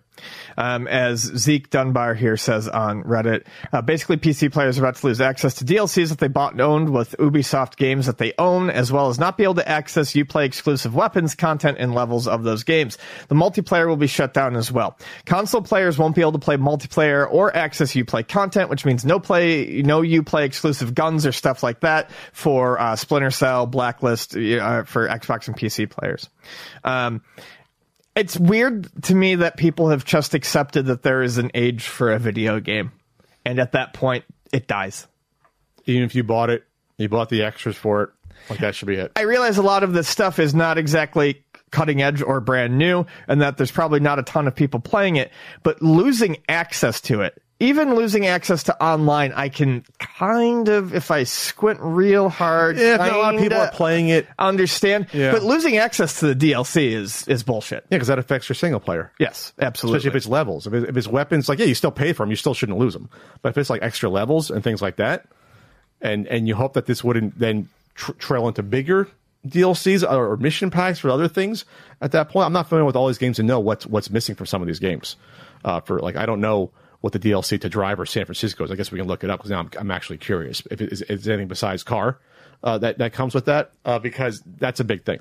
Um, 0.57 0.89
as 0.89 1.19
Zeke 1.21 1.69
Dunbar 1.69 2.15
here 2.15 2.35
says 2.35 2.67
on 2.67 3.01
Reddit, 3.03 3.45
uh, 3.71 3.81
basically 3.81 4.17
PC 4.17 4.51
players 4.51 4.77
are 4.77 4.81
about 4.81 4.97
to 4.97 5.07
lose 5.07 5.21
access 5.21 5.53
to 5.55 5.63
DLCs 5.63 6.09
that 6.09 6.17
they 6.17 6.27
bought 6.27 6.51
and 6.51 6.59
owned 6.59 6.89
with 6.89 7.15
Ubisoft 7.17 7.77
games 7.77 8.07
that 8.07 8.17
they 8.17 8.33
own, 8.37 8.69
as 8.69 8.91
well 8.91 9.07
as 9.07 9.17
not 9.17 9.37
be 9.37 9.45
able 9.45 9.55
to 9.55 9.69
access 9.69 10.11
Uplay 10.11 10.43
exclusive 10.43 10.93
weapons, 10.93 11.33
content, 11.33 11.77
and 11.79 11.95
levels 11.95 12.27
of 12.27 12.43
those 12.43 12.65
games. 12.65 12.97
The 13.29 13.35
multiplayer 13.35 13.87
will 13.87 13.95
be 13.95 14.07
shut 14.07 14.33
down 14.33 14.57
as 14.57 14.69
well. 14.69 14.97
Console 15.25 15.61
players 15.61 15.97
won't 15.97 16.13
be 16.13 16.19
able 16.19 16.33
to 16.33 16.39
play 16.39 16.57
multiplayer 16.57 17.25
or 17.31 17.55
access 17.55 17.93
Uplay 17.93 18.27
content, 18.27 18.69
which 18.69 18.83
means 18.83 19.05
no 19.05 19.21
play, 19.21 19.81
no 19.81 20.01
Uplay 20.01 20.43
exclusive 20.43 20.93
guns 20.93 21.25
or 21.25 21.31
stuff 21.31 21.63
like 21.63 21.79
that 21.79 22.11
for 22.33 22.77
uh, 22.77 22.97
Splinter 22.97 23.31
Cell, 23.31 23.65
Blacklist 23.65 24.35
uh, 24.35 24.83
for 24.83 25.07
Xbox 25.07 25.47
and 25.47 25.55
PC 25.55 25.89
players. 25.89 26.29
Um, 26.83 27.21
it's 28.15 28.37
weird 28.37 28.89
to 29.03 29.15
me 29.15 29.35
that 29.35 29.57
people 29.57 29.89
have 29.89 30.05
just 30.05 30.33
accepted 30.33 30.85
that 30.87 31.03
there 31.03 31.21
is 31.21 31.37
an 31.37 31.51
age 31.53 31.87
for 31.87 32.11
a 32.11 32.19
video 32.19 32.59
game. 32.59 32.91
And 33.45 33.59
at 33.59 33.73
that 33.73 33.93
point, 33.93 34.25
it 34.51 34.67
dies. 34.67 35.07
Even 35.85 36.03
if 36.03 36.15
you 36.15 36.23
bought 36.23 36.49
it, 36.49 36.63
you 36.97 37.09
bought 37.09 37.29
the 37.29 37.43
extras 37.43 37.75
for 37.75 38.03
it, 38.03 38.09
like 38.49 38.59
that 38.59 38.73
should 38.73 38.87
be 38.87 38.95
it. 38.95 39.11
I 39.15 39.21
realize 39.21 39.57
a 39.57 39.63
lot 39.63 39.83
of 39.83 39.93
this 39.93 40.07
stuff 40.07 40.39
is 40.39 40.55
not 40.55 40.77
exactly 40.77 41.43
cutting 41.71 42.01
edge 42.01 42.21
or 42.21 42.39
brand 42.39 42.77
new, 42.77 43.05
and 43.27 43.41
that 43.41 43.57
there's 43.57 43.71
probably 43.71 43.99
not 43.99 44.17
a 44.17 44.23
ton 44.23 44.47
of 44.47 44.55
people 44.55 44.79
playing 44.79 45.17
it, 45.17 45.31
but 45.61 45.81
losing 45.81 46.37
access 46.47 47.01
to 47.01 47.21
it, 47.21 47.41
even 47.59 47.95
losing 47.95 48.25
access 48.25 48.63
to 48.63 48.83
online, 48.83 49.31
I 49.33 49.47
can 49.49 49.85
kind 49.97 50.67
of, 50.67 50.93
if 50.93 51.09
I 51.09 51.23
squint 51.23 51.79
real 51.81 52.27
hard, 52.27 52.77
Yeah, 52.77 52.97
a 52.97 53.15
lot 53.17 53.35
of 53.35 53.41
people 53.41 53.57
are 53.57 53.71
playing 53.71 54.09
it. 54.09 54.27
Understand, 54.37 55.07
Yeah. 55.13 55.31
but 55.31 55.41
losing 55.43 55.77
access 55.77 56.19
to 56.19 56.33
the 56.33 56.35
DLC 56.51 56.91
is 56.91 57.25
is 57.29 57.43
bullshit. 57.43 57.85
Yeah, 57.89 57.97
because 57.97 58.09
that 58.09 58.19
affects 58.19 58.49
your 58.49 58.55
single 58.55 58.79
player. 58.81 59.11
Yes, 59.19 59.53
absolutely. 59.59 59.97
Especially 59.99 60.09
if 60.09 60.15
it's 60.17 60.27
levels. 60.27 60.67
If, 60.67 60.73
it, 60.73 60.89
if 60.89 60.97
it's 60.97 61.07
weapons, 61.07 61.47
like, 61.47 61.59
yeah, 61.59 61.65
you 61.65 61.75
still 61.75 61.91
pay 61.91 62.11
for 62.11 62.23
them. 62.23 62.29
You 62.29 62.35
still 62.35 62.53
shouldn't 62.53 62.77
lose 62.77 62.93
them. 62.93 63.09
But 63.41 63.49
if 63.49 63.57
it's 63.57 63.69
like 63.69 63.81
extra 63.81 64.09
levels 64.09 64.51
and 64.51 64.63
things 64.63 64.81
like 64.81 64.97
that, 64.97 65.25
and 66.01 66.27
and 66.27 66.47
you 66.47 66.55
hope 66.55 66.73
that 66.73 66.87
this 66.87 67.03
wouldn't 67.05 67.39
then 67.39 67.69
tr- 67.95 68.11
trail 68.13 68.49
into 68.49 68.63
bigger 68.63 69.07
DLCs 69.47 70.03
or, 70.03 70.31
or 70.33 70.37
mission 70.37 70.69
packs 70.71 70.99
for 70.99 71.09
other 71.09 71.27
things 71.29 71.63
at 72.01 72.11
that 72.11 72.29
point. 72.29 72.47
I'm 72.47 72.53
not 72.53 72.67
familiar 72.67 72.85
with 72.85 72.95
all 72.97 73.07
these 73.07 73.17
games 73.17 73.37
to 73.37 73.43
know 73.43 73.61
what's 73.61 73.85
what's 73.85 74.09
missing 74.09 74.35
from 74.35 74.45
some 74.45 74.61
of 74.61 74.67
these 74.67 74.79
games. 74.79 75.15
Uh, 75.63 75.79
for 75.79 75.99
like, 75.99 76.15
I 76.17 76.25
don't 76.25 76.41
know 76.41 76.71
what 77.05 77.13
the 77.13 77.19
DLC 77.19 77.61
to 77.61 77.69
Driver 77.69 78.03
San 78.07 78.25
Francisco 78.25 78.63
is. 78.63 78.71
I 78.71 78.75
guess 78.75 78.91
we 78.91 78.97
can 78.97 79.07
look 79.07 79.23
it 79.23 79.29
up 79.29 79.37
because 79.37 79.51
now 79.51 79.59
I'm, 79.59 79.69
I'm 79.77 79.91
actually 79.91 80.17
curious 80.17 80.63
if 80.71 80.81
it 80.81 80.91
is, 80.91 81.03
is 81.03 81.27
anything 81.27 81.47
besides 81.47 81.83
car 81.83 82.17
uh, 82.63 82.79
that 82.79 82.97
that 82.97 83.13
comes 83.13 83.35
with 83.35 83.45
that 83.45 83.73
uh, 83.85 83.99
because 83.99 84.41
that's 84.57 84.79
a 84.79 84.83
big 84.83 85.05
thing. 85.05 85.19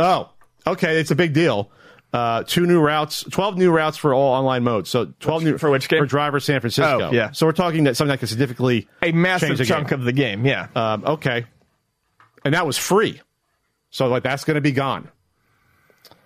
Oh, 0.00 0.32
okay, 0.66 0.98
it's 0.98 1.12
a 1.12 1.14
big 1.14 1.34
deal. 1.34 1.70
Uh, 2.12 2.42
two 2.42 2.66
new 2.66 2.80
routes, 2.80 3.22
twelve 3.30 3.56
new 3.56 3.70
routes 3.70 3.96
for 3.96 4.12
all 4.12 4.34
online 4.34 4.64
modes. 4.64 4.90
So 4.90 5.12
twelve 5.20 5.44
new 5.44 5.56
for 5.56 5.70
which 5.70 5.88
game? 5.88 6.00
For 6.00 6.06
Driver 6.06 6.40
San 6.40 6.60
Francisco. 6.60 7.10
Oh, 7.10 7.12
yeah. 7.12 7.30
So 7.30 7.46
we're 7.46 7.52
talking 7.52 7.84
that 7.84 7.96
something 7.96 8.10
that 8.10 8.18
could 8.18 8.28
significantly 8.28 8.88
a 9.00 9.12
massive 9.12 9.56
chunk 9.64 9.90
game. 9.90 10.00
of 10.00 10.04
the 10.04 10.12
game. 10.12 10.44
Yeah. 10.44 10.66
Um, 10.74 11.04
okay, 11.04 11.46
and 12.44 12.54
that 12.54 12.66
was 12.66 12.76
free. 12.76 13.20
So 13.90 14.08
like 14.08 14.24
that's 14.24 14.42
going 14.42 14.56
to 14.56 14.60
be 14.60 14.72
gone. 14.72 15.08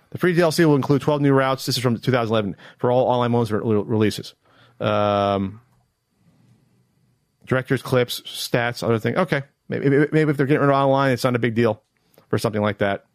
The 0.09 0.17
free 0.17 0.35
DLC 0.35 0.65
will 0.65 0.75
include 0.75 1.01
12 1.03 1.21
new 1.21 1.31
routes. 1.31 1.67
This 1.67 1.77
is 1.77 1.83
from 1.83 1.99
2011 1.99 2.55
for 2.79 2.91
all 2.91 3.07
online 3.07 3.31
modes 3.31 3.51
re- 3.51 3.59
releases. 3.61 4.33
Um, 4.79 5.61
director's 7.45 7.81
clips, 7.81 8.21
stats, 8.21 8.83
other 8.83 8.99
thing. 8.99 9.17
Okay, 9.17 9.43
maybe, 9.69 9.89
maybe 9.89 10.31
if 10.31 10.37
they're 10.37 10.45
getting 10.45 10.61
rid 10.61 10.69
of 10.69 10.75
online, 10.75 11.11
it's 11.11 11.23
not 11.23 11.35
a 11.35 11.39
big 11.39 11.55
deal 11.55 11.83
for 12.29 12.37
something 12.37 12.61
like 12.61 12.79
that. 12.79 13.05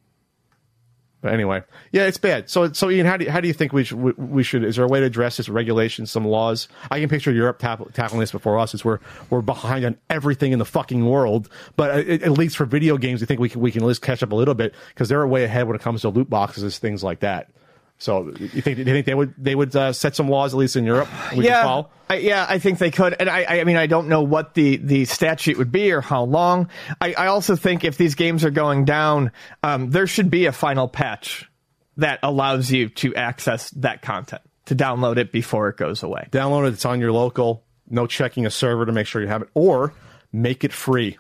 But 1.20 1.32
anyway, 1.32 1.64
yeah, 1.90 2.04
it's 2.04 2.16
bad. 2.16 2.48
So, 2.48 2.72
so 2.72 2.90
Ian, 2.90 3.04
how 3.04 3.16
do 3.16 3.24
you, 3.24 3.30
how 3.32 3.40
do 3.40 3.48
you 3.48 3.54
think 3.54 3.72
we 3.72 3.82
should 3.82 4.16
we, 4.16 4.44
should? 4.44 4.62
Is 4.62 4.76
there 4.76 4.84
a 4.84 4.88
way 4.88 5.00
to 5.00 5.06
address 5.06 5.38
this? 5.38 5.48
Regulations, 5.48 6.12
some 6.12 6.24
laws. 6.24 6.68
I 6.92 7.00
can 7.00 7.08
picture 7.08 7.32
Europe 7.32 7.58
tack- 7.58 7.92
tackling 7.92 8.20
this 8.20 8.30
before 8.30 8.56
us. 8.56 8.72
It's 8.72 8.84
we're 8.84 9.00
we're 9.28 9.42
behind 9.42 9.84
on 9.84 9.98
everything 10.08 10.52
in 10.52 10.60
the 10.60 10.64
fucking 10.64 11.04
world. 11.04 11.48
But 11.74 11.90
at, 11.90 12.22
at 12.22 12.30
least 12.30 12.56
for 12.56 12.66
video 12.66 12.96
games, 12.98 13.20
we 13.20 13.26
think 13.26 13.40
we 13.40 13.48
can 13.48 13.60
we 13.60 13.72
can 13.72 13.82
at 13.82 13.88
least 13.88 14.00
catch 14.00 14.22
up 14.22 14.30
a 14.30 14.36
little 14.36 14.54
bit 14.54 14.76
because 14.90 15.08
they're 15.08 15.26
way 15.26 15.42
ahead 15.42 15.66
when 15.66 15.74
it 15.74 15.82
comes 15.82 16.02
to 16.02 16.08
loot 16.08 16.30
boxes, 16.30 16.78
things 16.78 17.02
like 17.02 17.18
that. 17.20 17.50
So, 17.98 18.32
you 18.38 18.62
think 18.62 18.78
you 18.78 18.84
think 18.84 19.06
they 19.06 19.14
would 19.14 19.34
they 19.36 19.54
would 19.54 19.74
uh, 19.74 19.92
set 19.92 20.14
some 20.14 20.28
laws 20.28 20.54
at 20.54 20.58
least 20.58 20.76
in 20.76 20.84
Europe? 20.84 21.08
Yeah? 21.34 21.82
I, 22.08 22.16
yeah, 22.18 22.46
I 22.48 22.58
think 22.58 22.78
they 22.78 22.90
could, 22.90 23.16
and 23.18 23.28
I, 23.28 23.60
I 23.60 23.64
mean, 23.64 23.76
I 23.76 23.86
don't 23.86 24.08
know 24.08 24.22
what 24.22 24.54
the 24.54 24.76
the 24.76 25.04
statute 25.04 25.58
would 25.58 25.72
be 25.72 25.92
or 25.92 26.00
how 26.00 26.22
long. 26.22 26.70
I, 27.00 27.12
I 27.14 27.26
also 27.26 27.56
think 27.56 27.84
if 27.84 27.96
these 27.96 28.14
games 28.14 28.44
are 28.44 28.50
going 28.50 28.84
down, 28.84 29.32
um, 29.62 29.90
there 29.90 30.06
should 30.06 30.30
be 30.30 30.46
a 30.46 30.52
final 30.52 30.88
patch 30.88 31.50
that 31.96 32.20
allows 32.22 32.70
you 32.70 32.88
to 32.88 33.14
access 33.16 33.70
that 33.70 34.00
content 34.00 34.42
to 34.66 34.76
download 34.76 35.16
it 35.16 35.32
before 35.32 35.68
it 35.68 35.76
goes 35.76 36.02
away. 36.02 36.28
download 36.30 36.68
it. 36.68 36.74
It's 36.74 36.84
on 36.84 37.00
your 37.00 37.12
local. 37.12 37.64
No 37.90 38.06
checking 38.06 38.46
a 38.46 38.50
server 38.50 38.86
to 38.86 38.92
make 38.92 39.06
sure 39.06 39.20
you 39.20 39.28
have 39.28 39.42
it, 39.42 39.48
or 39.54 39.92
make 40.32 40.62
it 40.62 40.72
free 40.72 41.18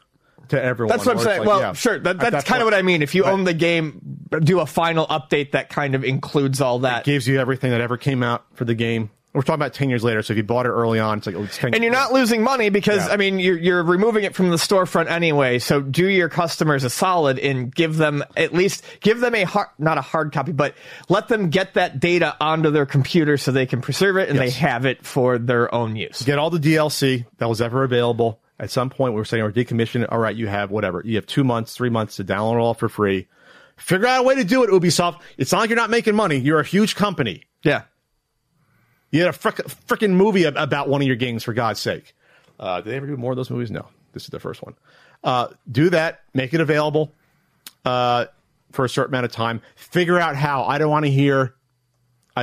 to 0.48 0.62
everyone. 0.62 0.96
That's 0.96 1.06
what 1.06 1.16
I'm 1.16 1.22
saying. 1.22 1.38
like, 1.40 1.48
well, 1.48 1.60
yeah, 1.60 1.72
sure, 1.72 1.98
that, 1.98 2.16
at 2.16 2.18
that's 2.20 2.30
that 2.32 2.46
kind 2.46 2.62
of 2.62 2.66
what 2.66 2.74
I 2.74 2.82
mean. 2.82 3.02
If 3.02 3.14
you 3.14 3.24
own 3.24 3.44
the 3.44 3.54
game, 3.54 4.00
do 4.42 4.60
a 4.60 4.66
final 4.66 5.06
update 5.06 5.52
that 5.52 5.68
kind 5.68 5.94
of 5.94 6.04
includes 6.04 6.60
all 6.60 6.80
that. 6.80 7.04
gives 7.04 7.26
you 7.28 7.38
everything 7.40 7.70
that 7.70 7.80
ever 7.80 7.96
came 7.96 8.22
out 8.22 8.44
for 8.54 8.64
the 8.64 8.74
game. 8.74 9.10
We're 9.34 9.42
talking 9.42 9.56
about 9.60 9.74
ten 9.74 9.90
years 9.90 10.02
later, 10.02 10.22
so 10.22 10.32
if 10.32 10.38
you 10.38 10.42
bought 10.42 10.64
it 10.64 10.70
early 10.70 10.98
on, 10.98 11.18
it's 11.18 11.26
like 11.26 11.36
oh, 11.36 11.44
it's 11.44 11.58
ten. 11.58 11.74
and 11.74 11.84
you're 11.84 11.92
not 11.92 12.12
losing 12.14 12.42
money 12.42 12.70
because 12.70 13.06
Yeah. 13.06 13.12
I 13.12 13.16
mean 13.18 13.38
you're 13.38 13.58
you're 13.58 13.82
removing 13.84 14.24
it 14.24 14.34
from 14.34 14.48
the 14.48 14.56
storefront 14.56 15.08
anyway. 15.10 15.58
So 15.58 15.82
do 15.82 16.08
your 16.08 16.30
customers 16.30 16.82
a 16.82 16.90
solid 16.90 17.38
and 17.38 17.72
give 17.72 17.98
them 17.98 18.24
at 18.38 18.54
least 18.54 18.82
give 19.00 19.20
them 19.20 19.34
a 19.34 19.44
hard 19.44 19.68
not 19.78 19.98
a 19.98 20.00
hard 20.00 20.32
copy, 20.32 20.52
but 20.52 20.74
let 21.10 21.28
them 21.28 21.50
get 21.50 21.74
that 21.74 22.00
data 22.00 22.36
onto 22.40 22.70
their 22.70 22.86
computer 22.86 23.36
so 23.36 23.52
they 23.52 23.66
can 23.66 23.82
preserve 23.82 24.16
it 24.16 24.30
and 24.30 24.38
Yes. 24.38 24.54
they 24.54 24.58
have 24.60 24.86
it 24.86 25.04
for 25.04 25.38
their 25.38 25.72
own 25.72 25.94
use. 25.94 26.22
get 26.22 26.38
all 26.38 26.48
the 26.50 26.58
DLC 26.58 27.26
that 27.36 27.50
was 27.50 27.60
ever 27.60 27.84
available. 27.84 28.40
At 28.60 28.70
some 28.70 28.90
point, 28.90 29.14
we 29.14 29.18
were 29.18 29.24
saying, 29.24 29.42
or 29.42 29.52
decommission 29.52 30.02
it. 30.02 30.10
All 30.10 30.18
right, 30.18 30.34
you 30.34 30.48
have 30.48 30.70
whatever. 30.70 31.02
You 31.04 31.16
have 31.16 31.26
two 31.26 31.44
months, 31.44 31.74
three 31.74 31.90
months 31.90 32.16
to 32.16 32.24
download 32.24 32.54
it 32.54 32.60
all 32.60 32.74
for 32.74 32.88
free. 32.88 33.28
Figure 33.76 34.06
out 34.06 34.20
a 34.20 34.22
way 34.24 34.34
to 34.34 34.44
do 34.44 34.64
it, 34.64 34.70
Ubisoft. 34.70 35.20
It's 35.36 35.52
not 35.52 35.58
like 35.60 35.70
you're 35.70 35.76
not 35.76 35.90
making 35.90 36.16
money. 36.16 36.36
You're 36.36 36.58
a 36.58 36.64
huge 36.64 36.96
company. 36.96 37.44
Yeah. 37.62 37.82
You 39.10 39.20
had 39.24 39.32
a 39.32 39.38
freaking 39.38 40.12
movie 40.12 40.44
about 40.44 40.88
one 40.88 41.00
of 41.00 41.06
your 41.06 41.16
games, 41.16 41.44
for 41.44 41.52
God's 41.54 41.78
sake. 41.78 42.14
Uh, 42.58 42.80
did 42.80 42.90
they 42.90 42.96
ever 42.96 43.06
do 43.06 43.16
more 43.16 43.32
of 43.32 43.36
those 43.36 43.50
movies? 43.50 43.70
No. 43.70 43.86
This 44.12 44.24
is 44.24 44.30
the 44.30 44.40
first 44.40 44.62
one. 44.62 44.74
Uh, 45.22 45.48
do 45.70 45.90
that. 45.90 46.22
Make 46.34 46.52
it 46.52 46.60
available 46.60 47.14
uh, 47.84 48.26
for 48.72 48.84
a 48.84 48.88
certain 48.88 49.14
amount 49.14 49.26
of 49.26 49.32
time. 49.32 49.62
Figure 49.76 50.18
out 50.18 50.34
how. 50.34 50.64
I 50.64 50.78
don't 50.78 50.90
want 50.90 51.04
to 51.04 51.10
hear. 51.10 51.54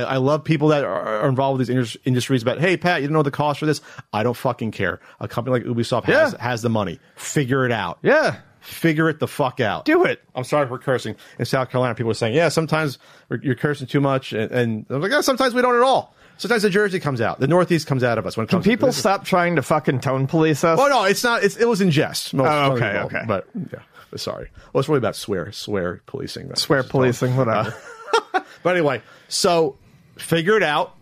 I, 0.02 0.14
I 0.14 0.16
love 0.18 0.44
people 0.44 0.68
that 0.68 0.84
are, 0.84 1.00
are 1.22 1.28
involved 1.28 1.58
with 1.58 1.66
these 1.68 1.74
indus- 1.74 1.96
industries 2.04 2.42
about, 2.42 2.58
hey, 2.60 2.76
Pat, 2.76 3.02
you 3.02 3.08
don't 3.08 3.14
know 3.14 3.22
the 3.22 3.30
cost 3.30 3.60
for 3.60 3.66
this. 3.66 3.80
I 4.12 4.22
don't 4.22 4.36
fucking 4.36 4.70
care. 4.72 5.00
A 5.20 5.28
company 5.28 5.58
like 5.58 5.64
Ubisoft 5.64 6.04
has, 6.04 6.32
Yeah. 6.32 6.42
has 6.42 6.62
the 6.62 6.68
money. 6.70 6.98
Figure 7.16 7.64
it 7.66 7.72
out. 7.72 7.98
Yeah. 8.02 8.36
Figure 8.60 9.08
it 9.08 9.20
the 9.20 9.28
fuck 9.28 9.60
out. 9.60 9.84
Do 9.84 10.04
it. 10.04 10.20
I'm 10.34 10.42
sorry 10.44 10.66
for 10.66 10.76
cursing. 10.78 11.14
In 11.38 11.44
South 11.44 11.70
Carolina, 11.70 11.94
people 11.94 12.10
are 12.10 12.14
saying, 12.14 12.34
yeah, 12.34 12.48
sometimes 12.48 12.98
you're 13.42 13.54
cursing 13.54 13.86
too 13.86 14.00
much. 14.00 14.32
And, 14.32 14.50
and 14.50 14.86
I'm 14.90 15.00
like, 15.00 15.12
yeah, 15.12 15.20
sometimes 15.20 15.54
we 15.54 15.62
don't 15.62 15.76
at 15.76 15.82
all. 15.82 16.14
Sometimes 16.38 16.62
the 16.64 16.70
Jersey 16.70 16.98
comes 17.00 17.20
out. 17.20 17.40
The 17.40 17.46
Northeast 17.46 17.86
comes 17.86 18.02
out 18.02 18.18
of 18.18 18.26
us 18.26 18.36
when 18.36 18.44
it 18.44 18.50
Can 18.50 18.62
people 18.62 18.92
stop 18.92 19.24
trying 19.24 19.56
to 19.56 19.62
fucking 19.62 20.00
tone 20.00 20.26
police 20.26 20.64
us? 20.64 20.78
Oh 20.80 20.86
no, 20.88 21.04
it's 21.04 21.24
not. 21.24 21.42
It's, 21.44 21.56
it 21.56 21.66
was 21.66 21.80
in 21.80 21.90
jest. 21.90 22.34
Most, 22.34 22.46
Oh, 22.48 22.72
okay, 22.72 22.92
people, 22.92 23.06
okay. 23.06 23.22
But 23.26 23.48
yeah, 23.72 23.78
Sorry. 24.16 24.50
Well, 24.72 24.80
it's 24.80 24.88
really 24.88 24.98
about 24.98 25.16
swear 25.16 25.50
swear 25.52 26.02
policing. 26.06 26.54
Swear 26.56 26.78
what 26.78 26.84
it's 26.84 26.90
called. 26.92 27.02
policing, 27.30 27.36
whatever. 27.36 27.74
But 28.62 28.74
anyway, 28.76 29.00
so 29.28 29.78
figure 30.18 30.56
it 30.56 30.62
out. 30.62 30.94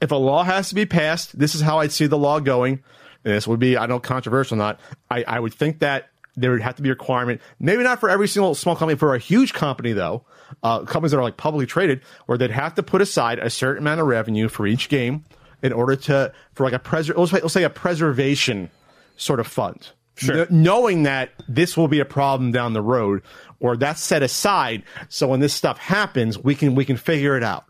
If 0.00 0.10
a 0.12 0.16
law 0.16 0.44
has 0.44 0.68
to 0.68 0.74
be 0.74 0.86
passed, 0.86 1.38
this 1.38 1.54
is 1.54 1.60
how 1.60 1.78
I'd 1.80 1.92
see 1.92 2.06
the 2.06 2.18
law 2.18 2.40
going. 2.40 2.82
And 3.24 3.34
this 3.34 3.48
would 3.48 3.58
be, 3.58 3.76
I 3.76 3.80
don't 3.80 3.96
know, 3.96 4.00
controversial 4.00 4.56
or 4.56 4.58
not. 4.58 4.80
I, 5.10 5.24
I 5.26 5.40
would 5.40 5.52
think 5.52 5.80
that 5.80 6.08
there 6.36 6.52
would 6.52 6.62
have 6.62 6.76
to 6.76 6.82
be 6.82 6.88
a 6.88 6.92
requirement, 6.92 7.40
maybe 7.58 7.82
not 7.82 7.98
for 7.98 8.08
every 8.08 8.28
single 8.28 8.54
small 8.54 8.76
company, 8.76 8.96
for 8.96 9.14
a 9.14 9.18
huge 9.18 9.52
company 9.52 9.92
though, 9.92 10.24
uh, 10.62 10.80
companies 10.84 11.10
that 11.10 11.18
are 11.18 11.22
like 11.22 11.36
publicly 11.36 11.66
traded, 11.66 12.00
where 12.26 12.38
they'd 12.38 12.50
have 12.50 12.74
to 12.76 12.82
put 12.82 13.02
aside 13.02 13.40
a 13.40 13.50
certain 13.50 13.82
amount 13.82 14.00
of 14.00 14.06
revenue 14.06 14.48
for 14.48 14.66
each 14.66 14.88
game 14.88 15.24
in 15.62 15.72
order 15.72 15.96
to, 15.96 16.32
for 16.54 16.62
like 16.62 16.72
a 16.72 16.78
preser, 16.78 17.16
let's 17.16 17.32
say, 17.32 17.40
let's 17.40 17.52
say 17.52 17.64
a 17.64 17.70
preservation 17.70 18.70
sort 19.16 19.40
of 19.40 19.46
fund. 19.46 19.90
Sure. 20.14 20.48
knowing 20.50 21.04
that 21.04 21.30
this 21.46 21.76
will 21.76 21.86
be 21.86 22.00
a 22.00 22.04
problem 22.04 22.50
down 22.50 22.72
the 22.72 22.82
road, 22.82 23.22
or 23.60 23.76
that's 23.76 24.02
set 24.02 24.20
aside, 24.20 24.82
so 25.08 25.28
when 25.28 25.38
this 25.38 25.54
stuff 25.54 25.78
happens, 25.78 26.36
we 26.36 26.56
can 26.56 26.74
we 26.74 26.84
can 26.84 26.96
figure 26.96 27.36
it 27.36 27.44
out. 27.44 27.64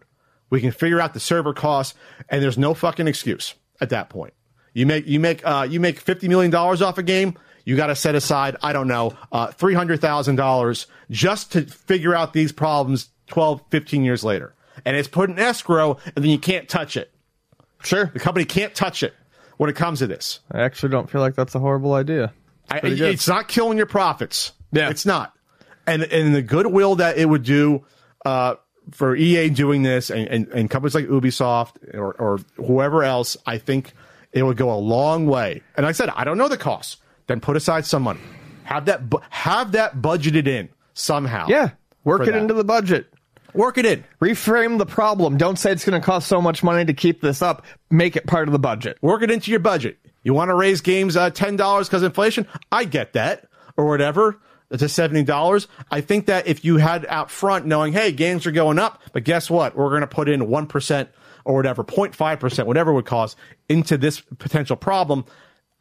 We 0.50 0.60
can 0.60 0.70
figure 0.70 1.00
out 1.00 1.14
the 1.14 1.20
server 1.20 1.52
costs, 1.52 1.94
and 2.28 2.42
there's 2.42 2.58
no 2.58 2.74
fucking 2.74 3.06
excuse 3.06 3.54
at 3.80 3.90
that 3.90 4.08
point. 4.08 4.34
You 4.74 4.86
make 4.86 5.06
you 5.06 5.20
make 5.20 5.46
uh, 5.46 5.66
you 5.68 5.80
make 5.80 5.98
fifty 5.98 6.28
million 6.28 6.50
dollars 6.50 6.82
off 6.82 6.98
a 6.98 7.02
game. 7.02 7.36
You 7.64 7.76
got 7.76 7.88
to 7.88 7.96
set 7.96 8.14
aside, 8.14 8.56
I 8.62 8.72
don't 8.72 8.88
know, 8.88 9.16
uh, 9.30 9.48
three 9.48 9.74
hundred 9.74 10.00
thousand 10.00 10.36
dollars 10.36 10.86
just 11.10 11.52
to 11.52 11.62
figure 11.62 12.14
out 12.14 12.32
these 12.32 12.50
problems 12.52 13.10
12, 13.28 13.62
15 13.70 14.04
years 14.04 14.24
later, 14.24 14.54
and 14.84 14.96
it's 14.96 15.08
put 15.08 15.28
in 15.30 15.38
escrow, 15.38 15.98
and 16.16 16.24
then 16.24 16.30
you 16.30 16.38
can't 16.38 16.68
touch 16.68 16.96
it. 16.96 17.10
sure. 17.82 18.06
The 18.06 18.20
company 18.20 18.44
can't 18.46 18.74
touch 18.74 19.02
it 19.02 19.14
when 19.58 19.68
it 19.68 19.76
comes 19.76 19.98
to 19.98 20.06
this. 20.06 20.40
I 20.50 20.62
actually 20.62 20.90
don't 20.90 21.10
feel 21.10 21.20
like 21.20 21.34
that's 21.34 21.54
a 21.54 21.58
horrible 21.58 21.92
idea. 21.92 22.32
I, 22.70 22.80
it's 22.82 23.28
not 23.28 23.48
killing 23.48 23.76
your 23.78 23.86
profits. 23.86 24.52
Yeah. 24.72 24.90
it's 24.90 25.06
not. 25.06 25.32
And 25.86 26.02
and 26.02 26.34
the 26.34 26.42
goodwill 26.42 26.96
that 26.96 27.16
it 27.18 27.26
would 27.26 27.42
do 27.42 27.84
uh, 28.24 28.56
for 28.90 29.14
EA 29.16 29.50
doing 29.50 29.82
this 29.82 30.10
and, 30.10 30.26
and, 30.28 30.48
and 30.48 30.70
companies 30.70 30.94
like 30.94 31.06
Ubisoft 31.06 31.94
or, 31.94 32.14
or 32.14 32.40
whoever 32.56 33.02
else, 33.04 33.36
I 33.46 33.58
think 33.58 33.92
it 34.32 34.42
would 34.42 34.56
go 34.56 34.72
a 34.72 34.76
long 34.76 35.26
way. 35.26 35.62
And 35.76 35.84
like 35.84 35.90
I 35.90 35.92
said, 35.92 36.10
I 36.10 36.24
don't 36.24 36.38
know 36.38 36.48
the 36.48 36.56
cost. 36.56 36.98
Then 37.26 37.40
put 37.40 37.56
aside 37.56 37.84
some 37.84 38.02
money. 38.02 38.20
Have 38.64 38.86
that 38.86 39.08
bu- 39.08 39.20
have 39.30 39.72
that 39.72 39.96
budgeted 39.96 40.46
in 40.46 40.68
somehow. 40.94 41.46
Yeah. 41.48 41.70
Work 42.04 42.22
it 42.22 42.32
that. 42.32 42.36
into 42.36 42.54
the 42.54 42.64
budget. 42.64 43.12
Work 43.54 43.78
it 43.78 43.86
in. 43.86 44.04
Reframe 44.20 44.78
the 44.78 44.86
problem. 44.86 45.36
Don't 45.36 45.58
say 45.58 45.72
it's 45.72 45.84
going 45.84 46.00
to 46.00 46.04
cost 46.04 46.28
so 46.28 46.40
much 46.40 46.62
money 46.62 46.84
to 46.84 46.92
keep 46.92 47.20
this 47.20 47.42
up. 47.42 47.64
Make 47.90 48.16
it 48.16 48.26
part 48.26 48.48
of 48.48 48.52
the 48.52 48.58
budget. 48.58 48.98
Work 49.02 49.22
it 49.22 49.30
into 49.30 49.50
your 49.50 49.60
budget. 49.60 49.98
You 50.22 50.34
want 50.34 50.50
to 50.50 50.54
raise 50.54 50.80
games 50.80 51.16
uh, 51.16 51.30
ten 51.30 51.56
dollars 51.56 51.88
because 51.88 52.02
inflation? 52.02 52.46
I 52.70 52.84
get 52.84 53.14
that, 53.14 53.48
or 53.76 53.86
whatever. 53.86 54.38
To 54.76 54.88
seventy 54.88 55.22
dollars. 55.22 55.66
I 55.90 56.02
think 56.02 56.26
that 56.26 56.46
if 56.46 56.62
you 56.62 56.76
had 56.76 57.06
out 57.06 57.30
front 57.30 57.64
knowing, 57.64 57.94
hey, 57.94 58.12
games 58.12 58.46
are 58.46 58.50
going 58.50 58.78
up, 58.78 59.00
but 59.14 59.24
guess 59.24 59.48
what? 59.48 59.74
We're 59.74 59.88
going 59.88 60.02
to 60.02 60.06
put 60.06 60.28
in 60.28 60.46
one 60.48 60.66
percent 60.66 61.08
or 61.46 61.54
whatever, 61.54 61.82
05 61.82 62.38
percent, 62.38 62.68
whatever 62.68 62.90
it 62.90 62.94
would 62.94 63.06
cost 63.06 63.38
into 63.70 63.96
this 63.96 64.20
potential 64.20 64.76
problem. 64.76 65.24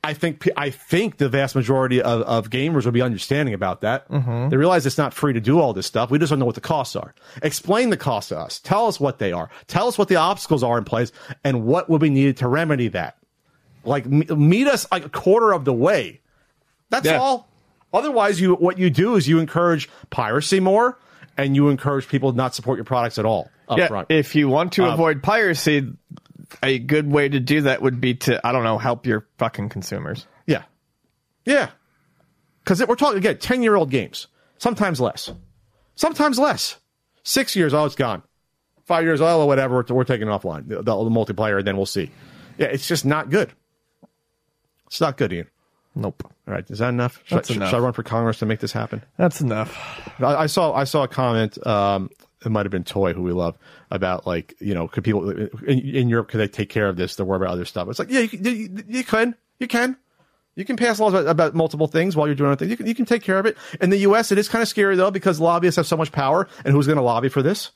I 0.06 0.14
think 0.14 0.48
I 0.56 0.70
think 0.70 1.18
the 1.18 1.28
vast 1.28 1.54
majority 1.54 2.02
of, 2.02 2.22
of 2.22 2.50
gamers 2.50 2.86
would 2.86 2.94
be 2.94 3.02
understanding 3.02 3.54
about 3.54 3.82
that. 3.82 4.08
Mm-hmm. 4.10 4.50
They 4.50 4.56
realize 4.56 4.86
it's 4.86 4.98
not 4.98 5.14
free 5.14 5.34
to 5.34 5.42
do 5.42 5.60
all 5.60 5.74
this 5.74 5.86
stuff. 5.86 6.10
We 6.10 6.18
just 6.18 6.30
don't 6.30 6.40
know 6.40 6.46
what 6.46 6.56
the 6.56 6.62
costs 6.62 6.96
are. 6.96 7.14
Explain 7.44 7.90
the 7.90 7.98
costs 7.98 8.30
to 8.30 8.40
us. 8.40 8.60
Tell 8.60 8.88
us 8.88 9.02
what 9.02 9.20
they 9.20 9.34
are. 9.34 9.50
Tell 9.68 9.90
us 9.90 9.98
what 9.98 10.08
the 10.08 10.16
obstacles 10.16 10.64
are 10.64 10.78
in 10.78 10.86
place 10.86 11.12
and 11.44 11.66
what 11.66 11.90
would 11.90 12.00
be 12.00 12.10
needed 12.10 12.38
to 12.38 12.48
remedy 12.48 12.88
that. 12.90 13.18
Like 13.84 14.06
meet 14.06 14.68
us 14.68 14.88
like 14.94 15.04
a 15.06 15.10
quarter 15.10 15.52
of 15.52 15.66
the 15.66 15.74
way. 15.74 16.22
That's 16.90 17.06
Yeah. 17.08 17.18
all. 17.18 17.50
Otherwise, 17.94 18.40
you 18.42 18.54
what 18.54 18.78
you 18.78 18.90
do 18.90 19.16
is 19.16 19.28
you 19.28 19.40
encourage 19.40 19.90
piracy 20.10 20.60
more, 20.60 21.00
and 21.38 21.56
you 21.56 21.70
encourage 21.70 22.08
people 22.08 22.32
to 22.32 22.38
not 22.38 22.54
support 22.56 22.78
your 22.78 22.86
products 22.86 23.18
at 23.18 23.26
all 23.26 23.50
up 23.70 23.78
yeah. 23.78 23.88
front. 23.88 24.12
If 24.12 24.36
you 24.36 24.50
want 24.50 24.74
to 24.74 24.86
Um, 24.86 24.94
avoid 24.94 25.24
piracy, 25.24 25.94
a 26.64 26.80
good 26.80 27.10
way 27.12 27.30
to 27.30 27.40
do 27.40 27.62
that 27.62 27.82
would 27.82 28.02
be 28.02 28.16
to, 28.16 28.46
I 28.46 28.52
don't 28.52 28.64
know, 28.64 28.78
help 28.78 29.06
your 29.06 29.28
fucking 29.38 29.70
consumers. 29.70 30.26
Yeah. 30.46 30.64
Yeah. 31.46 31.70
Because 32.64 32.86
we're 32.86 32.96
talking, 32.96 33.18
again, 33.18 33.38
10 33.38 33.64
year 33.64 33.76
old 33.76 33.90
games, 33.90 34.28
sometimes 34.58 35.00
less. 35.00 35.32
Sometimes 35.96 36.38
less. 36.38 36.78
Six 37.24 37.56
years, 37.56 37.74
oh, 37.74 37.86
it's 37.86 37.96
gone. 37.96 38.24
Five 38.86 39.04
years, 39.04 39.20
oh, 39.20 39.46
whatever, 39.46 39.84
we're, 39.88 39.96
we're 39.96 40.04
taking 40.06 40.28
it 40.28 40.32
offline, 40.32 40.68
the, 40.68 40.78
the, 40.78 40.84
the 40.84 41.10
multiplayer, 41.10 41.64
then 41.64 41.76
we'll 41.76 41.86
see. 41.86 42.10
Yeah, 42.58 42.68
it's 42.68 42.88
just 42.88 43.06
not 43.06 43.30
good. 43.30 43.52
It's 44.88 45.02
not 45.02 45.18
good, 45.18 45.34
Ian. 45.34 45.48
Nope. 45.98 46.24
All 46.48 46.53
right, 46.53 46.69
is 46.69 46.80
that 46.80 46.90
enough? 46.90 47.22
Should, 47.26 47.38
That's 47.40 47.52
I, 47.52 47.56
enough. 47.56 47.69
should 47.72 47.78
I 47.78 47.80
run 47.80 47.94
for 47.94 48.03
Congress 48.03 48.38
to 48.40 48.45
make 48.45 48.60
this 48.60 48.72
happen? 48.72 49.03
That's 49.18 49.41
enough. 49.41 49.76
I, 50.19 50.36
I 50.36 50.45
saw 50.45 50.74
I 50.74 50.84
saw 50.84 51.03
a 51.03 51.07
comment. 51.07 51.65
Um, 51.65 52.11
it 52.45 52.49
might 52.49 52.65
have 52.65 52.72
been 52.72 52.84
Toy, 52.84 53.14
who 53.14 53.24
we 53.24 53.32
love, 53.32 53.57
about 53.90 54.28
like 54.28 54.53
you 54.60 54.76
know, 54.76 54.88
could 54.88 55.03
people 55.03 55.30
in, 55.32 55.80
in 55.80 56.07
Europe 56.07 56.28
could 56.30 56.38
they 56.38 56.48
take 56.48 56.69
care 56.69 56.88
of 56.88 56.95
this? 56.98 57.15
They're 57.15 57.26
worried 57.26 57.41
about 57.41 57.53
other 57.53 57.65
stuff. 57.65 57.88
It's 57.90 57.98
like 57.99 58.11
yeah, 58.11 58.19
you, 58.19 58.30
can- 58.30 58.45
you, 58.45 58.84
you 58.88 59.03
can, 59.03 59.36
you 59.60 59.68
can, 59.68 59.98
you 60.56 60.64
can 60.65 60.78
pass 60.78 60.99
laws 60.99 61.14
about, 61.14 61.28
about 61.28 61.56
multiple 61.56 61.88
things 61.88 62.15
while 62.15 62.28
you're 62.28 62.36
doing 62.36 62.52
other 62.52 62.60
things. 62.60 62.69
You 62.69 62.78
can 62.78 62.86
you 62.86 62.95
can 62.95 63.06
take 63.06 63.24
care 63.24 63.40
of 63.40 63.48
it. 63.48 63.57
In 63.82 63.90
the 63.90 63.98
U.S., 63.99 64.32
it 64.32 64.38
is 64.38 64.48
kind 64.48 64.61
of 64.61 64.68
scary 64.68 64.95
though 64.95 65.10
because 65.11 65.40
lobbyists 65.40 65.78
have 65.78 65.88
so 65.88 65.98
much 65.98 66.11
power, 66.11 66.48
and 66.64 66.74
who's 66.74 66.86
going 66.86 66.98
to 66.98 67.03
lobby 67.03 67.30
for 67.30 67.41
this? 67.41 67.72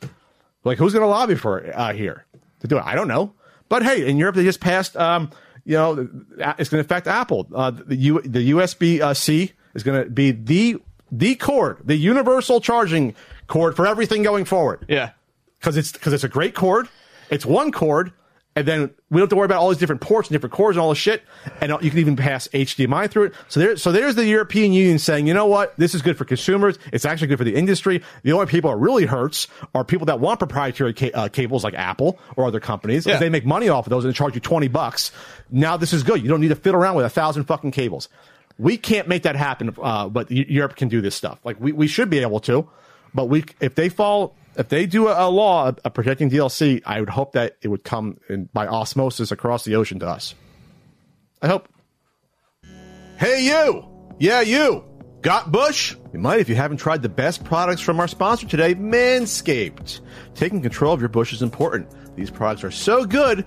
Like 0.64 0.78
who's 0.78 0.94
going 0.94 1.04
to 1.04 1.08
lobby 1.10 1.36
for 1.36 1.58
it 1.60 1.74
uh, 1.76 1.92
here 1.94 2.26
to 2.60 2.68
do 2.68 2.78
it? 2.78 2.84
I 2.86 2.94
don't 2.94 3.08
know. 3.08 3.34
But 3.68 3.82
hey, 3.84 4.08
in 4.08 4.18
Europe 4.18 4.36
they 4.36 4.44
just 4.44 4.60
passed. 4.60 4.96
Um, 4.96 5.32
you 5.66 5.76
know, 5.78 6.10
it's 6.58 6.70
going 6.70 6.82
to 6.84 6.86
affect 6.86 7.08
Apple. 7.08 7.48
Uh, 7.54 7.72
the 7.72 7.96
U, 7.96 8.22
the 8.22 8.52
USB 8.52 9.02
uh, 9.02 9.14
C 9.14 9.52
is 9.74 9.84
going 9.84 10.04
to 10.04 10.10
be 10.10 10.32
the 10.32 10.78
the 11.12 11.36
cord, 11.36 11.78
the 11.84 11.96
universal 11.96 12.62
charging 12.62 13.14
cord 13.48 13.76
for 13.76 13.86
everything 13.86 14.24
going 14.24 14.46
forward 14.46 14.86
Yeah. 14.88 15.12
because 15.60 15.76
it's 15.78 15.92
because 15.92 16.14
it's 16.14 16.24
a 16.24 16.30
great 16.30 16.56
cord. 16.56 16.88
It's 17.30 17.46
one 17.46 17.72
cord, 17.72 18.12
and 18.56 18.68
then 18.68 18.82
we 19.10 19.16
don't 19.16 19.22
have 19.22 19.30
to 19.30 19.36
worry 19.38 19.46
about 19.46 19.60
all 19.60 19.70
these 19.70 19.78
different 19.78 20.02
ports 20.02 20.28
and 20.28 20.36
different 20.36 20.54
cores 20.54 20.76
and 20.76 20.82
all 20.82 20.90
this 20.90 20.98
shit. 20.98 21.24
And 21.62 21.72
you 21.82 21.90
can 21.90 22.00
even 22.00 22.18
pass 22.18 22.50
HDMI 22.50 23.10
through 23.10 23.26
it. 23.26 23.34
So 23.48 23.60
there, 23.62 23.78
so 23.78 23.94
there's 23.94 24.16
the 24.16 24.26
European 24.26 24.74
Union 24.74 25.00
saying, 25.00 25.26
you 25.26 25.34
know 25.34 25.46
what, 25.46 25.74
this 25.78 25.96
is 25.96 26.02
good 26.02 26.18
for 26.18 26.26
consumers. 26.26 26.78
It's 26.92 27.06
actually 27.06 27.28
good 27.28 27.38
for 27.38 27.46
the 27.46 27.56
industry. 27.56 28.04
The 28.24 28.34
only 28.34 28.48
people 28.48 28.70
that 28.72 28.78
really 28.78 29.06
hurts 29.06 29.48
are 29.74 29.86
people 29.86 30.06
that 30.08 30.20
want 30.20 30.40
proprietary 30.40 30.94
ca- 30.94 31.12
uh, 31.14 31.28
cables 31.30 31.64
like 31.64 31.76
Apple 31.76 32.20
or 32.36 32.46
other 32.46 32.60
companies. 32.60 33.06
Yeah. 33.06 33.20
They 33.20 33.30
make 33.30 33.46
money 33.46 33.70
off 33.70 33.86
of 33.86 33.90
those 33.90 34.04
and 34.04 34.14
they 34.14 34.18
charge 34.18 34.36
you 34.36 34.42
twenty 34.42 34.68
bucks. 34.68 35.12
Now 35.50 35.78
this 35.78 35.94
is 35.94 36.04
good. 36.04 36.22
You 36.22 36.28
don't 36.28 36.42
need 36.42 36.50
to 36.50 36.56
fiddle 36.56 36.82
around 36.82 36.96
with 36.96 37.06
a 37.06 37.10
thousand 37.10 37.46
fucking 37.46 37.72
cables. 37.72 38.10
We 38.58 38.78
can't 38.78 39.08
make 39.08 39.24
that 39.24 39.38
happen, 39.38 39.74
uh, 39.82 40.10
but 40.10 40.30
Europe 40.30 40.76
can 40.76 40.90
do 40.90 41.00
this 41.00 41.16
stuff. 41.16 41.40
Like 41.46 41.60
we, 41.60 41.72
we 41.72 41.88
should 41.88 42.10
be 42.10 42.20
able 42.20 42.42
to, 42.42 42.70
but 43.14 43.26
we 43.26 43.46
if 43.62 43.76
they 43.76 43.88
fall 43.88 44.36
if 44.58 44.70
they 44.70 44.86
do 44.86 45.08
a, 45.08 45.28
a 45.28 45.30
law 45.30 45.70
of, 45.70 45.80
of 45.84 45.94
protecting 45.94 46.30
DLC, 46.30 46.82
I 46.86 47.00
would 47.00 47.10
hope 47.10 47.34
that 47.34 47.58
it 47.62 47.68
would 47.68 47.84
come 47.84 48.20
in, 48.30 48.50
by 48.54 48.68
osmosis 48.68 49.32
across 49.32 49.64
the 49.64 49.76
ocean 49.76 50.00
to 50.00 50.08
us. 50.08 50.36
I 51.42 51.48
hope. 51.48 51.68
Hey 53.18 53.46
you, 53.46 53.86
yeah 54.20 54.42
you, 54.42 54.84
got 55.22 55.52
Bush? 55.52 55.96
You 56.12 56.20
might 56.20 56.40
if 56.40 56.50
you 56.50 56.56
haven't 56.56 56.78
tried 56.78 57.02
the 57.02 57.10
best 57.10 57.44
products 57.44 57.82
from 57.82 58.00
our 58.00 58.08
sponsor 58.08 58.48
today, 58.48 58.74
Manscaped. 58.76 60.02
Taking 60.34 60.62
control 60.62 60.94
of 60.94 61.00
your 61.00 61.10
bush 61.10 61.32
is 61.34 61.42
important. 61.42 61.88
These 62.16 62.32
products 62.32 62.64
are 62.64 62.72
so 62.72 63.06
good, 63.06 63.46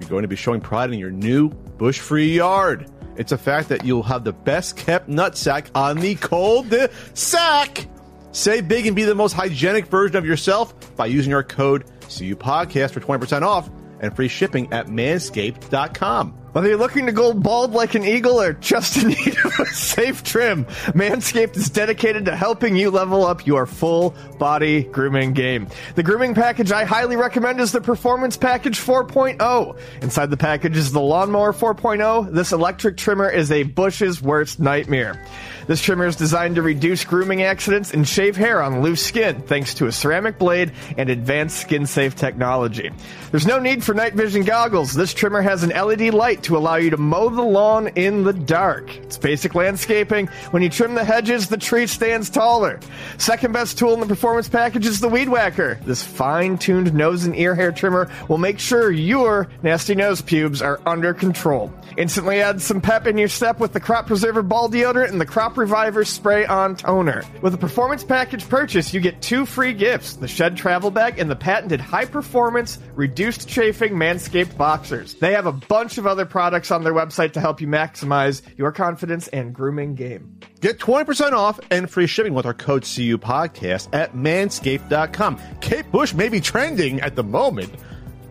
you're 0.00 0.08
going 0.08 0.22
to 0.22 0.28
be 0.28 0.36
showing 0.36 0.60
pride 0.60 0.92
in 0.92 0.98
your 0.98 1.12
new 1.12 1.50
bush-free 1.50 2.34
yard. 2.34 2.90
It's 3.16 3.30
a 3.32 3.38
fact 3.38 3.68
that 3.68 3.84
you'll 3.84 4.02
have 4.02 4.24
the 4.24 4.32
best 4.32 4.76
kept 4.76 5.08
nutsack 5.08 5.66
on 5.74 5.98
the 5.98 6.16
cold 6.16 6.74
sack. 7.14 7.86
Save 8.32 8.66
big 8.66 8.86
and 8.86 8.96
be 8.96 9.04
the 9.04 9.14
most 9.14 9.34
hygienic 9.34 9.86
version 9.86 10.16
of 10.16 10.26
yourself 10.26 10.74
by 10.96 11.06
using 11.06 11.34
our 11.34 11.42
code 11.42 11.84
CU 12.02 12.34
Podcast 12.34 12.90
for 12.90 13.00
20% 13.00 13.42
off 13.42 13.70
and 14.00 14.14
free 14.14 14.28
shipping 14.28 14.72
at 14.72 14.86
manscaped.com. 14.86 16.38
Whether 16.52 16.68
you're 16.68 16.76
looking 16.76 17.06
to 17.06 17.12
go 17.12 17.32
bald 17.32 17.72
like 17.72 17.94
an 17.94 18.04
eagle 18.04 18.38
or 18.38 18.52
just 18.52 18.96
in 19.02 19.08
need 19.08 19.36
of 19.44 19.58
a 19.58 19.66
safe 19.66 20.22
trim, 20.22 20.66
Manscaped 20.94 21.56
is 21.56 21.70
dedicated 21.70 22.26
to 22.26 22.36
helping 22.36 22.76
you 22.76 22.90
level 22.90 23.24
up 23.24 23.46
your 23.46 23.64
full 23.64 24.14
body 24.38 24.82
grooming 24.82 25.32
game. 25.32 25.68
The 25.94 26.02
grooming 26.02 26.34
package 26.34 26.70
I 26.70 26.84
highly 26.84 27.16
recommend 27.16 27.60
is 27.60 27.72
the 27.72 27.80
Performance 27.80 28.36
Package 28.36 28.78
4.0. 28.78 29.78
Inside 30.02 30.26
the 30.30 30.36
package 30.36 30.76
is 30.76 30.92
the 30.92 31.00
Lawnmower 31.00 31.54
4.0. 31.54 32.32
This 32.32 32.52
electric 32.52 32.98
trimmer 32.98 33.30
is 33.30 33.50
a 33.50 33.62
bush's 33.62 34.20
worst 34.20 34.60
nightmare. 34.60 35.24
This 35.66 35.80
trimmer 35.80 36.06
is 36.06 36.16
designed 36.16 36.56
to 36.56 36.62
reduce 36.62 37.04
grooming 37.04 37.42
accidents 37.42 37.92
and 37.92 38.06
shave 38.06 38.36
hair 38.36 38.62
on 38.62 38.82
loose 38.82 39.04
skin 39.04 39.42
thanks 39.42 39.74
to 39.74 39.86
a 39.86 39.92
ceramic 39.92 40.38
blade 40.38 40.72
and 40.96 41.08
advanced 41.08 41.58
skin 41.58 41.86
safe 41.86 42.16
technology. 42.16 42.90
There's 43.30 43.46
no 43.46 43.58
need 43.58 43.84
for 43.84 43.94
night 43.94 44.14
vision 44.14 44.42
goggles. 44.42 44.92
This 44.92 45.14
trimmer 45.14 45.40
has 45.40 45.62
an 45.62 45.70
LED 45.70 46.12
light 46.12 46.42
to 46.44 46.56
allow 46.56 46.76
you 46.76 46.90
to 46.90 46.96
mow 46.96 47.28
the 47.28 47.42
lawn 47.42 47.88
in 47.88 48.24
the 48.24 48.32
dark. 48.32 48.94
It's 48.96 49.18
basic 49.18 49.54
landscaping. 49.54 50.26
When 50.50 50.62
you 50.62 50.68
trim 50.68 50.94
the 50.94 51.04
hedges, 51.04 51.48
the 51.48 51.56
tree 51.56 51.86
stands 51.86 52.28
taller. 52.28 52.80
Second 53.18 53.52
best 53.52 53.78
tool 53.78 53.94
in 53.94 54.00
the 54.00 54.06
performance 54.06 54.48
package 54.48 54.86
is 54.86 55.00
the 55.00 55.08
Weed 55.08 55.28
Whacker. 55.28 55.78
This 55.84 56.02
fine 56.02 56.58
tuned 56.58 56.92
nose 56.92 57.24
and 57.24 57.36
ear 57.36 57.54
hair 57.54 57.72
trimmer 57.72 58.10
will 58.28 58.38
make 58.38 58.58
sure 58.58 58.90
your 58.90 59.48
nasty 59.62 59.94
nose 59.94 60.20
pubes 60.20 60.60
are 60.60 60.80
under 60.86 61.14
control. 61.14 61.72
Instantly 61.96 62.40
add 62.40 62.60
some 62.60 62.80
pep 62.80 63.06
in 63.06 63.16
your 63.16 63.28
step 63.28 63.60
with 63.60 63.72
the 63.72 63.80
Crop 63.80 64.06
Preserver 64.06 64.42
Ball 64.42 64.68
Deodorant 64.68 65.10
and 65.10 65.20
the 65.20 65.26
Crop 65.26 65.51
Reviver 65.56 66.04
Spray 66.04 66.46
On 66.46 66.76
Toner. 66.76 67.22
With 67.40 67.54
a 67.54 67.58
performance 67.58 68.04
package 68.04 68.48
purchase, 68.48 68.92
you 68.92 69.00
get 69.00 69.22
two 69.22 69.46
free 69.46 69.72
gifts 69.72 70.14
the 70.14 70.28
Shed 70.28 70.56
Travel 70.56 70.90
Bag 70.90 71.18
and 71.18 71.30
the 71.30 71.36
patented 71.36 71.80
high 71.80 72.04
performance, 72.04 72.78
reduced 72.94 73.48
chafing 73.48 73.92
Manscaped 73.92 74.56
Boxers. 74.56 75.14
They 75.14 75.32
have 75.32 75.46
a 75.46 75.52
bunch 75.52 75.98
of 75.98 76.06
other 76.06 76.24
products 76.24 76.70
on 76.70 76.84
their 76.84 76.94
website 76.94 77.32
to 77.32 77.40
help 77.40 77.60
you 77.60 77.66
maximize 77.66 78.42
your 78.56 78.72
confidence 78.72 79.28
and 79.28 79.54
grooming 79.54 79.94
game. 79.94 80.38
Get 80.60 80.78
20% 80.78 81.32
off 81.32 81.58
and 81.70 81.90
free 81.90 82.06
shipping 82.06 82.34
with 82.34 82.46
our 82.46 82.54
code 82.54 82.82
CU 82.82 83.18
podcast 83.18 83.88
at 83.92 84.14
manscaped.com. 84.14 85.40
Kate 85.60 85.90
Bush 85.90 86.14
may 86.14 86.28
be 86.28 86.40
trending 86.40 87.00
at 87.00 87.16
the 87.16 87.24
moment, 87.24 87.74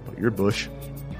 but 0.05 0.17
your 0.17 0.31
bush 0.31 0.67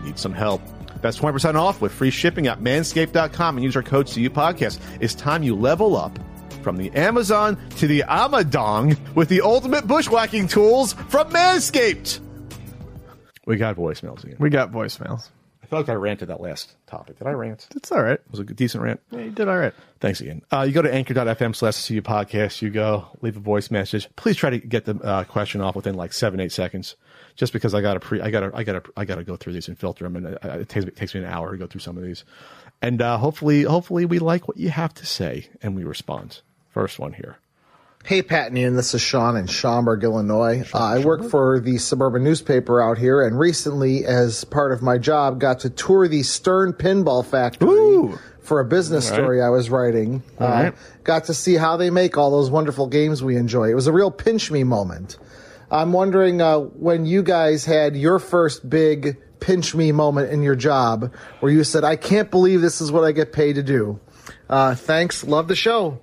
needs 0.04 0.22
some 0.22 0.34
help. 0.34 0.62
That's 1.02 1.18
20% 1.20 1.56
off 1.56 1.82
with 1.82 1.92
free 1.92 2.12
shipping 2.12 2.48
at 2.48 2.60
manscaped.com 2.60 3.58
and 3.58 3.64
use 3.64 3.76
our 3.76 3.84
code 3.84 4.08
CU 4.08 4.30
podcast. 4.30 4.80
It's 5.00 5.16
time 5.16 5.44
you 5.44 5.56
level 5.56 5.96
up 5.96 6.18
from 6.62 6.78
the 6.78 6.92
Amazon 6.92 7.58
to 7.78 7.88
the 7.88 8.04
Amadong 8.08 8.98
with 9.16 9.30
the 9.30 9.42
ultimate 9.42 9.88
bushwhacking 9.88 10.48
tools 10.48 10.94
from 10.94 11.30
Manscaped. 11.32 12.20
We 13.46 13.58
got 13.58 13.76
voicemails 13.76 14.24
again. 14.24 14.38
We 14.40 14.50
got 14.50 14.72
voicemails. 14.72 15.30
I 15.64 15.68
feel 15.68 15.80
like 15.80 15.90
I 15.90 15.94
ranted 15.94 16.28
that 16.28 16.42
last 16.42 16.76
topic. 16.86 17.18
Did 17.18 17.28
I 17.28 17.32
rant? 17.32 17.68
It's 17.76 17.92
all 17.92 18.04
right. 18.04 18.14
It 18.14 18.30
was 18.30 18.40
a 18.40 18.44
decent 18.44 18.84
rant. 18.84 19.00
Yeah, 19.10 19.22
you 19.22 19.32
did 19.32 19.48
all 19.48 19.58
right. 19.58 19.74
Thanks 20.00 20.22
again. 20.22 20.42
Uh, 20.52 20.64
you 20.68 20.74
go 20.74 20.82
to 20.82 20.94
anchor.fm 20.94 21.56
slash 21.56 21.88
CU 21.88 22.02
podcast. 22.02 22.62
You 22.62 22.70
go 22.70 23.08
leave 23.22 23.38
a 23.38 23.40
voice 23.40 23.72
message. 23.72 24.08
Please 24.16 24.36
try 24.36 24.50
to 24.52 24.60
get 24.60 24.86
the 24.86 24.96
uh, 24.98 25.24
question 25.24 25.62
off 25.62 25.76
within 25.76 25.96
like 25.96 26.14
seven, 26.14 26.40
eight 26.40 26.52
seconds. 26.52 26.96
Just 27.42 27.54
because 27.54 27.74
I 27.74 27.82
got 27.82 27.96
to 27.96 28.00
pre, 28.00 28.22
I 28.22 28.30
got 28.30 28.42
to, 28.42 28.52
I 28.54 28.64
got 28.64 28.84
to, 28.84 28.92
I 28.96 29.04
got 29.04 29.16
to 29.16 29.24
go 29.24 29.36
through 29.36 29.54
these 29.54 29.68
and 29.68 29.76
filter 29.76 30.08
them, 30.08 30.16
and 30.16 30.38
it 30.62 30.70
takes, 30.70 30.86
it 30.86 30.96
takes 30.96 31.16
me 31.16 31.22
an 31.22 31.26
hour 31.26 31.52
to 31.52 31.58
go 31.58 31.66
through 31.66 31.82
some 31.82 31.98
of 31.98 32.04
these. 32.04 32.24
And 32.84 33.02
uh, 33.02 33.18
hopefully, 33.18 33.64
hopefully, 33.64 34.06
we 34.06 34.20
like 34.20 34.48
what 34.48 34.58
you 34.58 34.70
have 34.70 34.94
to 34.94 35.08
say 35.08 35.48
and 35.60 35.76
we 35.76 35.84
respond. 35.84 36.42
First 36.70 37.00
one 37.00 37.14
here. 37.14 37.38
Hey, 38.06 38.22
Pat 38.22 38.50
and 38.50 38.60
Ian, 38.60 38.76
this 38.76 38.94
is 38.94 39.02
Sean 39.02 39.36
in 39.38 39.48
Schaumburg, 39.48 40.04
Illinois. 40.04 40.64
Uh, 40.72 40.78
I 40.78 41.00
work 41.00 41.24
for 41.32 41.60
the 41.60 41.80
suburban 41.80 42.24
newspaper 42.24 42.80
out 42.80 43.00
here, 43.00 43.24
and 43.24 43.40
recently, 43.40 44.06
as 44.06 44.44
part 44.44 44.72
of 44.72 44.84
my 44.84 45.00
job, 45.00 45.40
got 45.40 45.62
to 45.62 45.72
tour 45.72 46.08
the 46.08 46.22
Stern 46.22 46.74
Pinball 46.74 47.26
Factory 47.26 47.70
Ooh. 47.70 48.20
for 48.44 48.60
a 48.60 48.66
business 48.66 49.08
story 49.08 49.42
I 49.42 49.50
was 49.50 49.72
writing. 49.72 50.22
Uh, 50.40 50.46
right. 50.46 50.74
Got 51.04 51.24
to 51.24 51.34
see 51.34 51.56
how 51.56 51.76
they 51.76 51.90
make 51.90 52.20
all 52.20 52.30
those 52.30 52.52
wonderful 52.52 52.86
games 52.86 53.24
we 53.24 53.36
enjoy. 53.36 53.72
It 53.72 53.76
was 53.76 53.88
a 53.88 53.92
real 53.92 54.12
pinch 54.12 54.52
me 54.52 54.64
moment. 54.64 55.18
I'm 55.72 55.94
wondering 55.94 56.42
uh, 56.42 56.60
when 56.60 57.06
you 57.06 57.24
guys 57.24 57.64
had 57.64 57.96
your 57.96 58.20
first 58.20 58.70
big 58.70 59.18
pinch 59.40 59.74
me 59.74 59.94
moment 59.94 60.32
in 60.32 60.44
your 60.44 60.56
job 60.56 61.14
where 61.40 61.52
you 61.52 61.64
said, 61.64 61.86
I 61.86 61.96
can't 61.96 62.30
believe 62.30 62.62
this 62.62 62.82
is 62.82 62.92
what 62.92 63.06
I 63.06 63.14
get 63.14 63.32
paid 63.32 63.54
to 63.54 63.64
do. 63.64 64.00
Uh, 64.50 64.76
thanks. 64.76 65.24
Love 65.24 65.48
the 65.48 65.56
show. 65.56 66.00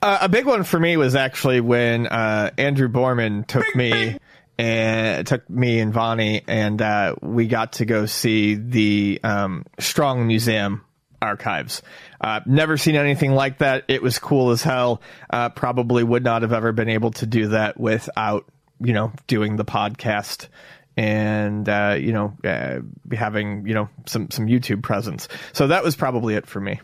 Uh, 0.00 0.18
a 0.22 0.28
big 0.30 0.46
one 0.46 0.64
for 0.64 0.80
me 0.80 0.96
was 0.96 1.14
actually 1.14 1.60
when 1.60 2.06
uh, 2.06 2.52
Andrew 2.56 2.88
Borman 2.88 3.46
took 3.46 3.76
me 3.76 4.16
and 4.58 5.26
took 5.26 5.48
me 5.50 5.78
and 5.78 5.92
Vonnie, 5.92 6.42
and 6.48 6.80
uh, 6.80 7.16
we 7.20 7.46
got 7.48 7.74
to 7.74 7.84
go 7.84 8.06
see 8.06 8.54
the 8.54 9.20
um, 9.22 9.66
Strong 9.78 10.26
Museum 10.26 10.86
archives. 11.20 11.82
Uh, 12.18 12.40
never 12.46 12.78
seen 12.78 12.96
anything 12.96 13.32
like 13.32 13.58
that. 13.58 13.84
It 13.88 14.02
was 14.02 14.18
cool 14.18 14.50
as 14.50 14.62
hell. 14.62 15.02
Uh, 15.28 15.50
probably 15.50 16.02
would 16.02 16.24
not 16.24 16.40
have 16.42 16.54
ever 16.54 16.72
been 16.72 16.88
able 16.88 17.10
to 17.12 17.26
do 17.26 17.48
that 17.48 17.78
without 17.78 18.46
you 18.80 18.92
know 18.92 19.12
doing 19.26 19.56
the 19.56 19.64
podcast 19.64 20.48
and 20.96 21.68
uh, 21.68 21.96
you 21.98 22.12
know 22.12 22.36
uh, 22.44 22.80
having 23.14 23.66
you 23.66 23.74
know 23.74 23.88
some 24.06 24.30
some 24.30 24.46
YouTube 24.46 24.82
presence. 24.82 25.28
So 25.52 25.66
that 25.68 25.84
was 25.84 25.96
probably 25.96 26.34
it 26.34 26.46
for 26.46 26.60
me. 26.60 26.80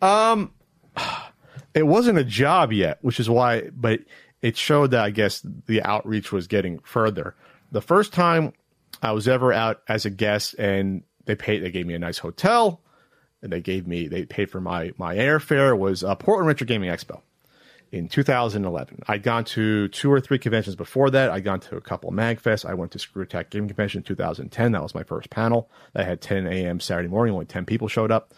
Um, 0.00 0.52
it 1.74 1.86
wasn't 1.86 2.18
a 2.18 2.24
job 2.24 2.72
yet, 2.72 2.98
which 3.02 3.20
is 3.20 3.28
why, 3.28 3.70
but 3.70 4.00
it 4.42 4.56
showed 4.56 4.92
that 4.92 5.00
I 5.00 5.10
guess 5.10 5.44
the 5.66 5.82
outreach 5.82 6.32
was 6.32 6.46
getting 6.46 6.78
further. 6.80 7.34
The 7.72 7.82
first 7.82 8.12
time 8.12 8.52
I 9.02 9.12
was 9.12 9.28
ever 9.28 9.52
out 9.52 9.82
as 9.88 10.04
a 10.04 10.10
guest 10.10 10.54
and 10.58 11.02
they 11.24 11.34
paid, 11.34 11.62
they 11.62 11.70
gave 11.70 11.86
me 11.86 11.94
a 11.94 11.98
nice 11.98 12.18
hotel 12.18 12.80
and 13.42 13.52
they 13.52 13.60
gave 13.60 13.86
me, 13.86 14.08
they 14.08 14.24
paid 14.24 14.50
for 14.50 14.60
my, 14.60 14.92
my 14.96 15.16
airfare 15.16 15.76
was 15.76 16.02
uh, 16.02 16.14
Portland 16.14 16.46
Retro 16.46 16.66
Gaming 16.66 16.90
Expo 16.90 17.20
in 17.92 18.08
2011. 18.08 19.02
I'd 19.08 19.22
gone 19.22 19.44
to 19.44 19.88
two 19.88 20.12
or 20.12 20.20
three 20.20 20.38
conventions 20.38 20.76
before 20.76 21.10
that. 21.10 21.30
I'd 21.30 21.44
gone 21.44 21.60
to 21.60 21.76
a 21.76 21.80
couple 21.80 22.10
of 22.10 22.16
MagFests. 22.16 22.68
I 22.68 22.74
went 22.74 22.92
to 22.92 22.98
Screw 22.98 23.22
Attack 23.22 23.50
Gaming 23.50 23.68
Convention 23.68 23.98
in 23.98 24.04
2010. 24.04 24.72
That 24.72 24.82
was 24.82 24.94
my 24.94 25.02
first 25.02 25.30
panel. 25.30 25.70
I 25.94 26.02
had 26.02 26.20
10 26.20 26.46
a.m. 26.46 26.80
Saturday 26.80 27.08
morning. 27.08 27.34
Only 27.34 27.46
10 27.46 27.64
people 27.66 27.88
showed 27.88 28.10
up. 28.10 28.34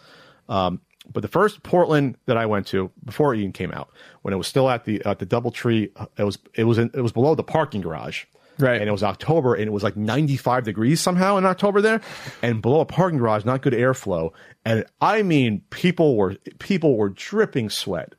Um, 0.49 0.81
but 1.11 1.21
the 1.21 1.27
first 1.27 1.63
Portland 1.63 2.17
that 2.25 2.37
I 2.37 2.45
went 2.45 2.67
to 2.67 2.91
before 3.03 3.33
Ian 3.33 3.51
came 3.51 3.71
out, 3.71 3.89
when 4.21 4.33
it 4.33 4.37
was 4.37 4.47
still 4.47 4.69
at 4.69 4.85
the 4.85 5.03
at 5.03 5.19
the 5.19 5.25
DoubleTree, 5.25 5.91
uh, 5.95 6.05
it 6.17 6.23
was 6.23 6.37
it 6.53 6.65
was 6.65 6.77
in, 6.77 6.91
it 6.93 7.01
was 7.01 7.11
below 7.11 7.33
the 7.33 7.43
parking 7.43 7.81
garage, 7.81 8.25
Right. 8.61 8.79
And 8.79 8.87
it 8.87 8.91
was 8.91 9.03
October, 9.03 9.55
and 9.55 9.63
it 9.63 9.71
was 9.71 9.83
like 9.83 9.97
95 9.97 10.63
degrees 10.63 11.01
somehow 11.01 11.37
in 11.37 11.45
October 11.45 11.81
there, 11.81 12.01
and 12.41 12.61
below 12.61 12.81
a 12.81 12.85
parking 12.85 13.17
garage, 13.17 13.43
not 13.43 13.61
good 13.61 13.73
airflow, 13.73 14.31
and 14.63 14.85
I 15.01 15.23
mean, 15.23 15.63
people 15.69 16.15
were 16.15 16.35
people 16.59 16.95
were 16.95 17.09
dripping 17.09 17.69
sweat, 17.69 18.13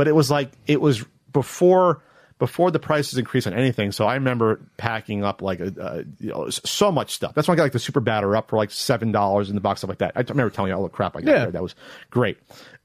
but 0.00 0.08
it 0.08 0.14
was 0.14 0.30
like 0.30 0.50
it 0.66 0.80
was 0.80 1.04
before 1.30 2.02
before 2.38 2.70
the 2.70 2.78
prices 2.78 3.18
increased 3.18 3.46
on 3.46 3.52
anything. 3.52 3.92
So 3.92 4.06
I 4.06 4.14
remember 4.14 4.58
packing 4.78 5.22
up 5.24 5.42
like 5.42 5.60
a, 5.60 5.66
uh, 5.78 6.02
you 6.18 6.30
know 6.30 6.48
so 6.48 6.90
much 6.90 7.12
stuff. 7.12 7.34
That's 7.34 7.46
why 7.46 7.52
I 7.52 7.56
got 7.58 7.64
like 7.64 7.72
the 7.72 7.78
super 7.78 8.00
batter 8.00 8.34
up 8.34 8.48
for 8.48 8.56
like 8.56 8.70
seven 8.70 9.12
dollars 9.12 9.50
in 9.50 9.56
the 9.56 9.60
box 9.60 9.80
stuff 9.80 9.90
like 9.90 9.98
that. 9.98 10.12
I 10.16 10.20
remember 10.20 10.48
telling 10.48 10.70
you 10.70 10.76
all 10.76 10.82
the 10.82 10.88
crap 10.88 11.16
I 11.16 11.20
got 11.20 11.30
Yeah. 11.32 11.38
there. 11.42 11.50
That 11.50 11.62
was 11.62 11.74
great. 12.08 12.38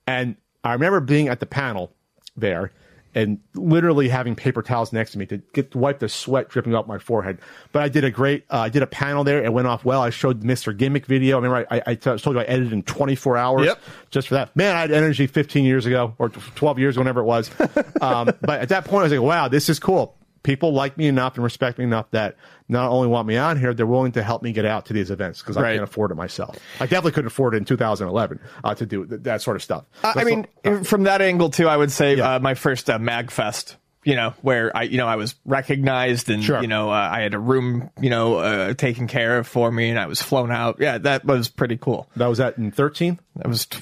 And 0.05 0.35
I 0.65 0.73
remember 0.73 0.99
being 0.99 1.29
at 1.29 1.39
the 1.39 1.45
panel 1.45 1.93
there 2.35 2.73
and 3.15 3.39
literally 3.55 4.09
having 4.09 4.35
paper 4.35 4.61
towels 4.61 4.91
next 4.93 5.11
to 5.13 5.17
me 5.17 5.25
to 5.27 5.37
get 5.53 5.71
to 5.71 5.77
wipe 5.77 5.99
the 5.99 6.09
sweat 6.09 6.49
dripping 6.49 6.75
off 6.75 6.85
my 6.85 6.99
forehead. 6.99 7.39
But 7.71 7.81
I 7.81 7.89
did 7.89 8.03
a 8.03 8.11
great, 8.11 8.43
uh, 8.51 8.59
I 8.59 8.69
did 8.69 8.83
a 8.83 8.87
panel 8.87 9.23
there. 9.23 9.43
It 9.43 9.53
went 9.53 9.67
off 9.67 9.85
well. 9.85 10.01
I 10.01 10.09
showed 10.09 10.43
Mr. 10.43 10.75
Gimmick 10.75 11.05
video. 11.05 11.37
I 11.37 11.41
remember 11.41 11.67
I, 11.71 11.77
I, 11.77 11.81
I 11.91 11.95
told 11.95 12.25
you 12.35 12.39
I 12.39 12.43
edited 12.43 12.73
in 12.73 12.83
24 12.83 13.37
hours 13.37 13.65
Yep. 13.65 13.81
just 14.11 14.27
for 14.27 14.33
that. 14.35 14.53
Man, 14.55 14.75
I 14.75 14.81
had 14.81 14.91
energy 14.91 15.27
15 15.27 15.63
years 15.63 15.85
ago 15.85 16.13
or 16.19 16.29
12 16.29 16.77
years, 16.77 16.97
whenever 16.97 17.21
it 17.21 17.25
was. 17.25 17.49
um, 18.01 18.31
but 18.41 18.59
at 18.61 18.69
that 18.69 18.85
point, 18.85 18.99
I 18.99 19.03
was 19.03 19.11
like, 19.13 19.21
wow, 19.21 19.47
this 19.47 19.69
is 19.69 19.79
cool. 19.79 20.17
People 20.45 20.73
like 20.73 20.95
me 20.95 21.07
enough 21.07 21.35
and 21.35 21.43
respect 21.43 21.80
me 21.80 21.84
enough 21.85 22.09
that 22.11 22.38
not 22.69 22.91
only 22.91 23.07
want 23.07 23.27
me 23.27 23.35
on 23.35 23.59
here, 23.59 23.73
they're 23.73 23.85
willing 23.88 24.11
to 24.11 24.22
help 24.22 24.43
me 24.43 24.51
get 24.51 24.63
out 24.63 24.85
to 24.85 24.93
these 24.93 25.09
events 25.09 25.41
because 25.41 25.57
I 25.57 25.72
can't 25.73 25.84
afford 25.84 26.11
it 26.11 26.15
myself. 26.15 26.57
I 26.80 26.85
definitely 26.85 27.13
couldn't 27.13 27.27
afford 27.27 27.55
it 27.55 27.57
in 27.57 27.65
2011 27.65 28.39
uh, 28.63 28.76
to 28.76 28.85
do 28.85 29.05
th- 29.07 29.23
that 29.23 29.41
sort 29.41 29.55
of 29.55 29.63
stuff. 29.63 29.85
Uh, 30.03 30.09
I 30.09 30.13
That's 30.13 30.26
mean, 30.27 30.47
what- 30.63 30.85
from 30.85 31.03
that 31.03 31.22
angle 31.22 31.49
too, 31.49 31.67
I 31.67 31.76
would 31.76 31.91
say 31.91 32.17
Yeah. 32.17 32.35
uh, 32.35 32.39
my 32.39 32.53
first 32.53 32.89
uh, 32.91 32.99
Magfest. 32.99 33.76
You 34.06 34.15
know, 34.15 34.34
where 34.41 34.76
I, 34.77 34.84
you 34.84 34.98
know, 34.98 35.07
I 35.07 35.15
was 35.15 35.34
recognized, 35.45 36.30
and 36.30 36.44
Sure. 36.44 36.61
you 36.61 36.68
know, 36.68 36.90
uh, 36.91 37.10
I 37.11 37.22
had 37.22 37.34
a 37.34 37.40
room, 37.40 37.90
you 37.99 38.10
know, 38.11 38.36
uh, 38.36 38.73
taken 38.76 39.07
care 39.07 39.40
of 39.40 39.48
for 39.48 39.72
me, 39.72 39.90
and 39.90 39.99
I 39.99 40.06
was 40.06 40.22
flown 40.22 40.52
out. 40.52 40.77
Yeah, 40.80 40.99
that 40.99 41.26
was 41.26 41.49
pretty 41.49 41.77
cool. 41.77 42.07
that 42.15 42.27
was 42.27 42.38
that 42.38 42.57
in 42.60 42.69
13 42.72 43.19
That 43.38 43.48
was 43.48 43.65
t- 43.65 43.77
or 43.80 43.82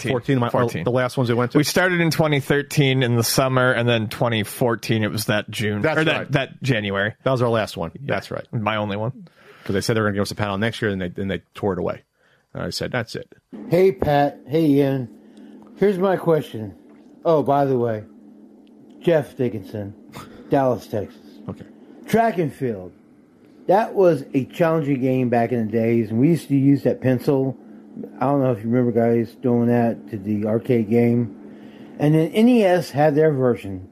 14. 0.00 0.10
14. 0.10 0.38
My, 0.38 0.48
14. 0.48 0.84
The 0.84 0.90
last 0.90 1.16
ones 1.18 1.28
I 1.30 1.34
went 1.34 1.52
to. 1.52 1.58
we 1.58 1.64
started 1.64 2.00
in 2.00 2.10
2013 2.10 3.02
in 3.02 3.16
the 3.16 3.22
summer, 3.24 3.72
and 3.72 3.86
then 3.88 4.08
2014 4.08 5.02
it 5.04 5.10
was 5.10 5.26
that 5.26 5.50
June 5.50 5.82
That's 5.82 5.98
or 5.98 6.04
that 6.04 6.16
right. 6.16 6.32
that 6.32 6.62
January. 6.62 7.14
that 7.22 7.30
was 7.30 7.42
our 7.42 7.50
last 7.50 7.76
one. 7.76 7.90
That's 8.00 8.30
right. 8.30 8.46
My 8.52 8.76
only 8.76 8.96
one. 8.96 9.28
Because 9.62 9.74
they 9.74 9.80
said 9.82 9.96
they 9.96 10.00
were 10.00 10.06
going 10.06 10.14
to 10.14 10.18
give 10.18 10.22
us 10.22 10.30
a 10.30 10.36
panel 10.36 10.56
next 10.58 10.80
year, 10.80 10.90
and 10.92 11.02
they 11.02 11.08
then 11.08 11.28
they 11.28 11.42
tore 11.54 11.72
it 11.74 11.78
away. 11.78 12.04
And 12.54 12.62
I 12.62 12.70
said, 12.70 12.90
"That's 12.92 13.14
it." 13.16 13.30
Hey, 13.68 13.92
Pat. 13.92 14.38
Hey, 14.46 14.64
Ian. 14.66 15.08
Here's 15.76 15.98
my 15.98 16.16
question. 16.16 16.74
Oh, 17.24 17.42
by 17.42 17.64
the 17.64 17.76
way, 17.76 18.04
Jeff 19.06 19.36
Dickinson, 19.36 19.94
Dallas, 20.50 20.88
Texas. 20.88 21.20
Okay. 21.48 21.64
Track 22.08 22.38
and 22.38 22.52
field. 22.52 22.92
That 23.68 23.94
was 23.94 24.24
a 24.34 24.46
challenging 24.46 25.00
game 25.00 25.28
back 25.28 25.52
in 25.52 25.64
the 25.64 25.70
days, 25.72 26.10
and 26.10 26.18
we 26.18 26.30
used 26.30 26.48
to 26.48 26.56
use 26.56 26.82
that 26.82 27.00
pencil. 27.00 27.56
I 28.16 28.24
don't 28.24 28.42
know 28.42 28.50
if 28.50 28.64
you 28.64 28.68
remember 28.68 28.90
guys 28.90 29.32
doing 29.36 29.68
that 29.68 30.10
to 30.10 30.18
the 30.18 30.46
arcade 30.46 30.90
game. 30.90 31.94
And 32.00 32.16
then 32.16 32.32
NES 32.32 32.90
had 32.90 33.14
their 33.14 33.32
version. 33.32 33.88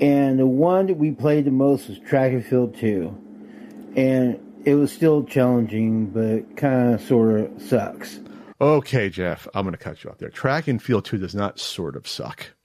And 0.00 0.38
the 0.38 0.46
one 0.46 0.86
that 0.86 0.98
we 0.98 1.10
played 1.10 1.44
the 1.44 1.50
most 1.50 1.88
was 1.88 1.98
Track 1.98 2.30
and 2.30 2.46
Field 2.46 2.76
2. 2.76 3.92
And 3.96 4.62
it 4.64 4.76
was 4.76 4.92
still 4.92 5.24
challenging, 5.24 6.10
but 6.10 6.56
kind 6.56 6.94
of 6.94 7.00
sort 7.00 7.40
of 7.40 7.60
sucks. 7.60 8.20
Okay, 8.60 9.10
Jeff, 9.10 9.48
I'm 9.52 9.64
going 9.64 9.72
to 9.72 9.82
cut 9.82 10.04
you 10.04 10.10
off 10.10 10.18
there. 10.18 10.30
Track 10.30 10.68
and 10.68 10.80
field 10.80 11.06
two 11.06 11.18
does 11.18 11.34
not 11.34 11.58
sort 11.58 11.96
of 11.96 12.06
suck. 12.06 12.55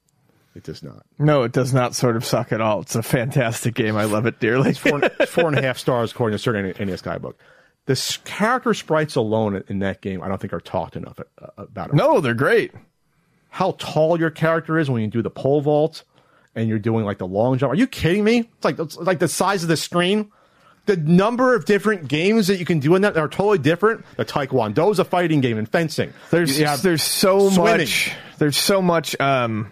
It 0.56 0.64
does 0.64 0.84
not. 0.84 1.06
No, 1.18 1.44
it 1.44 1.52
does 1.54 1.74
not 1.74 1.96
sort 1.96 2.16
of 2.18 2.26
suck 2.26 2.52
at 2.52 2.60
all. 2.62 2.82
It's 2.82 2.96
a 2.96 3.04
fantastic 3.04 3.74
game. 3.74 3.96
I 3.96 4.04
love 4.04 4.26
it 4.26 4.40
dearly. 4.40 4.74
Four, 4.74 5.00
four 5.28 5.48
and 5.48 5.58
a 5.58 5.62
half 5.62 5.78
stars 5.78 6.12
according 6.12 6.34
to 6.34 6.36
a 6.36 6.40
certain 6.40 6.88
NES 6.88 7.02
guidebook. 7.02 7.40
the 7.86 8.20
character 8.26 8.74
sprites 8.74 9.16
alone 9.16 9.64
in 9.70 9.80
that 9.80 10.02
game, 10.02 10.22
I 10.22 10.28
don't 10.28 10.40
think 10.42 10.54
are 10.54 10.60
talked 10.60 10.96
enough 10.96 11.20
uh, 11.20 11.48
about. 11.58 11.90
It. 11.90 11.96
No, 11.96 12.20
they're 12.20 12.34
great. 12.34 12.74
how 13.50 13.76
tall 13.80 14.20
your 14.20 14.30
character 14.30 14.78
is 14.78 14.90
when 14.90 15.02
you 15.02 15.08
do 15.08 15.22
the 15.22 15.30
pole 15.30 15.62
vault 15.62 16.04
and 16.56 16.68
you're 16.68 16.80
doing 16.80 17.06
like 17.06 17.18
the 17.18 17.28
long 17.28 17.58
jump. 17.58 17.72
Are 17.72 17.76
you 17.76 17.88
kidding 17.88 18.24
me? 18.24 18.40
It's 18.40 18.66
like 18.66 18.78
it's 18.78 18.98
like 18.98 19.20
the 19.20 19.28
size 19.30 19.64
of 19.64 19.70
the 19.70 19.78
screen. 19.78 20.32
The 20.88 20.98
number 20.98 21.54
of 21.56 21.66
different 21.66 22.08
games 22.08 22.48
that 22.48 22.58
you 22.58 22.66
can 22.66 22.80
do 22.80 22.96
in 22.96 23.04
that 23.04 23.16
are 23.16 23.28
totally 23.30 23.60
different. 23.60 24.04
The 24.18 24.26
Taekwondo 24.26 24.92
is 24.92 25.00
a 25.00 25.06
fighting 25.06 25.40
game 25.40 25.58
and 25.58 25.70
fencing. 25.70 26.12
There's 26.32 26.58
there's 26.82 27.04
so 27.04 27.50
swimming. 27.52 27.82
much 27.82 28.14
there's 28.40 28.58
so 28.58 28.82
much 28.82 29.18
um 29.22 29.72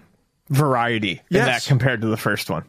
variety 0.50 1.22
in 1.30 1.38
that 1.38 1.64
compared 1.66 2.02
to 2.02 2.08
the 2.08 2.18
first 2.18 2.50
one. 2.50 2.66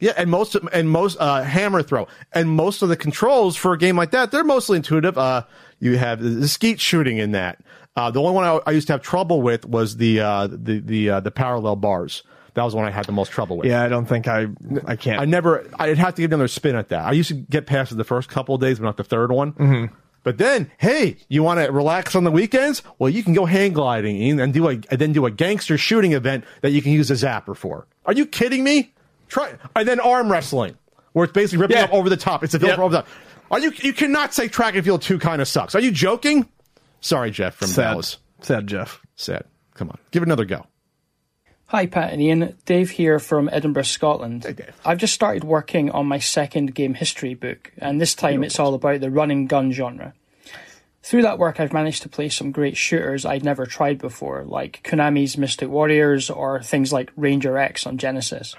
Yeah, 0.00 0.12
and 0.16 0.30
most 0.30 0.54
and 0.72 0.88
most 0.88 1.16
uh, 1.18 1.42
hammer 1.42 1.82
throw 1.82 2.06
and 2.32 2.48
most 2.48 2.82
of 2.82 2.88
the 2.88 2.96
controls 2.96 3.56
for 3.56 3.72
a 3.72 3.78
game 3.78 3.96
like 3.96 4.12
that, 4.12 4.30
they're 4.30 4.44
mostly 4.44 4.76
intuitive. 4.76 5.18
Uh, 5.18 5.44
you 5.80 5.98
have 5.98 6.22
the, 6.22 6.46
skeet 6.46 6.80
shooting 6.80 7.18
in 7.18 7.32
that. 7.32 7.60
Uh, 7.96 8.10
the 8.10 8.20
only 8.20 8.32
one 8.32 8.44
I, 8.44 8.60
I 8.66 8.70
used 8.72 8.86
to 8.88 8.92
have 8.92 9.02
trouble 9.02 9.42
with 9.42 9.66
was 9.66 9.96
the 9.96 10.20
uh, 10.20 10.46
the 10.46 10.78
the 10.78 11.10
uh, 11.10 11.20
the 11.20 11.32
parallel 11.32 11.76
bars. 11.76 12.22
That 12.54 12.62
was 12.62 12.72
the 12.72 12.76
one 12.76 12.86
I 12.86 12.90
had 12.90 13.06
the 13.06 13.12
most 13.12 13.32
trouble 13.32 13.56
with. 13.56 13.66
Yeah, 13.66 13.82
I 13.82 13.88
don't 13.88 14.06
think 14.06 14.28
I 14.28 14.46
I 14.86 14.94
can't. 14.94 15.20
I 15.20 15.24
never. 15.24 15.68
I'd 15.78 15.98
have 15.98 16.14
to 16.14 16.22
give 16.22 16.30
another 16.30 16.48
spin 16.48 16.76
at 16.76 16.90
that. 16.90 17.04
I 17.04 17.12
used 17.12 17.28
to 17.30 17.34
get 17.34 17.66
past 17.66 17.90
it 17.90 17.96
the 17.96 18.04
first 18.04 18.28
couple 18.28 18.54
of 18.54 18.60
days, 18.60 18.78
but 18.78 18.84
not 18.84 18.96
the 18.98 19.04
third 19.04 19.32
one. 19.32 19.52
Mm-hmm. 19.52 19.94
But 20.28 20.36
then, 20.36 20.70
hey, 20.76 21.16
you 21.30 21.42
want 21.42 21.58
to 21.58 21.72
relax 21.72 22.14
on 22.14 22.24
the 22.24 22.30
weekends? 22.30 22.82
Well, 22.98 23.08
you 23.08 23.22
can 23.22 23.32
go 23.32 23.46
hang 23.46 23.72
gliding 23.72 24.38
and 24.38 24.52
do 24.52 24.68
a 24.68 24.72
and 24.72 24.98
then 24.98 25.14
do 25.14 25.24
a 25.24 25.30
gangster 25.30 25.78
shooting 25.78 26.12
event 26.12 26.44
that 26.60 26.68
you 26.72 26.82
can 26.82 26.92
use 26.92 27.10
a 27.10 27.14
zapper 27.14 27.56
for. 27.56 27.86
Are 28.04 28.12
you 28.12 28.26
kidding 28.26 28.62
me? 28.62 28.92
Try 29.28 29.54
and 29.74 29.88
then 29.88 30.00
arm 30.00 30.30
wrestling, 30.30 30.76
where 31.14 31.24
it's 31.24 31.32
basically 31.32 31.62
ripping 31.62 31.78
Yeah. 31.78 31.84
up 31.84 31.94
over 31.94 32.10
the 32.10 32.18
top. 32.18 32.44
It's 32.44 32.52
a 32.52 32.58
film 32.58 32.72
Yep. 32.72 32.78
over 32.78 32.90
the 32.92 32.98
top. 32.98 33.08
Are 33.50 33.58
you? 33.58 33.72
You 33.76 33.94
cannot 33.94 34.34
say 34.34 34.48
track 34.48 34.74
and 34.74 34.84
field 34.84 35.00
two 35.00 35.18
kind 35.18 35.40
of 35.40 35.48
sucks. 35.48 35.74
Are 35.74 35.80
you 35.80 35.90
joking? 35.92 36.46
Sorry, 37.00 37.30
Jeff 37.30 37.54
from 37.54 37.68
sad, 37.68 37.82
Dallas. 37.92 38.18
sad 38.42 38.66
Jeff. 38.66 39.00
Sad. 39.16 39.44
Come 39.72 39.88
on, 39.88 39.96
give 40.10 40.22
it 40.22 40.26
another 40.26 40.44
go. 40.44 40.66
Hi, 41.70 41.84
Pat 41.86 42.12
and 42.14 42.22
Ian. 42.22 42.56
Dave 42.64 42.88
here 42.90 43.18
from 43.18 43.48
Edinburgh, 43.52 43.82
Scotland. 43.82 44.42
Hey, 44.44 44.54
Dave. 44.54 44.74
I've 44.86 44.96
just 44.98 45.12
started 45.12 45.44
working 45.44 45.90
on 45.90 46.06
my 46.06 46.18
second 46.18 46.74
game 46.74 46.94
history 46.94 47.34
book, 47.34 47.72
and 47.78 47.98
this 48.00 48.14
time 48.14 48.42
it's 48.44 48.58
all 48.58 48.72
about 48.74 49.00
the 49.00 49.10
run 49.10 49.30
and 49.30 49.48
gun 49.48 49.70
genre. 49.72 50.14
Through 51.02 51.22
that 51.22 51.38
work, 51.38 51.60
I've 51.60 51.72
managed 51.72 52.02
to 52.02 52.08
play 52.08 52.28
some 52.28 52.50
great 52.50 52.76
shooters 52.76 53.24
I'd 53.24 53.44
never 53.44 53.66
tried 53.66 53.98
before, 53.98 54.44
like 54.44 54.82
Konami's 54.82 55.38
Mystic 55.38 55.68
Warriors 55.68 56.28
or 56.28 56.62
things 56.62 56.92
like 56.92 57.12
Ranger 57.16 57.56
X 57.56 57.86
on 57.86 57.98
Genesis. 57.98 58.54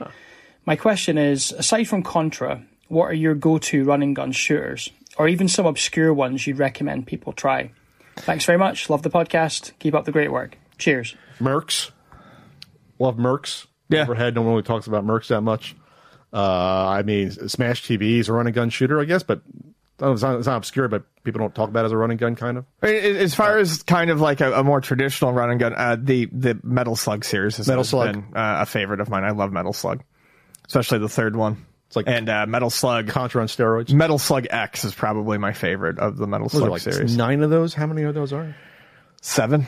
My 0.65 0.75
question 0.75 1.17
is 1.17 1.51
aside 1.51 1.83
from 1.85 2.01
Contra, 2.03 2.63
what 2.87 3.05
are 3.05 3.13
your 3.13 3.35
go 3.35 3.57
to 3.59 3.83
running 3.83 4.13
gun 4.13 4.31
shooters, 4.31 4.89
or 5.17 5.27
even 5.27 5.47
some 5.47 5.65
obscure 5.65 6.13
ones 6.13 6.47
you'd 6.47 6.57
recommend 6.57 7.07
people 7.07 7.33
try? 7.33 7.71
Thanks 8.15 8.45
very 8.45 8.57
much. 8.57 8.89
Love 8.89 9.03
the 9.03 9.09
podcast. 9.09 9.71
Keep 9.79 9.93
up 9.93 10.05
the 10.05 10.11
great 10.11 10.31
work. 10.31 10.57
Cheers. 10.77 11.15
Mercs. 11.39 11.91
Love 12.99 13.17
Mercs. 13.17 13.67
Yeah. 13.89 14.03
Overhead, 14.03 14.35
no 14.35 14.41
one 14.41 14.51
really 14.51 14.63
talks 14.63 14.87
about 14.87 15.05
Mercs 15.05 15.27
that 15.27 15.41
much. 15.41 15.75
Uh, 16.31 16.87
I 16.87 17.01
mean, 17.03 17.31
Smash 17.31 17.83
TV 17.83 18.19
is 18.19 18.29
a 18.29 18.33
run 18.33 18.45
and 18.45 18.55
gun 18.55 18.69
shooter, 18.69 18.99
I 18.99 19.05
guess, 19.05 19.23
but 19.23 19.41
it's 20.01 20.21
not, 20.21 20.37
it's 20.37 20.47
not 20.47 20.57
obscure, 20.57 20.87
but 20.87 21.03
people 21.23 21.39
don't 21.39 21.53
talk 21.53 21.69
about 21.69 21.81
it 21.83 21.87
as 21.87 21.91
a 21.91 21.97
run 21.97 22.11
and 22.11 22.19
gun 22.19 22.35
kind 22.35 22.57
of. 22.57 22.65
As 22.81 23.35
far 23.35 23.57
as 23.57 23.83
kind 23.83 24.09
of 24.09 24.19
like 24.21 24.41
a, 24.41 24.53
a 24.53 24.63
more 24.63 24.81
traditional 24.81 25.33
run 25.33 25.49
and 25.51 25.59
gun, 25.59 25.73
uh, 25.75 25.97
the 25.99 26.25
the 26.31 26.59
Metal 26.63 26.95
Slug 26.95 27.25
series 27.25 27.57
has 27.57 27.67
Metal 27.67 27.83
Slug. 27.83 28.13
been 28.13 28.23
uh, 28.35 28.57
a 28.61 28.65
favorite 28.65 28.99
of 29.01 29.09
mine. 29.09 29.23
I 29.23 29.31
love 29.31 29.51
Metal 29.51 29.73
Slug, 29.73 30.01
especially 30.67 30.99
the 30.99 31.09
third 31.09 31.35
one. 31.35 31.65
It's 31.87 31.95
like 31.95 32.07
and 32.07 32.29
uh, 32.29 32.45
Metal 32.45 32.69
Slug 32.69 33.07
Contra 33.07 33.41
on 33.41 33.47
steroids. 33.47 33.91
Metal 33.91 34.19
Slug 34.19 34.45
X 34.49 34.85
is 34.85 34.93
probably 34.93 35.37
my 35.39 35.53
favorite 35.53 35.97
of 35.99 36.17
the 36.17 36.27
Metal 36.27 36.45
What 36.45 36.53
was 36.53 36.53
it, 36.53 36.57
Slug 36.59 36.71
like 36.71 36.81
series. 36.81 37.17
nine 37.17 37.41
of 37.41 37.49
those? 37.49 37.73
How 37.73 37.87
many 37.87 38.03
of 38.03 38.13
those 38.13 38.31
are? 38.31 38.55
Seven, 39.21 39.65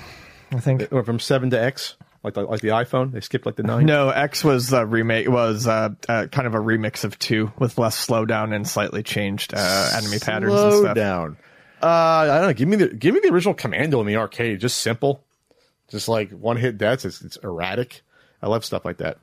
I 0.51 0.59
think. 0.59 0.87
Or 0.91 1.03
from 1.03 1.19
seven 1.19 1.49
to 1.49 1.59
X, 1.61 1.95
like 2.23 2.35
the, 2.35 2.41
like 2.41 2.61
the 2.61 2.69
iPhone, 2.69 3.11
they 3.11 3.21
skipped 3.21 3.45
like 3.45 3.55
the 3.55 3.63
nine. 3.63 3.85
No, 3.85 4.09
X 4.09 4.43
was 4.43 4.71
a 4.73 4.85
remake. 4.85 5.27
Was 5.27 5.67
uh, 5.67 5.89
uh, 6.07 6.27
kind 6.27 6.47
of 6.47 6.53
a 6.53 6.59
remix 6.59 7.03
of 7.03 7.17
two 7.17 7.51
with 7.57 7.77
less 7.77 8.05
slowdown 8.05 8.53
and 8.55 8.67
slightly 8.67 9.03
changed 9.03 9.53
uh, 9.55 9.91
enemy 9.95 10.19
patterns 10.19 10.53
and 10.53 10.71
Slow 10.71 10.81
stuff. 10.83 10.95
down. 10.95 11.37
Uh, 11.81 11.87
I 11.87 12.25
don't 12.37 12.47
know. 12.47 12.53
Give 12.53 12.67
me 12.67 12.75
the 12.77 12.87
give 12.89 13.13
me 13.13 13.21
the 13.23 13.29
original 13.33 13.53
Commando 13.55 13.99
in 14.01 14.07
the 14.07 14.17
arcade. 14.17 14.59
Just 14.59 14.77
simple, 14.77 15.23
just 15.89 16.07
like 16.07 16.29
one 16.31 16.57
hit 16.57 16.77
deaths. 16.77 17.05
It's, 17.05 17.21
it's 17.21 17.37
erratic. 17.37 18.01
I 18.41 18.47
love 18.47 18.63
stuff 18.65 18.85
like 18.85 18.97
that. 18.97 19.17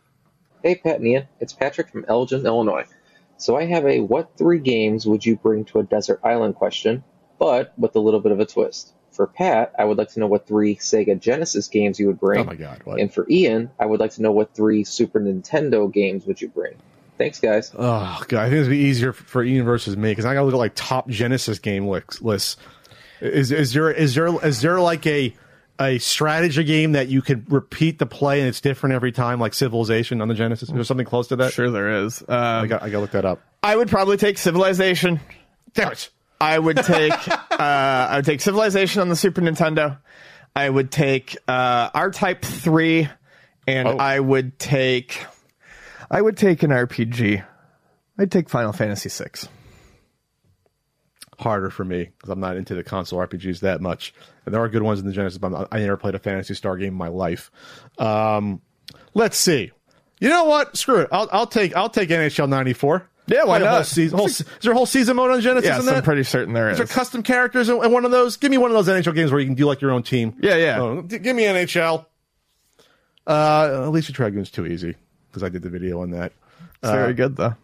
Hey, 0.62 0.74
Pat 0.74 0.96
and 0.96 1.06
Ian. 1.06 1.28
It's 1.38 1.52
Patrick 1.52 1.90
from 1.90 2.04
Elgin, 2.08 2.44
Illinois. 2.46 2.86
So 3.36 3.56
I 3.56 3.66
have 3.66 3.86
a 3.86 4.00
what 4.00 4.36
three 4.36 4.58
games 4.58 5.06
would 5.06 5.24
you 5.24 5.36
bring 5.36 5.64
to 5.66 5.78
a 5.78 5.84
desert 5.84 6.18
island 6.24 6.56
question, 6.56 7.04
but 7.38 7.72
with 7.78 7.94
a 7.94 8.00
little 8.00 8.18
bit 8.18 8.32
of 8.32 8.40
a 8.40 8.46
twist. 8.46 8.92
For 9.18 9.26
Pat, 9.26 9.74
I 9.76 9.84
would 9.84 9.98
like 9.98 10.10
to 10.10 10.20
know 10.20 10.28
what 10.28 10.46
three 10.46 10.76
Sega 10.76 11.18
Genesis 11.18 11.66
games 11.66 11.98
you 11.98 12.06
would 12.06 12.20
bring. 12.20 12.38
Oh 12.38 12.44
my 12.44 12.54
God, 12.54 12.82
what? 12.84 13.00
And 13.00 13.12
for 13.12 13.26
Ian, 13.28 13.68
I 13.76 13.84
would 13.84 13.98
like 13.98 14.12
to 14.12 14.22
know 14.22 14.30
what 14.30 14.54
three 14.54 14.84
Super 14.84 15.18
Nintendo 15.18 15.92
games 15.92 16.24
would 16.24 16.40
you 16.40 16.46
bring. 16.46 16.76
Thanks, 17.18 17.40
guys. 17.40 17.72
Oh 17.76 18.22
god, 18.28 18.44
I 18.44 18.48
think 18.48 18.60
it'd 18.60 18.70
be 18.70 18.76
easier 18.76 19.12
for 19.12 19.42
Ian 19.42 19.64
versus 19.64 19.96
me 19.96 20.12
because 20.12 20.24
I 20.24 20.34
gotta 20.34 20.46
look 20.46 20.54
at 20.54 20.58
like 20.58 20.76
top 20.76 21.08
Genesis 21.08 21.58
game 21.58 21.88
lists. 21.88 22.22
lists. 22.22 22.58
Is 23.20 23.50
is 23.50 23.72
there 23.72 23.90
is 23.90 24.14
there 24.14 24.46
is 24.46 24.62
there 24.62 24.78
like 24.78 25.04
a 25.08 25.34
a 25.80 25.98
strategy 25.98 26.62
game 26.62 26.92
that 26.92 27.08
you 27.08 27.20
could 27.20 27.50
repeat 27.50 27.98
the 27.98 28.06
play 28.06 28.38
and 28.38 28.48
it's 28.48 28.60
different 28.60 28.94
every 28.94 29.10
time, 29.10 29.40
like 29.40 29.52
Civilization 29.52 30.20
on 30.20 30.28
the 30.28 30.34
Genesis? 30.34 30.68
Is 30.68 30.74
there 30.76 30.84
something 30.84 31.06
close 31.06 31.26
to 31.26 31.36
that? 31.36 31.52
Sure, 31.52 31.72
there 31.72 32.04
is. 32.04 32.22
Um, 32.22 32.28
I 32.28 32.66
got 32.68 32.82
I 32.84 32.88
gotta 32.88 33.00
look 33.00 33.10
that 33.10 33.24
up. 33.24 33.40
I 33.64 33.74
would 33.74 33.88
probably 33.88 34.16
take 34.16 34.38
Civilization. 34.38 35.18
Damn 35.74 35.90
it! 35.90 36.08
I 36.40 36.58
would 36.58 36.76
take 36.78 37.12
uh, 37.28 37.38
I 37.58 38.16
would 38.16 38.24
take 38.24 38.40
Civilization 38.40 39.00
on 39.00 39.08
the 39.08 39.16
Super 39.16 39.40
Nintendo. 39.40 39.98
I 40.56 40.68
would 40.68 40.90
take 40.90 41.36
uh, 41.46 41.90
R 41.94 42.10
Type 42.10 42.44
three, 42.44 43.08
and 43.66 43.88
Oh. 43.88 43.96
I 43.98 44.18
would 44.20 44.58
take 44.58 45.24
I 46.10 46.20
would 46.22 46.36
take 46.36 46.62
an 46.62 46.70
RPG. 46.70 47.44
I'd 48.18 48.30
take 48.32 48.48
Final 48.48 48.72
Fantasy 48.72 49.08
six. 49.08 49.48
Harder 51.38 51.70
for 51.70 51.84
me 51.84 52.04
because 52.16 52.30
I'm 52.30 52.40
not 52.40 52.56
into 52.56 52.74
the 52.74 52.82
console 52.82 53.20
RPGs 53.20 53.60
that 53.60 53.80
much. 53.80 54.12
And 54.44 54.52
there 54.52 54.60
are 54.60 54.68
good 54.68 54.82
ones 54.82 54.98
in 54.98 55.06
the 55.06 55.12
Genesis, 55.12 55.38
but 55.38 55.50
not- 55.50 55.68
I 55.70 55.78
never 55.78 55.96
played 55.96 56.16
a 56.16 56.18
Phantasy 56.18 56.54
Star 56.54 56.76
game 56.76 56.88
in 56.88 56.94
my 56.94 57.06
life. 57.08 57.52
Um, 57.98 58.60
let's 59.14 59.36
see. 59.36 59.70
You 60.18 60.28
know 60.30 60.44
what? 60.46 60.76
Screw 60.76 60.98
it. 61.02 61.08
I'll, 61.12 61.28
I'll 61.30 61.46
take 61.46 61.76
I'll 61.76 61.90
take 61.90 62.08
NHL 62.08 62.48
'94. 62.48 63.08
Yeah, 63.28 63.44
why 63.44 63.58
a 63.58 63.60
Whole 63.60 63.68
not? 63.78 63.86
season, 63.86 64.18
whole, 64.18 64.26
is 64.26 64.44
there 64.62 64.72
a 64.72 64.74
whole 64.74 64.86
season 64.86 65.16
mode 65.16 65.30
on 65.30 65.40
Genesis? 65.40 65.68
Yes? 65.68 65.86
I'm 65.88 66.02
pretty 66.02 66.22
certain 66.24 66.54
there 66.54 66.68
Is 66.70 66.72
is. 66.72 66.78
there 66.78 66.86
custom 66.96 67.22
characters 67.22 67.68
in, 67.68 67.82
in 67.84 67.92
one 67.92 68.04
of 68.04 68.10
those? 68.10 68.36
Give 68.36 68.50
me 68.50 68.58
one 68.58 68.70
of 68.70 68.74
those 68.86 68.88
NHL 68.94 69.14
games 69.14 69.30
where 69.30 69.40
you 69.40 69.46
can 69.46 69.54
do 69.54 69.66
like 69.66 69.80
your 69.80 69.90
own 69.92 70.02
team. 70.02 70.34
Yeah, 70.40 70.56
yeah. 70.56 70.80
Oh, 70.80 71.02
d- 71.02 71.18
give 71.18 71.36
me 71.36 71.44
NHL. 71.44 72.06
Uh, 73.26 73.68
Alisia 73.90 74.12
Dragoon's 74.12 74.50
too 74.50 74.66
easy 74.66 74.94
because 75.30 75.42
I 75.42 75.48
did 75.50 75.62
the 75.62 75.68
video 75.68 76.00
on 76.00 76.10
that. 76.12 76.32
It's 76.82 76.90
very 76.90 77.12
good 77.14 77.36
though. 77.36 77.54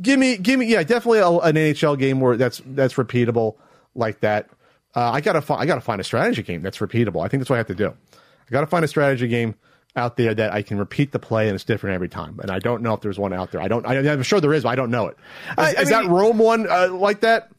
Give 0.00 0.18
me, 0.18 0.36
give 0.36 0.58
me, 0.60 0.66
yeah, 0.66 0.84
definitely 0.84 1.18
a, 1.18 1.28
an 1.28 1.56
NHL 1.56 1.98
game 1.98 2.20
where 2.20 2.36
that's 2.36 2.62
that's 2.64 2.94
repeatable 2.94 3.56
like 3.96 4.20
that. 4.20 4.48
Uh, 4.94 5.10
I 5.10 5.20
gotta, 5.20 5.40
fi- 5.42 5.56
I 5.56 5.66
gotta 5.66 5.80
find 5.80 6.00
a 6.00 6.04
strategy 6.04 6.42
game 6.42 6.62
that's 6.62 6.78
repeatable. 6.78 7.24
I 7.24 7.28
think 7.28 7.40
that's 7.40 7.50
what 7.50 7.56
I 7.56 7.58
have 7.58 7.66
to 7.68 7.74
do. 7.74 7.88
I 7.88 8.50
gotta 8.50 8.66
find 8.68 8.84
a 8.84 8.88
strategy 8.88 9.26
game 9.26 9.56
out 9.94 10.16
there 10.16 10.34
that 10.34 10.52
I 10.52 10.62
can 10.62 10.78
repeat 10.78 11.12
the 11.12 11.18
play 11.18 11.48
and 11.48 11.54
it's 11.54 11.64
different 11.64 11.94
every 11.94 12.08
time. 12.08 12.38
And 12.40 12.50
I 12.50 12.58
don't 12.58 12.82
know 12.82 12.94
if 12.94 13.00
there's 13.02 13.18
one 13.18 13.32
out 13.32 13.52
there. 13.52 13.60
I 13.60 13.68
don't. 13.68 13.86
I, 13.86 13.96
I'm 14.12 14.22
sure 14.22 14.40
there 14.40 14.54
is, 14.54 14.62
but 14.62 14.70
I 14.70 14.74
don't 14.74 14.90
know 14.90 15.08
it. 15.08 15.16
Is, 15.50 15.54
I- 15.58 15.62
I 15.62 15.82
is 15.82 15.88
that 15.90 16.06
Rome 16.06 16.38
one 16.38 16.66
uh, 16.68 16.88
like 16.90 17.20
that? 17.20 17.50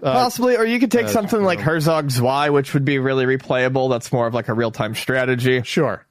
Possibly, 0.00 0.56
or 0.56 0.64
you 0.64 0.78
could 0.78 0.92
take 0.92 1.08
something 1.08 1.42
like 1.42 1.58
Herzog's 1.58 2.16
Zwei, 2.16 2.50
which 2.50 2.72
would 2.72 2.84
be 2.84 2.98
really 3.00 3.24
replayable. 3.24 3.90
That's 3.90 4.12
more 4.12 4.28
of 4.28 4.34
like 4.34 4.46
a 4.48 4.54
real 4.54 4.70
time 4.70 4.94
strategy. 4.94 5.62
Sure. 5.62 6.04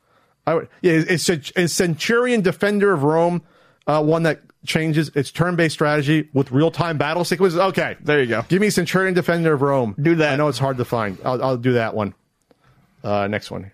I 0.45 0.55
would, 0.55 0.69
yeah, 0.81 1.03
it's 1.07 1.29
is 1.29 1.73
Centurion 1.73 2.41
Defender 2.41 2.91
of 2.93 3.03
Rome 3.03 3.43
uh, 3.85 4.03
one 4.03 4.23
that 4.23 4.41
changes 4.65 5.09
its 5.15 5.31
turn-based 5.31 5.73
strategy 5.73 6.29
with 6.33 6.51
real-time 6.51 6.97
battle 6.97 7.23
sequences? 7.23 7.57
Okay, 7.59 7.95
There 8.01 8.19
you 8.21 8.27
go. 8.27 8.43
Give 8.49 8.59
me 8.61 8.69
Centurion 8.69 9.13
Defender 9.13 9.53
of 9.53 9.61
Rome. 9.61 9.95
Do 10.01 10.15
that. 10.15 10.33
I 10.33 10.35
know 10.35 10.49
it's 10.49 10.59
hard 10.59 10.77
to 10.77 10.85
find. 10.85 11.17
I'll, 11.23 11.41
I'll 11.41 11.57
do 11.57 11.73
that 11.73 11.93
one. 11.95 12.13
Uh, 13.03 13.27
next 13.27 13.49
one. 13.51 13.71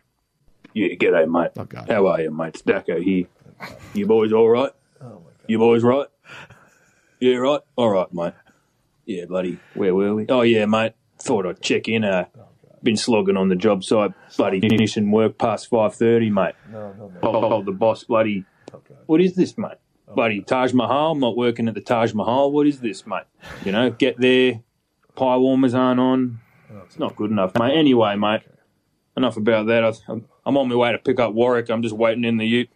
Yeah, 0.73 0.87
g'day, 0.95 1.29
mate. 1.29 1.51
Oh, 1.57 1.65
God. 1.65 1.89
How 1.89 2.07
are 2.07 2.21
you, 2.21 2.31
mate? 2.31 2.49
It's 2.55 2.61
Dacko 2.63 3.01
here. 3.03 3.25
You 3.93 4.05
boys 4.07 4.33
all 4.33 4.49
right? 4.49 4.71
You 5.47 5.57
boys 5.59 5.83
right? 5.83 6.07
Yeah, 7.19 7.35
right? 7.37 7.61
All 7.75 7.89
right, 7.89 8.11
mate. 8.13 8.33
Yeah, 9.05 9.25
buddy. 9.25 9.59
Where 9.73 9.93
were 9.93 10.15
we? 10.15 10.25
Oh, 10.29 10.41
yeah, 10.41 10.65
mate. 10.65 10.93
Thought 11.19 11.45
I'd 11.45 11.61
check 11.61 11.87
in. 11.87 12.03
Uh, 12.03 12.25
been 12.81 12.97
slogging 12.97 13.37
on 13.37 13.47
the 13.49 13.55
job 13.55 13.83
site, 13.83 14.11
bloody 14.35 14.59
finishing 14.59 15.09
work 15.11 15.37
past 15.37 15.69
5.30, 15.71 16.31
mate. 16.31 16.55
No, 16.71 16.93
no, 16.93 17.11
no. 17.13 17.31
Told 17.49 17.65
the 17.65 17.71
boss, 17.71 18.03
bloody, 18.03 18.43
what 19.05 19.21
is 19.21 19.35
this, 19.35 19.57
mate? 19.57 19.77
Bloody 20.13 20.41
Taj 20.41 20.73
Mahal. 20.73 21.11
I'm 21.13 21.19
not 21.19 21.37
working 21.37 21.67
at 21.69 21.75
the 21.75 21.81
Taj 21.81 22.13
Mahal. 22.13 22.51
What 22.51 22.67
is 22.67 22.81
this, 22.81 23.07
mate? 23.07 23.23
You 23.63 23.71
know, 23.71 23.89
get 23.89 24.19
there. 24.19 24.59
Pie 25.15 25.37
warmers 25.37 25.73
aren't 25.73 25.99
on. 25.99 26.39
It's 26.85 26.99
not 26.99 27.15
good 27.15 27.31
enough, 27.31 27.53
mate. 27.57 27.73
Anyway, 27.77 28.15
mate, 28.15 28.41
enough 29.15 29.37
about 29.37 29.67
that. 29.67 29.83
I- 29.85 30.21
I'm, 30.45 30.55
I'm 30.55 30.57
on 30.57 30.69
my 30.69 30.75
way 30.75 30.91
to 30.91 30.97
pick 30.97 31.19
up 31.19 31.33
Warwick. 31.33 31.69
I'm 31.69 31.81
just 31.81 31.95
waiting 31.95 32.23
in 32.23 32.37
the 32.37 32.45
ute. 32.45 32.69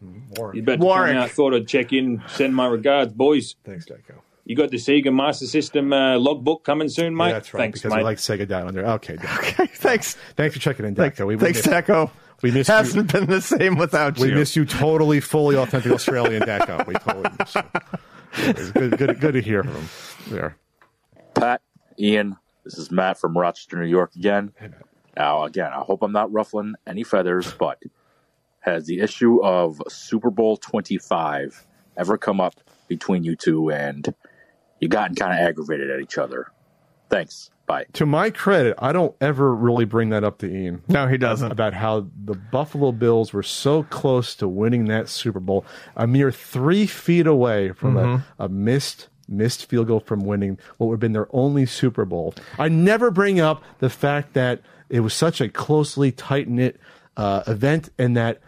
He's 0.53 0.61
about 0.61 0.79
to 0.79 0.85
Warwick. 0.85 1.13
come 1.13 1.17
out. 1.23 1.29
Thought 1.31 1.53
I'd 1.55 1.67
check 1.67 1.93
in, 1.93 2.21
send 2.27 2.55
my 2.55 2.67
regards, 2.67 3.13
boys. 3.13 3.55
Thanks, 3.63 3.85
Jacko. 3.85 4.23
You 4.45 4.55
got 4.55 4.71
the 4.71 4.77
Sega 4.77 5.13
Master 5.13 5.45
System 5.45 5.91
uh, 5.91 6.17
logbook 6.17 6.63
coming 6.63 6.87
soon, 6.87 7.13
mate. 7.15 7.27
Yeah, 7.27 7.33
that's 7.33 7.53
right. 7.53 7.61
Thanks, 7.63 7.81
because 7.81 7.93
mate. 7.95 7.99
I 7.99 8.03
like 8.03 8.17
Sega 8.17 8.47
down 8.47 8.67
under. 8.67 8.85
Okay, 8.87 9.13
Okay, 9.39 9.65
thanks. 9.67 10.15
thanks 10.37 10.55
for 10.55 10.61
checking 10.61 10.85
in, 10.85 10.95
Thanks, 10.95 11.19
Deco. 11.19 11.27
We, 11.27 11.35
we 11.35 11.41
thanks, 11.43 11.57
miss, 11.59 11.65
Taco. 11.65 12.09
we 12.41 12.51
miss 12.51 12.67
you. 12.69 12.73
Hasn't 12.73 13.11
been 13.11 13.25
the 13.25 13.41
same 13.41 13.75
without 13.75 14.17
We 14.17 14.27
you. 14.29 14.33
We 14.35 14.39
miss 14.39 14.55
you 14.55 14.63
totally, 14.63 15.19
fully 15.19 15.57
authentic 15.57 15.91
Australian 15.91 16.43
Deco. 16.43 16.87
We 16.87 16.93
totally 16.95 17.29
miss 17.37 17.55
you. 17.55 17.61
It's 18.39 18.71
good, 18.71 18.97
good, 18.97 19.19
good 19.19 19.33
to 19.33 19.41
hear 19.41 19.63
from 19.63 19.73
him. 19.73 19.89
There. 20.29 20.55
Pat, 21.33 21.61
Ian, 21.99 22.37
this 22.63 22.77
is 22.77 22.89
Matt 22.89 23.19
from 23.19 23.37
Rochester, 23.37 23.77
New 23.77 23.85
York 23.87 24.15
again. 24.15 24.53
Now, 25.17 25.43
again, 25.45 25.71
I 25.73 25.79
hope 25.79 26.03
I'm 26.03 26.11
not 26.11 26.31
ruffling 26.31 26.75
any 26.85 27.03
feathers, 27.03 27.51
but 27.53 27.81
has 28.59 28.85
the 28.85 28.99
issue 28.99 29.43
of 29.43 29.81
Super 29.87 30.29
Bowl 30.29 30.57
25 30.57 31.65
ever 31.97 32.17
come 32.17 32.39
up 32.39 32.53
between 32.87 33.23
you 33.23 33.35
two 33.35 33.71
and 33.71 34.13
you 34.79 34.87
gotten 34.87 35.15
kind 35.15 35.33
of 35.33 35.39
aggravated 35.39 35.89
at 35.89 35.99
each 36.01 36.17
other? 36.17 36.51
Thanks. 37.09 37.49
Bye. 37.65 37.85
To 37.93 38.05
my 38.05 38.29
credit, 38.29 38.75
I 38.79 38.93
don't 38.93 39.13
ever 39.19 39.53
really 39.53 39.85
bring 39.85 40.09
that 40.11 40.23
up 40.23 40.37
to 40.39 40.47
Ian. 40.49 40.83
No, 40.87 41.07
he 41.07 41.17
doesn't. 41.17 41.51
About 41.51 41.73
how 41.73 42.07
the 42.23 42.33
Buffalo 42.35 42.91
Bills 42.93 43.33
were 43.33 43.43
so 43.43 43.83
close 43.83 44.35
to 44.35 44.47
winning 44.47 44.85
that 44.85 45.09
Super 45.09 45.39
Bowl, 45.41 45.65
a 45.95 46.05
mere 46.07 46.31
three 46.31 46.85
feet 46.85 47.27
away 47.27 47.71
from 47.73 47.95
Mhm. 47.95 48.23
a, 48.39 48.45
a 48.45 48.49
missed 48.49 49.09
missed 49.29 49.65
field 49.65 49.87
goal 49.87 49.99
from 49.99 50.21
winning 50.21 50.57
what 50.77 50.87
would 50.87 50.93
have 50.93 50.99
been 51.01 51.11
their 51.11 51.27
only 51.35 51.65
Super 51.65 52.05
Bowl. 52.05 52.33
I 52.57 52.69
never 52.69 53.11
bring 53.11 53.41
up 53.41 53.61
the 53.79 53.89
fact 53.89 54.33
that 54.35 54.61
it 54.89 55.01
was 55.01 55.13
such 55.13 55.41
a 55.41 55.49
closely 55.49 56.11
tight 56.11 56.47
knit 56.47 56.79
uh, 57.15 57.43
event 57.47 57.89
and 57.97 58.17
that 58.17 58.41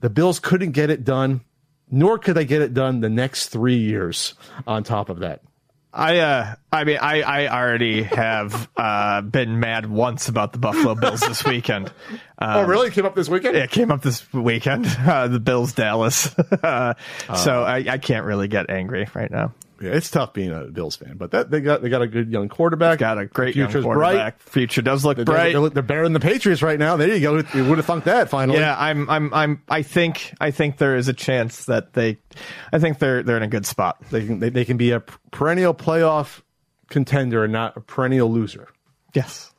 the 0.00 0.10
Bills 0.10 0.38
couldn't 0.40 0.72
get 0.72 0.90
it 0.90 1.04
done, 1.04 1.42
nor 1.90 2.18
could 2.18 2.34
they 2.34 2.44
get 2.44 2.62
it 2.62 2.74
done 2.74 3.00
the 3.00 3.08
next 3.08 3.48
three 3.48 3.78
years. 3.78 4.34
On 4.66 4.82
top 4.82 5.08
of 5.08 5.20
that. 5.20 5.42
I 5.90 6.18
uh 6.18 6.54
I 6.70 6.84
mean 6.84 6.98
I 7.00 7.22
I 7.22 7.48
already 7.48 8.02
have 8.02 8.68
uh 8.76 9.22
been 9.22 9.58
mad 9.58 9.86
once 9.86 10.28
about 10.28 10.52
the 10.52 10.58
Buffalo 10.58 10.94
Bills 10.94 11.20
this 11.20 11.44
weekend. 11.44 11.88
Um, 11.88 11.94
oh, 12.38 12.62
really? 12.64 12.88
It 12.88 12.92
came 12.92 13.06
up 13.06 13.14
this 13.14 13.28
weekend? 13.28 13.56
Yeah, 13.56 13.64
it 13.64 13.70
came 13.70 13.90
up 13.90 14.02
this 14.02 14.30
weekend. 14.32 14.86
Uh, 15.08 15.26
the 15.26 15.40
Bills 15.40 15.72
Dallas. 15.72 16.38
uh, 16.62 16.92
so 17.34 17.62
I, 17.62 17.76
I 17.88 17.98
can't 17.98 18.26
really 18.26 18.46
get 18.46 18.68
angry 18.68 19.08
right 19.14 19.30
now. 19.30 19.54
Yeah, 19.80 19.90
it's 19.90 20.10
tough 20.10 20.32
being 20.32 20.50
a 20.50 20.64
Bills 20.64 20.96
fan, 20.96 21.16
but 21.16 21.30
that 21.30 21.50
they 21.50 21.60
got 21.60 21.82
they 21.82 21.88
got 21.88 22.02
a 22.02 22.06
good 22.06 22.30
young 22.30 22.48
quarterback. 22.48 22.98
Got 22.98 23.18
a 23.18 23.26
great 23.26 23.54
young 23.54 23.70
quarterback. 23.70 24.38
bright. 24.38 24.40
Future 24.40 24.82
does 24.82 25.04
look 25.04 25.16
They're, 25.16 25.24
bright. 25.24 25.52
they're, 25.52 25.68
they're 25.70 25.82
better 25.82 26.02
than 26.02 26.14
the 26.14 26.20
Patriots 26.20 26.62
right 26.62 26.78
now. 26.78 26.96
There 26.96 27.08
you 27.14 27.20
go. 27.20 27.42
You 27.54 27.64
would 27.68 27.78
have 27.78 27.86
thunk 27.86 28.04
that 28.04 28.28
finally. 28.28 28.58
Yeah, 28.58 28.76
I'm 28.78 29.08
I'm 29.08 29.32
I'm 29.32 29.62
I 29.68 29.82
think 29.82 30.34
I 30.40 30.50
think 30.50 30.78
there 30.78 30.96
is 30.96 31.08
a 31.08 31.12
chance 31.12 31.66
that 31.66 31.92
they 31.92 32.18
I 32.72 32.78
think 32.78 32.98
they're 32.98 33.22
they're 33.22 33.36
in 33.36 33.42
a 33.42 33.48
good 33.48 33.66
spot. 33.66 33.98
They 34.10 34.26
can 34.26 34.40
they, 34.40 34.48
they 34.50 34.64
can 34.64 34.76
be 34.76 34.90
a 34.90 35.00
perennial 35.30 35.74
playoff 35.74 36.42
contender 36.90 37.44
and 37.44 37.52
not 37.52 37.76
a 37.76 37.80
perennial 37.80 38.32
loser. 38.32 38.68
Yes. 39.14 39.52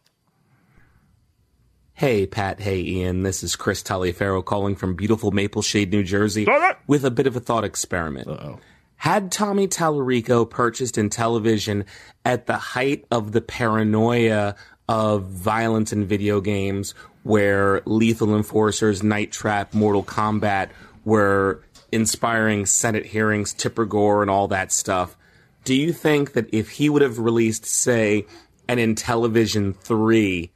Hey, 1.93 2.25
Pat. 2.27 2.61
Hey, 2.61 2.79
Ian. 2.79 3.23
This 3.23 3.43
is 3.43 3.57
Chris 3.57 3.83
Taliaferro 3.83 4.43
calling 4.43 4.75
from 4.77 4.95
beautiful 4.95 5.31
Maple 5.31 5.61
Shade, 5.61 5.91
New 5.91 6.01
Jersey, 6.01 6.47
with 6.87 7.03
a 7.03 7.11
bit 7.11 7.27
of 7.27 7.35
a 7.35 7.41
thought 7.41 7.65
experiment. 7.65 8.29
Uh-oh. 8.29 8.59
Had 8.99 9.31
Tommy 9.31 9.67
Tallarico 9.67 10.47
purchased 10.47 10.95
Intellivision 10.95 11.85
at 12.25 12.47
the 12.47 12.57
height 12.57 13.05
of 13.09 13.31
the 13.31 13.39
paranoia 13.39 14.55
of 14.89 15.23
violence 15.23 15.93
in 15.93 16.05
video 16.05 16.41
games, 16.41 16.93
where 17.23 17.81
Lethal 17.85 18.35
Enforcers, 18.35 19.01
Night 19.01 19.31
Trap, 19.31 19.73
Mortal 19.73 20.03
Kombat 20.03 20.69
were 21.05 21.63
inspiring 21.93 22.65
Senate 22.65 23.05
hearings, 23.05 23.53
Tipper 23.53 23.85
Gore, 23.85 24.21
and 24.21 24.29
all 24.29 24.49
that 24.49 24.69
stuff, 24.69 25.15
do 25.63 25.73
you 25.73 25.93
think 25.93 26.33
that 26.33 26.53
if 26.53 26.71
he 26.71 26.89
would 26.89 27.01
have 27.01 27.19
released, 27.19 27.65
say, 27.65 28.25
an 28.67 28.79
Intellivision 28.79 29.77
3, 29.77 30.51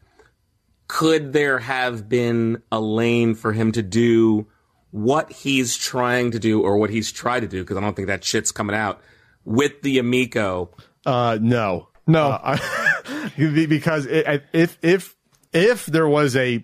could 0.89 1.31
there 1.31 1.59
have 1.59 2.09
been 2.09 2.61
a 2.73 2.81
lane 2.81 3.35
for 3.35 3.53
him 3.53 3.71
to 3.71 3.81
do 3.81 4.47
what 4.93 5.31
he's 5.31 5.75
trying 5.75 6.29
to 6.29 6.37
do 6.37 6.61
or 6.61 6.77
what 6.77 6.91
he's 6.91 7.11
tried 7.11 7.39
to 7.39 7.47
do? 7.47 7.63
Because 7.63 7.77
I 7.77 7.81
don't 7.81 7.95
think 7.95 8.07
that 8.09 8.23
shit's 8.23 8.51
coming 8.51 8.75
out 8.75 9.01
with 9.43 9.81
the 9.81 9.97
Amico. 9.97 10.69
Uh, 11.03 11.39
no, 11.41 11.89
no, 12.05 12.27
uh, 12.27 12.57
I, 13.07 13.31
because 13.67 14.05
it, 14.05 14.43
if 14.53 14.77
if 14.83 15.15
if 15.51 15.87
there 15.87 16.07
was 16.07 16.35
a 16.35 16.63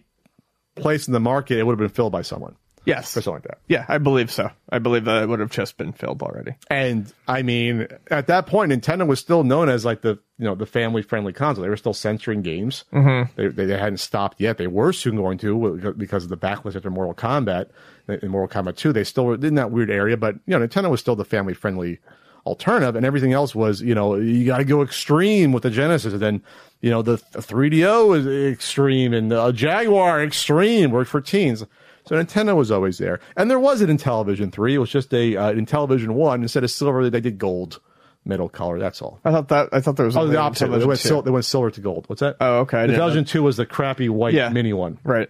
place 0.75 1.07
in 1.07 1.13
the 1.13 1.19
market, 1.19 1.57
it 1.57 1.65
would 1.65 1.73
have 1.73 1.79
been 1.79 1.89
filled 1.89 2.11
by 2.11 2.21
someone. 2.21 2.55
Yes, 2.89 3.15
or 3.15 3.21
something 3.21 3.33
like 3.33 3.43
that. 3.43 3.57
Yeah, 3.67 3.85
I 3.87 3.97
believe 3.97 4.31
so. 4.31 4.49
I 4.69 4.79
believe 4.79 5.05
that 5.05 5.23
it 5.23 5.29
would 5.29 5.39
have 5.39 5.51
just 5.51 5.77
been 5.77 5.93
filled 5.93 6.21
already. 6.21 6.55
And 6.69 7.11
I 7.27 7.41
mean, 7.43 7.87
at 8.11 8.27
that 8.27 8.47
point, 8.47 8.71
Nintendo 8.71 9.07
was 9.07 9.19
still 9.19 9.43
known 9.43 9.69
as 9.69 9.85
like 9.85 10.01
the 10.01 10.19
you 10.37 10.45
know 10.45 10.55
the 10.55 10.65
family 10.65 11.01
friendly 11.01 11.33
console. 11.33 11.63
They 11.63 11.69
were 11.69 11.77
still 11.77 11.93
censoring 11.93 12.41
games. 12.41 12.85
Mhm. 12.91 13.29
They, 13.35 13.47
they 13.47 13.65
they 13.65 13.77
hadn't 13.77 13.99
stopped 13.99 14.41
yet. 14.41 14.57
They 14.57 14.67
were 14.67 14.91
soon 14.93 15.15
going 15.15 15.37
to 15.39 15.93
because 15.97 16.23
of 16.23 16.29
the 16.29 16.37
backlash 16.37 16.75
after 16.75 16.89
Mortal 16.89 17.13
Kombat 17.13 17.69
in 18.07 18.29
Mortal 18.29 18.63
Kombat 18.63 18.75
Two. 18.75 18.91
They 18.93 19.03
still 19.03 19.25
were 19.25 19.35
in 19.35 19.55
that 19.55 19.71
weird 19.71 19.89
area, 19.89 20.17
but 20.17 20.35
you 20.45 20.57
know 20.57 20.65
Nintendo 20.67 20.89
was 20.89 20.99
still 20.99 21.15
the 21.15 21.25
family 21.25 21.53
friendly 21.53 21.99
alternative, 22.45 22.95
and 22.95 23.05
everything 23.05 23.33
else 23.33 23.53
was 23.53 23.81
you 23.81 23.93
know 23.93 24.15
you 24.15 24.45
got 24.45 24.57
to 24.59 24.63
go 24.63 24.81
extreme 24.81 25.51
with 25.51 25.63
the 25.63 25.69
Genesis, 25.69 26.13
and 26.13 26.21
then 26.21 26.41
you 26.81 26.89
know 26.89 27.01
the 27.01 27.17
3DO 27.17 28.17
is 28.17 28.53
extreme, 28.53 29.13
and 29.13 29.29
the 29.31 29.51
Jaguar 29.51 30.23
extreme 30.23 30.91
worked 30.91 31.09
for 31.11 31.21
teens. 31.21 31.65
So 32.05 32.15
Nintendo 32.15 32.55
was 32.55 32.71
always 32.71 32.97
there, 32.97 33.19
and 33.37 33.49
there 33.51 33.59
was 33.59 33.81
an 33.81 33.95
Intellivision 33.95 34.51
three. 34.51 34.75
It 34.75 34.79
was 34.79 34.89
just 34.89 35.13
a 35.13 35.35
uh, 35.35 35.53
Intellivision 35.53 36.09
one 36.09 36.41
instead 36.41 36.63
of 36.63 36.71
silver. 36.71 37.09
They 37.09 37.21
did 37.21 37.37
gold 37.37 37.79
metal 38.25 38.49
color. 38.49 38.79
That's 38.79 39.01
all. 39.01 39.19
I 39.23 39.31
thought 39.31 39.47
that 39.49 39.69
I 39.71 39.79
thought 39.81 39.95
there 39.97 40.05
was 40.05 40.17
Oh, 40.17 40.27
the 40.27 40.37
opposite. 40.37 40.67
They 40.69 40.85
went, 40.85 40.99
sil- 40.99 41.21
they 41.21 41.31
went 41.31 41.45
silver 41.45 41.69
to 41.71 41.81
gold. 41.81 42.05
What's 42.07 42.21
that? 42.21 42.37
Oh, 42.41 42.59
okay. 42.59 42.79
I 42.79 42.87
didn't 42.87 42.99
Intellivision 43.01 43.27
two 43.27 43.43
was 43.43 43.57
the 43.57 43.65
crappy 43.65 44.09
white 44.09 44.33
Yeah. 44.33 44.49
mini 44.49 44.73
one. 44.73 44.97
Right. 45.03 45.29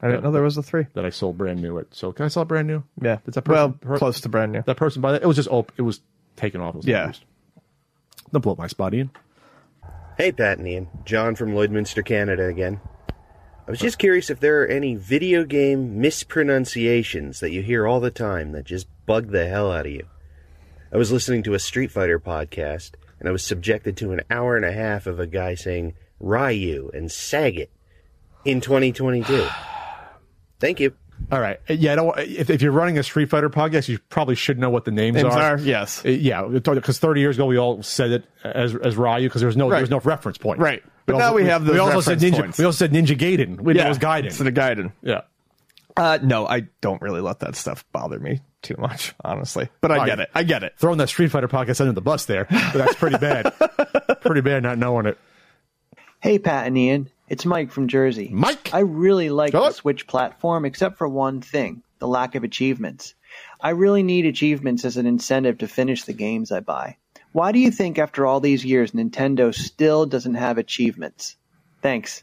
I 0.00 0.08
didn't 0.08 0.24
know 0.24 0.32
there 0.32 0.42
was 0.42 0.56
a 0.56 0.62
three 0.64 0.86
that 0.94 1.04
I 1.04 1.10
sold 1.10 1.38
brand 1.38 1.62
new. 1.62 1.78
At 1.78 1.94
so 1.94 2.10
can 2.12 2.24
I 2.24 2.28
sell 2.28 2.42
it 2.42 2.48
brand 2.48 2.66
new? 2.66 2.82
Yeah. 3.00 3.18
Did 3.24 3.34
that 3.34 3.46
well, 3.46 3.68
person, 3.70 3.78
per- 3.88 3.98
close 3.98 4.20
to 4.22 4.28
brand 4.28 4.50
new. 4.52 4.62
that 4.62 4.76
person 4.76 5.00
buy 5.00 5.12
that? 5.12 5.22
It 5.22 5.26
was 5.26 5.36
just 5.36 5.48
op- 5.48 5.72
It 5.76 5.82
was 5.82 6.00
taken 6.36 6.60
off. 6.60 6.74
It 6.74 6.78
was 6.78 6.86
Yeah. 6.86 7.06
used. 7.08 7.24
Don't 8.32 8.40
blow 8.40 8.52
up 8.52 8.58
my 8.58 8.66
spot, 8.66 8.94
Ian. 8.94 9.10
Hey, 10.18 10.32
Pat 10.32 10.58
and 10.58 10.66
Ian. 10.66 10.88
John 11.04 11.34
from 11.36 11.52
Lloydminster, 11.52 12.04
Canada 12.04 12.46
again. 12.46 12.80
I 13.66 13.70
was 13.70 13.78
just 13.78 13.98
curious 13.98 14.28
if 14.28 14.40
there 14.40 14.60
are 14.62 14.66
any 14.66 14.96
video 14.96 15.44
game 15.44 16.00
mispronunciations 16.00 17.38
that 17.38 17.52
you 17.52 17.62
hear 17.62 17.86
all 17.86 18.00
the 18.00 18.10
time 18.10 18.50
that 18.52 18.64
just 18.64 18.88
bug 19.06 19.30
the 19.30 19.46
hell 19.46 19.70
out 19.70 19.86
of 19.86 19.92
you. 19.92 20.06
I 20.92 20.96
was 20.96 21.12
listening 21.12 21.44
to 21.44 21.54
a 21.54 21.60
Street 21.60 21.92
Fighter 21.92 22.18
podcast, 22.18 22.92
and 23.20 23.28
I 23.28 23.32
was 23.32 23.44
subjected 23.44 23.96
to 23.98 24.12
an 24.12 24.22
hour 24.28 24.56
and 24.56 24.64
a 24.64 24.72
half 24.72 25.06
of 25.06 25.20
a 25.20 25.28
guy 25.28 25.54
saying 25.54 25.94
Ryu 26.18 26.90
and 26.92 27.08
Sagat 27.08 27.68
in 28.44 28.60
2022. 28.60 29.46
Thank 30.58 30.80
you. 30.80 30.94
All 31.30 31.40
right. 31.40 31.60
Yeah. 31.68 31.92
I 31.92 31.94
don't, 31.96 32.18
if, 32.18 32.50
if 32.50 32.62
you're 32.62 32.72
running 32.72 32.98
a 32.98 33.02
Street 33.02 33.30
Fighter 33.30 33.48
podcast, 33.50 33.88
you 33.88 33.98
probably 34.10 34.34
should 34.34 34.58
know 34.58 34.70
what 34.70 34.84
the 34.84 34.90
names, 34.90 35.14
Names 35.16 35.34
are. 35.34 35.54
are, 35.54 35.58
yes. 35.58 36.04
Uh, 36.04 36.08
Yeah. 36.10 36.42
Because 36.46 36.98
30 36.98 37.20
years 37.20 37.36
ago, 37.36 37.46
we 37.46 37.56
all 37.58 37.82
said 37.82 38.10
it 38.10 38.24
as 38.44 38.74
as 38.74 38.96
Ryu 38.96 39.28
because 39.28 39.40
there 39.40 39.46
was 39.46 39.56
no 39.56 39.70
there 39.70 39.80
was 39.80 39.90
no 39.90 40.00
reference 40.00 40.38
point. 40.38 40.58
Right. 40.60 40.82
But 41.06 41.14
We 41.14 41.18
now 41.18 41.24
also- 41.26 41.36
we 41.36 41.44
have 41.46 41.64
the. 41.64 41.72
We 41.72 41.78
also 41.78 42.00
said 42.00 42.18
Ninja. 42.20 42.40
points. 42.40 42.58
We 42.58 42.64
also 42.64 42.76
said 42.76 42.92
Ninja 42.92 43.16
Gaiden. 43.18 43.60
We 43.60 43.74
yeah, 43.74 43.86
it 43.86 43.88
was 43.88 43.98
Gaiden. 43.98 44.24
Instead 44.26 44.46
of 44.46 44.54
Gaiden. 44.54 44.92
Yeah. 45.02 45.22
Uh, 45.96 46.18
no, 46.22 46.46
I 46.46 46.68
don't 46.80 47.02
really 47.02 47.20
let 47.20 47.40
that 47.40 47.54
stuff 47.54 47.84
bother 47.92 48.18
me 48.18 48.40
too 48.62 48.76
much, 48.78 49.14
honestly. 49.24 49.68
But 49.82 49.92
I 49.92 49.98
Oh, 50.02 50.06
get 50.06 50.18
yeah. 50.18 50.24
it. 50.24 50.30
I 50.34 50.42
get 50.42 50.62
it. 50.62 50.72
Throwing 50.78 50.96
that 50.98 51.08
Street 51.08 51.30
Fighter 51.30 51.48
podcast 51.48 51.80
under 51.82 51.92
the 51.92 52.00
bus 52.00 52.24
there, 52.26 52.46
but 52.48 52.72
that's 52.72 52.94
pretty 52.94 53.18
bad. 53.18 53.52
pretty 54.22 54.40
bad 54.40 54.62
not 54.62 54.78
knowing 54.78 55.04
it. 55.06 55.18
Hey, 56.20 56.38
Pat 56.38 56.66
and 56.66 56.78
Ian. 56.78 57.10
It's 57.32 57.46
Mike 57.46 57.70
from 57.70 57.88
Jersey. 57.88 58.28
Mike! 58.30 58.74
I 58.74 58.80
really 58.80 59.30
like 59.30 59.52
the 59.52 59.70
Switch 59.70 60.06
platform, 60.06 60.66
except 60.66 60.98
for 60.98 61.08
one 61.08 61.40
thing 61.40 61.82
the 61.98 62.06
lack 62.06 62.34
of 62.34 62.44
achievements. 62.44 63.14
I 63.58 63.70
really 63.70 64.02
need 64.02 64.26
achievements 64.26 64.84
as 64.84 64.98
an 64.98 65.06
incentive 65.06 65.56
to 65.58 65.66
finish 65.66 66.04
the 66.04 66.12
games 66.12 66.52
I 66.52 66.60
buy. 66.60 66.98
Why 67.32 67.52
do 67.52 67.58
you 67.58 67.70
think, 67.70 67.98
after 67.98 68.26
all 68.26 68.40
these 68.40 68.66
years, 68.66 68.90
Nintendo 68.90 69.54
still 69.54 70.04
doesn't 70.04 70.34
have 70.34 70.58
achievements? 70.58 71.36
Thanks. 71.80 72.22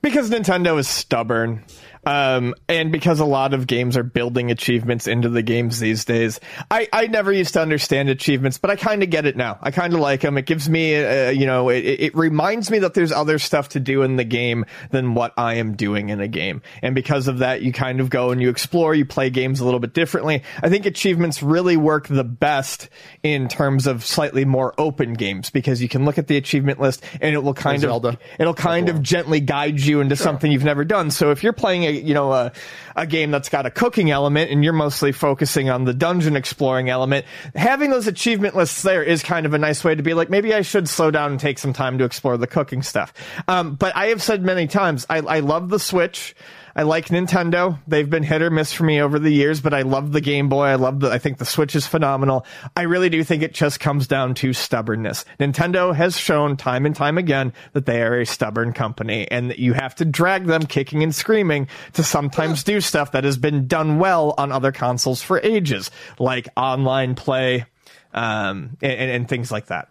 Because 0.00 0.30
Nintendo 0.30 0.78
is 0.78 0.88
stubborn. 0.88 1.62
Um, 2.06 2.54
and 2.68 2.90
because 2.90 3.20
a 3.20 3.24
lot 3.24 3.52
of 3.52 3.66
games 3.66 3.96
are 3.96 4.02
building 4.02 4.50
achievements 4.50 5.06
into 5.06 5.28
the 5.28 5.42
games 5.42 5.78
these 5.78 6.04
days, 6.04 6.40
I, 6.70 6.88
I 6.92 7.06
never 7.08 7.32
used 7.32 7.54
to 7.54 7.60
understand 7.60 8.08
achievements, 8.08 8.58
but 8.58 8.70
I 8.70 8.76
kind 8.76 9.02
of 9.02 9.10
get 9.10 9.26
it 9.26 9.36
now. 9.36 9.58
I 9.60 9.70
kind 9.70 9.92
of 9.92 10.00
like 10.00 10.22
them. 10.22 10.38
It 10.38 10.46
gives 10.46 10.68
me, 10.68 10.96
uh, 10.96 11.30
you 11.30 11.46
know, 11.46 11.68
it, 11.68 11.84
it 11.84 12.16
reminds 12.16 12.70
me 12.70 12.78
that 12.80 12.94
there's 12.94 13.12
other 13.12 13.38
stuff 13.38 13.70
to 13.70 13.80
do 13.80 14.02
in 14.02 14.16
the 14.16 14.24
game 14.24 14.64
than 14.90 15.14
what 15.14 15.34
I 15.36 15.54
am 15.54 15.74
doing 15.76 16.08
in 16.08 16.20
a 16.20 16.28
game. 16.28 16.62
And 16.82 16.94
because 16.94 17.28
of 17.28 17.38
that, 17.38 17.62
you 17.62 17.72
kind 17.72 18.00
of 18.00 18.08
go 18.08 18.30
and 18.30 18.40
you 18.40 18.48
explore, 18.48 18.94
you 18.94 19.04
play 19.04 19.28
games 19.28 19.60
a 19.60 19.64
little 19.64 19.80
bit 19.80 19.92
differently. 19.92 20.42
I 20.62 20.70
think 20.70 20.86
achievements 20.86 21.42
really 21.42 21.76
work 21.76 22.08
the 22.08 22.24
best 22.24 22.88
in 23.22 23.48
terms 23.48 23.86
of 23.86 24.04
slightly 24.04 24.44
more 24.44 24.74
open 24.78 25.12
games 25.12 25.50
because 25.50 25.82
you 25.82 25.88
can 25.88 26.04
look 26.04 26.16
at 26.16 26.28
the 26.28 26.36
achievement 26.36 26.80
list 26.80 27.04
and 27.20 27.34
it 27.34 27.42
will 27.42 27.54
kind 27.54 27.84
of, 27.84 28.16
it'll 28.38 28.54
kind 28.54 28.88
of 28.88 29.02
gently 29.02 29.40
guide 29.40 29.80
you 29.80 30.00
into 30.00 30.16
something 30.16 30.50
you've 30.50 30.64
never 30.64 30.84
done. 30.84 31.10
So 31.10 31.30
if 31.30 31.42
you're 31.42 31.52
playing 31.52 31.84
a 31.84 31.89
you 31.92 32.14
know 32.14 32.32
a, 32.32 32.52
a 32.96 33.06
game 33.06 33.30
that's 33.30 33.48
got 33.48 33.66
a 33.66 33.70
cooking 33.70 34.10
element 34.10 34.50
and 34.50 34.64
you're 34.64 34.72
mostly 34.72 35.12
focusing 35.12 35.70
on 35.70 35.84
the 35.84 35.94
dungeon 35.94 36.36
exploring 36.36 36.90
element, 36.90 37.26
having 37.54 37.90
those 37.90 38.06
achievement 38.06 38.56
lists 38.56 38.82
there 38.82 39.02
is 39.02 39.22
kind 39.22 39.46
of 39.46 39.54
a 39.54 39.58
nice 39.58 39.84
way 39.84 39.94
to 39.94 40.02
be 40.02 40.14
like 40.14 40.30
maybe 40.30 40.54
I 40.54 40.62
should 40.62 40.88
slow 40.88 41.10
down 41.10 41.32
and 41.32 41.40
take 41.40 41.58
some 41.58 41.72
time 41.72 41.98
to 41.98 42.04
explore 42.04 42.36
the 42.36 42.46
cooking 42.46 42.82
stuff. 42.82 43.12
Um, 43.48 43.74
but 43.74 43.94
I 43.96 44.06
have 44.06 44.22
said 44.22 44.42
many 44.42 44.66
times 44.66 45.06
I, 45.08 45.18
I 45.18 45.40
love 45.40 45.68
the 45.68 45.78
Switch. 45.78 46.34
I 46.74 46.82
like 46.82 47.06
Nintendo. 47.06 47.78
They've 47.86 48.08
been 48.08 48.22
hit 48.22 48.42
or 48.42 48.50
miss 48.50 48.72
for 48.72 48.84
me 48.84 49.00
over 49.00 49.18
the 49.18 49.30
years, 49.30 49.60
but 49.60 49.74
I 49.74 49.82
love 49.82 50.12
the 50.12 50.20
Game 50.20 50.48
Boy. 50.48 50.66
I 50.66 50.74
love 50.76 51.00
the, 51.00 51.10
I 51.10 51.18
think 51.18 51.38
the 51.38 51.44
Switch 51.44 51.74
is 51.74 51.86
phenomenal. 51.86 52.46
I 52.76 52.82
really 52.82 53.08
do 53.08 53.22
think 53.24 53.42
it 53.42 53.54
just 53.54 53.80
comes 53.80 54.06
down 54.06 54.34
to 54.34 54.52
stubbornness. 54.52 55.24
Nintendo 55.38 55.94
has 55.94 56.16
shown 56.16 56.56
time 56.56 56.86
and 56.86 56.94
time 56.94 57.18
again 57.18 57.52
that 57.72 57.86
they 57.86 58.02
are 58.02 58.20
a 58.20 58.26
stubborn 58.26 58.72
company 58.72 59.28
and 59.30 59.50
that 59.50 59.58
you 59.58 59.72
have 59.72 59.94
to 59.96 60.04
drag 60.04 60.46
them 60.46 60.66
kicking 60.66 61.02
and 61.02 61.14
screaming 61.14 61.68
to 61.94 62.02
sometimes 62.02 62.62
do 62.64 62.80
stuff 62.80 63.12
that 63.12 63.24
has 63.24 63.36
been 63.36 63.66
done 63.66 63.98
well 63.98 64.34
on 64.38 64.52
other 64.52 64.72
consoles 64.72 65.22
for 65.22 65.40
ages, 65.40 65.90
like 66.18 66.48
online 66.56 67.14
play, 67.14 67.66
um, 68.12 68.76
and, 68.82 69.10
and, 69.10 69.28
things 69.28 69.52
like 69.52 69.66
that. 69.66 69.88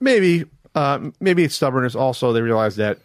maybe 0.00 0.44
uh, 0.74 1.10
maybe 1.18 1.42
it's 1.42 1.56
stubbornness. 1.56 1.96
Also, 1.96 2.32
they 2.32 2.40
realize 2.40 2.76
that 2.76 2.98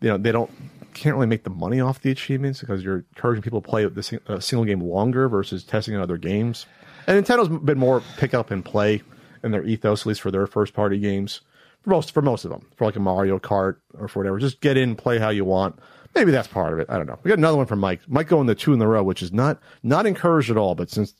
you 0.00 0.08
know 0.08 0.18
they 0.18 0.30
don't 0.30 0.50
can't 0.98 1.16
really 1.16 1.26
make 1.26 1.44
the 1.44 1.50
money 1.50 1.80
off 1.80 2.00
the 2.00 2.10
achievements 2.10 2.60
because 2.60 2.82
you're 2.82 3.04
encouraging 3.14 3.42
people 3.42 3.60
to 3.60 3.68
play 3.68 3.84
the 3.86 4.02
sing- 4.02 4.20
uh, 4.26 4.40
single 4.40 4.64
game 4.64 4.80
longer 4.80 5.28
versus 5.28 5.64
testing 5.64 5.94
in 5.94 6.00
other 6.00 6.16
games. 6.16 6.66
And 7.06 7.24
Nintendo's 7.24 7.48
been 7.48 7.78
more 7.78 8.02
pick 8.16 8.34
up 8.34 8.50
and 8.50 8.64
play 8.64 9.02
in 9.42 9.50
their 9.50 9.64
ethos, 9.64 10.02
at 10.02 10.06
least 10.06 10.20
for 10.20 10.30
their 10.30 10.46
first 10.46 10.74
party 10.74 10.98
games. 10.98 11.40
For 11.82 11.90
most 11.90 12.12
for 12.12 12.22
most 12.22 12.44
of 12.44 12.50
them, 12.50 12.66
for 12.76 12.84
like 12.86 12.96
a 12.96 13.00
Mario 13.00 13.38
Kart 13.38 13.76
or 13.94 14.08
for 14.08 14.20
whatever, 14.20 14.38
just 14.38 14.60
get 14.60 14.76
in, 14.76 14.90
and 14.90 14.98
play 14.98 15.18
how 15.18 15.30
you 15.30 15.44
want. 15.44 15.78
Maybe 16.14 16.32
that's 16.32 16.48
part 16.48 16.72
of 16.72 16.80
it. 16.80 16.90
I 16.90 16.96
don't 16.96 17.06
know. 17.06 17.18
We 17.22 17.28
got 17.28 17.38
another 17.38 17.56
one 17.56 17.66
from 17.66 17.78
Mike. 17.78 18.00
Mike 18.08 18.26
going 18.28 18.46
the 18.46 18.54
two 18.54 18.72
in 18.72 18.78
the 18.78 18.86
row, 18.88 19.02
which 19.02 19.22
is 19.22 19.32
not 19.32 19.60
not 19.82 20.04
encouraged 20.04 20.50
at 20.50 20.56
all. 20.56 20.74
But 20.74 20.90
since 20.90 21.14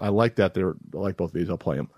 I 0.00 0.08
like 0.08 0.36
that, 0.36 0.54
they're 0.54 0.74
I 0.94 0.96
like 0.96 1.16
both 1.18 1.30
of 1.30 1.34
these. 1.34 1.50
I'll 1.50 1.58
play 1.58 1.76
them. 1.76 1.90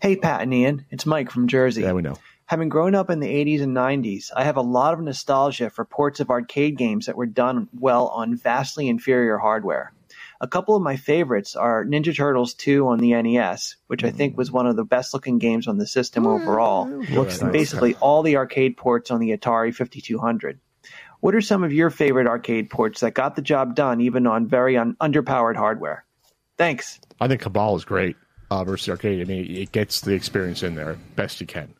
Hey, 0.00 0.16
Pat 0.16 0.42
and 0.42 0.52
Ian, 0.52 0.84
it's 0.90 1.06
Mike 1.06 1.30
from 1.30 1.46
Jersey. 1.48 1.82
Yeah, 1.82 1.92
we 1.92 2.02
know. 2.02 2.16
Having 2.52 2.68
grown 2.68 2.94
up 2.94 3.08
in 3.08 3.20
the 3.20 3.28
80s 3.28 3.62
and 3.62 3.74
90s, 3.74 4.30
I 4.36 4.44
have 4.44 4.58
a 4.58 4.60
lot 4.60 4.92
of 4.92 5.00
nostalgia 5.00 5.70
for 5.70 5.86
ports 5.86 6.20
of 6.20 6.28
arcade 6.28 6.76
games 6.76 7.06
that 7.06 7.16
were 7.16 7.24
done 7.24 7.70
well 7.72 8.08
on 8.08 8.36
vastly 8.36 8.90
inferior 8.90 9.38
hardware. 9.38 9.94
A 10.38 10.46
couple 10.46 10.76
of 10.76 10.82
my 10.82 10.96
favorites 10.96 11.56
are 11.56 11.82
Ninja 11.82 12.14
Turtles 12.14 12.52
2 12.52 12.86
on 12.88 12.98
the 12.98 13.14
NES, 13.14 13.76
which 13.86 14.04
I 14.04 14.10
think 14.10 14.36
was 14.36 14.52
one 14.52 14.66
of 14.66 14.76
the 14.76 14.84
best 14.84 15.14
looking 15.14 15.38
games 15.38 15.66
on 15.66 15.78
the 15.78 15.86
system 15.86 16.26
overall, 16.26 16.90
Looks 16.90 17.40
and 17.40 17.50
nice. 17.50 17.58
basically 17.58 17.94
all 17.94 18.22
the 18.22 18.36
arcade 18.36 18.76
ports 18.76 19.10
on 19.10 19.20
the 19.20 19.34
Atari 19.34 19.74
5200. 19.74 20.60
What 21.20 21.34
are 21.34 21.40
some 21.40 21.64
of 21.64 21.72
your 21.72 21.88
favorite 21.88 22.26
arcade 22.26 22.68
ports 22.68 23.00
that 23.00 23.14
got 23.14 23.34
the 23.34 23.40
job 23.40 23.74
done 23.74 24.02
even 24.02 24.26
on 24.26 24.46
very 24.46 24.76
un- 24.76 24.94
underpowered 25.00 25.56
hardware? 25.56 26.04
Thanks. 26.58 27.00
I 27.18 27.28
think 27.28 27.40
Cabal 27.40 27.76
is 27.76 27.86
great 27.86 28.16
uh, 28.50 28.62
versus 28.62 28.90
arcade. 28.90 29.22
I 29.22 29.24
mean, 29.24 29.56
it 29.56 29.72
gets 29.72 30.02
the 30.02 30.12
experience 30.12 30.62
in 30.62 30.74
there 30.74 30.98
best 31.16 31.40
you 31.40 31.46
can. 31.46 31.72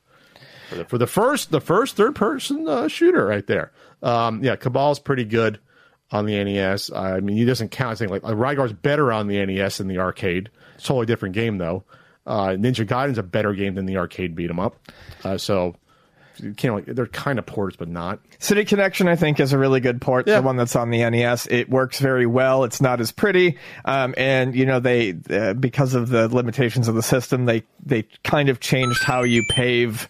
For 0.73 0.79
the, 0.79 0.85
for 0.87 0.99
the 0.99 1.07
first, 1.07 1.51
the 1.51 1.61
first 1.61 1.97
third 1.97 2.15
person 2.15 2.67
uh, 2.67 2.89
shooter 2.89 3.27
right 3.27 3.47
there. 3.47 3.73
Um, 4.03 4.43
yeah, 4.43 4.57
Cabal's 4.57 4.99
pretty 4.99 5.25
good 5.25 5.61
on 6.11 6.27
the 6.27 6.43
NES. 6.43 6.91
I 6.93 7.21
mean, 7.21 7.37
he 7.37 7.45
doesn't 7.45 7.71
count. 7.71 7.93
I 7.93 7.95
think 7.95 8.11
like, 8.11 8.23
Rygar's 8.23 8.73
better 8.73 9.13
on 9.13 9.29
the 9.29 9.45
NES 9.45 9.79
than 9.79 9.89
the 9.89 9.99
arcade. 9.99 10.51
It's 10.75 10.85
a 10.85 10.89
totally 10.89 11.07
different 11.07 11.35
game 11.35 11.59
though. 11.59 11.85
Uh, 12.27 12.49
Ninja 12.51 12.87
Gaiden's 12.87 13.19
a 13.19 13.23
better 13.23 13.53
game 13.53 13.75
than 13.75 13.87
the 13.87 13.97
arcade 13.97 14.35
beat 14.35 14.49
'em 14.49 14.61
up. 14.61 14.77
Uh, 15.25 15.37
so 15.39 15.75
you 16.39 16.55
can't 16.55 16.75
like 16.75 16.87
they're 16.87 17.07
kind 17.07 17.39
of 17.39 17.47
ports, 17.47 17.77
but 17.77 17.89
not. 17.89 18.21
City 18.39 18.65
Connection, 18.65 19.09
I 19.09 19.17
think, 19.17 19.39
is 19.41 19.53
a 19.53 19.59
really 19.59 19.81
good 19.81 20.01
port. 20.01 20.27
The 20.27 20.43
one 20.43 20.57
that's 20.57 20.77
on 20.77 20.91
the 20.91 21.09
NES, 21.09 21.47
it 21.51 21.69
works 21.69 21.99
very 21.99 22.27
well. 22.27 22.65
It's 22.65 22.81
not 22.81 23.01
as 23.01 23.13
pretty, 23.13 23.59
um, 23.85 24.15
and 24.17 24.55
you 24.55 24.67
know 24.67 24.81
they 24.81 25.17
uh, 25.31 25.55
because 25.55 25.95
of 25.95 26.09
the 26.09 26.29
limitations 26.29 26.89
of 26.89 26.95
the 26.95 27.03
system, 27.03 27.45
they 27.45 27.65
they 27.85 28.05
kind 28.25 28.49
of 28.49 28.61
changed 28.61 29.03
how 29.03 29.23
you 29.25 29.43
pave. 29.51 30.09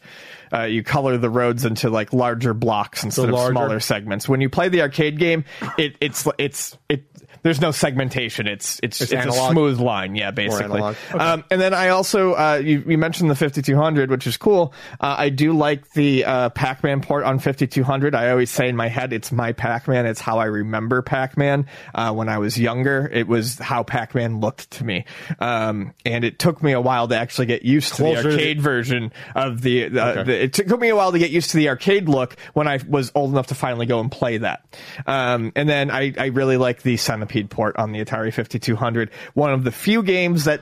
Uh, 0.53 0.65
you 0.65 0.83
color 0.83 1.17
the 1.17 1.31
roads 1.31 1.65
into 1.65 1.89
like 1.89 2.13
larger 2.13 2.53
blocks 2.53 3.05
instead 3.05 3.31
of 3.31 3.39
smaller 3.51 3.81
segments. 3.81 4.29
When 4.29 4.41
you 4.41 4.51
play 4.51 4.69
the 4.69 4.83
arcade 4.83 5.19
game, 5.19 5.45
it 5.79 5.97
it's 6.01 6.27
it's 6.39 6.77
it. 6.89 7.07
There's 7.43 7.61
no 7.61 7.71
segmentation. 7.73 8.47
It's 8.47 8.79
it's 8.83 9.01
It's 9.01 9.13
it's, 9.13 9.27
a 9.27 9.51
smooth 9.51 9.81
line. 9.81 10.15
Yeah, 10.15 10.31
basically. 10.31 10.65
analog. 10.81 10.97
Um, 11.13 11.45
and 11.51 11.61
then 11.61 11.75
I 11.75 11.89
also 11.89 12.35
uh, 12.35 12.61
you, 12.63 12.85
you 12.87 12.99
mentioned 12.99 13.31
the 13.31 13.35
5200, 13.35 14.11
which 14.11 14.27
is 14.27 14.37
cool. 14.37 14.73
Uh, 15.01 15.17
I 15.19 15.29
do 15.29 15.53
like 15.53 15.91
the 15.93 16.25
uh, 16.25 16.49
Pac-Man 16.51 17.01
port 17.01 17.25
on 17.25 17.39
5200. 17.39 18.15
I 18.15 18.31
always 18.31 18.51
say 18.51 18.69
in 18.69 18.77
my 18.77 18.89
head, 18.89 19.13
it's 19.13 19.33
my 19.33 19.53
Pac-Man. 19.53 20.07
It's 20.07 20.21
how 20.21 20.39
I 20.39 20.45
remember 20.45 21.03
Pac-Man. 21.03 21.67
Uh, 21.95 22.13
when 22.13 22.29
I 22.29 22.39
was 22.39 22.59
younger, 22.59 23.09
it 23.13 23.27
was 23.27 23.59
how 23.59 23.83
Pac-Man 23.83 24.41
looked 24.41 24.71
to 24.73 24.85
me. 24.85 25.05
Um, 25.41 25.95
and 26.05 26.25
it 26.25 26.39
took 26.39 26.63
me 26.63 26.73
a 26.73 26.81
while 26.81 27.09
to 27.09 27.17
actually 27.17 27.47
get 27.47 27.63
used 27.63 27.95
to 27.95 28.03
Closer 28.03 28.23
the 28.23 28.29
to- 28.29 28.35
arcade 28.35 28.61
version 28.61 29.13
of 29.35 29.63
the. 29.63 29.87
Uh, 29.87 30.13
Okay. 30.13 30.23
the 30.25 30.43
it 30.45 30.53
took 30.53 30.79
me 30.81 30.89
a 30.91 30.97
while 30.97 31.13
to 31.13 31.19
get 31.19 31.31
used 31.31 31.51
to 31.53 31.57
the 31.57 31.69
arcade 31.71 32.09
look 32.09 32.37
when 32.53 32.69
I 32.69 32.79
was 32.89 33.11
old 33.15 33.31
enough 33.31 33.47
to 33.49 33.55
finally 33.55 33.87
go 33.87 34.01
and 34.01 34.11
play 34.13 34.39
that. 34.39 34.65
Um, 35.07 35.53
and 35.57 35.69
then 35.69 35.91
I, 35.91 36.13
I 36.19 36.27
really 36.27 36.57
like 36.57 36.83
the 36.83 36.97
Centipede 36.97 37.32
port 37.51 37.77
on 37.77 37.93
the 37.93 38.05
Atari 38.05 38.33
5200. 38.33 39.11
One 39.35 39.53
of 39.53 39.65
the 39.65 39.73
few 39.73 40.03
games 40.03 40.45
that 40.45 40.61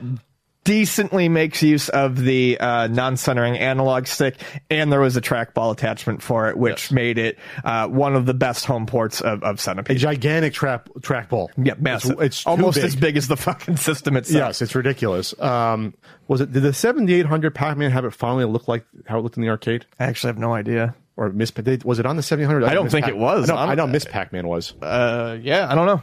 decently 0.63 1.27
makes 1.27 1.63
use 1.63 1.89
of 1.89 2.17
the 2.17 2.59
uh, 2.59 2.87
non-centering 2.87 3.57
analog 3.57 4.05
stick, 4.07 4.35
and 4.69 4.91
there 4.91 4.99
was 4.99 5.17
a 5.17 5.21
trackball 5.21 5.71
attachment 5.73 6.21
for 6.21 6.49
it, 6.49 6.57
which 6.57 6.91
made 6.91 7.17
it 7.17 7.39
uh, 7.63 7.87
one 7.87 8.15
of 8.15 8.25
the 8.25 8.33
best 8.33 8.65
home 8.65 8.85
ports 8.85 9.21
of, 9.21 9.43
of 9.43 9.65
A 9.67 9.95
gigantic 9.95 10.53
trap 10.53 10.89
trackball. 10.99 11.49
Yeah, 11.57 11.73
massive. 11.79 12.11
It's, 12.11 12.37
it's 12.37 12.45
almost 12.45 12.75
big. 12.75 12.85
as 12.85 12.95
big 12.95 13.17
as 13.17 13.27
the 13.27 13.37
fucking 13.37 13.77
system 13.77 14.15
itself. 14.17 14.49
Yes, 14.49 14.61
it's 14.61 14.75
ridiculous. 14.75 15.39
Um, 15.39 15.93
was 16.27 16.41
it 16.41 16.51
did 16.51 16.63
the 16.63 16.73
7800 16.73 17.53
Pac-Man 17.55 17.91
have 17.91 18.05
it 18.05 18.11
finally 18.11 18.45
look 18.45 18.67
like 18.67 18.85
how 19.07 19.19
it 19.19 19.21
looked 19.21 19.37
in 19.37 19.43
the 19.43 19.49
arcade? 19.49 19.85
I 19.99 20.05
actually 20.05 20.29
have 20.29 20.37
no 20.37 20.53
idea. 20.53 20.95
Or 21.17 21.29
Miss 21.29 21.51
was 21.83 21.99
it 21.99 22.05
on 22.05 22.15
the 22.15 22.23
7800? 22.23 22.65
I 22.67 22.73
don't 22.73 22.89
think 22.89 23.05
Pac- 23.05 23.13
it 23.13 23.17
was. 23.17 23.49
I 23.49 23.53
know, 23.53 23.59
I 23.59 23.75
know 23.75 23.85
Miss 23.85 24.05
Pac-Man 24.05 24.47
was. 24.47 24.73
Uh, 24.81 25.37
yeah, 25.41 25.69
I 25.69 25.75
don't 25.75 25.85
know. 25.85 26.01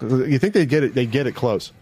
You 0.00 0.38
think 0.38 0.54
they 0.54 0.66
get 0.66 0.84
it? 0.84 0.94
They 0.94 1.06
get 1.06 1.26
it 1.26 1.34
close. 1.34 1.72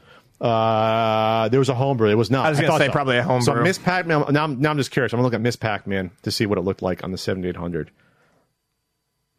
Uh, 0.40 1.48
there 1.48 1.58
was 1.58 1.68
a 1.68 1.74
homebrew. 1.74 2.10
It 2.10 2.14
was 2.14 2.30
not. 2.30 2.46
I 2.46 2.50
was 2.50 2.58
gonna 2.58 2.68
thought 2.68 2.80
say 2.80 2.88
probably 2.90 3.16
a 3.16 3.22
homebrew. 3.22 3.54
So 3.54 3.62
Miss 3.62 3.78
Pac-Man. 3.78 4.24
Now, 4.30 4.44
I'm, 4.44 4.60
now 4.60 4.70
I'm 4.70 4.76
just 4.76 4.90
curious. 4.90 5.12
I'm 5.12 5.18
gonna 5.18 5.24
look 5.26 5.34
at 5.34 5.40
Miss 5.40 5.56
Pac-Man 5.56 6.10
to 6.22 6.30
see 6.30 6.44
what 6.46 6.58
it 6.58 6.62
looked 6.62 6.82
like 6.82 7.02
on 7.04 7.10
the 7.10 7.18
7800. 7.18 7.90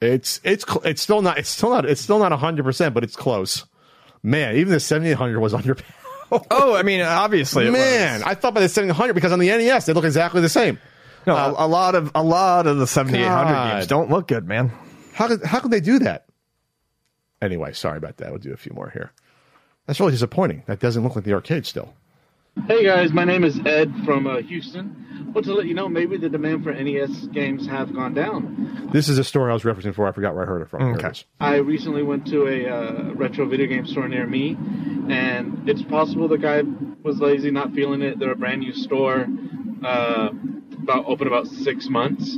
It's 0.01 0.39
it's 0.43 0.65
it's 0.83 1.01
still 1.01 1.21
not 1.21 1.37
it's 1.37 1.49
still 1.49 1.69
not 1.69 1.85
it's 1.85 2.01
still 2.01 2.19
not 2.19 2.31
100, 2.31 2.63
percent 2.63 2.93
but 2.93 3.03
it's 3.03 3.15
close. 3.15 3.65
Man, 4.23 4.55
even 4.55 4.73
the 4.73 4.79
7800 4.79 5.39
was 5.39 5.53
under. 5.55 5.77
Oh, 6.31 6.75
I 6.75 6.83
mean, 6.83 7.01
obviously, 7.01 7.67
it 7.67 7.71
Man, 7.71 8.19
was. 8.19 8.23
I 8.23 8.35
thought 8.35 8.53
by 8.53 8.61
the 8.61 8.69
700 8.69 9.13
because 9.13 9.31
on 9.31 9.39
the 9.39 9.47
NES 9.47 9.85
they 9.85 9.93
look 9.93 10.03
exactly 10.03 10.41
the 10.41 10.49
same. 10.49 10.79
No, 11.25 11.35
a, 11.35 11.65
a 11.65 11.67
lot 11.67 11.95
of 11.95 12.11
a 12.15 12.23
lot 12.23 12.67
of 12.67 12.77
the 12.77 12.87
7800 12.87 13.31
God. 13.31 13.73
games 13.73 13.87
don't 13.87 14.09
look 14.09 14.27
good, 14.27 14.47
man. 14.47 14.71
How 15.13 15.27
could 15.27 15.43
how 15.43 15.59
could 15.59 15.71
they 15.71 15.79
do 15.81 15.99
that? 15.99 16.26
Anyway, 17.41 17.73
sorry 17.73 17.97
about 17.97 18.17
that. 18.17 18.29
We'll 18.31 18.39
do 18.39 18.53
a 18.53 18.57
few 18.57 18.73
more 18.73 18.89
here. 18.89 19.11
That's 19.85 19.99
really 19.99 20.11
disappointing. 20.11 20.63
That 20.65 20.79
doesn't 20.79 21.03
look 21.03 21.15
like 21.15 21.23
the 21.25 21.33
arcade 21.33 21.65
still. 21.65 21.93
Hey 22.65 22.83
guys, 22.83 23.13
my 23.13 23.23
name 23.23 23.43
is 23.43 23.59
Ed 23.65 23.93
from 24.03 24.25
uh, 24.25 24.39
Houston. 24.41 25.31
Want 25.33 25.45
to 25.45 25.53
let 25.53 25.67
you 25.67 25.75
know 25.75 25.87
maybe 25.87 26.17
the 26.17 26.27
demand 26.27 26.63
for 26.63 26.73
NES 26.73 27.27
games 27.27 27.67
have 27.67 27.93
gone 27.93 28.15
down. 28.15 28.89
This 28.91 29.07
is 29.09 29.19
a 29.19 29.23
story 29.23 29.51
I 29.51 29.53
was 29.53 29.61
referencing 29.63 29.83
before. 29.91 30.07
I 30.07 30.11
forgot 30.11 30.33
where 30.33 30.43
I 30.43 30.47
heard 30.47 30.63
it 30.63 30.69
from. 30.69 30.81
Here 30.81 30.95
it 30.95 31.05
Okay. 31.05 31.19
I 31.39 31.57
recently 31.57 32.01
went 32.01 32.25
to 32.27 32.47
a 32.47 32.67
uh, 32.67 33.13
retro 33.13 33.45
video 33.47 33.67
game 33.67 33.85
store 33.85 34.07
near 34.07 34.25
me, 34.25 34.57
and 35.09 35.69
it's 35.69 35.83
possible 35.83 36.27
the 36.27 36.39
guy 36.39 36.63
was 37.03 37.19
lazy, 37.19 37.51
not 37.51 37.73
feeling 37.73 38.01
it. 38.01 38.17
They're 38.17 38.31
a 38.31 38.35
brand 38.35 38.61
new 38.61 38.73
store, 38.73 39.27
uh, 39.85 40.29
about 40.81 41.05
open 41.05 41.27
about 41.27 41.47
six 41.47 41.87
months. 41.87 42.37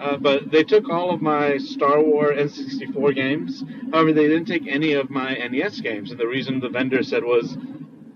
Uh, 0.00 0.16
but 0.16 0.50
they 0.50 0.62
took 0.62 0.88
all 0.90 1.10
of 1.10 1.22
my 1.22 1.56
Star 1.56 2.02
Wars 2.02 2.36
N64 2.58 3.14
games. 3.14 3.64
However, 3.92 4.12
they 4.12 4.28
didn't 4.28 4.46
take 4.46 4.66
any 4.66 4.92
of 4.92 5.10
my 5.10 5.34
NES 5.34 5.80
games, 5.80 6.10
and 6.10 6.20
the 6.20 6.26
reason 6.26 6.60
the 6.60 6.68
vendor 6.68 7.02
said 7.02 7.24
was 7.24 7.56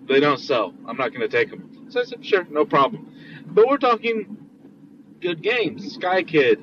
they 0.06 0.20
don't 0.20 0.40
sell. 0.40 0.74
I'm 0.86 0.96
not 0.96 1.10
going 1.10 1.22
to 1.22 1.28
take 1.28 1.50
them. 1.50 1.86
So 1.88 2.00
I 2.00 2.04
said, 2.04 2.24
sure, 2.24 2.46
no 2.50 2.64
problem. 2.64 3.12
But 3.46 3.66
we're 3.66 3.78
talking 3.78 4.36
good 5.20 5.42
games: 5.42 5.94
Sky 5.94 6.22
Kid, 6.22 6.60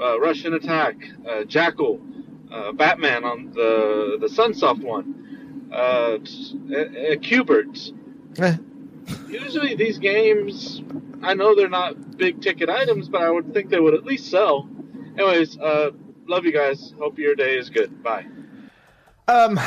uh, 0.00 0.18
Rush'n 0.18 0.54
Attack, 0.54 0.96
uh, 1.28 1.44
Jackal, 1.44 2.00
uh, 2.52 2.72
Batman 2.72 3.24
on 3.24 3.52
the 3.52 4.18
the 4.20 4.26
Sunsoft 4.26 4.82
one, 4.82 5.70
uh, 5.72 6.18
Q*bert. 7.22 7.78
Usually 9.28 9.74
these 9.74 9.98
games, 9.98 10.82
I 11.22 11.34
know 11.34 11.54
they're 11.54 11.68
not 11.68 12.16
big 12.16 12.42
ticket 12.42 12.68
items, 12.68 13.08
but 13.08 13.22
I 13.22 13.30
would 13.30 13.52
think 13.52 13.70
they 13.70 13.80
would 13.80 13.94
at 13.94 14.04
least 14.04 14.30
sell. 14.30 14.68
Anyways, 15.18 15.58
uh, 15.58 15.90
love 16.26 16.44
you 16.44 16.52
guys. 16.52 16.94
Hope 16.98 17.18
your 17.18 17.34
day 17.34 17.56
is 17.56 17.70
good. 17.70 18.02
Bye. 18.02 18.26
Um, 19.28 19.58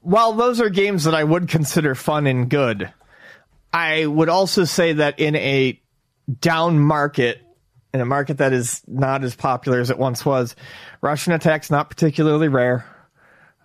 while 0.00 0.32
those 0.32 0.60
are 0.60 0.70
games 0.70 1.04
that 1.04 1.14
I 1.14 1.24
would 1.24 1.48
consider 1.48 1.94
fun 1.94 2.26
and 2.26 2.48
good, 2.48 2.92
I 3.72 4.06
would 4.06 4.28
also 4.28 4.64
say 4.64 4.94
that 4.94 5.18
in 5.18 5.36
a 5.36 5.80
down 6.40 6.78
market 6.78 7.40
in 7.94 8.00
a 8.00 8.04
market 8.04 8.38
that 8.38 8.52
is 8.52 8.82
not 8.88 9.22
as 9.22 9.36
popular 9.36 9.78
as 9.78 9.88
it 9.88 9.96
once 9.96 10.26
was. 10.26 10.56
Rush'n 11.00 11.32
Attack's 11.32 11.70
not 11.70 11.88
particularly 11.88 12.48
rare. 12.48 12.84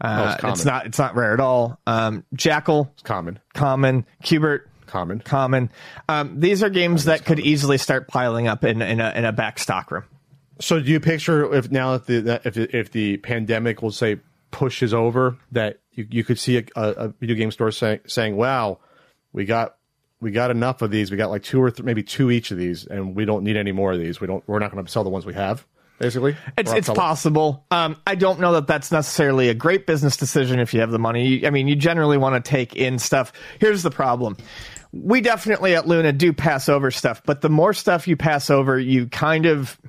Uh, 0.02 0.36
it's 0.38 0.44
it's 0.44 0.66
not. 0.66 0.86
It's 0.86 1.00
not 1.00 1.16
rare 1.16 1.34
at 1.34 1.40
all. 1.40 1.80
Um, 1.86 2.24
Jackal, 2.34 2.90
It's 2.94 3.02
common. 3.04 3.40
common. 3.54 4.06
Q*bert, 4.24 4.70
Common. 4.88 5.20
common. 5.20 5.70
Um, 6.08 6.40
these 6.40 6.64
are 6.64 6.70
games 6.70 7.06
that 7.06 7.26
could 7.26 7.40
easily 7.40 7.78
start 7.78 8.08
piling 8.08 8.48
up 8.48 8.64
in 8.64 8.82
in 8.82 9.00
a, 9.02 9.12
in 9.16 9.26
a 9.26 9.32
back 9.32 9.60
stock 9.60 9.92
room. 9.92 10.04
So 10.62 10.80
do 10.80 10.90
you 10.92 11.00
picture 11.00 11.54
if 11.54 11.70
now 11.72 11.96
if 11.96 12.06
the 12.06 12.42
if 12.46 12.54
the- 12.54 12.78
if 12.78 12.92
the 12.92 13.18
pandemic 13.18 13.82
will 13.82 13.92
say 13.92 14.20
pushes 14.52 14.94
over 14.94 15.38
that 15.52 15.80
you, 15.92 16.08
you 16.10 16.24
could 16.24 16.40
see 16.40 16.58
a, 16.58 16.64
a, 16.76 17.08
video 17.10 17.36
game 17.36 17.52
store 17.52 17.70
saying 17.72 18.00
saying 18.08 18.36
wow 18.36 18.80
we 19.32 19.46
got 19.46 19.76
we 20.22 20.32
got 20.32 20.50
enough 20.50 20.82
of 20.82 20.90
these 20.90 21.12
we 21.12 21.18
got 21.18 21.30
like 21.30 21.44
two 21.44 21.62
or 21.62 21.70
th- 21.70 21.86
maybe 21.86 22.02
two 22.02 22.32
each 22.32 22.50
of 22.50 22.58
these 22.58 22.88
and 22.88 23.16
we 23.16 23.26
don't 23.26 23.44
need 23.44 23.56
any 23.56 23.72
more 23.72 23.92
of 23.94 24.00
these 24.00 24.20
we 24.20 24.26
don't 24.26 24.44
we're 24.48 24.58
not 24.58 24.72
going 24.72 24.84
to 24.84 24.92
sell 24.92 25.04
the 25.04 25.10
ones 25.10 25.24
we 25.26 25.36
have 25.36 25.68
basically 26.00 26.36
It's 26.58 26.72
it's 26.72 26.90
possible. 26.90 27.66
Um, 27.70 27.98
I 28.08 28.16
don't 28.16 28.40
know 28.40 28.54
that 28.54 28.68
that's 28.68 28.92
necessarily 28.92 29.50
a 29.50 29.54
great 29.54 29.86
business 29.86 30.18
decision 30.18 30.60
if 30.60 30.74
you 30.74 30.80
have 30.80 30.92
the 30.92 31.00
money. 31.00 31.46
I 31.46 31.50
mean, 31.50 31.68
you 31.68 31.76
generally 31.76 32.18
want 32.18 32.44
to 32.44 32.50
take 32.50 32.76
in 32.76 33.00
stuff. 33.00 33.32
Here's 33.60 33.84
the 33.84 33.92
problem. 33.92 34.38
We 34.92 35.22
definitely 35.22 35.76
at 35.76 35.88
Luna 35.88 36.14
do 36.14 36.34
pass 36.34 36.68
over 36.68 36.90
stuff, 36.90 37.22
but 37.24 37.42
the 37.42 37.50
more 37.50 37.74
stuff 37.74 38.08
you 38.08 38.18
pass 38.18 38.50
over, 38.50 38.80
you 38.80 39.08
kind 39.08 39.46
of 39.46 39.80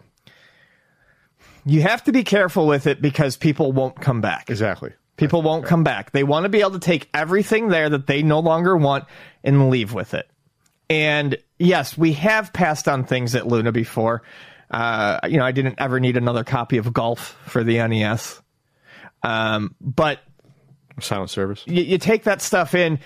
you 1.65 1.83
have 1.83 2.05
to 2.05 2.13
be 2.13 2.25
careful 2.25 2.67
with 2.67 2.87
it 2.87 3.01
because 3.01 3.37
people 3.37 3.73
won't 3.73 4.01
come 4.01 4.21
back. 4.21 4.51
exactly 4.51 4.93
People 5.17 5.43
won't 5.43 5.67
come 5.67 5.85
back. 5.85 6.13
They 6.13 6.25
want 6.25 6.45
to 6.45 6.49
be 6.49 6.61
able 6.61 6.71
to 6.73 6.79
take 6.79 7.11
everything 7.13 7.69
there 7.69 7.91
that 7.91 8.07
they 8.07 8.23
no 8.23 8.41
longer 8.41 8.75
want 8.75 9.05
and 9.45 9.69
leave 9.69 9.93
with 9.93 10.15
it. 10.15 10.27
And 10.89 11.37
yes, 11.59 11.97
we 11.97 12.15
have 12.15 12.55
passed 12.55 12.89
on 12.89 13.05
things 13.05 13.35
at 13.35 13.47
Luna 13.47 13.71
before. 13.71 14.23
Uh, 14.71 15.21
you 15.29 15.39
know, 15.39 15.45
I 15.45 15.53
didn't 15.53 15.77
ever 15.79 15.99
need 15.99 16.17
another 16.17 16.45
copy 16.45 16.77
of 16.77 16.93
Golf 16.93 17.37
for 17.47 17.65
the 17.65 17.79
NES. 17.87 18.41
Um, 19.23 19.75
but 19.81 20.21
silent 21.01 21.31
service 21.31 21.63
you, 21.67 21.83
you 21.83 21.99
take 21.99 22.25
that 22.25 22.43
stuff 22.43 22.75
in, 22.75 22.99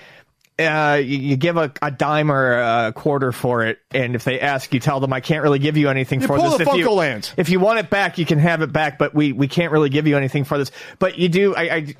uh, 0.59 1.01
you, 1.03 1.19
you 1.19 1.37
give 1.37 1.57
a, 1.57 1.73
a 1.83 1.91
dime 1.91 2.31
or 2.31 2.53
a 2.53 2.93
quarter 2.93 3.33
for 3.33 3.65
it, 3.65 3.79
and 3.93 4.15
if 4.15 4.23
they 4.23 4.39
ask, 4.39 4.73
you 4.73 4.79
tell 4.79 5.01
them, 5.01 5.13
"I 5.13 5.19
can't 5.19 5.43
really 5.43 5.59
give 5.59 5.77
you 5.77 5.89
anything 5.89 6.21
You 6.21 6.29
for 6.29 6.37
pull 6.37 6.57
this." 6.57 6.59
the 6.59 6.71
if 6.71 6.77
you, 6.77 6.91
Land. 6.93 7.33
if 7.37 7.49
you 7.49 7.59
want 7.59 7.81
it 7.81 7.91
back, 7.91 8.19
you 8.19 8.25
can 8.25 8.39
have 8.39 8.63
it 8.63 8.73
back, 8.73 8.97
but 8.97 9.15
we, 9.15 9.33
we 9.33 9.49
can't 9.49 9.73
really 9.73 9.89
give 9.89 10.07
you 10.07 10.17
anything 10.17 10.45
for 10.45 10.57
this. 10.57 10.71
But 11.01 11.19
you 11.19 11.29
do. 11.29 11.57
I, 11.57 11.63
I, 11.63 11.95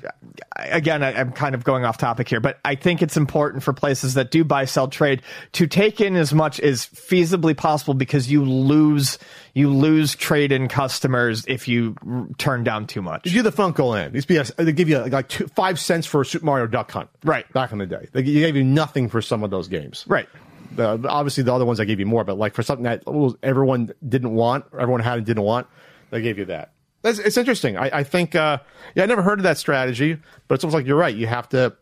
I 0.55 0.65
again, 0.67 1.03
I, 1.03 1.19
I'm 1.19 1.33
kind 1.33 1.53
of 1.53 1.65
going 1.65 1.83
off 1.83 1.97
topic 1.97 2.29
here, 2.29 2.39
but 2.39 2.59
I 2.63 2.75
think 2.75 3.01
it's 3.01 3.17
important 3.17 3.61
for 3.61 3.73
places 3.73 4.13
that 4.13 4.31
do 4.31 4.45
buy, 4.45 4.63
sell, 4.63 4.87
trade 4.87 5.21
to 5.53 5.67
take 5.67 5.99
in 5.99 6.15
as 6.15 6.33
much 6.33 6.61
as 6.61 6.85
feasibly 6.85 7.57
possible 7.57 7.93
because 7.93 8.31
you 8.31 8.45
lose 8.45 9.19
you 9.55 9.69
lose 9.73 10.15
trade 10.15 10.51
in 10.51 10.67
customers 10.67 11.43
if 11.47 11.67
you 11.67 11.95
r- 12.07 12.27
turn 12.37 12.63
down 12.63 12.85
too 12.85 13.01
much. 13.01 13.25
you 13.25 13.31
do 13.31 13.41
the 13.41 13.51
FuncoLand 13.51 14.11
these 14.11 14.25
be 14.27 14.37
they 14.37 14.71
give 14.71 14.87
you 14.89 14.99
like 15.05 15.27
two, 15.29 15.47
five 15.47 15.79
cents 15.79 16.05
for 16.05 16.21
a 16.21 16.25
Super 16.25 16.45
Mario 16.45 16.67
Duck 16.67 16.91
Hunt 16.91 17.09
Right. 17.23 17.51
back 17.53 17.71
in 17.71 17.79
the 17.79 17.87
day 17.87 18.07
they 18.11 18.21
gave 18.21 18.55
you 18.55 18.63
nothing 18.63 19.09
for 19.09 19.21
some 19.21 19.43
of 19.43 19.49
those 19.49 19.67
games 19.67 20.03
Right. 20.07 20.29
obviously 20.77 21.43
the 21.43 21.53
other 21.53 21.65
ones 21.65 21.79
I 21.79 21.85
gave 21.85 21.99
you 21.99 22.05
more, 22.05 22.23
but 22.23 22.37
like 22.37 22.53
for 22.53 22.61
something 22.63 22.83
that 22.83 23.03
everyone 23.41 23.93
didn't 24.07 24.33
want, 24.33 24.65
everyone 24.77 24.99
had 25.01 25.17
and 25.17 25.25
didn't 25.25 25.43
want, 25.43 25.67
they 26.11 26.21
gave 26.21 26.37
you 26.37 26.45
that. 26.45 26.71
That's, 27.01 27.19
it's 27.19 27.37
interesting. 27.37 27.77
I, 27.77 27.99
I 27.99 28.03
think, 28.03 28.35
uh, 28.35 28.57
yeah, 28.95 29.03
I 29.03 29.05
never 29.05 29.21
heard 29.21 29.39
of 29.39 29.43
that 29.43 29.57
strategy, 29.57 30.17
but 30.47 30.55
it's 30.55 30.63
almost 30.63 30.75
like 30.75 30.85
you're 30.87 30.97
right. 30.97 31.15
You 31.15 31.27
have 31.27 31.47
to 31.49 31.75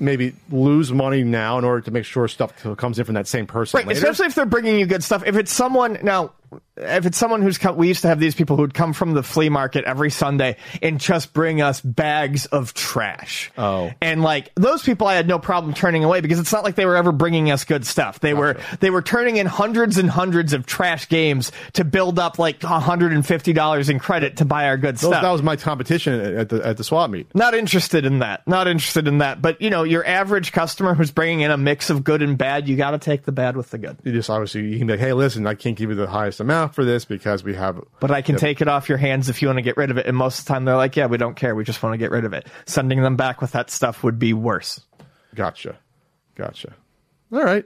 maybe 0.00 0.34
lose 0.50 0.90
money 0.92 1.22
now 1.22 1.58
in 1.58 1.64
order 1.64 1.82
to 1.82 1.90
make 1.90 2.04
sure 2.04 2.26
stuff 2.26 2.52
comes 2.78 2.98
in 2.98 3.04
from 3.04 3.14
that 3.14 3.28
same 3.28 3.46
person. 3.46 3.78
Right, 3.78 3.86
later. 3.86 3.98
especially 3.98 4.26
if 4.26 4.34
they're 4.34 4.46
bringing 4.46 4.78
you 4.80 4.86
good 4.86 5.04
stuff. 5.04 5.22
If 5.26 5.36
it's 5.36 5.52
someone 5.52 5.98
now, 6.02 6.32
if 6.76 7.06
it's 7.06 7.18
someone 7.18 7.42
who's 7.42 7.58
come, 7.58 7.76
we 7.76 7.88
used 7.88 8.02
to 8.02 8.08
have 8.08 8.18
these 8.18 8.34
people 8.34 8.56
who'd 8.56 8.74
come 8.74 8.92
from 8.92 9.12
the 9.14 9.22
flea 9.22 9.48
market 9.48 9.84
every 9.84 10.10
Sunday 10.10 10.56
and 10.80 10.98
just 11.00 11.32
bring 11.32 11.60
us 11.60 11.80
bags 11.80 12.46
of 12.46 12.74
trash. 12.74 13.50
Oh. 13.58 13.90
and 14.00 14.22
like 14.22 14.52
those 14.54 14.82
people, 14.82 15.06
I 15.06 15.14
had 15.14 15.28
no 15.28 15.38
problem 15.38 15.74
turning 15.74 16.04
away 16.04 16.20
because 16.20 16.38
it's 16.38 16.52
not 16.52 16.64
like 16.64 16.74
they 16.74 16.86
were 16.86 16.96
ever 16.96 17.12
bringing 17.12 17.50
us 17.50 17.64
good 17.64 17.86
stuff. 17.86 18.20
They 18.20 18.34
were 18.34 18.56
they 18.80 18.90
were 18.90 19.02
turning 19.02 19.36
in 19.36 19.46
hundreds 19.46 19.98
and 19.98 20.08
hundreds 20.10 20.52
of 20.52 20.66
trash 20.66 21.08
games 21.08 21.52
to 21.74 21.84
build 21.84 22.18
up 22.18 22.38
like 22.38 22.62
hundred 22.62 23.12
and 23.12 23.24
fifty 23.26 23.52
dollars 23.52 23.88
in 23.88 23.98
credit 23.98 24.38
to 24.38 24.44
buy 24.44 24.66
our 24.66 24.76
good 24.76 24.96
Those- 24.96 25.10
stuff. 25.10 25.22
that 25.22 25.30
was 25.30 25.42
my 25.42 25.56
competition 25.56 26.14
at 26.20 26.48
the 26.48 26.64
at 26.66 26.76
the 26.76 26.84
swap 26.84 27.10
meet. 27.10 27.32
Not 27.34 27.54
interested 27.54 28.04
in 28.04 28.20
that. 28.20 28.46
Not 28.46 28.66
interested 28.66 29.06
in 29.08 29.18
that. 29.18 29.40
But 29.42 29.60
you 29.60 29.70
know, 29.70 29.82
your 29.84 30.06
average 30.06 30.52
customer 30.52 30.94
who's 30.94 31.10
bringing 31.10 31.40
in 31.40 31.50
a 31.50 31.56
mix 31.56 31.90
of 31.90 32.04
good 32.04 32.22
and 32.22 32.36
bad, 32.36 32.68
you 32.68 32.76
got 32.76 32.92
to 32.92 32.98
take 32.98 33.24
the 33.24 33.32
bad 33.32 33.56
with 33.56 33.70
the 33.70 33.78
good. 33.78 33.96
You 34.04 34.12
just 34.12 34.30
obviously 34.30 34.66
you 34.68 34.78
can 34.78 34.86
be 34.86 34.94
like, 34.94 35.00
hey, 35.00 35.12
listen, 35.12 35.46
I 35.46 35.54
can't 35.54 35.76
give 35.76 35.90
you 35.90 35.96
the 35.96 36.06
highest 36.06 36.40
amount 36.42 36.74
for 36.74 36.84
this 36.84 37.06
because 37.06 37.42
we 37.42 37.54
have. 37.54 37.80
But 38.00 38.10
I 38.10 38.20
can 38.20 38.34
Yeah. 38.34 38.40
take 38.40 38.60
it 38.60 38.68
off 38.68 38.88
your 38.90 38.98
hands 38.98 39.30
if 39.30 39.40
you 39.40 39.48
want 39.48 39.56
to 39.58 39.62
get 39.62 39.78
rid 39.78 39.90
of 39.90 39.96
it. 39.96 40.06
And 40.06 40.14
most 40.16 40.40
of 40.40 40.44
the 40.44 40.52
time 40.52 40.66
they're 40.66 40.76
like, 40.76 40.94
yeah, 40.96 41.06
we 41.06 41.16
don't 41.16 41.34
care. 41.36 41.54
We 41.54 41.64
just 41.64 41.82
want 41.82 41.94
to 41.94 41.98
get 41.98 42.10
rid 42.10 42.24
of 42.26 42.34
it. 42.34 42.46
Sending 42.66 43.00
them 43.02 43.16
back 43.16 43.40
with 43.40 43.52
that 43.52 43.70
stuff 43.70 44.02
would 44.04 44.18
be 44.18 44.34
worse. 44.34 44.80
Gotcha, 45.34 45.76
gotcha. 46.36 46.74
All 47.32 47.42
right. 47.42 47.64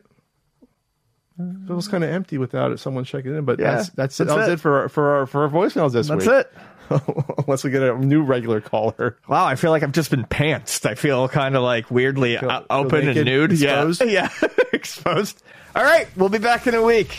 Feels 1.66 1.86
kind 1.88 2.02
of 2.02 2.08
empty 2.08 2.38
without 2.38 2.72
it, 2.72 2.78
someone 2.78 3.04
checking 3.04 3.36
in, 3.36 3.44
but 3.44 3.58
Yeah, 3.58 3.72
that's 3.74 3.88
that's, 3.90 4.16
that's 4.16 4.30
that 4.30 4.36
was 4.38 4.48
it. 4.48 4.52
it, 4.52 4.60
for 4.60 4.88
for 4.88 5.16
our 5.16 5.26
for 5.26 5.42
our 5.42 5.50
voicemails 5.50 5.92
this 5.92 6.08
That's 6.08 6.24
week. 6.26 6.34
it. 6.34 6.52
Unless 7.46 7.62
we 7.64 7.70
get 7.70 7.82
a 7.82 7.98
new 7.98 8.22
regular 8.22 8.60
caller. 8.62 9.18
Wow, 9.28 9.44
I 9.44 9.56
feel 9.56 9.70
like 9.70 9.82
I've 9.82 9.92
just 9.92 10.10
been 10.10 10.24
pantsed. 10.24 10.86
I 10.86 10.94
feel 10.94 11.28
kind 11.28 11.54
of 11.56 11.62
like 11.62 11.90
weirdly 11.90 12.38
uh, 12.38 12.62
open 12.70 13.00
and 13.00 13.06
naked, 13.08 13.26
nude. 13.26 13.52
exposed? 13.52 14.00
Yeah. 14.06 14.30
yeah. 14.40 14.48
exposed. 14.72 15.42
All 15.74 15.82
right. 15.82 16.06
We'll 16.16 16.28
be 16.30 16.38
back 16.38 16.66
in 16.68 16.74
a 16.74 16.82
week. 16.82 17.18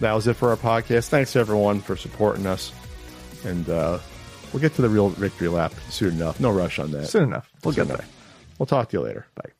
That 0.00 0.12
was 0.12 0.26
it 0.26 0.34
for 0.34 0.50
our 0.50 0.56
podcast. 0.56 1.08
Thanks 1.08 1.32
to 1.32 1.38
everyone 1.38 1.80
for 1.80 1.96
supporting 1.96 2.46
us, 2.46 2.72
and 3.44 3.68
uh, 3.68 3.98
we'll 4.52 4.60
get 4.60 4.74
to 4.74 4.82
the 4.82 4.88
real 4.88 5.08
victory 5.10 5.48
lap 5.48 5.72
soon 5.88 6.14
enough. 6.14 6.40
No 6.40 6.50
rush 6.50 6.78
on 6.78 6.90
that. 6.92 7.06
Soon 7.08 7.24
enough. 7.24 7.50
We'll 7.64 7.74
get 7.74 7.88
there. 7.88 8.04
We'll 8.58 8.66
talk 8.66 8.90
to 8.90 8.96
you 8.96 9.02
later. 9.02 9.26
Bye. 9.34 9.50